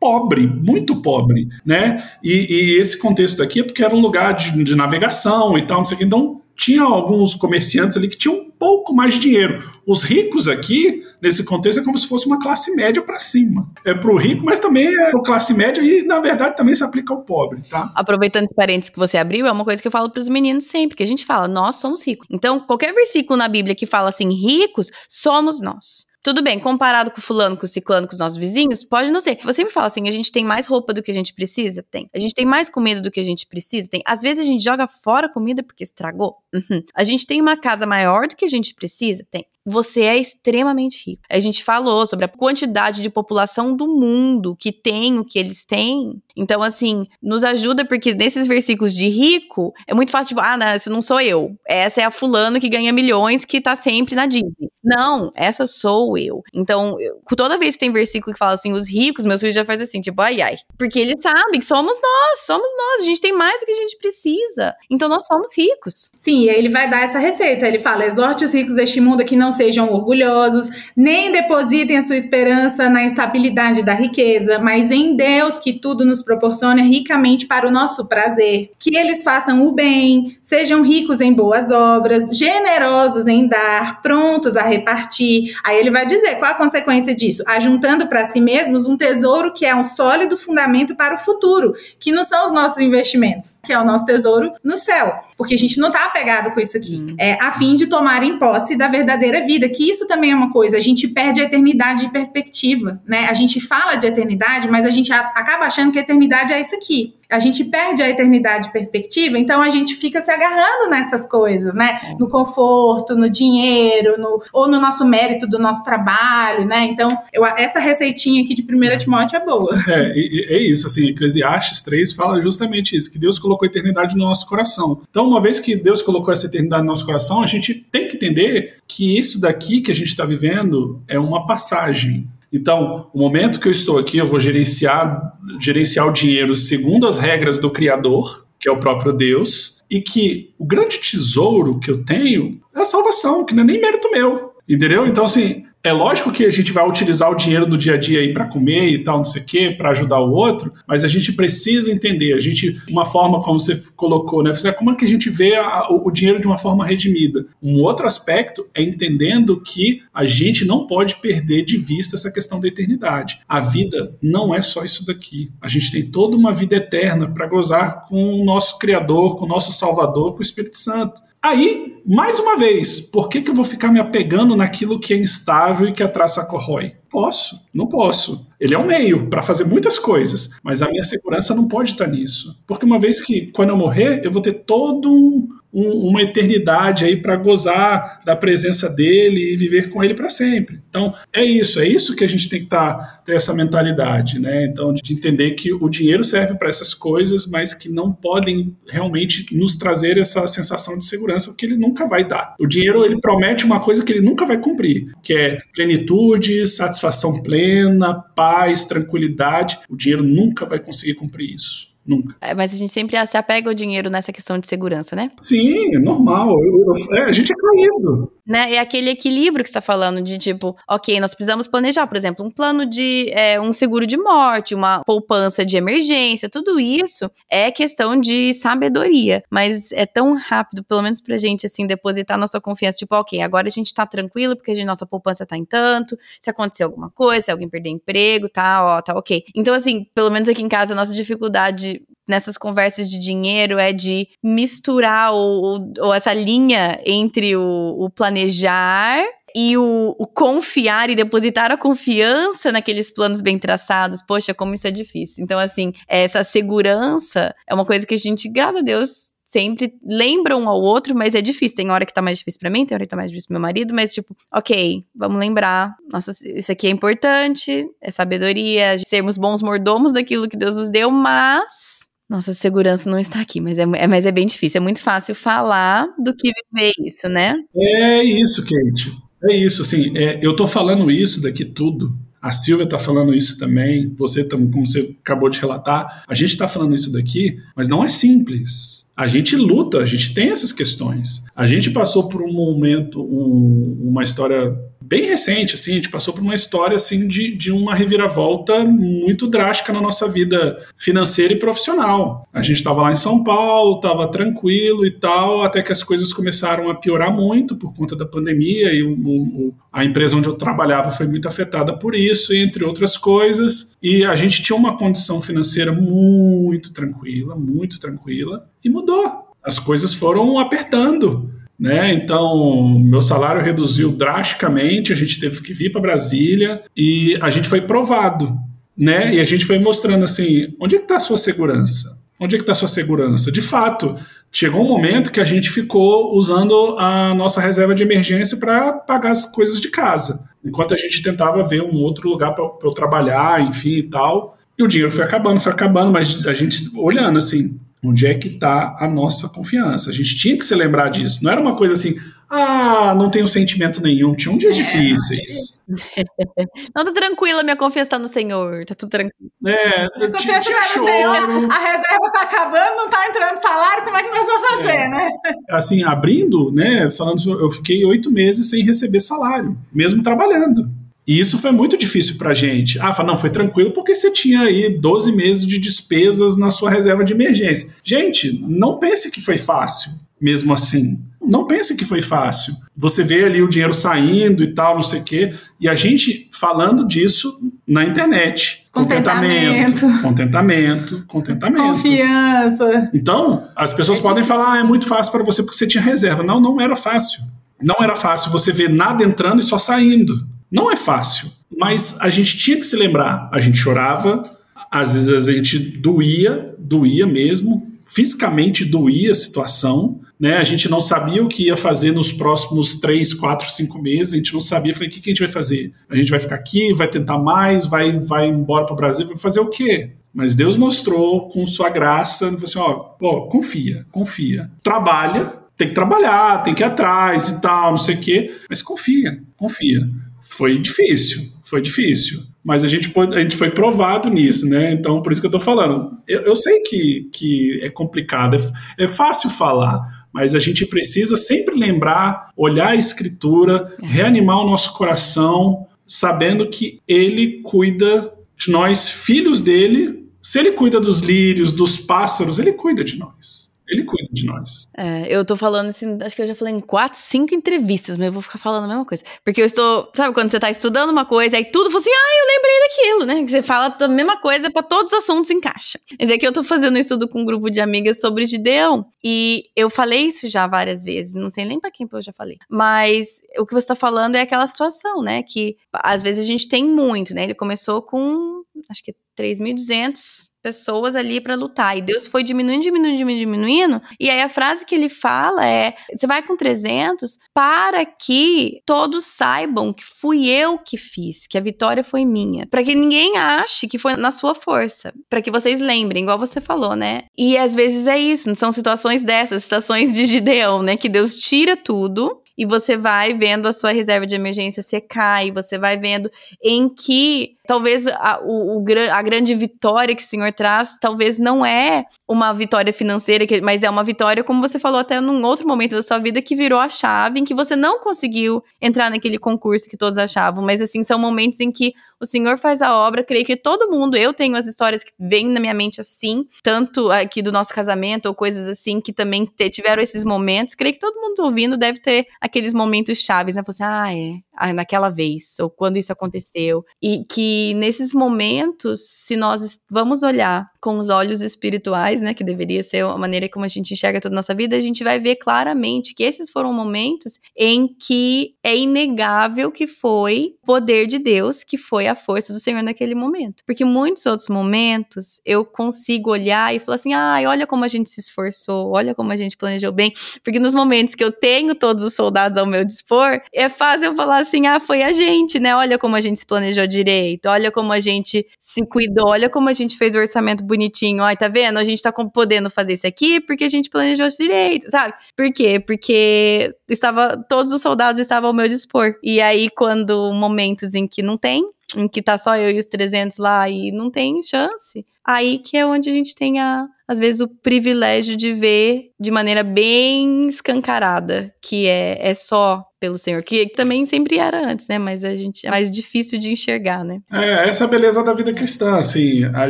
pobre, 0.00 0.46
muito 0.46 1.02
pobre, 1.02 1.48
né? 1.64 2.02
E, 2.24 2.46
e, 2.48 2.80
esse 2.80 2.98
contexto 2.98 3.42
aqui 3.42 3.60
é 3.60 3.62
porque 3.62 3.84
era 3.84 3.94
um 3.94 4.00
lugar 4.00 4.32
de, 4.32 4.64
de 4.64 4.74
navegação 4.74 5.58
e 5.58 5.62
tal, 5.62 5.78
não 5.78 5.84
sei 5.84 5.96
o 5.96 5.98
que. 5.98 6.04
Então, 6.04 6.40
tinha 6.56 6.82
alguns 6.82 7.34
comerciantes 7.34 7.96
ali 7.96 8.06
que 8.08 8.18
tinham 8.18 8.36
um 8.36 8.50
pouco 8.50 8.94
mais 8.94 9.14
de 9.14 9.20
dinheiro. 9.20 9.62
Os 9.86 10.02
ricos 10.02 10.46
aqui, 10.46 11.02
nesse 11.20 11.42
contexto, 11.44 11.80
é 11.80 11.84
como 11.84 11.96
se 11.96 12.06
fosse 12.06 12.26
uma 12.26 12.38
classe 12.38 12.74
média 12.74 13.00
para 13.00 13.18
cima. 13.18 13.70
É 13.82 13.94
para 13.94 14.12
o 14.12 14.18
rico, 14.18 14.44
mas 14.44 14.60
também 14.60 14.86
é 14.86 15.10
para 15.10 15.22
classe 15.22 15.54
média 15.54 15.80
e, 15.80 16.02
na 16.04 16.20
verdade, 16.20 16.56
também 16.56 16.74
se 16.74 16.84
aplica 16.84 17.14
ao 17.14 17.22
pobre, 17.22 17.62
tá? 17.68 17.90
Aproveitando 17.94 18.44
esse 18.44 18.54
parênteses 18.54 18.90
que 18.90 18.98
você 18.98 19.16
abriu, 19.16 19.46
é 19.46 19.52
uma 19.52 19.64
coisa 19.64 19.80
que 19.80 19.88
eu 19.88 19.92
falo 19.92 20.10
para 20.10 20.20
os 20.20 20.28
meninos 20.28 20.64
sempre, 20.64 20.96
que 20.96 21.02
a 21.02 21.06
gente 21.06 21.24
fala, 21.24 21.48
nós 21.48 21.76
somos 21.76 22.06
ricos. 22.06 22.26
Então, 22.30 22.60
qualquer 22.60 22.92
versículo 22.92 23.38
na 23.38 23.48
Bíblia 23.48 23.74
que 23.74 23.86
fala 23.86 24.10
assim, 24.10 24.30
ricos, 24.30 24.90
somos 25.08 25.62
nós. 25.62 26.09
Tudo 26.22 26.42
bem, 26.42 26.58
comparado 26.58 27.10
com 27.10 27.20
fulano, 27.20 27.56
com 27.56 27.66
ciclano, 27.66 28.06
com 28.06 28.12
os 28.12 28.18
nossos 28.18 28.36
vizinhos, 28.36 28.84
pode 28.84 29.10
não 29.10 29.22
ser. 29.22 29.38
Você 29.42 29.64
me 29.64 29.70
fala 29.70 29.86
assim, 29.86 30.06
a 30.06 30.12
gente 30.12 30.30
tem 30.30 30.44
mais 30.44 30.66
roupa 30.66 30.92
do 30.92 31.02
que 31.02 31.10
a 31.10 31.14
gente 31.14 31.32
precisa? 31.32 31.82
Tem. 31.82 32.10
A 32.14 32.18
gente 32.18 32.34
tem 32.34 32.44
mais 32.44 32.68
comida 32.68 33.00
do 33.00 33.10
que 33.10 33.20
a 33.20 33.24
gente 33.24 33.46
precisa? 33.46 33.88
Tem. 33.88 34.02
Às 34.04 34.20
vezes 34.20 34.44
a 34.44 34.46
gente 34.46 34.62
joga 34.62 34.86
fora 34.86 35.30
comida 35.30 35.62
porque 35.62 35.82
estragou? 35.82 36.36
Uhum. 36.52 36.82
A 36.94 37.04
gente 37.04 37.26
tem 37.26 37.40
uma 37.40 37.56
casa 37.56 37.86
maior 37.86 38.28
do 38.28 38.36
que 38.36 38.44
a 38.44 38.48
gente 38.48 38.74
precisa? 38.74 39.26
Tem 39.30 39.46
você 39.70 40.02
é 40.02 40.18
extremamente 40.18 41.10
rico. 41.10 41.22
A 41.30 41.38
gente 41.38 41.64
falou 41.64 42.04
sobre 42.06 42.24
a 42.24 42.28
quantidade 42.28 43.02
de 43.02 43.08
população 43.08 43.74
do 43.74 43.86
mundo 43.86 44.56
que 44.58 44.72
tem 44.72 45.18
o 45.18 45.24
que 45.24 45.38
eles 45.38 45.64
têm. 45.64 46.20
Então, 46.36 46.62
assim, 46.62 47.06
nos 47.22 47.44
ajuda 47.44 47.84
porque 47.84 48.14
nesses 48.14 48.46
versículos 48.46 48.94
de 48.94 49.08
rico, 49.08 49.72
é 49.86 49.94
muito 49.94 50.10
fácil, 50.10 50.28
tipo, 50.28 50.40
ah, 50.40 50.56
não, 50.56 50.74
esse 50.74 50.88
não 50.88 51.02
sou 51.02 51.20
eu. 51.20 51.54
Essa 51.66 52.00
é 52.00 52.04
a 52.04 52.10
fulana 52.10 52.58
que 52.58 52.68
ganha 52.68 52.92
milhões 52.92 53.44
que 53.44 53.60
tá 53.60 53.76
sempre 53.76 54.14
na 54.14 54.26
Disney. 54.26 54.70
Não, 54.82 55.30
essa 55.34 55.66
sou 55.66 56.16
eu. 56.16 56.42
Então, 56.54 56.98
eu, 57.00 57.20
toda 57.36 57.58
vez 57.58 57.74
que 57.74 57.80
tem 57.80 57.92
versículo 57.92 58.32
que 58.32 58.38
fala 58.38 58.54
assim, 58.54 58.72
os 58.72 58.88
ricos, 58.88 59.26
meus 59.26 59.40
filhos 59.40 59.54
já 59.54 59.64
fazem 59.64 59.84
assim, 59.84 60.00
tipo, 60.00 60.20
ai, 60.22 60.40
ai. 60.40 60.56
Porque 60.78 60.98
eles 60.98 61.20
sabem 61.20 61.60
que 61.60 61.66
somos 61.66 62.00
nós, 62.00 62.46
somos 62.46 62.68
nós, 62.76 63.02
a 63.02 63.04
gente 63.04 63.20
tem 63.20 63.32
mais 63.32 63.60
do 63.60 63.66
que 63.66 63.72
a 63.72 63.76
gente 63.76 63.98
precisa. 63.98 64.74
Então, 64.90 65.08
nós 65.08 65.26
somos 65.26 65.56
ricos. 65.56 66.10
Sim, 66.18 66.44
e 66.44 66.50
aí 66.50 66.58
ele 66.58 66.70
vai 66.70 66.88
dar 66.88 67.02
essa 67.02 67.18
receita. 67.18 67.66
Ele 67.66 67.78
fala, 67.78 68.06
exorte 68.06 68.44
os 68.44 68.54
ricos 68.54 68.74
deste 68.74 69.00
mundo 69.00 69.24
que 69.24 69.36
não 69.36 69.52
sejam 69.60 69.92
orgulhosos, 69.92 70.70
nem 70.96 71.30
depositem 71.30 71.98
a 71.98 72.02
sua 72.02 72.16
esperança 72.16 72.88
na 72.88 73.04
estabilidade 73.04 73.82
da 73.82 73.92
riqueza, 73.92 74.58
mas 74.58 74.90
em 74.90 75.14
Deus 75.14 75.58
que 75.58 75.74
tudo 75.74 76.02
nos 76.02 76.22
proporciona 76.22 76.82
ricamente 76.82 77.46
para 77.46 77.68
o 77.68 77.70
nosso 77.70 78.08
prazer. 78.08 78.70
Que 78.78 78.96
eles 78.96 79.22
façam 79.22 79.66
o 79.66 79.72
bem, 79.72 80.38
sejam 80.42 80.82
ricos 80.82 81.20
em 81.20 81.34
boas 81.34 81.70
obras, 81.70 82.30
generosos 82.30 83.26
em 83.26 83.46
dar, 83.46 84.00
prontos 84.00 84.56
a 84.56 84.62
repartir. 84.62 85.54
Aí 85.62 85.78
ele 85.78 85.90
vai 85.90 86.06
dizer 86.06 86.36
qual 86.36 86.52
a 86.52 86.54
consequência 86.54 87.14
disso? 87.14 87.42
Ajuntando 87.46 88.06
para 88.06 88.24
si 88.28 88.40
mesmos 88.40 88.86
um 88.86 88.96
tesouro 88.96 89.52
que 89.52 89.66
é 89.66 89.74
um 89.74 89.84
sólido 89.84 90.38
fundamento 90.38 90.94
para 90.94 91.16
o 91.16 91.18
futuro, 91.18 91.74
que 91.98 92.12
não 92.12 92.24
são 92.24 92.46
os 92.46 92.52
nossos 92.52 92.80
investimentos, 92.80 93.60
que 93.62 93.74
é 93.74 93.78
o 93.78 93.84
nosso 93.84 94.06
tesouro 94.06 94.52
no 94.64 94.78
céu. 94.78 95.20
Porque 95.36 95.54
a 95.54 95.58
gente 95.58 95.78
não 95.78 95.88
está 95.88 96.06
apegado 96.06 96.54
com 96.54 96.60
isso 96.60 96.78
aqui. 96.78 97.14
É 97.18 97.34
a 97.34 97.52
fim 97.52 97.76
de 97.76 97.86
tomarem 97.86 98.38
posse 98.38 98.74
da 98.74 98.88
verdadeira 98.88 99.39
vida, 99.40 99.68
que 99.68 99.88
isso 99.88 100.06
também 100.06 100.32
é 100.32 100.34
uma 100.34 100.52
coisa, 100.52 100.76
a 100.76 100.80
gente 100.80 101.08
perde 101.08 101.40
a 101.40 101.44
eternidade 101.44 102.02
de 102.02 102.12
perspectiva, 102.12 103.00
né? 103.06 103.26
A 103.28 103.34
gente 103.34 103.60
fala 103.60 103.96
de 103.96 104.06
eternidade, 104.06 104.68
mas 104.68 104.86
a 104.86 104.90
gente 104.90 105.12
acaba 105.12 105.66
achando 105.66 105.92
que 105.92 105.98
a 105.98 106.02
eternidade 106.02 106.52
é 106.52 106.60
isso 106.60 106.74
aqui 106.74 107.19
a 107.30 107.38
gente 107.38 107.64
perde 107.64 108.02
a 108.02 108.08
eternidade 108.08 108.66
de 108.66 108.72
perspectiva, 108.72 109.38
então 109.38 109.62
a 109.62 109.70
gente 109.70 109.94
fica 109.94 110.20
se 110.20 110.30
agarrando 110.30 110.90
nessas 110.90 111.26
coisas, 111.26 111.74
né? 111.74 112.00
É. 112.02 112.14
No 112.18 112.28
conforto, 112.28 113.14
no 113.14 113.30
dinheiro, 113.30 114.20
no, 114.20 114.42
ou 114.52 114.68
no 114.68 114.80
nosso 114.80 115.04
mérito 115.04 115.46
do 115.46 115.58
nosso 115.58 115.84
trabalho, 115.84 116.66
né? 116.66 116.84
Então, 116.84 117.16
eu, 117.32 117.44
essa 117.46 117.78
receitinha 117.78 118.42
aqui 118.42 118.54
de 118.54 118.62
1 118.62 118.98
Timóteo 118.98 119.36
é 119.36 119.44
boa. 119.44 119.78
É, 119.88 120.12
é 120.12 120.62
isso, 120.62 120.86
assim, 120.86 121.08
Eclesiastes 121.08 121.82
3 121.82 122.12
fala 122.12 122.40
justamente 122.40 122.96
isso, 122.96 123.12
que 123.12 123.18
Deus 123.18 123.38
colocou 123.38 123.66
a 123.66 123.70
eternidade 123.70 124.16
no 124.16 124.24
nosso 124.24 124.46
coração. 124.46 125.02
Então, 125.08 125.24
uma 125.24 125.40
vez 125.40 125.60
que 125.60 125.76
Deus 125.76 126.02
colocou 126.02 126.32
essa 126.32 126.46
eternidade 126.46 126.82
no 126.82 126.88
nosso 126.88 127.04
coração, 127.04 127.42
a 127.42 127.46
gente 127.46 127.74
tem 127.74 128.08
que 128.08 128.16
entender 128.16 128.76
que 128.86 129.18
isso 129.18 129.40
daqui 129.40 129.80
que 129.80 129.90
a 129.90 129.94
gente 129.94 130.08
está 130.08 130.24
vivendo 130.24 131.00
é 131.06 131.18
uma 131.18 131.46
passagem. 131.46 132.28
Então, 132.52 133.10
o 133.14 133.18
momento 133.18 133.60
que 133.60 133.68
eu 133.68 133.72
estou 133.72 133.98
aqui, 133.98 134.18
eu 134.18 134.26
vou 134.26 134.40
gerenciar, 134.40 135.38
gerenciar 135.60 136.08
o 136.08 136.12
dinheiro 136.12 136.56
segundo 136.56 137.06
as 137.06 137.18
regras 137.18 137.58
do 137.58 137.70
Criador, 137.70 138.46
que 138.58 138.68
é 138.68 138.72
o 138.72 138.80
próprio 138.80 139.12
Deus, 139.12 139.82
e 139.90 140.00
que 140.00 140.52
o 140.58 140.66
grande 140.66 140.98
tesouro 140.98 141.78
que 141.78 141.90
eu 141.90 142.04
tenho 142.04 142.60
é 142.74 142.80
a 142.80 142.84
salvação, 142.84 143.44
que 143.44 143.54
não 143.54 143.62
é 143.62 143.66
nem 143.66 143.80
mérito 143.80 144.10
meu. 144.10 144.52
Entendeu? 144.68 145.06
Então, 145.06 145.24
assim, 145.24 145.64
é 145.82 145.92
lógico 145.92 146.30
que 146.30 146.44
a 146.44 146.50
gente 146.50 146.72
vai 146.72 146.86
utilizar 146.86 147.30
o 147.30 147.34
dinheiro 147.34 147.66
no 147.66 147.78
dia 147.78 147.94
a 147.94 147.96
dia 147.96 148.20
aí 148.20 148.32
para 148.32 148.46
comer 148.46 148.90
e 148.90 149.02
tal, 149.02 149.16
não 149.16 149.24
sei 149.24 149.42
o 149.42 149.44
quê, 149.46 149.70
para 149.70 149.90
ajudar 149.90 150.20
o 150.20 150.32
outro, 150.32 150.72
mas 150.86 151.04
a 151.04 151.08
gente 151.08 151.32
precisa 151.32 151.90
entender. 151.90 152.34
A 152.34 152.40
gente, 152.40 152.80
uma 152.90 153.06
forma 153.06 153.40
como 153.40 153.58
você 153.58 153.80
colocou, 153.96 154.42
né? 154.42 154.52
Como 154.76 154.90
é 154.90 154.94
que 154.94 155.04
a 155.04 155.08
gente 155.08 155.30
vê 155.30 155.56
a, 155.56 155.88
o 155.90 156.10
dinheiro 156.10 156.40
de 156.40 156.46
uma 156.46 156.58
forma 156.58 156.84
redimida? 156.84 157.46
Um 157.62 157.80
outro 157.80 158.06
aspecto 158.06 158.68
é 158.74 158.82
entendendo 158.82 159.60
que 159.60 160.02
a 160.12 160.24
gente 160.24 160.66
não 160.66 160.86
pode 160.86 161.16
perder 161.16 161.64
de 161.64 161.78
vista 161.78 162.16
essa 162.16 162.30
questão 162.30 162.60
da 162.60 162.68
eternidade. 162.68 163.40
A 163.48 163.60
vida 163.60 164.14
não 164.22 164.54
é 164.54 164.60
só 164.60 164.84
isso 164.84 165.06
daqui. 165.06 165.50
A 165.60 165.68
gente 165.68 165.90
tem 165.90 166.04
toda 166.04 166.36
uma 166.36 166.52
vida 166.52 166.76
eterna 166.76 167.26
para 167.26 167.46
gozar 167.46 168.06
com 168.06 168.34
o 168.34 168.44
nosso 168.44 168.78
Criador, 168.78 169.36
com 169.36 169.46
o 169.46 169.48
nosso 169.48 169.72
Salvador, 169.72 170.32
com 170.32 170.40
o 170.40 170.42
Espírito 170.42 170.76
Santo. 170.76 171.22
Aí, 171.42 171.96
mais 172.04 172.38
uma 172.38 172.58
vez, 172.58 173.00
por 173.00 173.28
que, 173.28 173.40
que 173.40 173.50
eu 173.50 173.54
vou 173.54 173.64
ficar 173.64 173.90
me 173.90 173.98
apegando 173.98 174.54
naquilo 174.54 175.00
que 175.00 175.14
é 175.14 175.16
instável 175.16 175.88
e 175.88 175.92
que 175.92 176.02
a 176.02 176.08
traça 176.08 176.44
corrói? 176.44 176.92
Posso, 177.08 177.58
não 177.72 177.86
posso. 177.86 178.46
Ele 178.60 178.74
é 178.74 178.78
um 178.78 178.86
meio 178.86 179.26
para 179.28 179.42
fazer 179.42 179.64
muitas 179.64 179.98
coisas, 179.98 180.50
mas 180.62 180.82
a 180.82 180.88
minha 180.88 181.02
segurança 181.02 181.54
não 181.54 181.66
pode 181.66 181.92
estar 181.92 182.06
nisso. 182.06 182.60
Porque 182.66 182.84
uma 182.84 183.00
vez 183.00 183.22
que, 183.22 183.50
quando 183.52 183.70
eu 183.70 183.76
morrer, 183.76 184.20
eu 184.22 184.30
vou 184.30 184.42
ter 184.42 184.52
todo 184.64 185.10
um, 185.10 185.48
um, 185.72 186.08
uma 186.08 186.22
eternidade 186.22 187.04
aí 187.04 187.16
para 187.16 187.36
gozar 187.36 188.20
da 188.24 188.34
presença 188.34 188.88
dele 188.88 189.52
e 189.52 189.56
viver 189.56 189.88
com 189.88 190.02
ele 190.02 190.14
para 190.14 190.28
sempre. 190.28 190.80
Então, 190.88 191.14
é 191.32 191.44
isso, 191.44 191.80
é 191.80 191.86
isso 191.86 192.16
que 192.16 192.24
a 192.24 192.28
gente 192.28 192.48
tem 192.48 192.60
que 192.60 192.66
tá, 192.66 193.20
ter 193.24 193.36
essa 193.36 193.54
mentalidade, 193.54 194.38
né? 194.38 194.64
Então, 194.64 194.92
de 194.92 195.12
entender 195.12 195.52
que 195.52 195.72
o 195.72 195.88
dinheiro 195.88 196.24
serve 196.24 196.56
para 196.56 196.68
essas 196.68 196.94
coisas, 196.94 197.46
mas 197.46 197.74
que 197.74 197.88
não 197.88 198.12
podem 198.12 198.76
realmente 198.88 199.46
nos 199.52 199.76
trazer 199.76 200.18
essa 200.18 200.46
sensação 200.46 200.98
de 200.98 201.04
segurança, 201.04 201.54
que 201.56 201.66
ele 201.66 201.76
nunca 201.76 202.06
vai 202.06 202.26
dar. 202.26 202.54
O 202.58 202.66
dinheiro, 202.66 203.04
ele 203.04 203.20
promete 203.20 203.64
uma 203.64 203.80
coisa 203.80 204.04
que 204.04 204.12
ele 204.12 204.20
nunca 204.20 204.44
vai 204.44 204.58
cumprir, 204.58 205.12
que 205.22 205.34
é 205.34 205.58
plenitude, 205.72 206.66
satisfação 206.66 207.10
satisfação 207.10 207.42
plena, 207.42 208.14
paz, 208.14 208.84
tranquilidade. 208.84 209.78
O 209.88 209.96
dinheiro 209.96 210.22
nunca 210.22 210.64
vai 210.64 210.78
conseguir 210.78 211.14
cumprir 211.14 211.54
isso. 211.54 211.89
Nunca. 212.06 212.34
É, 212.40 212.54
mas 212.54 212.72
a 212.72 212.76
gente 212.76 212.92
sempre 212.92 213.14
se 213.26 213.36
apega 213.36 213.68
ao 213.68 213.74
dinheiro 213.74 214.08
nessa 214.08 214.32
questão 214.32 214.58
de 214.58 214.66
segurança, 214.66 215.14
né? 215.14 215.30
Sim, 215.40 215.94
é 215.94 215.98
normal. 215.98 216.48
Eu, 216.50 216.94
eu, 216.94 217.16
é, 217.16 217.24
a 217.24 217.32
gente 217.32 217.52
é 217.52 217.54
caído. 217.54 218.32
Né? 218.50 218.74
É 218.74 218.80
aquele 218.80 219.10
equilíbrio 219.10 219.62
que 219.62 219.70
está 219.70 219.80
falando 219.80 220.20
de 220.20 220.36
tipo, 220.36 220.76
ok, 220.88 221.20
nós 221.20 221.36
precisamos 221.36 221.68
planejar, 221.68 222.04
por 222.08 222.16
exemplo, 222.16 222.44
um 222.44 222.50
plano 222.50 222.84
de 222.84 223.30
é, 223.30 223.60
um 223.60 223.72
seguro 223.72 224.04
de 224.04 224.16
morte, 224.16 224.74
uma 224.74 225.04
poupança 225.04 225.64
de 225.64 225.76
emergência, 225.76 226.48
tudo 226.48 226.80
isso 226.80 227.30
é 227.48 227.70
questão 227.70 228.20
de 228.20 228.52
sabedoria. 228.54 229.44
Mas 229.48 229.92
é 229.92 230.04
tão 230.04 230.34
rápido, 230.34 230.82
pelo 230.82 231.00
menos 231.00 231.20
pra 231.20 231.38
gente, 231.38 231.64
assim, 231.64 231.86
depositar 231.86 232.36
nossa 232.36 232.60
confiança, 232.60 232.98
tipo, 232.98 233.14
ok, 233.14 233.40
agora 233.40 233.68
a 233.68 233.70
gente 233.70 233.94
tá 233.94 234.04
tranquilo 234.04 234.56
porque 234.56 234.72
a 234.72 234.84
nossa 234.84 235.06
poupança 235.06 235.46
tá 235.46 235.56
em 235.56 235.64
tanto, 235.64 236.18
se 236.40 236.50
acontecer 236.50 236.82
alguma 236.82 237.08
coisa, 237.08 237.42
se 237.42 237.50
alguém 237.52 237.68
perder 237.68 237.90
emprego, 237.90 238.48
tá, 238.48 238.84
ó, 238.84 239.00
tá 239.00 239.14
ok. 239.14 239.44
Então, 239.54 239.72
assim, 239.72 240.08
pelo 240.12 240.28
menos 240.28 240.48
aqui 240.48 240.60
em 240.60 240.68
casa, 240.68 240.92
a 240.92 240.96
nossa 240.96 241.14
dificuldade 241.14 242.02
nessas 242.28 242.56
conversas 242.56 243.08
de 243.08 243.18
dinheiro 243.18 243.78
é 243.78 243.92
de 243.92 244.28
misturar 244.42 245.32
ou, 245.32 245.92
essa 246.14 246.32
linha 246.32 247.00
entre 247.04 247.56
o, 247.56 247.96
o 247.98 248.10
planejar 248.10 249.24
e 249.54 249.76
o, 249.76 250.14
o, 250.18 250.26
confiar 250.26 251.10
e 251.10 251.16
depositar 251.16 251.72
a 251.72 251.76
confiança 251.76 252.70
naqueles 252.70 253.10
planos 253.10 253.40
bem 253.40 253.58
traçados, 253.58 254.22
poxa, 254.22 254.54
como 254.54 254.74
isso 254.74 254.86
é 254.86 254.90
difícil. 254.90 255.42
Então, 255.42 255.58
assim, 255.58 255.92
essa 256.06 256.44
segurança 256.44 257.54
é 257.68 257.74
uma 257.74 257.84
coisa 257.84 258.06
que 258.06 258.14
a 258.14 258.18
gente, 258.18 258.48
graças 258.48 258.80
a 258.80 258.84
Deus, 258.84 259.34
sempre 259.50 259.92
lembra 260.04 260.56
um 260.56 260.68
ao 260.68 260.80
outro, 260.80 261.14
mas 261.14 261.34
é 261.34 261.42
difícil. 261.42 261.76
Tem 261.76 261.90
hora 261.90 262.06
que 262.06 262.14
tá 262.14 262.22
mais 262.22 262.38
difícil 262.38 262.60
para 262.60 262.70
mim, 262.70 262.86
tem 262.86 262.94
hora 262.94 263.04
que 263.04 263.10
tá 263.10 263.16
mais 263.16 263.30
difícil 263.30 263.48
pro 263.48 263.54
meu 263.54 263.62
marido, 263.62 263.92
mas 263.92 264.14
tipo, 264.14 264.36
ok, 264.52 265.04
vamos 265.14 265.38
lembrar. 265.38 265.96
Nossa, 266.08 266.30
isso 266.56 266.70
aqui 266.70 266.86
é 266.86 266.90
importante, 266.90 267.84
é 268.00 268.10
sabedoria, 268.12 268.96
sermos 268.98 269.36
bons 269.36 269.60
mordomos 269.60 270.12
daquilo 270.12 270.48
que 270.48 270.56
Deus 270.56 270.76
nos 270.76 270.88
deu, 270.88 271.10
mas 271.10 271.89
nossa 272.30 272.54
segurança 272.54 273.10
não 273.10 273.18
está 273.18 273.40
aqui, 273.40 273.60
mas 273.60 273.76
é, 273.76 273.82
é, 273.82 274.06
mas 274.06 274.24
é 274.24 274.30
bem 274.30 274.46
difícil. 274.46 274.78
É 274.78 274.80
muito 274.80 275.02
fácil 275.02 275.34
falar 275.34 276.06
do 276.16 276.32
que 276.32 276.52
viver 276.72 276.92
isso, 277.04 277.28
né? 277.28 277.56
É 277.76 278.22
isso, 278.22 278.62
Kate. 278.62 279.12
É 279.50 279.56
isso, 279.56 279.82
assim, 279.82 280.16
é, 280.16 280.38
eu 280.40 280.54
tô 280.54 280.68
falando 280.68 281.10
isso 281.10 281.42
daqui 281.42 281.64
tudo. 281.64 282.16
A 282.40 282.52
Silvia 282.52 282.84
está 282.84 282.98
falando 282.98 283.34
isso 283.34 283.58
também, 283.58 284.14
você, 284.16 284.44
como 284.44 284.70
você 284.70 285.16
acabou 285.20 285.50
de 285.50 285.58
relatar, 285.58 286.24
a 286.26 286.34
gente 286.34 286.50
está 286.50 286.68
falando 286.68 286.94
isso 286.94 287.12
daqui, 287.12 287.58
mas 287.74 287.88
não 287.88 288.02
é 288.02 288.08
simples. 288.08 289.10
A 289.16 289.26
gente 289.26 289.56
luta, 289.56 289.98
a 289.98 290.06
gente 290.06 290.32
tem 290.32 290.50
essas 290.50 290.72
questões. 290.72 291.44
A 291.54 291.66
gente 291.66 291.90
passou 291.90 292.28
por 292.28 292.42
um 292.42 292.52
momento, 292.52 293.20
um, 293.20 294.08
uma 294.08 294.22
história 294.22 294.72
bem 295.10 295.26
recente, 295.26 295.74
assim, 295.74 295.90
a 295.90 295.94
gente 295.94 296.08
passou 296.08 296.32
por 296.32 296.40
uma 296.40 296.54
história 296.54 296.94
assim 296.94 297.26
de, 297.26 297.56
de 297.56 297.72
uma 297.72 297.96
reviravolta 297.96 298.84
muito 298.84 299.48
drástica 299.48 299.92
na 299.92 300.00
nossa 300.00 300.28
vida 300.28 300.86
financeira 300.96 301.52
e 301.52 301.58
profissional. 301.58 302.48
A 302.52 302.62
gente 302.62 302.76
estava 302.76 303.02
lá 303.02 303.10
em 303.10 303.16
São 303.16 303.42
Paulo, 303.42 303.96
estava 303.96 304.30
tranquilo 304.30 305.04
e 305.04 305.10
tal, 305.10 305.64
até 305.64 305.82
que 305.82 305.90
as 305.90 306.04
coisas 306.04 306.32
começaram 306.32 306.88
a 306.88 306.94
piorar 306.94 307.34
muito 307.34 307.74
por 307.74 307.92
conta 307.92 308.14
da 308.14 308.24
pandemia 308.24 308.92
e 308.92 309.02
o, 309.02 309.14
o, 309.14 309.74
a 309.92 310.04
empresa 310.04 310.36
onde 310.36 310.46
eu 310.46 310.54
trabalhava 310.54 311.10
foi 311.10 311.26
muito 311.26 311.48
afetada 311.48 311.98
por 311.98 312.14
isso, 312.14 312.54
entre 312.54 312.84
outras 312.84 313.18
coisas. 313.18 313.96
E 314.00 314.24
a 314.24 314.36
gente 314.36 314.62
tinha 314.62 314.76
uma 314.76 314.96
condição 314.96 315.42
financeira 315.42 315.90
muito 315.90 316.92
tranquila, 316.92 317.56
muito 317.56 317.98
tranquila, 317.98 318.70
e 318.84 318.88
mudou. 318.88 319.50
As 319.60 319.76
coisas 319.76 320.14
foram 320.14 320.56
apertando. 320.56 321.59
Né? 321.80 322.12
Então, 322.12 322.98
meu 322.98 323.22
salário 323.22 323.62
reduziu 323.62 324.12
drasticamente, 324.12 325.14
a 325.14 325.16
gente 325.16 325.40
teve 325.40 325.62
que 325.62 325.72
vir 325.72 325.90
para 325.90 326.02
Brasília 326.02 326.82
e 326.94 327.38
a 327.40 327.48
gente 327.48 327.70
foi 327.70 327.80
provado, 327.80 328.54
né? 328.94 329.34
E 329.34 329.40
a 329.40 329.46
gente 329.46 329.64
foi 329.64 329.78
mostrando 329.78 330.22
assim, 330.22 330.74
onde 330.78 330.96
é 330.96 330.98
que 330.98 331.04
está 331.04 331.16
a 331.16 331.20
sua 331.20 331.38
segurança? 331.38 332.20
Onde 332.38 332.54
é 332.54 332.58
que 332.58 332.64
está 332.64 332.72
a 332.72 332.74
sua 332.74 332.86
segurança? 332.86 333.50
De 333.50 333.62
fato, 333.62 334.14
chegou 334.52 334.84
um 334.84 334.88
momento 334.88 335.32
que 335.32 335.40
a 335.40 335.44
gente 335.44 335.70
ficou 335.70 336.36
usando 336.36 336.96
a 336.98 337.34
nossa 337.34 337.62
reserva 337.62 337.94
de 337.94 338.02
emergência 338.02 338.58
para 338.58 338.92
pagar 338.92 339.30
as 339.30 339.46
coisas 339.46 339.80
de 339.80 339.88
casa, 339.88 340.46
enquanto 340.62 340.92
a 340.92 340.98
gente 340.98 341.22
tentava 341.22 341.64
ver 341.64 341.80
um 341.80 341.96
outro 341.96 342.28
lugar 342.28 342.54
para 342.54 342.64
eu 342.84 342.92
trabalhar, 342.92 343.58
enfim 343.62 343.96
e 343.96 344.02
tal. 344.02 344.58
E 344.78 344.82
o 344.82 344.86
dinheiro 344.86 345.10
foi 345.10 345.24
acabando, 345.24 345.60
foi 345.60 345.72
acabando, 345.72 346.12
mas 346.12 346.46
a 346.46 346.52
gente 346.52 346.76
olhando 346.94 347.38
assim, 347.38 347.80
Onde 348.02 348.26
é 348.26 348.34
que 348.34 348.48
está 348.48 348.96
a 348.98 349.06
nossa 349.06 349.48
confiança? 349.48 350.10
A 350.10 350.12
gente 350.12 350.34
tinha 350.36 350.56
que 350.56 350.64
se 350.64 350.74
lembrar 350.74 351.10
disso. 351.10 351.44
Não 351.44 351.50
era 351.50 351.60
uma 351.60 351.76
coisa 351.76 351.94
assim, 351.94 352.14
ah, 352.50 353.14
não 353.14 353.30
tenho 353.30 353.46
sentimento 353.46 354.02
nenhum. 354.02 354.34
Tinham 354.34 354.58
dias 354.58 354.76
é, 354.76 354.82
difíceis. 354.82 355.80
Não, 356.94 357.04
tá 357.04 357.12
tranquila, 357.12 357.64
minha 357.64 357.76
confiança 357.76 358.10
tá 358.10 358.18
no 358.18 358.28
Senhor, 358.28 358.84
tá 358.84 358.94
tudo 358.94 359.10
tranquilo. 359.10 359.50
É, 359.66 360.04
a 360.04 360.30
confiança 360.30 360.70
tá 360.70 361.00
no 361.00 361.04
Senhor, 361.04 361.36
a 361.68 361.78
reserva 361.78 362.32
tá 362.32 362.42
acabando, 362.42 362.96
não 362.96 363.10
tá 363.10 363.28
entrando 363.28 363.60
salário, 363.60 364.04
como 364.04 364.16
é 364.16 364.22
que 364.22 364.30
nós 364.30 364.46
vamos 364.46 364.70
fazer, 364.70 364.96
é. 364.96 365.08
né? 365.08 365.30
Assim, 365.68 366.04
abrindo, 366.04 366.70
né, 366.70 367.10
falando, 367.10 367.60
eu 367.60 367.70
fiquei 367.70 368.04
oito 368.04 368.30
meses 368.30 368.70
sem 368.70 368.84
receber 368.84 369.18
salário, 369.18 369.76
mesmo 369.92 370.22
trabalhando. 370.22 370.88
E 371.30 371.38
isso 371.38 371.60
foi 371.60 371.70
muito 371.70 371.96
difícil 371.96 372.36
para 372.36 372.50
a 372.50 372.54
gente. 372.54 372.98
Ah, 372.98 373.14
não, 373.22 373.38
foi 373.38 373.50
tranquilo 373.50 373.92
porque 373.92 374.16
você 374.16 374.32
tinha 374.32 374.62
aí 374.62 374.98
12 374.98 375.30
meses 375.30 375.64
de 375.64 375.78
despesas 375.78 376.56
na 376.56 376.72
sua 376.72 376.90
reserva 376.90 377.22
de 377.22 377.32
emergência. 377.32 377.94
Gente, 378.02 378.60
não 378.66 378.98
pense 378.98 379.30
que 379.30 379.40
foi 379.40 379.56
fácil, 379.56 380.10
mesmo 380.40 380.74
assim. 380.74 381.20
Não 381.40 381.68
pense 381.68 381.94
que 381.94 382.04
foi 382.04 382.20
fácil. 382.20 382.74
Você 382.96 383.22
vê 383.22 383.44
ali 383.44 383.62
o 383.62 383.68
dinheiro 383.68 383.94
saindo 383.94 384.64
e 384.64 384.74
tal, 384.74 384.96
não 384.96 385.04
sei 385.04 385.20
o 385.20 385.22
quê, 385.22 385.54
e 385.80 385.88
a 385.88 385.94
gente 385.94 386.48
falando 386.50 387.06
disso 387.06 387.60
na 387.86 388.02
internet. 388.02 388.88
Contentamento. 388.90 390.20
Contentamento, 390.20 391.24
contentamento. 391.28 391.80
Confiança. 391.80 393.08
Então, 393.14 393.68
as 393.76 393.92
pessoas 393.92 394.18
é 394.18 394.22
podem 394.22 394.42
falar, 394.42 394.72
ah, 394.72 394.78
é 394.80 394.82
muito 394.82 395.06
fácil 395.06 395.30
para 395.30 395.44
você 395.44 395.62
porque 395.62 395.78
você 395.78 395.86
tinha 395.86 396.02
reserva. 396.02 396.42
Não, 396.42 396.60
não 396.60 396.80
era 396.80 396.96
fácil. 396.96 397.44
Não 397.80 397.98
era 398.00 398.16
fácil 398.16 398.50
você 398.50 398.72
ver 398.72 398.90
nada 398.90 399.22
entrando 399.22 399.60
e 399.60 399.62
só 399.62 399.78
saindo. 399.78 400.44
Não 400.70 400.90
é 400.90 400.96
fácil, 400.96 401.50
mas 401.78 402.16
a 402.20 402.30
gente 402.30 402.56
tinha 402.56 402.76
que 402.76 402.84
se 402.84 402.96
lembrar. 402.96 403.48
A 403.52 403.60
gente 403.60 403.78
chorava, 403.78 404.42
às 404.90 405.14
vezes 405.14 405.48
a 405.48 405.52
gente 405.52 405.78
doía, 405.78 406.74
doía 406.78 407.26
mesmo, 407.26 407.90
fisicamente 408.06 408.84
doía 408.84 409.30
a 409.30 409.34
situação, 409.34 410.20
né? 410.38 410.56
A 410.56 410.64
gente 410.64 410.88
não 410.88 411.00
sabia 411.00 411.44
o 411.44 411.48
que 411.48 411.66
ia 411.66 411.76
fazer 411.76 412.12
nos 412.12 412.32
próximos 412.32 412.98
três, 412.98 413.32
quatro, 413.32 413.70
cinco 413.70 414.00
meses, 414.00 414.32
a 414.32 414.36
gente 414.36 414.54
não 414.54 414.60
sabia, 414.60 414.94
falei, 414.94 415.08
o 415.08 415.12
que, 415.12 415.20
que 415.20 415.30
a 415.30 415.32
gente 415.32 415.40
vai 415.40 415.48
fazer? 415.48 415.92
A 416.08 416.16
gente 416.16 416.30
vai 416.30 416.40
ficar 416.40 416.56
aqui, 416.56 416.92
vai 416.94 417.08
tentar 417.08 417.38
mais, 417.38 417.86
vai, 417.86 418.18
vai 418.18 418.48
embora 418.48 418.86
para 418.86 418.94
o 418.94 418.96
Brasil, 418.96 419.26
vai 419.28 419.36
fazer 419.36 419.60
o 419.60 419.68
quê? 419.68 420.12
Mas 420.32 420.54
Deus 420.54 420.76
mostrou 420.76 421.48
com 421.48 421.66
sua 421.66 421.90
graça, 421.90 422.48
assim, 422.48 422.78
ó, 422.78 423.14
ó, 423.20 423.40
confia, 423.46 424.06
confia. 424.10 424.70
Trabalha, 424.82 425.52
tem 425.76 425.88
que 425.88 425.94
trabalhar, 425.94 426.62
tem 426.62 426.74
que 426.74 426.82
ir 426.82 426.84
atrás 426.84 427.48
e 427.48 427.60
tal, 427.60 427.90
não 427.90 427.96
sei 427.96 428.14
o 428.14 428.20
quê, 428.20 428.54
mas 428.68 428.82
confia, 428.82 429.42
confia. 429.56 430.08
Foi 430.42 430.78
difícil, 430.78 431.52
foi 431.62 431.80
difícil. 431.80 432.42
mas 432.62 432.84
a 432.84 432.88
gente, 432.88 433.08
pode, 433.10 433.34
a 433.34 433.40
gente 433.40 433.56
foi 433.56 433.70
provado 433.70 434.28
nisso, 434.28 434.68
né? 434.68 434.92
Então, 434.92 435.22
por 435.22 435.32
isso 435.32 435.40
que 435.40 435.46
eu 435.46 435.50
tô 435.50 435.60
falando. 435.60 436.12
Eu, 436.28 436.42
eu 436.42 436.56
sei 436.56 436.80
que, 436.80 437.28
que 437.32 437.80
é 437.82 437.88
complicado, 437.88 438.56
é, 438.56 439.04
é 439.04 439.08
fácil 439.08 439.48
falar, 439.48 440.26
mas 440.32 440.54
a 440.54 440.58
gente 440.58 440.84
precisa 440.86 441.36
sempre 441.36 441.74
lembrar, 441.74 442.50
olhar 442.56 442.88
a 442.88 442.96
escritura, 442.96 443.94
é. 444.02 444.06
reanimar 444.06 444.60
o 444.60 444.68
nosso 444.68 444.92
coração, 444.94 445.86
sabendo 446.06 446.68
que 446.68 447.00
ele 447.06 447.60
cuida 447.62 448.32
de 448.56 448.70
nós, 448.70 449.08
filhos 449.08 449.60
dele. 449.60 450.28
Se 450.42 450.58
ele 450.58 450.72
cuida 450.72 451.00
dos 451.00 451.20
lírios, 451.20 451.72
dos 451.72 451.98
pássaros, 451.98 452.58
ele 452.58 452.72
cuida 452.72 453.02
de 453.04 453.18
nós. 453.18 453.70
Ele 453.88 454.04
cuida 454.04 454.19
de 454.32 454.46
nós. 454.46 454.88
É, 454.96 455.26
eu 455.28 455.44
tô 455.44 455.56
falando 455.56 455.88
assim, 455.88 456.18
acho 456.22 456.36
que 456.36 456.42
eu 456.42 456.46
já 456.46 456.54
falei 456.54 456.74
em 456.74 456.80
quatro, 456.80 457.18
cinco 457.18 457.54
entrevistas, 457.54 458.16
mas 458.16 458.26
eu 458.26 458.32
vou 458.32 458.42
ficar 458.42 458.58
falando 458.58 458.84
a 458.84 458.88
mesma 458.88 459.04
coisa. 459.04 459.24
Porque 459.44 459.60
eu 459.60 459.66
estou, 459.66 460.10
sabe, 460.14 460.32
quando 460.34 460.50
você 460.50 460.60
tá 460.60 460.70
estudando 460.70 461.10
uma 461.10 461.24
coisa, 461.24 461.56
aí 461.56 461.64
tudo 461.64 461.90
fala 461.90 462.00
assim, 462.00 462.10
ah, 462.10 462.38
eu 462.38 462.46
lembrei 462.46 462.80
daquilo, 462.80 463.26
né? 463.26 463.44
Que 463.44 463.50
você 463.50 463.62
fala 463.62 463.96
a 463.98 464.08
mesma 464.08 464.40
coisa 464.40 464.70
para 464.70 464.82
todos 464.82 465.12
os 465.12 465.18
assuntos 465.18 465.50
encaixa. 465.50 465.98
Mas 466.18 466.30
é 466.30 466.38
que 466.38 466.46
eu 466.46 466.52
tô 466.52 466.62
fazendo 466.62 466.96
um 466.96 467.00
estudo 467.00 467.28
com 467.28 467.42
um 467.42 467.44
grupo 467.44 467.70
de 467.70 467.80
amigas 467.80 468.20
sobre 468.20 468.46
Gideão. 468.46 469.06
E 469.22 469.64
eu 469.76 469.90
falei 469.90 470.26
isso 470.26 470.48
já 470.48 470.66
várias 470.66 471.04
vezes, 471.04 471.34
não 471.34 471.50
sei 471.50 471.64
nem 471.64 471.80
para 471.80 471.90
quem 471.90 472.08
eu 472.10 472.22
já 472.22 472.32
falei. 472.32 472.58
Mas 472.68 473.42
o 473.58 473.66
que 473.66 473.74
você 473.74 473.88
tá 473.88 473.94
falando 473.94 474.36
é 474.36 474.40
aquela 474.40 474.66
situação, 474.66 475.22
né? 475.22 475.42
Que 475.42 475.76
às 475.92 476.22
vezes 476.22 476.44
a 476.44 476.46
gente 476.46 476.68
tem 476.68 476.84
muito, 476.84 477.34
né? 477.34 477.44
Ele 477.44 477.54
começou 477.54 478.02
com, 478.02 478.62
acho 478.88 479.04
que 479.04 479.14
3.200 479.40 480.50
pessoas 480.62 481.16
ali 481.16 481.40
para 481.40 481.54
lutar. 481.54 481.96
E 481.96 482.02
Deus 482.02 482.26
foi 482.26 482.42
diminuindo, 482.42 482.82
diminuindo, 482.82 483.16
diminuindo, 483.16 483.40
diminuindo. 483.40 484.02
E 484.18 484.30
aí 484.30 484.40
a 484.40 484.48
frase 484.48 484.84
que 484.84 484.94
ele 484.94 485.08
fala 485.08 485.66
é: 485.66 485.94
você 486.14 486.26
vai 486.26 486.42
com 486.42 486.56
300 486.56 487.38
para 487.52 488.04
que 488.04 488.80
todos 488.84 489.24
saibam 489.24 489.92
que 489.92 490.04
fui 490.04 490.48
eu 490.48 490.78
que 490.78 490.96
fiz, 490.96 491.46
que 491.46 491.58
a 491.58 491.60
vitória 491.60 492.04
foi 492.04 492.24
minha. 492.24 492.66
Para 492.66 492.82
que 492.82 492.94
ninguém 492.94 493.36
ache 493.36 493.88
que 493.88 493.98
foi 493.98 494.16
na 494.16 494.30
sua 494.30 494.54
força. 494.54 495.12
Para 495.28 495.42
que 495.42 495.50
vocês 495.50 495.80
lembrem, 495.80 496.22
igual 496.22 496.38
você 496.38 496.60
falou, 496.60 496.94
né? 496.94 497.22
E 497.36 497.56
às 497.56 497.74
vezes 497.74 498.06
é 498.06 498.18
isso, 498.18 498.54
são 498.54 498.72
situações 498.72 499.22
dessas, 499.22 499.62
situações 499.62 500.12
de 500.12 500.26
Gideão, 500.26 500.82
né? 500.82 500.96
Que 500.96 501.08
Deus 501.08 501.36
tira 501.36 501.76
tudo 501.76 502.39
e 502.60 502.66
você 502.66 502.94
vai 502.94 503.32
vendo 503.32 503.66
a 503.66 503.72
sua 503.72 503.90
reserva 503.90 504.26
de 504.26 504.34
emergência 504.34 504.82
secar, 504.82 505.46
e 505.46 505.50
você 505.50 505.78
vai 505.78 505.96
vendo 505.96 506.30
em 506.62 506.90
que 506.90 507.56
talvez 507.66 508.06
a, 508.06 508.38
o, 508.44 508.84
a 509.12 509.22
grande 509.22 509.54
vitória 509.54 510.14
que 510.14 510.22
o 510.22 510.26
Senhor 510.26 510.52
traz, 510.52 510.98
talvez 511.00 511.38
não 511.38 511.64
é 511.64 512.04
uma 512.28 512.52
vitória 512.52 512.92
financeira, 512.92 513.46
mas 513.62 513.82
é 513.82 513.88
uma 513.88 514.04
vitória, 514.04 514.44
como 514.44 514.60
você 514.60 514.78
falou 514.78 514.98
até 514.98 515.20
num 515.20 515.42
outro 515.42 515.66
momento 515.66 515.92
da 515.92 516.02
sua 516.02 516.18
vida, 516.18 516.42
que 516.42 516.54
virou 516.54 516.78
a 516.78 516.88
chave, 516.88 517.40
em 517.40 517.44
que 517.44 517.54
você 517.54 517.74
não 517.74 517.98
conseguiu 518.00 518.62
entrar 518.82 519.08
naquele 519.08 519.38
concurso 519.38 519.88
que 519.88 519.96
todos 519.96 520.18
achavam, 520.18 520.62
mas 520.62 520.82
assim, 520.82 521.02
são 521.02 521.18
momentos 521.18 521.60
em 521.60 521.70
que 521.72 521.94
o 522.20 522.26
Senhor 522.26 522.58
faz 522.58 522.82
a 522.82 522.94
obra, 522.94 523.24
creio 523.24 523.46
que 523.46 523.56
todo 523.56 523.90
mundo, 523.90 524.16
eu 524.16 524.34
tenho 524.34 524.54
as 524.56 524.66
histórias 524.66 525.02
que 525.02 525.12
vêm 525.18 525.48
na 525.48 525.58
minha 525.58 525.72
mente 525.72 526.00
assim, 526.00 526.44
tanto 526.62 527.10
aqui 527.10 527.40
do 527.40 527.50
nosso 527.50 527.72
casamento 527.72 528.26
ou 528.26 528.34
coisas 528.34 528.68
assim, 528.68 529.00
que 529.00 529.12
também 529.12 529.50
tiveram 529.70 530.02
esses 530.02 530.24
momentos, 530.24 530.74
creio 530.74 530.92
que 530.92 531.00
todo 531.00 531.20
mundo 531.20 531.40
ouvindo 531.42 531.78
deve 531.78 532.00
ter 532.00 532.26
aqueles 532.50 532.74
momentos 532.74 533.18
chaves, 533.18 533.56
né? 533.56 533.62
Você, 533.64 533.82
assim, 533.82 533.92
ah, 533.92 534.12
é, 534.14 534.40
naquela 534.74 535.10
vez, 535.10 535.56
ou 535.60 535.70
quando 535.70 535.96
isso 535.96 536.12
aconteceu. 536.12 536.84
E 537.02 537.24
que 537.24 537.74
nesses 537.74 538.12
momentos, 538.12 539.00
se 539.08 539.36
nós 539.36 539.78
vamos 539.90 540.22
olhar 540.22 540.70
com 540.80 540.98
os 540.98 541.10
olhos 541.10 541.42
espirituais, 541.42 542.20
né, 542.20 542.32
que 542.32 542.42
deveria 542.42 542.82
ser 542.82 543.04
a 543.04 543.16
maneira 543.18 543.48
como 543.48 543.64
a 543.64 543.68
gente 543.68 543.92
enxerga 543.92 544.20
toda 544.20 544.34
a 544.34 544.36
nossa 544.36 544.54
vida, 544.54 544.76
a 544.76 544.80
gente 544.80 545.04
vai 545.04 545.20
ver 545.20 545.36
claramente 545.36 546.14
que 546.14 546.22
esses 546.22 546.50
foram 546.50 546.72
momentos 546.72 547.38
em 547.56 547.86
que 547.86 548.54
é 548.64 548.76
inegável 548.76 549.70
que 549.70 549.86
foi 549.86 550.54
poder 550.64 551.06
de 551.06 551.18
Deus, 551.18 551.62
que 551.62 551.76
foi 551.76 552.06
a 552.06 552.14
força 552.14 552.52
do 552.52 552.60
Senhor 552.60 552.82
naquele 552.82 553.14
momento. 553.14 553.62
Porque 553.66 553.84
muitos 553.84 554.24
outros 554.24 554.48
momentos 554.48 555.40
eu 555.44 555.64
consigo 555.64 556.30
olhar 556.30 556.74
e 556.74 556.78
falar 556.78 556.96
assim: 556.96 557.12
ai, 557.12 557.46
olha 557.46 557.66
como 557.66 557.84
a 557.84 557.88
gente 557.88 558.08
se 558.08 558.20
esforçou, 558.20 558.92
olha 558.94 559.14
como 559.14 559.32
a 559.32 559.36
gente 559.36 559.56
planejou 559.56 559.92
bem. 559.92 560.12
Porque 560.42 560.58
nos 560.58 560.74
momentos 560.74 561.14
que 561.14 561.24
eu 561.24 561.32
tenho 561.32 561.74
todos 561.74 562.04
os 562.04 562.14
soldados 562.14 562.56
ao 562.56 562.66
meu 562.66 562.84
dispor, 562.84 563.40
é 563.52 563.68
fácil 563.68 564.06
eu 564.06 564.14
falar 564.14 564.38
assim: 564.38 564.49
ah, 564.66 564.80
foi 564.80 565.02
a 565.02 565.12
gente, 565.12 565.58
né? 565.58 565.74
Olha 565.74 565.98
como 565.98 566.16
a 566.16 566.20
gente 566.20 566.38
se 566.38 566.46
planejou 566.46 566.86
direito, 566.86 567.46
olha 567.46 567.70
como 567.70 567.92
a 567.92 568.00
gente 568.00 568.46
se 568.58 568.84
cuidou, 568.86 569.28
olha 569.28 569.48
como 569.48 569.68
a 569.68 569.72
gente 569.72 569.96
fez 569.96 570.14
o 570.14 570.18
orçamento 570.18 570.64
bonitinho. 570.64 571.22
Ai, 571.22 571.36
tá 571.36 571.48
vendo? 571.48 571.78
A 571.78 571.84
gente 571.84 572.02
tá 572.02 572.12
podendo 572.12 572.70
fazer 572.70 572.94
isso 572.94 573.06
aqui 573.06 573.40
porque 573.40 573.64
a 573.64 573.68
gente 573.68 573.90
planejou 573.90 574.26
direito, 574.28 574.90
sabe? 574.90 575.14
Por 575.36 575.52
quê? 575.52 575.78
Porque 575.78 576.74
estava 576.88 577.36
todos 577.48 577.72
os 577.72 577.82
soldados 577.82 578.20
estavam 578.20 578.48
ao 578.48 578.54
meu 578.54 578.68
dispor. 578.68 579.14
E 579.22 579.40
aí, 579.40 579.68
quando 579.70 580.32
momentos 580.32 580.94
em 580.94 581.06
que 581.06 581.22
não 581.22 581.36
tem, 581.36 581.62
em 581.96 582.08
que 582.08 582.22
tá 582.22 582.38
só 582.38 582.56
eu 582.56 582.70
e 582.70 582.78
os 582.78 582.86
300 582.86 583.38
lá 583.38 583.68
e 583.68 583.90
não 583.92 584.10
tem 584.10 584.42
chance, 584.42 585.04
aí 585.24 585.58
que 585.58 585.76
é 585.76 585.86
onde 585.86 586.08
a 586.08 586.12
gente 586.12 586.34
tem 586.34 586.60
a, 586.60 586.86
às 587.10 587.18
vezes 587.18 587.40
o 587.40 587.48
privilégio 587.48 588.36
de 588.36 588.54
ver 588.54 589.10
de 589.18 589.32
maneira 589.32 589.64
bem 589.64 590.48
escancarada 590.48 591.52
que 591.60 591.88
é, 591.88 592.30
é 592.30 592.34
só 592.36 592.84
pelo 593.00 593.18
Senhor, 593.18 593.42
que 593.42 593.66
também 593.70 594.06
sempre 594.06 594.38
era 594.38 594.70
antes, 594.70 594.86
né? 594.86 594.96
Mas 594.96 595.24
a 595.24 595.34
gente 595.34 595.66
é 595.66 595.70
mais 595.70 595.90
difícil 595.90 596.38
de 596.38 596.52
enxergar, 596.52 597.02
né? 597.02 597.20
É, 597.32 597.68
essa 597.68 597.82
é 597.82 597.86
a 597.88 597.90
beleza 597.90 598.22
da 598.22 598.32
vida 598.32 598.54
cristã, 598.54 598.96
assim, 598.96 599.42
a 599.42 599.68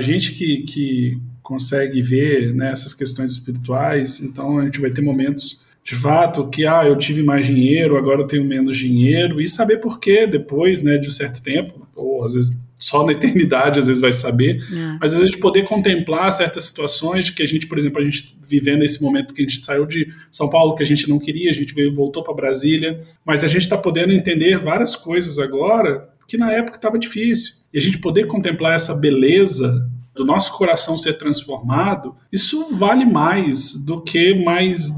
gente 0.00 0.32
que, 0.32 0.64
que 0.64 1.18
consegue 1.42 2.02
ver 2.02 2.54
né, 2.54 2.72
essas 2.72 2.92
questões 2.92 3.30
espirituais, 3.30 4.20
então 4.20 4.58
a 4.58 4.64
gente 4.66 4.78
vai 4.78 4.90
ter 4.90 5.00
momentos 5.00 5.62
de 5.82 5.94
fato 5.94 6.46
que 6.50 6.66
ah, 6.66 6.84
eu 6.84 6.94
tive 6.98 7.22
mais 7.22 7.46
dinheiro, 7.46 7.96
agora 7.96 8.20
eu 8.20 8.26
tenho 8.26 8.44
menos 8.44 8.76
dinheiro, 8.76 9.40
e 9.40 9.48
saber 9.48 9.78
por 9.78 9.98
quê 9.98 10.26
depois 10.26 10.82
né, 10.82 10.98
de 10.98 11.08
um 11.08 11.12
certo 11.12 11.42
tempo, 11.42 11.88
ou 11.96 12.22
às 12.22 12.34
vezes 12.34 12.58
só 12.80 13.04
na 13.04 13.12
eternidade 13.12 13.78
às 13.78 13.86
vezes 13.86 14.00
vai 14.00 14.12
saber, 14.12 14.56
é. 14.74 14.96
mas 14.98 15.12
às 15.12 15.18
vezes 15.18 15.24
a 15.24 15.26
gente 15.26 15.40
poder 15.40 15.64
contemplar 15.64 16.32
certas 16.32 16.64
situações 16.64 17.28
que 17.28 17.42
a 17.42 17.46
gente, 17.46 17.66
por 17.66 17.78
exemplo, 17.78 18.00
a 18.00 18.04
gente 18.04 18.36
vivendo 18.42 18.82
esse 18.82 19.02
momento 19.02 19.34
que 19.34 19.42
a 19.42 19.44
gente 19.44 19.62
saiu 19.62 19.84
de 19.84 20.08
São 20.30 20.48
Paulo 20.48 20.74
que 20.74 20.82
a 20.82 20.86
gente 20.86 21.08
não 21.08 21.18
queria, 21.18 21.50
a 21.50 21.54
gente 21.54 21.74
veio 21.74 21.92
voltou 21.92 22.22
para 22.22 22.32
Brasília, 22.32 22.98
mas 23.24 23.44
a 23.44 23.48
gente 23.48 23.62
está 23.62 23.76
podendo 23.76 24.12
entender 24.12 24.58
várias 24.58 24.96
coisas 24.96 25.38
agora 25.38 26.08
que 26.26 26.38
na 26.38 26.52
época 26.52 26.76
estava 26.76 26.98
difícil. 26.98 27.54
E 27.72 27.78
a 27.78 27.82
gente 27.82 27.98
poder 27.98 28.26
contemplar 28.26 28.74
essa 28.74 28.94
beleza 28.94 29.88
do 30.14 30.24
nosso 30.24 30.56
coração 30.56 30.96
ser 30.96 31.14
transformado, 31.14 32.14
isso 32.32 32.76
vale 32.76 33.04
mais 33.04 33.74
do 33.74 34.02
que 34.02 34.34
mais 34.34 34.92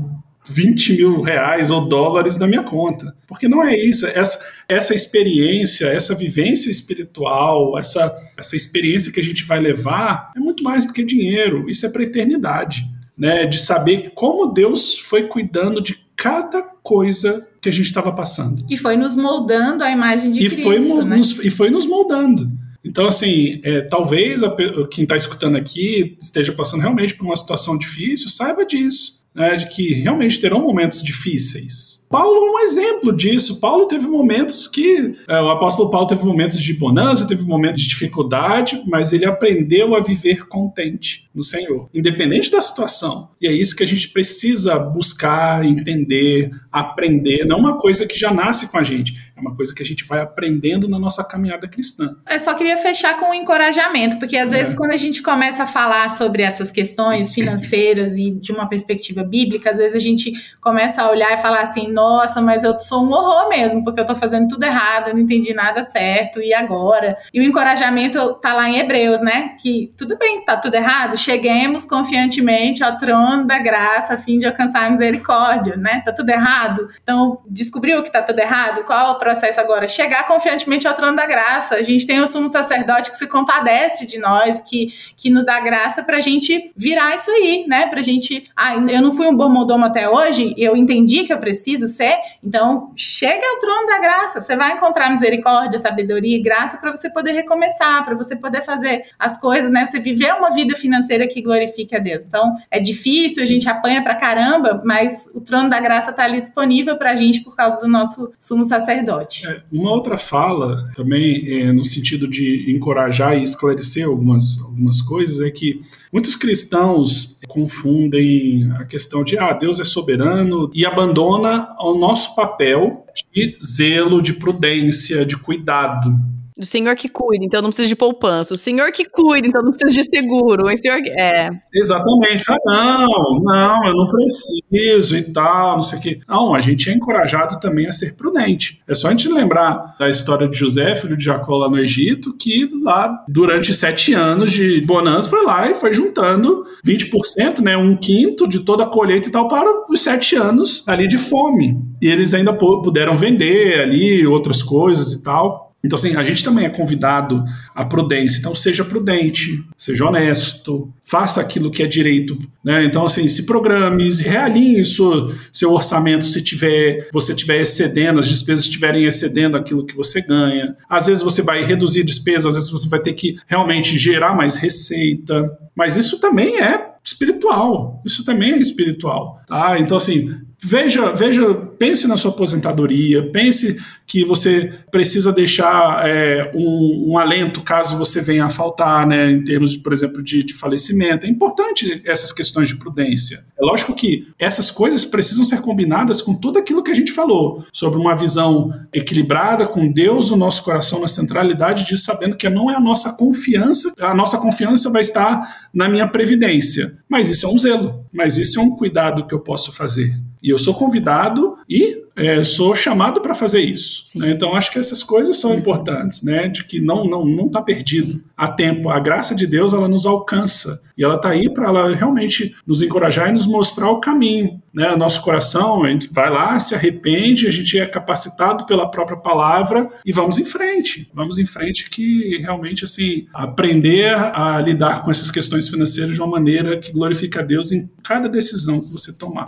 20 0.44 0.96
mil 0.96 1.20
reais 1.20 1.70
ou 1.70 1.86
dólares 1.86 2.36
na 2.36 2.46
minha 2.46 2.62
conta. 2.62 3.14
Porque 3.26 3.48
não 3.48 3.64
é 3.64 3.76
isso. 3.76 4.06
Essa, 4.06 4.44
essa 4.68 4.94
experiência, 4.94 5.86
essa 5.86 6.14
vivência 6.14 6.70
espiritual, 6.70 7.78
essa, 7.78 8.14
essa 8.36 8.56
experiência 8.56 9.12
que 9.12 9.20
a 9.20 9.24
gente 9.24 9.44
vai 9.44 9.60
levar 9.60 10.32
é 10.36 10.40
muito 10.40 10.64
mais 10.64 10.84
do 10.86 10.92
que 10.92 11.04
dinheiro. 11.04 11.68
Isso 11.70 11.86
é 11.86 11.88
para 11.88 12.02
a 12.02 12.06
eternidade. 12.06 12.84
Né? 13.16 13.46
De 13.46 13.58
saber 13.58 14.10
como 14.14 14.52
Deus 14.52 14.98
foi 14.98 15.28
cuidando 15.28 15.80
de 15.80 16.02
cada 16.16 16.62
coisa 16.62 17.46
que 17.60 17.68
a 17.68 17.72
gente 17.72 17.86
estava 17.86 18.10
passando. 18.12 18.64
E 18.68 18.76
foi 18.76 18.96
nos 18.96 19.14
moldando 19.14 19.84
a 19.84 19.90
imagem 19.90 20.30
de 20.30 20.40
e 20.40 20.46
Cristo. 20.48 20.62
Foi, 20.62 21.04
né? 21.04 21.16
nos, 21.16 21.38
e 21.38 21.50
foi 21.50 21.70
nos 21.70 21.86
moldando. 21.86 22.50
Então, 22.84 23.06
assim, 23.06 23.60
é, 23.62 23.82
talvez 23.82 24.42
a, 24.42 24.52
quem 24.90 25.04
está 25.04 25.16
escutando 25.16 25.56
aqui 25.56 26.16
esteja 26.20 26.52
passando 26.52 26.80
realmente 26.80 27.14
por 27.14 27.24
uma 27.24 27.36
situação 27.36 27.78
difícil, 27.78 28.28
saiba 28.28 28.66
disso 28.66 29.21
né, 29.34 29.56
de 29.56 29.66
que 29.68 29.94
realmente 29.94 30.40
terão 30.40 30.60
momentos 30.60 31.02
difíceis. 31.02 32.06
Paulo 32.10 32.36
é 32.36 32.50
um 32.50 32.58
exemplo 32.60 33.16
disso. 33.16 33.58
Paulo 33.58 33.86
teve 33.86 34.06
momentos 34.06 34.66
que. 34.66 35.14
É, 35.26 35.40
o 35.40 35.50
apóstolo 35.50 35.90
Paulo 35.90 36.06
teve 36.06 36.24
momentos 36.24 36.60
de 36.60 36.74
bonança, 36.74 37.26
teve 37.26 37.44
momentos 37.44 37.80
de 37.80 37.88
dificuldade, 37.88 38.82
mas 38.86 39.14
ele 39.14 39.24
aprendeu 39.24 39.94
a 39.94 40.00
viver 40.00 40.46
contente 40.46 41.30
no 41.34 41.42
Senhor, 41.42 41.88
independente 41.94 42.50
da 42.50 42.60
situação. 42.60 43.30
E 43.40 43.46
é 43.46 43.52
isso 43.52 43.74
que 43.74 43.82
a 43.82 43.86
gente 43.86 44.08
precisa 44.10 44.78
buscar, 44.78 45.64
entender, 45.64 46.50
aprender. 46.70 47.46
Não 47.46 47.56
é 47.56 47.60
uma 47.60 47.78
coisa 47.78 48.06
que 48.06 48.18
já 48.18 48.30
nasce 48.30 48.70
com 48.70 48.76
a 48.76 48.84
gente, 48.84 49.31
uma 49.42 49.54
coisa 49.54 49.74
que 49.74 49.82
a 49.82 49.86
gente 49.86 50.04
vai 50.04 50.20
aprendendo 50.20 50.88
na 50.88 50.98
nossa 50.98 51.22
caminhada 51.24 51.68
cristã. 51.68 52.16
Eu 52.30 52.40
só 52.40 52.54
queria 52.54 52.78
fechar 52.78 53.18
com 53.18 53.30
um 53.30 53.34
encorajamento, 53.34 54.18
porque 54.18 54.36
às 54.36 54.52
é. 54.52 54.58
vezes 54.58 54.74
quando 54.74 54.92
a 54.92 54.96
gente 54.96 55.20
começa 55.20 55.64
a 55.64 55.66
falar 55.66 56.08
sobre 56.10 56.42
essas 56.42 56.70
questões 56.70 57.34
financeiras 57.34 58.16
e 58.16 58.30
de 58.30 58.52
uma 58.52 58.68
perspectiva 58.68 59.24
bíblica, 59.24 59.70
às 59.70 59.78
vezes 59.78 59.96
a 59.96 60.00
gente 60.00 60.32
começa 60.60 61.02
a 61.02 61.10
olhar 61.10 61.32
e 61.34 61.42
falar 61.42 61.62
assim: 61.62 61.88
nossa, 61.88 62.40
mas 62.40 62.64
eu 62.64 62.78
sou 62.80 63.04
um 63.04 63.10
horror 63.10 63.48
mesmo, 63.48 63.84
porque 63.84 64.00
eu 64.00 64.06
tô 64.06 64.14
fazendo 64.14 64.48
tudo 64.48 64.64
errado, 64.64 65.08
eu 65.08 65.14
não 65.14 65.20
entendi 65.20 65.52
nada 65.52 65.82
certo, 65.82 66.40
e 66.40 66.54
agora? 66.54 67.16
E 67.34 67.40
o 67.40 67.42
encorajamento 67.42 68.34
tá 68.34 68.54
lá 68.54 68.68
em 68.68 68.78
Hebreus, 68.78 69.20
né? 69.20 69.56
Que 69.60 69.92
tudo 69.96 70.16
bem, 70.16 70.44
tá 70.44 70.56
tudo 70.56 70.74
errado, 70.74 71.18
cheguemos 71.18 71.84
confiantemente 71.84 72.84
ao 72.84 72.96
trono 72.96 73.44
da 73.44 73.58
graça 73.58 74.14
a 74.14 74.16
fim 74.16 74.38
de 74.38 74.46
alcançar 74.46 74.86
a 74.86 74.90
misericórdia, 74.90 75.76
né? 75.76 76.02
Tá 76.04 76.12
tudo 76.12 76.30
errado? 76.30 76.88
Então, 77.02 77.40
descobriu 77.48 78.02
que 78.02 78.12
tá 78.12 78.22
tudo 78.22 78.38
errado? 78.38 78.84
Qual 78.84 79.12
o 79.12 79.18
processo 79.32 79.60
agora, 79.60 79.88
chegar 79.88 80.26
confiantemente 80.26 80.86
ao 80.86 80.94
trono 80.94 81.16
da 81.16 81.26
graça. 81.26 81.76
A 81.76 81.82
gente 81.82 82.06
tem 82.06 82.20
o 82.20 82.26
sumo 82.26 82.48
sacerdote 82.50 83.10
que 83.10 83.16
se 83.16 83.26
compadece 83.26 84.06
de 84.06 84.18
nós, 84.18 84.60
que, 84.60 84.88
que 85.16 85.30
nos 85.30 85.46
dá 85.46 85.58
graça 85.60 86.02
pra 86.02 86.20
gente 86.20 86.70
virar 86.76 87.14
isso 87.14 87.30
aí, 87.30 87.64
né? 87.66 87.86
Pra 87.86 88.02
gente, 88.02 88.44
ah, 88.54 88.74
eu 88.74 89.00
não 89.00 89.10
fui 89.10 89.26
um 89.26 89.34
bom 89.34 89.48
mordomo 89.48 89.86
até 89.86 90.08
hoje, 90.08 90.54
eu 90.58 90.76
entendi 90.76 91.24
que 91.24 91.32
eu 91.32 91.38
preciso 91.38 91.88
ser, 91.88 92.18
então 92.44 92.92
chega 92.94 93.42
ao 93.46 93.58
trono 93.58 93.86
da 93.86 93.98
graça. 93.98 94.42
Você 94.42 94.54
vai 94.54 94.74
encontrar 94.74 95.10
misericórdia, 95.10 95.78
sabedoria 95.78 96.36
e 96.36 96.42
graça 96.42 96.76
para 96.76 96.90
você 96.90 97.08
poder 97.08 97.32
recomeçar, 97.32 98.04
para 98.04 98.14
você 98.14 98.36
poder 98.36 98.62
fazer 98.62 99.04
as 99.18 99.40
coisas, 99.40 99.72
né? 99.72 99.86
Você 99.86 99.98
viver 99.98 100.32
uma 100.34 100.50
vida 100.50 100.76
financeira 100.76 101.26
que 101.26 101.40
glorifique 101.40 101.96
a 101.96 101.98
Deus. 101.98 102.24
Então, 102.24 102.54
é 102.70 102.78
difícil, 102.78 103.42
a 103.42 103.46
gente 103.46 103.68
apanha 103.68 104.02
pra 104.02 104.14
caramba, 104.14 104.82
mas 104.84 105.26
o 105.34 105.40
trono 105.40 105.70
da 105.70 105.80
graça 105.80 106.12
tá 106.12 106.24
ali 106.24 106.40
disponível 106.40 106.98
pra 106.98 107.16
gente 107.16 107.40
por 107.40 107.56
causa 107.56 107.80
do 107.80 107.88
nosso 107.88 108.30
sumo 108.38 108.64
sacerdote. 108.64 109.21
É, 109.46 109.62
uma 109.70 109.90
outra 109.90 110.18
fala, 110.18 110.90
também 110.94 111.46
é, 111.48 111.72
no 111.72 111.84
sentido 111.84 112.28
de 112.28 112.70
encorajar 112.70 113.38
e 113.38 113.42
esclarecer 113.42 114.06
algumas, 114.06 114.60
algumas 114.60 115.00
coisas, 115.00 115.40
é 115.40 115.50
que 115.50 115.80
muitos 116.12 116.36
cristãos 116.36 117.40
confundem 117.48 118.70
a 118.72 118.84
questão 118.84 119.22
de 119.22 119.38
ah, 119.38 119.52
Deus 119.52 119.80
é 119.80 119.84
soberano 119.84 120.70
e 120.74 120.86
abandona 120.86 121.68
o 121.80 121.94
nosso 121.94 122.34
papel 122.34 123.04
de 123.32 123.58
zelo, 123.64 124.22
de 124.22 124.34
prudência, 124.34 125.24
de 125.24 125.36
cuidado. 125.36 126.14
O 126.62 126.64
senhor 126.64 126.94
que 126.94 127.08
cuida, 127.08 127.44
então 127.44 127.60
não 127.60 127.70
precisa 127.70 127.88
de 127.88 127.96
poupança. 127.96 128.54
O 128.54 128.56
senhor 128.56 128.92
que 128.92 129.04
cuida, 129.04 129.48
então 129.48 129.60
não 129.62 129.72
precisa 129.72 129.92
de 129.92 130.08
seguro. 130.08 130.68
O 130.68 130.76
senhor 130.76 130.98
é. 131.18 131.50
Exatamente. 131.74 132.44
Ah, 132.48 132.56
não, 132.64 133.40
não, 133.42 133.84
eu 133.84 133.94
não 133.94 134.08
preciso 134.08 135.16
e 135.16 135.22
tal, 135.22 135.76
não 135.76 135.82
sei 135.82 135.98
o 135.98 136.02
quê. 136.02 136.20
Não, 136.28 136.54
a 136.54 136.60
gente 136.60 136.88
é 136.88 136.92
encorajado 136.92 137.58
também 137.58 137.88
a 137.88 137.92
ser 137.92 138.16
prudente. 138.16 138.80
É 138.88 138.94
só 138.94 139.08
a 139.08 139.10
gente 139.10 139.28
lembrar 139.28 139.96
da 139.98 140.08
história 140.08 140.48
de 140.48 140.56
José, 140.56 140.94
filho 140.94 141.16
de 141.16 141.24
Jacó 141.24 141.56
lá 141.56 141.68
no 141.68 141.78
Egito, 141.78 142.36
que 142.38 142.70
lá, 142.84 143.24
durante 143.28 143.74
sete 143.74 144.14
anos 144.14 144.52
de 144.52 144.80
bonança, 144.82 145.28
foi 145.28 145.44
lá 145.44 145.68
e 145.68 145.74
foi 145.74 145.92
juntando 145.92 146.64
20%, 146.86 147.60
né, 147.60 147.76
um 147.76 147.96
quinto 147.96 148.48
de 148.48 148.60
toda 148.60 148.84
a 148.84 148.86
colheita 148.86 149.28
e 149.28 149.32
tal, 149.32 149.48
para 149.48 149.68
os 149.90 150.00
sete 150.00 150.36
anos 150.36 150.84
ali 150.86 151.08
de 151.08 151.18
fome. 151.18 151.76
E 152.00 152.06
eles 152.06 152.34
ainda 152.34 152.52
puderam 152.52 153.16
vender 153.16 153.80
ali 153.80 154.24
outras 154.26 154.62
coisas 154.62 155.12
e 155.12 155.22
tal. 155.22 155.71
Então, 155.84 155.96
assim, 155.96 156.14
a 156.14 156.22
gente 156.22 156.44
também 156.44 156.64
é 156.64 156.68
convidado 156.68 157.44
à 157.74 157.84
prudência. 157.84 158.38
Então, 158.38 158.54
seja 158.54 158.84
prudente, 158.84 159.64
seja 159.76 160.06
honesto, 160.06 160.92
faça 161.04 161.40
aquilo 161.40 161.70
que 161.70 161.82
é 161.82 161.86
direito. 161.86 162.38
Né? 162.64 162.84
Então, 162.84 163.04
assim, 163.04 163.26
se 163.26 163.44
programe, 163.46 164.08
realinhe 164.20 164.84
seu, 164.84 165.34
seu 165.52 165.72
orçamento 165.72 166.24
se 166.24 166.40
tiver, 166.42 167.08
você 167.12 167.32
estiver 167.32 167.60
excedendo, 167.60 168.20
as 168.20 168.28
despesas 168.28 168.64
estiverem 168.64 169.04
excedendo 169.04 169.56
aquilo 169.56 169.84
que 169.84 169.96
você 169.96 170.20
ganha. 170.20 170.76
Às 170.88 171.06
vezes 171.06 171.22
você 171.22 171.42
vai 171.42 171.64
reduzir 171.64 172.04
despesas, 172.04 172.46
às 172.46 172.54
vezes 172.54 172.70
você 172.70 172.88
vai 172.88 173.00
ter 173.00 173.12
que 173.14 173.36
realmente 173.46 173.98
gerar 173.98 174.36
mais 174.36 174.56
receita. 174.56 175.50
Mas 175.74 175.96
isso 175.96 176.20
também 176.20 176.60
é 176.60 176.92
espiritual. 177.04 178.00
Isso 178.06 178.24
também 178.24 178.52
é 178.52 178.58
espiritual. 178.58 179.40
Tá? 179.46 179.78
Então, 179.78 179.96
assim, 179.96 180.32
Veja, 180.64 181.10
veja, 181.12 181.54
pense 181.76 182.06
na 182.06 182.16
sua 182.16 182.30
aposentadoria, 182.30 183.28
pense 183.32 183.82
que 184.06 184.24
você 184.24 184.72
precisa 184.92 185.32
deixar 185.32 186.06
é, 186.06 186.52
um, 186.54 187.12
um, 187.12 187.18
alento 187.18 187.62
caso 187.62 187.98
você 187.98 188.20
venha 188.20 188.44
a 188.44 188.50
faltar, 188.50 189.04
né, 189.04 189.32
em 189.32 189.42
termos, 189.42 189.72
de, 189.72 189.80
por 189.80 189.92
exemplo, 189.92 190.22
de, 190.22 190.44
de, 190.44 190.54
falecimento. 190.54 191.26
É 191.26 191.28
importante 191.28 192.00
essas 192.04 192.32
questões 192.32 192.68
de 192.68 192.76
prudência. 192.76 193.44
É 193.60 193.64
lógico 193.64 193.92
que 193.92 194.28
essas 194.38 194.70
coisas 194.70 195.04
precisam 195.04 195.44
ser 195.44 195.62
combinadas 195.62 196.22
com 196.22 196.32
tudo 196.32 196.60
aquilo 196.60 196.82
que 196.82 196.92
a 196.92 196.94
gente 196.94 197.10
falou, 197.10 197.64
sobre 197.72 197.98
uma 197.98 198.14
visão 198.14 198.70
equilibrada, 198.92 199.66
com 199.66 199.90
Deus 199.90 200.30
no 200.30 200.36
nosso 200.36 200.62
coração, 200.62 201.00
na 201.00 201.08
centralidade 201.08 201.86
disso, 201.86 202.04
sabendo 202.04 202.36
que 202.36 202.48
não 202.48 202.70
é 202.70 202.76
a 202.76 202.80
nossa 202.80 203.12
confiança, 203.14 203.92
a 203.98 204.14
nossa 204.14 204.38
confiança 204.38 204.90
vai 204.90 205.02
estar 205.02 205.68
na 205.74 205.88
minha 205.88 206.06
previdência. 206.06 206.98
Mas 207.08 207.30
isso 207.30 207.46
é 207.46 207.48
um 207.48 207.58
zelo, 207.58 208.06
mas 208.12 208.36
isso 208.36 208.60
é 208.60 208.62
um 208.62 208.76
cuidado 208.76 209.26
que 209.26 209.34
eu 209.34 209.40
posso 209.40 209.72
fazer. 209.72 210.14
E 210.42 210.50
eu 210.50 210.58
sou 210.58 210.74
convidado 210.74 211.56
e 211.68 212.02
é, 212.16 212.44
sou 212.44 212.74
chamado 212.74 213.20
para 213.20 213.34
fazer 213.34 213.60
isso. 213.60 214.18
Né? 214.18 214.32
Então 214.32 214.54
acho 214.54 214.70
que 214.70 214.78
essas 214.78 215.02
coisas 215.02 215.36
são 215.36 215.54
importantes, 215.54 216.22
né? 216.22 216.48
De 216.48 216.64
que 216.64 216.80
não 216.80 217.04
não 217.04 217.24
não 217.24 217.46
está 217.46 217.62
perdido. 217.62 218.22
Há 218.36 218.48
tempo, 218.48 218.90
a 218.90 218.98
graça 218.98 219.34
de 219.34 219.46
Deus 219.46 219.72
ela 219.72 219.88
nos 219.88 220.04
alcança 220.04 220.82
e 220.96 221.04
ela 221.04 221.16
está 221.16 221.30
aí 221.30 221.50
para 221.52 221.68
ela 221.68 221.94
realmente 221.94 222.54
nos 222.66 222.82
encorajar 222.82 223.28
e 223.28 223.32
nos 223.32 223.46
mostrar 223.46 223.90
o 223.90 224.00
caminho. 224.00 224.60
Né? 224.74 224.94
Nosso 224.96 225.22
coração, 225.22 225.84
a 225.84 225.90
gente 225.90 226.12
vai 226.12 226.30
lá, 226.30 226.58
se 226.58 226.74
arrepende, 226.74 227.46
a 227.46 227.50
gente 227.50 227.78
é 227.78 227.86
capacitado 227.86 228.66
pela 228.66 228.90
própria 228.90 229.16
palavra 229.16 229.88
e 230.04 230.12
vamos 230.12 230.38
em 230.38 230.44
frente. 230.44 231.08
Vamos 231.14 231.38
em 231.38 231.46
frente 231.46 231.88
que 231.88 232.38
realmente 232.38 232.84
assim 232.84 233.26
aprender 233.32 234.14
a 234.14 234.60
lidar 234.60 235.02
com 235.02 235.10
essas 235.10 235.30
questões 235.30 235.68
financeiras 235.68 236.14
de 236.14 236.20
uma 236.20 236.30
maneira 236.30 236.78
que 236.78 236.92
glorifica 236.92 237.40
a 237.40 237.42
Deus 237.44 237.72
em 237.72 237.88
cada 238.02 238.28
decisão 238.28 238.80
que 238.80 238.90
você 238.90 239.12
tomar. 239.12 239.46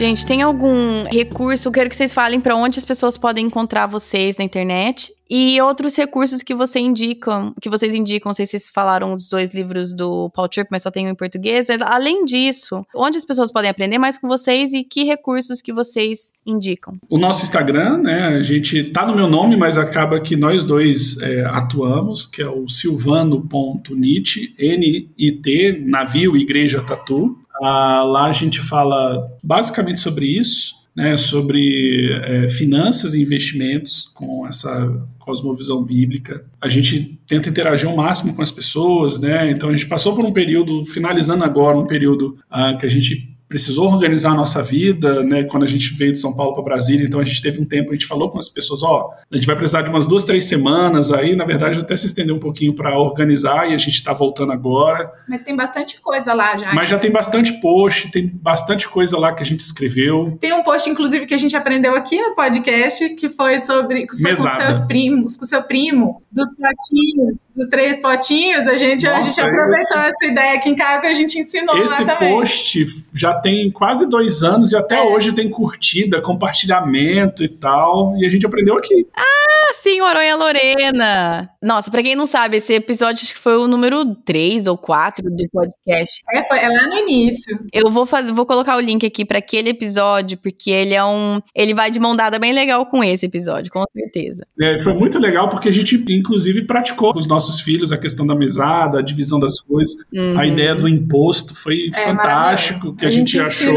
Gente, 0.00 0.24
tem 0.24 0.40
algum 0.40 1.04
recurso? 1.12 1.70
Quero 1.70 1.90
que 1.90 1.94
vocês 1.94 2.14
falem 2.14 2.40
para 2.40 2.56
onde 2.56 2.78
as 2.78 2.86
pessoas 2.86 3.18
podem 3.18 3.44
encontrar 3.44 3.86
vocês 3.86 4.38
na 4.38 4.44
internet 4.44 5.12
e 5.28 5.60
outros 5.60 5.94
recursos 5.94 6.42
que 6.42 6.54
você 6.54 6.80
indicam, 6.80 7.54
que 7.60 7.68
vocês 7.68 7.94
indicam. 7.94 8.30
Não 8.30 8.34
sei 8.34 8.46
se 8.46 8.52
vocês 8.52 8.70
falaram 8.70 9.14
dos 9.14 9.28
dois 9.28 9.52
livros 9.52 9.94
do 9.94 10.30
Paul 10.30 10.48
Tripp, 10.48 10.68
mas 10.72 10.84
só 10.84 10.90
tem 10.90 11.06
um 11.06 11.10
em 11.10 11.14
português. 11.14 11.66
Além 11.82 12.24
disso, 12.24 12.82
onde 12.96 13.18
as 13.18 13.26
pessoas 13.26 13.52
podem 13.52 13.68
aprender 13.68 13.98
mais 13.98 14.16
com 14.16 14.26
vocês 14.26 14.72
e 14.72 14.84
que 14.84 15.04
recursos 15.04 15.60
que 15.60 15.70
vocês 15.70 16.32
indicam? 16.46 16.96
O 17.10 17.18
nosso 17.18 17.42
Instagram, 17.42 17.98
né? 17.98 18.38
A 18.38 18.42
gente 18.42 18.84
tá 18.84 19.04
no 19.04 19.14
meu 19.14 19.28
nome, 19.28 19.54
mas 19.54 19.76
acaba 19.76 20.18
que 20.18 20.34
nós 20.34 20.64
dois 20.64 21.20
é, 21.20 21.44
atuamos, 21.44 22.24
que 22.24 22.40
é 22.40 22.48
o 22.48 22.66
silvano.nit, 22.66 24.54
N-I-T, 24.58 25.84
navio, 25.84 26.38
igreja, 26.38 26.80
tatu. 26.80 27.38
Ah, 27.60 28.02
lá 28.02 28.26
a 28.26 28.32
gente 28.32 28.60
fala 28.60 29.28
basicamente 29.42 30.00
sobre 30.00 30.26
isso, 30.26 30.74
né, 30.94 31.16
sobre 31.16 32.12
é, 32.24 32.48
finanças 32.48 33.14
e 33.14 33.22
investimentos 33.22 34.10
com 34.14 34.46
essa 34.46 34.90
cosmovisão 35.18 35.84
bíblica. 35.84 36.44
A 36.60 36.68
gente 36.68 37.18
tenta 37.26 37.48
interagir 37.48 37.88
ao 37.88 37.96
máximo 37.96 38.34
com 38.34 38.42
as 38.42 38.50
pessoas, 38.50 39.18
né? 39.18 39.50
Então 39.50 39.68
a 39.68 39.72
gente 39.72 39.86
passou 39.86 40.14
por 40.14 40.24
um 40.24 40.32
período, 40.32 40.84
finalizando 40.84 41.44
agora 41.44 41.78
um 41.78 41.86
período 41.86 42.36
ah, 42.50 42.74
que 42.74 42.84
a 42.84 42.88
gente 42.88 43.29
precisou 43.50 43.92
organizar 43.92 44.30
a 44.30 44.34
nossa 44.34 44.62
vida, 44.62 45.24
né? 45.24 45.42
Quando 45.42 45.64
a 45.64 45.66
gente 45.66 45.92
veio 45.94 46.12
de 46.12 46.20
São 46.20 46.32
Paulo 46.32 46.54
para 46.54 46.62
Brasília, 46.62 47.04
então 47.04 47.18
a 47.18 47.24
gente 47.24 47.42
teve 47.42 47.60
um 47.60 47.64
tempo, 47.64 47.90
a 47.90 47.94
gente 47.94 48.06
falou 48.06 48.30
com 48.30 48.38
as 48.38 48.48
pessoas, 48.48 48.80
ó, 48.80 49.08
oh, 49.08 49.12
a 49.28 49.36
gente 49.36 49.44
vai 49.44 49.56
precisar 49.56 49.82
de 49.82 49.90
umas 49.90 50.06
duas, 50.06 50.24
três 50.24 50.44
semanas 50.44 51.10
aí, 51.10 51.34
na 51.34 51.44
verdade 51.44 51.80
até 51.80 51.96
se 51.96 52.06
estendeu 52.06 52.36
um 52.36 52.38
pouquinho 52.38 52.72
para 52.72 52.96
organizar 52.96 53.68
e 53.68 53.74
a 53.74 53.76
gente 53.78 53.94
está 53.94 54.12
voltando 54.12 54.52
agora. 54.52 55.10
Mas 55.28 55.42
tem 55.42 55.56
bastante 55.56 56.00
coisa 56.00 56.32
lá 56.32 56.56
já. 56.56 56.72
Mas 56.72 56.88
já 56.88 56.96
tem 56.96 57.10
bastante 57.10 57.54
post, 57.60 58.12
tem 58.12 58.28
bastante 58.28 58.88
coisa 58.88 59.18
lá 59.18 59.34
que 59.34 59.42
a 59.42 59.46
gente 59.46 59.58
escreveu. 59.58 60.38
Tem 60.40 60.52
um 60.52 60.62
post, 60.62 60.88
inclusive, 60.88 61.26
que 61.26 61.34
a 61.34 61.38
gente 61.38 61.56
aprendeu 61.56 61.96
aqui 61.96 62.20
no 62.20 62.36
podcast, 62.36 63.16
que 63.16 63.28
foi 63.28 63.58
sobre 63.58 64.06
que 64.06 64.16
foi 64.16 64.30
Mesada. 64.30 64.64
com 64.64 64.72
seus 64.72 64.86
primos, 64.86 65.36
com 65.36 65.44
seu 65.44 65.62
primo, 65.64 66.22
dos 66.30 66.48
potinhos, 66.54 67.38
dos 67.56 67.68
três 67.68 68.00
potinhos, 68.00 68.68
a 68.68 68.76
gente, 68.76 69.04
Nossa, 69.04 69.18
a 69.18 69.22
gente 69.22 69.40
aproveitou 69.40 70.00
esse, 70.00 70.08
essa 70.08 70.26
ideia 70.26 70.54
aqui 70.54 70.68
em 70.68 70.76
casa 70.76 71.06
e 71.06 71.10
a 71.10 71.14
gente 71.14 71.36
ensinou 71.36 71.76
esse 71.78 72.04
lá 72.04 72.14
também. 72.14 72.40
Esse 72.42 72.84
post 72.84 72.86
já 73.12 73.39
tem 73.40 73.70
quase 73.70 74.08
dois 74.08 74.42
anos 74.42 74.72
e 74.72 74.76
até 74.76 74.96
é. 74.96 75.02
hoje 75.02 75.32
tem 75.32 75.48
curtida, 75.48 76.20
compartilhamento 76.20 77.42
e 77.42 77.48
tal. 77.48 78.16
E 78.16 78.26
a 78.26 78.30
gente 78.30 78.46
aprendeu 78.46 78.76
aqui. 78.76 79.06
Ah, 79.16 79.72
sim, 79.72 80.00
o 80.00 80.04
Aronha 80.04 80.36
Lorena. 80.36 81.50
Nossa, 81.62 81.90
pra 81.90 82.02
quem 82.02 82.14
não 82.14 82.26
sabe, 82.26 82.56
esse 82.56 82.74
episódio 82.74 83.22
acho 83.22 83.34
que 83.34 83.40
foi 83.40 83.56
o 83.56 83.68
número 83.68 84.14
3 84.14 84.66
ou 84.66 84.76
4 84.76 85.30
do 85.30 85.48
podcast. 85.50 86.22
É, 86.32 86.44
foi 86.44 86.58
é 86.58 86.68
lá 86.68 86.88
no 86.88 86.96
início. 86.98 87.58
Eu 87.72 87.90
vou 87.90 88.06
fazer, 88.06 88.32
vou 88.32 88.46
colocar 88.46 88.76
o 88.76 88.80
link 88.80 89.04
aqui 89.04 89.24
para 89.24 89.38
aquele 89.38 89.70
episódio, 89.70 90.38
porque 90.38 90.70
ele 90.70 90.94
é 90.94 91.04
um. 91.04 91.40
Ele 91.54 91.74
vai 91.74 91.90
de 91.90 92.00
mão 92.00 92.16
dada 92.16 92.38
bem 92.38 92.52
legal 92.52 92.86
com 92.86 93.02
esse 93.02 93.26
episódio, 93.26 93.70
com 93.70 93.84
certeza. 93.92 94.46
É, 94.60 94.78
foi 94.78 94.94
muito 94.94 95.18
legal 95.18 95.48
porque 95.48 95.68
a 95.68 95.72
gente, 95.72 95.96
inclusive, 96.08 96.66
praticou 96.66 97.12
com 97.12 97.18
os 97.18 97.26
nossos 97.26 97.60
filhos 97.60 97.92
a 97.92 97.98
questão 97.98 98.26
da 98.26 98.34
mesada, 98.34 98.98
a 98.98 99.02
divisão 99.02 99.38
das 99.38 99.60
coisas, 99.60 99.94
uhum. 100.12 100.38
a 100.38 100.46
ideia 100.46 100.74
do 100.74 100.88
imposto 100.88 101.54
foi 101.54 101.88
é, 101.88 102.04
fantástico, 102.04 102.94
que 102.94 103.04
a, 103.04 103.08
a 103.08 103.10
gente, 103.10 103.29
gente 103.30 103.46
achou 103.46 103.74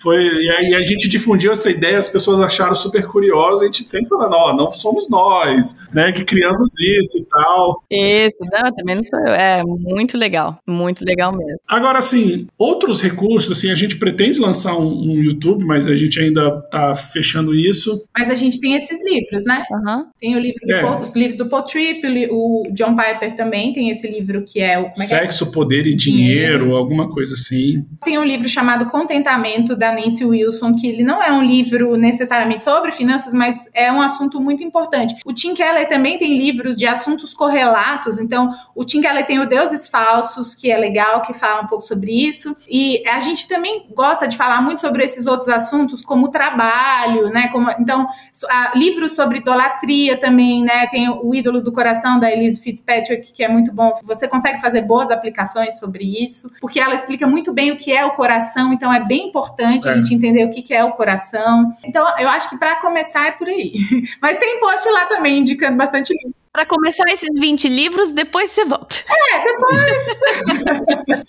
Foi, 0.00 0.22
e 0.22 0.50
aí 0.50 0.74
a 0.74 0.82
gente 0.82 1.08
difundiu 1.08 1.52
essa 1.52 1.70
ideia, 1.70 1.98
as 1.98 2.08
pessoas 2.08 2.40
acharam 2.40 2.74
super 2.74 3.06
curiosas, 3.06 3.62
a 3.62 3.64
gente 3.66 3.88
sempre 3.88 4.08
falando, 4.08 4.34
ó, 4.34 4.54
não 4.56 4.70
somos 4.70 5.08
nós, 5.08 5.76
né, 5.92 6.12
que 6.12 6.24
criamos 6.24 6.72
isso 6.80 7.18
e 7.18 7.26
tal. 7.28 7.82
Isso, 7.90 8.36
não, 8.40 8.72
também 8.74 8.96
não 8.96 9.04
sou 9.04 9.18
eu. 9.20 9.32
É 9.34 9.62
muito 9.64 10.16
legal, 10.16 10.58
muito 10.66 11.04
legal 11.04 11.32
mesmo. 11.36 11.58
Agora, 11.68 11.98
assim, 11.98 12.46
outros 12.58 13.00
recursos, 13.00 13.56
assim, 13.56 13.70
a 13.70 13.74
gente 13.74 13.96
pretende 13.96 14.40
lançar 14.40 14.76
um, 14.76 14.86
um 15.12 15.22
YouTube, 15.22 15.64
mas 15.64 15.88
a 15.88 15.96
gente 15.96 16.18
ainda 16.20 16.50
tá 16.70 16.94
fechando 16.94 17.54
isso. 17.54 18.04
Mas 18.16 18.30
a 18.30 18.34
gente 18.34 18.60
tem 18.60 18.74
esses 18.74 18.98
livros, 19.04 19.44
né? 19.44 19.62
Uhum. 19.70 20.04
Tem 20.20 20.36
o 20.36 20.38
livro 20.38 20.60
do 20.66 20.72
É. 20.72 20.82
Paul- 20.82 21.00
os 21.00 21.14
livros 21.14 21.36
do 21.36 21.46
Paul 21.48 21.62
Tripp, 21.62 22.00
o 22.30 22.62
John 22.72 22.96
Piper 22.96 23.34
também 23.34 23.72
tem 23.72 23.90
esse 23.90 24.08
livro 24.10 24.44
que 24.44 24.60
é 24.60 24.78
o 24.78 24.82
como 24.82 25.02
é 25.02 25.06
que 25.06 25.14
é? 25.14 25.18
Sexo, 25.18 25.50
poder 25.52 25.86
e 25.86 25.94
dinheiro, 25.94 26.74
alguma 26.76 27.10
coisa 27.10 27.34
assim. 27.34 27.84
Tem 28.04 28.18
um 28.18 28.24
livro 28.24 28.48
chamado 28.48 28.61
Contentamento, 28.90 29.76
da 29.76 29.92
Nancy 29.92 30.24
Wilson, 30.24 30.74
que 30.74 30.86
ele 30.86 31.02
não 31.02 31.22
é 31.22 31.32
um 31.32 31.42
livro 31.42 31.96
necessariamente 31.96 32.64
sobre 32.64 32.92
finanças, 32.92 33.32
mas 33.32 33.68
é 33.74 33.90
um 33.92 34.00
assunto 34.00 34.40
muito 34.40 34.62
importante. 34.62 35.16
O 35.24 35.32
Tim 35.32 35.54
Keller 35.54 35.88
também 35.88 36.18
tem 36.18 36.36
livros 36.36 36.76
de 36.76 36.86
assuntos 36.86 37.34
correlatos, 37.34 38.18
então 38.18 38.50
o 38.74 38.84
Tim 38.84 39.00
Keller 39.00 39.26
tem 39.26 39.38
o 39.38 39.48
Deuses 39.48 39.88
Falsos, 39.88 40.54
que 40.54 40.70
é 40.70 40.76
legal, 40.76 41.22
que 41.22 41.34
fala 41.34 41.62
um 41.62 41.66
pouco 41.66 41.84
sobre 41.84 42.12
isso. 42.12 42.56
E 42.68 43.02
a 43.08 43.20
gente 43.20 43.48
também 43.48 43.86
gosta 43.94 44.26
de 44.26 44.36
falar 44.36 44.62
muito 44.62 44.80
sobre 44.80 45.04
esses 45.04 45.26
outros 45.26 45.48
assuntos, 45.48 46.02
como 46.02 46.26
o 46.26 46.30
trabalho, 46.30 47.28
né? 47.28 47.48
Como, 47.48 47.70
então, 47.78 48.06
ah, 48.50 48.72
livros 48.74 49.14
sobre 49.14 49.38
idolatria 49.38 50.16
também, 50.16 50.62
né? 50.62 50.86
Tem 50.88 51.08
o 51.08 51.34
Ídolos 51.34 51.62
do 51.62 51.72
Coração, 51.72 52.18
da 52.18 52.30
Elise 52.30 52.60
Fitzpatrick, 52.60 53.32
que 53.32 53.42
é 53.42 53.48
muito 53.48 53.72
bom. 53.72 53.92
Você 54.04 54.28
consegue 54.28 54.60
fazer 54.60 54.82
boas 54.82 55.10
aplicações 55.10 55.78
sobre 55.78 56.04
isso, 56.24 56.50
porque 56.60 56.80
ela 56.80 56.94
explica 56.94 57.26
muito 57.26 57.52
bem 57.52 57.70
o 57.70 57.76
que 57.76 57.92
é 57.92 58.04
o 58.04 58.12
coração, 58.12 58.51
então 58.72 58.92
é 58.92 59.04
bem 59.04 59.28
importante 59.28 59.88
a 59.88 59.92
É. 59.92 59.94
gente 60.00 60.14
entender 60.14 60.44
o 60.44 60.50
que 60.50 60.62
que 60.62 60.74
é 60.74 60.84
o 60.84 60.92
coração. 60.92 61.72
Então, 61.84 62.04
eu 62.18 62.28
acho 62.28 62.50
que 62.50 62.58
para 62.58 62.76
começar 62.80 63.26
é 63.26 63.32
por 63.32 63.48
aí. 63.48 63.72
Mas 64.20 64.38
tem 64.38 64.58
post 64.60 64.88
lá 64.90 65.06
também 65.06 65.38
indicando 65.38 65.76
bastante 65.76 66.12
livro. 66.12 66.34
Pra 66.52 66.66
começar 66.66 67.04
esses 67.08 67.30
20 67.40 67.66
livros, 67.66 68.10
depois 68.10 68.50
você 68.50 68.64
volta. 68.66 68.96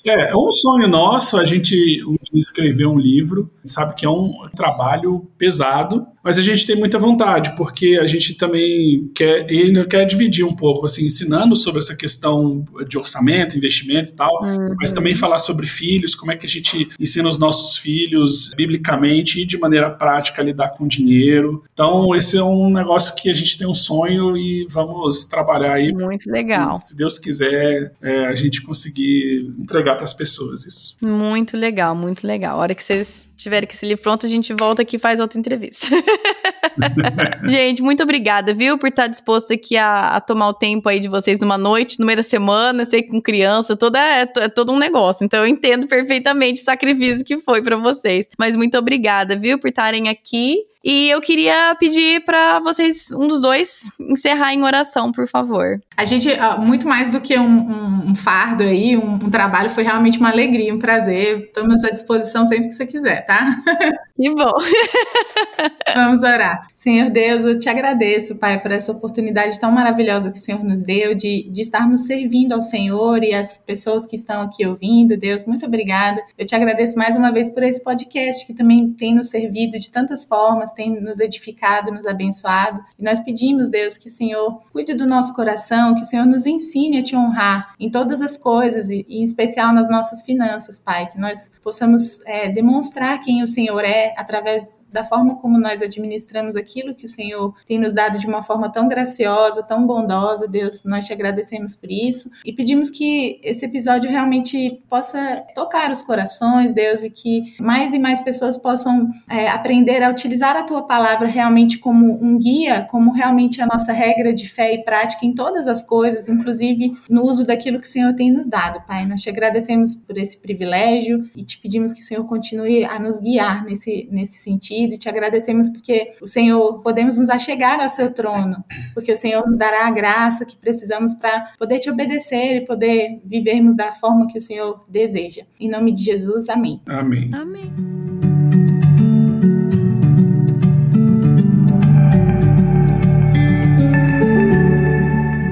É, 0.05 0.31
é 0.31 0.35
um 0.35 0.51
sonho 0.51 0.87
nosso 0.89 1.37
a 1.37 1.45
gente 1.45 2.03
escrever 2.33 2.85
um 2.85 2.99
livro. 2.99 3.49
Sabe 3.63 3.95
que 3.95 4.05
é 4.05 4.09
um 4.09 4.33
trabalho 4.53 5.29
pesado, 5.37 6.05
mas 6.21 6.37
a 6.37 6.41
gente 6.41 6.67
tem 6.67 6.75
muita 6.75 6.99
vontade, 6.99 7.55
porque 7.55 7.97
a 8.01 8.05
gente 8.05 8.35
também 8.35 9.09
quer, 9.15 9.49
e 9.49 9.63
ainda 9.63 9.85
quer 9.85 10.03
dividir 10.05 10.45
um 10.45 10.53
pouco, 10.53 10.85
assim, 10.85 11.05
ensinando 11.05 11.55
sobre 11.55 11.79
essa 11.79 11.95
questão 11.95 12.65
de 12.87 12.97
orçamento, 12.97 13.57
investimento 13.57 14.09
e 14.09 14.13
tal, 14.13 14.41
mas 14.77 14.91
também 14.91 15.15
falar 15.15 15.39
sobre 15.39 15.65
filhos, 15.65 16.15
como 16.15 16.33
é 16.33 16.35
que 16.35 16.45
a 16.45 16.49
gente 16.49 16.89
ensina 16.99 17.29
os 17.29 17.39
nossos 17.39 17.77
filhos 17.77 18.51
biblicamente 18.57 19.41
e 19.41 19.45
de 19.45 19.57
maneira 19.57 19.89
prática 19.89 20.41
a 20.41 20.45
lidar 20.45 20.71
com 20.71 20.85
dinheiro. 20.85 21.63
Então, 21.71 22.13
esse 22.13 22.37
é 22.37 22.43
um 22.43 22.69
negócio 22.69 23.15
que 23.15 23.29
a 23.29 23.33
gente 23.33 23.57
tem 23.57 23.67
um 23.67 23.73
sonho 23.73 24.35
e 24.35 24.67
vamos 24.69 25.12
trabalhar 25.29 25.73
aí 25.73 25.91
Muito 25.91 26.29
legal. 26.29 26.79
se 26.79 26.95
Deus 26.95 27.17
quiser, 27.17 27.93
é, 28.01 28.25
a 28.25 28.35
gente 28.35 28.61
conseguir 28.61 29.53
entregar 29.59 29.95
para 29.95 30.03
as 30.03 30.13
pessoas 30.13 30.65
isso. 30.65 30.97
Muito 31.01 31.55
legal, 31.57 31.95
muito 31.95 32.25
legal. 32.25 32.57
A 32.57 32.61
hora 32.61 32.75
que 32.75 32.83
vocês 32.83 33.29
tiverem 33.35 33.67
com 33.67 33.73
esse 33.73 33.85
livro 33.85 34.01
pronto, 34.01 34.25
a 34.25 34.29
gente 34.29 34.53
volta 34.53 34.81
aqui 34.81 34.95
e 34.95 34.99
faz 34.99 35.19
outra 35.19 35.39
entrevista. 35.39 35.87
gente, 37.47 37.81
muito 37.81 38.01
obrigada, 38.03 38.53
viu, 38.53 38.77
por 38.77 38.89
estar 38.89 39.07
disposto 39.07 39.53
aqui 39.53 39.77
a, 39.77 40.15
a 40.15 40.21
tomar 40.21 40.49
o 40.49 40.53
tempo 40.53 40.89
aí 40.89 40.99
de 40.99 41.07
vocês 41.07 41.39
numa 41.39 41.57
noite, 41.57 41.99
no 41.99 42.05
meio 42.05 42.17
da 42.17 42.23
semana. 42.23 42.81
Eu 42.81 42.85
sei 42.85 43.01
que 43.01 43.09
com 43.09 43.21
criança, 43.21 43.75
toda, 43.75 43.99
é, 43.99 44.27
é 44.37 44.49
todo 44.49 44.71
um 44.71 44.77
negócio. 44.77 45.23
Então 45.23 45.41
eu 45.41 45.47
entendo 45.47 45.87
perfeitamente 45.87 46.61
o 46.61 46.63
sacrifício 46.63 47.25
que 47.25 47.39
foi 47.39 47.61
para 47.61 47.75
vocês. 47.75 48.27
Mas 48.37 48.55
muito 48.55 48.77
obrigada, 48.77 49.35
viu, 49.35 49.59
por 49.59 49.67
estarem 49.67 50.09
aqui. 50.09 50.57
E 50.83 51.09
eu 51.09 51.21
queria 51.21 51.73
pedir 51.79 52.25
para 52.25 52.59
vocês, 52.59 53.09
um 53.13 53.25
dos 53.27 53.41
dois, 53.41 53.89
encerrar 53.99 54.53
em 54.53 54.63
oração, 54.63 55.11
por 55.13 55.25
favor. 55.27 55.79
A 55.95 56.03
gente, 56.03 56.27
muito 56.59 56.85
mais 56.87 57.09
do 57.09 57.21
que 57.21 57.37
um, 57.39 57.45
um- 57.45 58.09
um 58.11 58.15
fardo 58.15 58.63
aí, 58.63 58.97
um, 58.97 59.13
um 59.13 59.29
trabalho, 59.29 59.69
foi 59.69 59.83
realmente 59.83 60.19
uma 60.19 60.29
alegria, 60.29 60.73
um 60.73 60.79
prazer. 60.79 61.45
Estamos 61.45 61.83
à 61.85 61.89
disposição 61.89 62.45
sempre 62.45 62.67
que 62.67 62.73
você 62.73 62.85
quiser, 62.85 63.25
tá? 63.25 63.55
Que 64.23 64.29
bom. 64.29 64.53
Vamos 65.93 66.23
orar. 66.23 66.65
Senhor 66.77 67.09
Deus, 67.09 67.43
eu 67.43 67.59
te 67.59 67.67
agradeço, 67.67 68.37
Pai, 68.37 68.61
por 68.61 68.71
essa 68.71 68.89
oportunidade 68.89 69.59
tão 69.59 69.69
maravilhosa 69.69 70.31
que 70.31 70.37
o 70.37 70.41
Senhor 70.41 70.63
nos 70.63 70.85
deu 70.85 71.13
de, 71.13 71.49
de 71.51 71.61
estarmos 71.61 72.05
servindo 72.05 72.53
ao 72.53 72.61
Senhor 72.61 73.21
e 73.21 73.33
as 73.33 73.57
pessoas 73.57 74.05
que 74.05 74.15
estão 74.15 74.41
aqui 74.41 74.65
ouvindo. 74.65 75.17
Deus, 75.17 75.45
muito 75.45 75.65
obrigada. 75.65 76.21
Eu 76.37 76.45
te 76.45 76.55
agradeço 76.55 76.97
mais 76.97 77.17
uma 77.17 77.33
vez 77.33 77.49
por 77.49 77.63
esse 77.63 77.83
podcast 77.83 78.47
que 78.47 78.53
também 78.53 78.93
tem 78.93 79.13
nos 79.13 79.27
servido 79.27 79.77
de 79.77 79.91
tantas 79.91 80.23
formas, 80.23 80.71
tem 80.71 81.01
nos 81.01 81.19
edificado, 81.19 81.91
nos 81.91 82.07
abençoado. 82.07 82.81
E 82.97 83.03
nós 83.03 83.19
pedimos, 83.19 83.69
Deus, 83.69 83.97
que 83.97 84.07
o 84.07 84.11
Senhor 84.11 84.61
cuide 84.71 84.93
do 84.93 85.05
nosso 85.05 85.33
coração, 85.33 85.95
que 85.95 86.01
o 86.01 86.05
Senhor 86.05 86.25
nos 86.25 86.45
ensine 86.45 86.99
a 86.99 87.03
te 87.03 87.13
honrar 87.13 87.75
em 87.77 87.91
todas 87.91 88.21
as 88.21 88.37
coisas 88.37 88.89
e, 88.89 89.05
e 89.09 89.19
em 89.19 89.23
especial 89.23 89.73
nas 89.73 89.89
nossas 89.89 90.23
finanças, 90.23 90.79
Pai. 90.79 91.07
Que 91.07 91.19
nós 91.19 91.51
possamos 91.61 92.21
é, 92.25 92.47
demonstrar 92.49 93.19
quem 93.19 93.43
o 93.43 93.47
Senhor 93.47 93.83
é 93.83 94.12
através 94.17 94.79
da 94.93 95.03
forma 95.03 95.35
como 95.35 95.57
nós 95.57 95.81
administramos 95.81 96.55
aquilo 96.55 96.93
que 96.93 97.05
o 97.05 97.09
Senhor 97.09 97.53
tem 97.65 97.79
nos 97.79 97.93
dado 97.93 98.19
de 98.19 98.27
uma 98.27 98.43
forma 98.43 98.71
tão 98.71 98.87
graciosa, 98.87 99.63
tão 99.63 99.87
bondosa, 99.87 100.47
Deus, 100.47 100.83
nós 100.85 101.07
te 101.07 101.11
agradecemos 101.11 101.75
por 101.75 101.91
isso 101.91 102.29
e 102.45 102.53
pedimos 102.53 102.91
que 102.91 103.39
esse 103.43 103.65
episódio 103.65 104.09
realmente 104.11 104.79
possa 104.87 105.43
tocar 105.55 105.91
os 105.91 106.03
corações, 106.03 106.73
Deus, 106.73 107.03
e 107.03 107.09
que 107.09 107.55
mais 107.59 107.93
e 107.93 107.99
mais 107.99 108.21
pessoas 108.21 108.55
possam 108.55 109.09
é, 109.27 109.49
aprender 109.49 110.03
a 110.03 110.11
utilizar 110.11 110.55
a 110.55 110.63
tua 110.63 110.83
palavra 110.83 111.27
realmente 111.27 111.79
como 111.79 112.23
um 112.23 112.37
guia, 112.37 112.87
como 112.91 113.11
realmente 113.11 113.61
a 113.61 113.65
nossa 113.65 113.91
regra 113.91 114.31
de 114.31 114.47
fé 114.47 114.75
e 114.75 114.83
prática 114.83 115.25
em 115.25 115.33
todas 115.33 115.67
as 115.67 115.81
coisas, 115.81 116.29
inclusive 116.29 116.95
no 117.09 117.23
uso 117.23 117.43
daquilo 117.43 117.79
que 117.79 117.87
o 117.87 117.89
Senhor 117.89 118.13
tem 118.13 118.31
nos 118.31 118.47
dado, 118.47 118.85
Pai. 118.85 119.07
Nós 119.07 119.21
te 119.21 119.29
agradecemos 119.29 119.95
por 119.95 120.17
esse 120.19 120.37
privilégio 120.37 121.27
e 121.35 121.43
te 121.43 121.57
pedimos 121.57 121.93
que 121.93 122.01
o 122.01 122.03
Senhor 122.03 122.23
continue 122.25 122.85
a 122.85 122.99
nos 122.99 123.19
guiar 123.19 123.65
nesse, 123.65 124.07
nesse 124.11 124.37
sentido 124.37 124.82
e 124.91 124.97
te 124.97 125.07
agradecemos 125.07 125.69
porque 125.69 126.13
o 126.21 126.27
Senhor, 126.27 126.81
podemos 126.81 127.17
nos 127.17 127.29
achegar 127.29 127.79
ao 127.79 127.89
seu 127.89 128.13
trono, 128.13 128.63
porque 128.93 129.11
o 129.11 129.15
Senhor 129.15 129.45
nos 129.45 129.57
dará 129.57 129.87
a 129.87 129.91
graça 129.91 130.45
que 130.45 130.55
precisamos 130.55 131.13
para 131.13 131.53
poder 131.57 131.79
te 131.79 131.89
obedecer 131.89 132.57
e 132.57 132.65
poder 132.65 133.21
vivermos 133.23 133.75
da 133.75 133.91
forma 133.91 134.27
que 134.27 134.37
o 134.37 134.41
Senhor 134.41 134.83
deseja. 134.87 135.43
Em 135.59 135.69
nome 135.69 135.91
de 135.91 136.03
Jesus, 136.03 136.49
amém. 136.49 136.81
Amém. 136.87 137.29
Amém. 137.33 137.71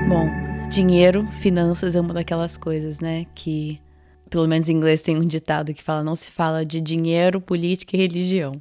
Bom, 0.08 0.28
dinheiro, 0.70 1.28
finanças 1.40 1.95
é 1.95 2.02
uma 2.02 2.14
daquelas 2.14 2.58
coisas, 2.58 2.99
né? 2.99 3.26
Que, 3.34 3.80
pelo 4.30 4.48
menos 4.48 4.68
em 4.68 4.74
inglês, 4.74 5.02
tem 5.02 5.18
um 5.18 5.26
ditado 5.26 5.74
que 5.74 5.84
fala: 5.84 6.03
não 6.03 6.16
se 6.16 6.32
fala 6.32 6.66
de 6.66 6.82
dinheiro, 6.82 7.40
política 7.40 7.95
e 7.95 7.99
religião. 7.99 8.53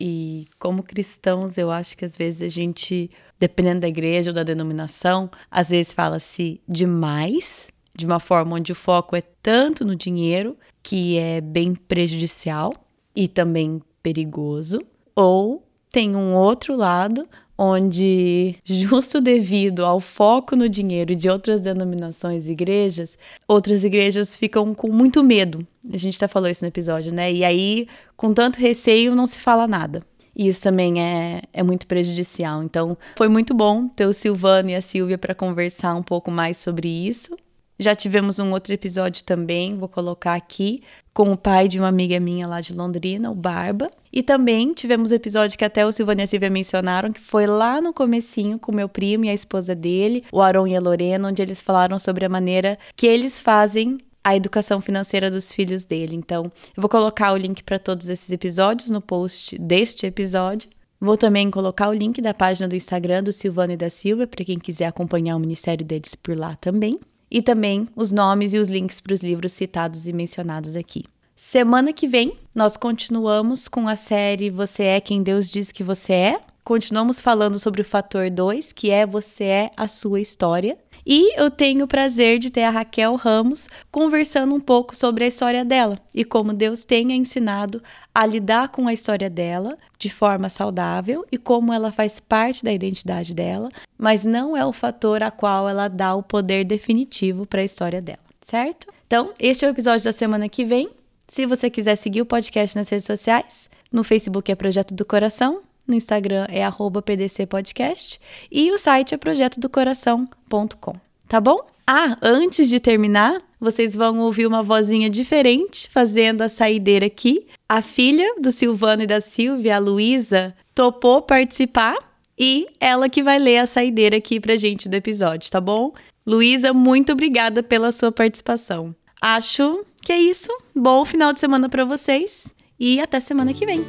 E 0.00 0.46
como 0.58 0.82
cristãos, 0.82 1.58
eu 1.58 1.70
acho 1.70 1.96
que 1.96 2.04
às 2.04 2.16
vezes 2.16 2.42
a 2.42 2.48
gente, 2.48 3.10
dependendo 3.38 3.80
da 3.80 3.88
igreja 3.88 4.30
ou 4.30 4.34
da 4.34 4.42
denominação, 4.42 5.30
às 5.50 5.70
vezes 5.70 5.92
fala-se 5.92 6.60
demais, 6.68 7.68
de 7.96 8.06
uma 8.06 8.18
forma 8.18 8.56
onde 8.56 8.72
o 8.72 8.76
foco 8.76 9.14
é 9.14 9.22
tanto 9.42 9.84
no 9.84 9.94
dinheiro, 9.94 10.56
que 10.82 11.18
é 11.18 11.40
bem 11.40 11.74
prejudicial 11.74 12.72
e 13.14 13.28
também 13.28 13.80
perigoso, 14.02 14.80
ou 15.14 15.66
tem 15.90 16.16
um 16.16 16.34
outro 16.34 16.74
lado 16.74 17.28
onde, 17.62 18.56
justo 18.64 19.20
devido 19.20 19.86
ao 19.86 20.00
foco 20.00 20.56
no 20.56 20.68
dinheiro 20.68 21.14
de 21.14 21.30
outras 21.30 21.60
denominações 21.60 22.48
e 22.48 22.50
igrejas, 22.50 23.16
outras 23.46 23.84
igrejas 23.84 24.34
ficam 24.34 24.74
com 24.74 24.88
muito 24.88 25.22
medo. 25.22 25.64
A 25.92 25.96
gente 25.96 26.18
já 26.18 26.26
falou 26.26 26.48
isso 26.48 26.64
no 26.64 26.68
episódio, 26.68 27.12
né? 27.12 27.32
E 27.32 27.44
aí, 27.44 27.86
com 28.16 28.34
tanto 28.34 28.58
receio, 28.58 29.14
não 29.14 29.28
se 29.28 29.38
fala 29.38 29.68
nada. 29.68 30.02
E 30.34 30.48
isso 30.48 30.60
também 30.62 31.00
é, 31.00 31.42
é 31.52 31.62
muito 31.62 31.86
prejudicial. 31.86 32.64
Então, 32.64 32.98
foi 33.16 33.28
muito 33.28 33.54
bom 33.54 33.86
ter 33.86 34.06
o 34.06 34.12
Silvano 34.12 34.70
e 34.70 34.74
a 34.74 34.82
Silvia 34.82 35.16
para 35.16 35.34
conversar 35.34 35.94
um 35.94 36.02
pouco 36.02 36.32
mais 36.32 36.56
sobre 36.56 36.88
isso. 36.88 37.36
Já 37.78 37.96
tivemos 37.96 38.38
um 38.38 38.52
outro 38.52 38.72
episódio 38.72 39.24
também, 39.24 39.76
vou 39.76 39.88
colocar 39.88 40.34
aqui, 40.34 40.82
com 41.12 41.32
o 41.32 41.36
pai 41.36 41.68
de 41.68 41.78
uma 41.78 41.88
amiga 41.88 42.18
minha 42.20 42.46
lá 42.46 42.60
de 42.60 42.72
Londrina, 42.72 43.30
o 43.30 43.34
Barba. 43.34 43.90
E 44.12 44.22
também 44.22 44.72
tivemos 44.72 45.10
episódio 45.10 45.58
que 45.58 45.64
até 45.64 45.84
o 45.84 45.92
Silvano 45.92 46.20
e 46.20 46.24
a 46.24 46.26
Silvia 46.26 46.50
mencionaram, 46.50 47.12
que 47.12 47.20
foi 47.20 47.46
lá 47.46 47.80
no 47.80 47.92
comecinho 47.92 48.58
com 48.58 48.72
meu 48.72 48.88
primo 48.88 49.24
e 49.24 49.30
a 49.30 49.34
esposa 49.34 49.74
dele, 49.74 50.24
o 50.30 50.40
Aron 50.40 50.66
e 50.66 50.76
a 50.76 50.80
Lorena, 50.80 51.28
onde 51.28 51.42
eles 51.42 51.60
falaram 51.60 51.98
sobre 51.98 52.24
a 52.24 52.28
maneira 52.28 52.78
que 52.94 53.06
eles 53.06 53.40
fazem 53.40 53.98
a 54.24 54.36
educação 54.36 54.80
financeira 54.80 55.30
dos 55.30 55.50
filhos 55.50 55.84
dele. 55.84 56.14
Então, 56.14 56.44
eu 56.44 56.80
vou 56.80 56.88
colocar 56.88 57.32
o 57.32 57.36
link 57.36 57.64
para 57.64 57.78
todos 57.78 58.08
esses 58.08 58.30
episódios 58.30 58.90
no 58.90 59.00
post 59.00 59.58
deste 59.58 60.06
episódio. 60.06 60.70
Vou 61.00 61.16
também 61.16 61.50
colocar 61.50 61.88
o 61.88 61.92
link 61.92 62.22
da 62.22 62.32
página 62.32 62.68
do 62.68 62.76
Instagram 62.76 63.24
do 63.24 63.32
Silvano 63.32 63.72
e 63.72 63.76
da 63.76 63.90
Silvia, 63.90 64.26
para 64.26 64.44
quem 64.44 64.58
quiser 64.58 64.86
acompanhar 64.86 65.34
o 65.34 65.40
ministério 65.40 65.84
deles 65.84 66.14
por 66.14 66.38
lá 66.38 66.54
também 66.54 67.00
e 67.32 67.40
também 67.40 67.88
os 67.96 68.12
nomes 68.12 68.52
e 68.52 68.58
os 68.58 68.68
links 68.68 69.00
para 69.00 69.14
os 69.14 69.22
livros 69.22 69.54
citados 69.54 70.06
e 70.06 70.12
mencionados 70.12 70.76
aqui. 70.76 71.04
Semana 71.34 71.90
que 71.90 72.06
vem, 72.06 72.34
nós 72.54 72.76
continuamos 72.76 73.68
com 73.68 73.88
a 73.88 73.96
série 73.96 74.50
Você 74.50 74.82
é 74.82 75.00
quem 75.00 75.22
Deus 75.22 75.50
diz 75.50 75.72
que 75.72 75.82
você 75.82 76.12
é. 76.12 76.40
continuamos 76.62 77.20
falando 77.20 77.58
sobre 77.58 77.80
o 77.80 77.84
fator 77.84 78.30
2, 78.30 78.72
que 78.72 78.90
é 78.90 79.06
você 79.06 79.44
é 79.44 79.70
a 79.74 79.88
sua 79.88 80.20
história. 80.20 80.76
E 81.04 81.38
eu 81.40 81.50
tenho 81.50 81.84
o 81.84 81.88
prazer 81.88 82.38
de 82.38 82.50
ter 82.50 82.62
a 82.62 82.70
Raquel 82.70 83.16
Ramos 83.16 83.68
conversando 83.90 84.54
um 84.54 84.60
pouco 84.60 84.96
sobre 84.96 85.24
a 85.24 85.26
história 85.26 85.64
dela 85.64 85.98
e 86.14 86.24
como 86.24 86.52
Deus 86.52 86.84
tem 86.84 87.12
ensinado 87.12 87.82
a 88.14 88.24
lidar 88.24 88.68
com 88.68 88.86
a 88.86 88.92
história 88.92 89.28
dela 89.28 89.76
de 89.98 90.10
forma 90.10 90.48
saudável 90.48 91.26
e 91.30 91.38
como 91.38 91.72
ela 91.72 91.90
faz 91.90 92.20
parte 92.20 92.64
da 92.64 92.72
identidade 92.72 93.34
dela, 93.34 93.68
mas 93.98 94.24
não 94.24 94.56
é 94.56 94.64
o 94.64 94.72
fator 94.72 95.22
a 95.22 95.30
qual 95.30 95.68
ela 95.68 95.88
dá 95.88 96.14
o 96.14 96.22
poder 96.22 96.64
definitivo 96.64 97.46
para 97.46 97.60
a 97.62 97.64
história 97.64 98.00
dela, 98.00 98.18
certo? 98.40 98.86
Então, 99.06 99.32
este 99.38 99.64
é 99.64 99.68
o 99.68 99.72
episódio 99.72 100.04
da 100.04 100.12
semana 100.12 100.48
que 100.48 100.64
vem. 100.64 100.88
Se 101.28 101.46
você 101.46 101.68
quiser 101.68 101.96
seguir 101.96 102.22
o 102.22 102.26
podcast 102.26 102.76
nas 102.76 102.88
redes 102.88 103.06
sociais, 103.06 103.68
no 103.90 104.04
Facebook 104.04 104.50
é 104.50 104.54
Projeto 104.54 104.94
do 104.94 105.04
Coração, 105.04 105.62
no 105.86 105.94
Instagram 105.94 106.46
é 106.48 106.62
@pdcpodcast 106.68 108.20
e 108.50 108.70
o 108.70 108.78
site 108.78 109.14
é 109.14 109.18
projetodocoração.com, 109.18 110.94
tá 111.28 111.40
bom? 111.40 111.66
Ah, 111.86 112.16
antes 112.22 112.68
de 112.68 112.78
terminar, 112.78 113.42
vocês 113.60 113.94
vão 113.94 114.20
ouvir 114.20 114.46
uma 114.46 114.62
vozinha 114.62 115.10
diferente 115.10 115.88
fazendo 115.90 116.42
a 116.42 116.48
saideira 116.48 117.06
aqui. 117.06 117.46
A 117.68 117.82
filha 117.82 118.36
do 118.40 118.52
Silvano 118.52 119.02
e 119.02 119.06
da 119.06 119.20
Silvia, 119.20 119.76
a 119.76 119.78
Luísa, 119.78 120.54
topou 120.74 121.22
participar 121.22 121.96
e 122.38 122.66
ela 122.80 123.08
que 123.08 123.22
vai 123.22 123.38
ler 123.38 123.58
a 123.58 123.66
saideira 123.66 124.16
aqui 124.16 124.40
pra 124.40 124.56
gente 124.56 124.88
do 124.88 124.94
episódio, 124.94 125.50
tá 125.50 125.60
bom? 125.60 125.92
Luísa, 126.26 126.72
muito 126.72 127.12
obrigada 127.12 127.62
pela 127.62 127.92
sua 127.92 128.12
participação. 128.12 128.94
Acho 129.20 129.84
que 130.00 130.12
é 130.12 130.18
isso. 130.18 130.50
Bom 130.74 131.04
final 131.04 131.32
de 131.32 131.40
semana 131.40 131.68
para 131.68 131.84
vocês 131.84 132.52
e 132.78 133.00
até 133.00 133.20
semana 133.20 133.52
que 133.52 133.66
vem. 133.66 133.84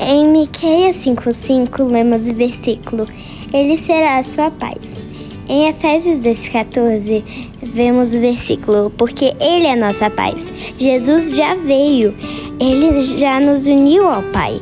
Em 0.00 0.28
Miqueias 0.28 0.96
5:5 0.96 1.90
lemos 1.90 2.20
o 2.20 2.34
versículo: 2.34 3.04
Ele 3.52 3.76
será 3.76 4.18
a 4.18 4.22
sua 4.22 4.50
paz. 4.50 5.06
Em 5.48 5.66
Efésios 5.66 6.20
2:14 6.20 7.24
vemos 7.62 8.14
o 8.14 8.20
versículo: 8.20 8.90
Porque 8.90 9.34
ele 9.40 9.66
é 9.66 9.74
nossa 9.74 10.08
paz. 10.08 10.52
Jesus 10.78 11.34
já 11.34 11.54
veio. 11.54 12.14
Ele 12.60 13.00
já 13.00 13.40
nos 13.40 13.66
uniu 13.66 14.06
ao 14.06 14.22
Pai. 14.24 14.60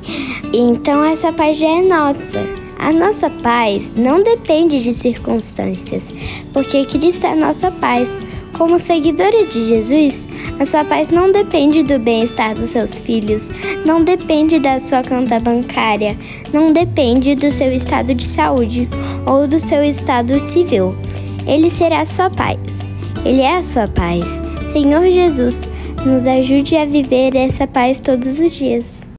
Então 0.52 1.04
essa 1.04 1.32
paz 1.32 1.58
já 1.58 1.68
é 1.68 1.82
nossa. 1.82 2.65
A 2.78 2.92
nossa 2.92 3.30
paz 3.30 3.94
não 3.96 4.22
depende 4.22 4.82
de 4.82 4.92
circunstâncias, 4.92 6.08
porque 6.52 6.84
Cristo 6.84 7.26
é 7.26 7.32
a 7.32 7.36
nossa 7.36 7.70
paz. 7.70 8.18
Como 8.56 8.78
seguidora 8.78 9.46
de 9.46 9.64
Jesus, 9.66 10.26
a 10.58 10.64
sua 10.64 10.82
paz 10.84 11.10
não 11.10 11.30
depende 11.30 11.82
do 11.82 11.98
bem-estar 11.98 12.54
dos 12.54 12.70
seus 12.70 12.98
filhos, 12.98 13.48
não 13.84 14.02
depende 14.02 14.58
da 14.58 14.80
sua 14.80 15.02
conta 15.02 15.38
bancária, 15.38 16.16
não 16.52 16.72
depende 16.72 17.34
do 17.34 17.50
seu 17.50 17.70
estado 17.72 18.14
de 18.14 18.24
saúde 18.24 18.88
ou 19.26 19.46
do 19.46 19.60
seu 19.60 19.82
estado 19.82 20.46
civil. 20.48 20.96
Ele 21.46 21.68
será 21.68 22.00
a 22.00 22.06
sua 22.06 22.30
paz. 22.30 22.92
Ele 23.24 23.42
é 23.42 23.56
a 23.56 23.62
sua 23.62 23.88
paz. 23.88 24.24
Senhor 24.72 25.10
Jesus, 25.10 25.68
nos 26.04 26.26
ajude 26.26 26.76
a 26.76 26.84
viver 26.84 27.34
essa 27.34 27.66
paz 27.66 28.00
todos 28.00 28.38
os 28.38 28.52
dias. 28.52 29.06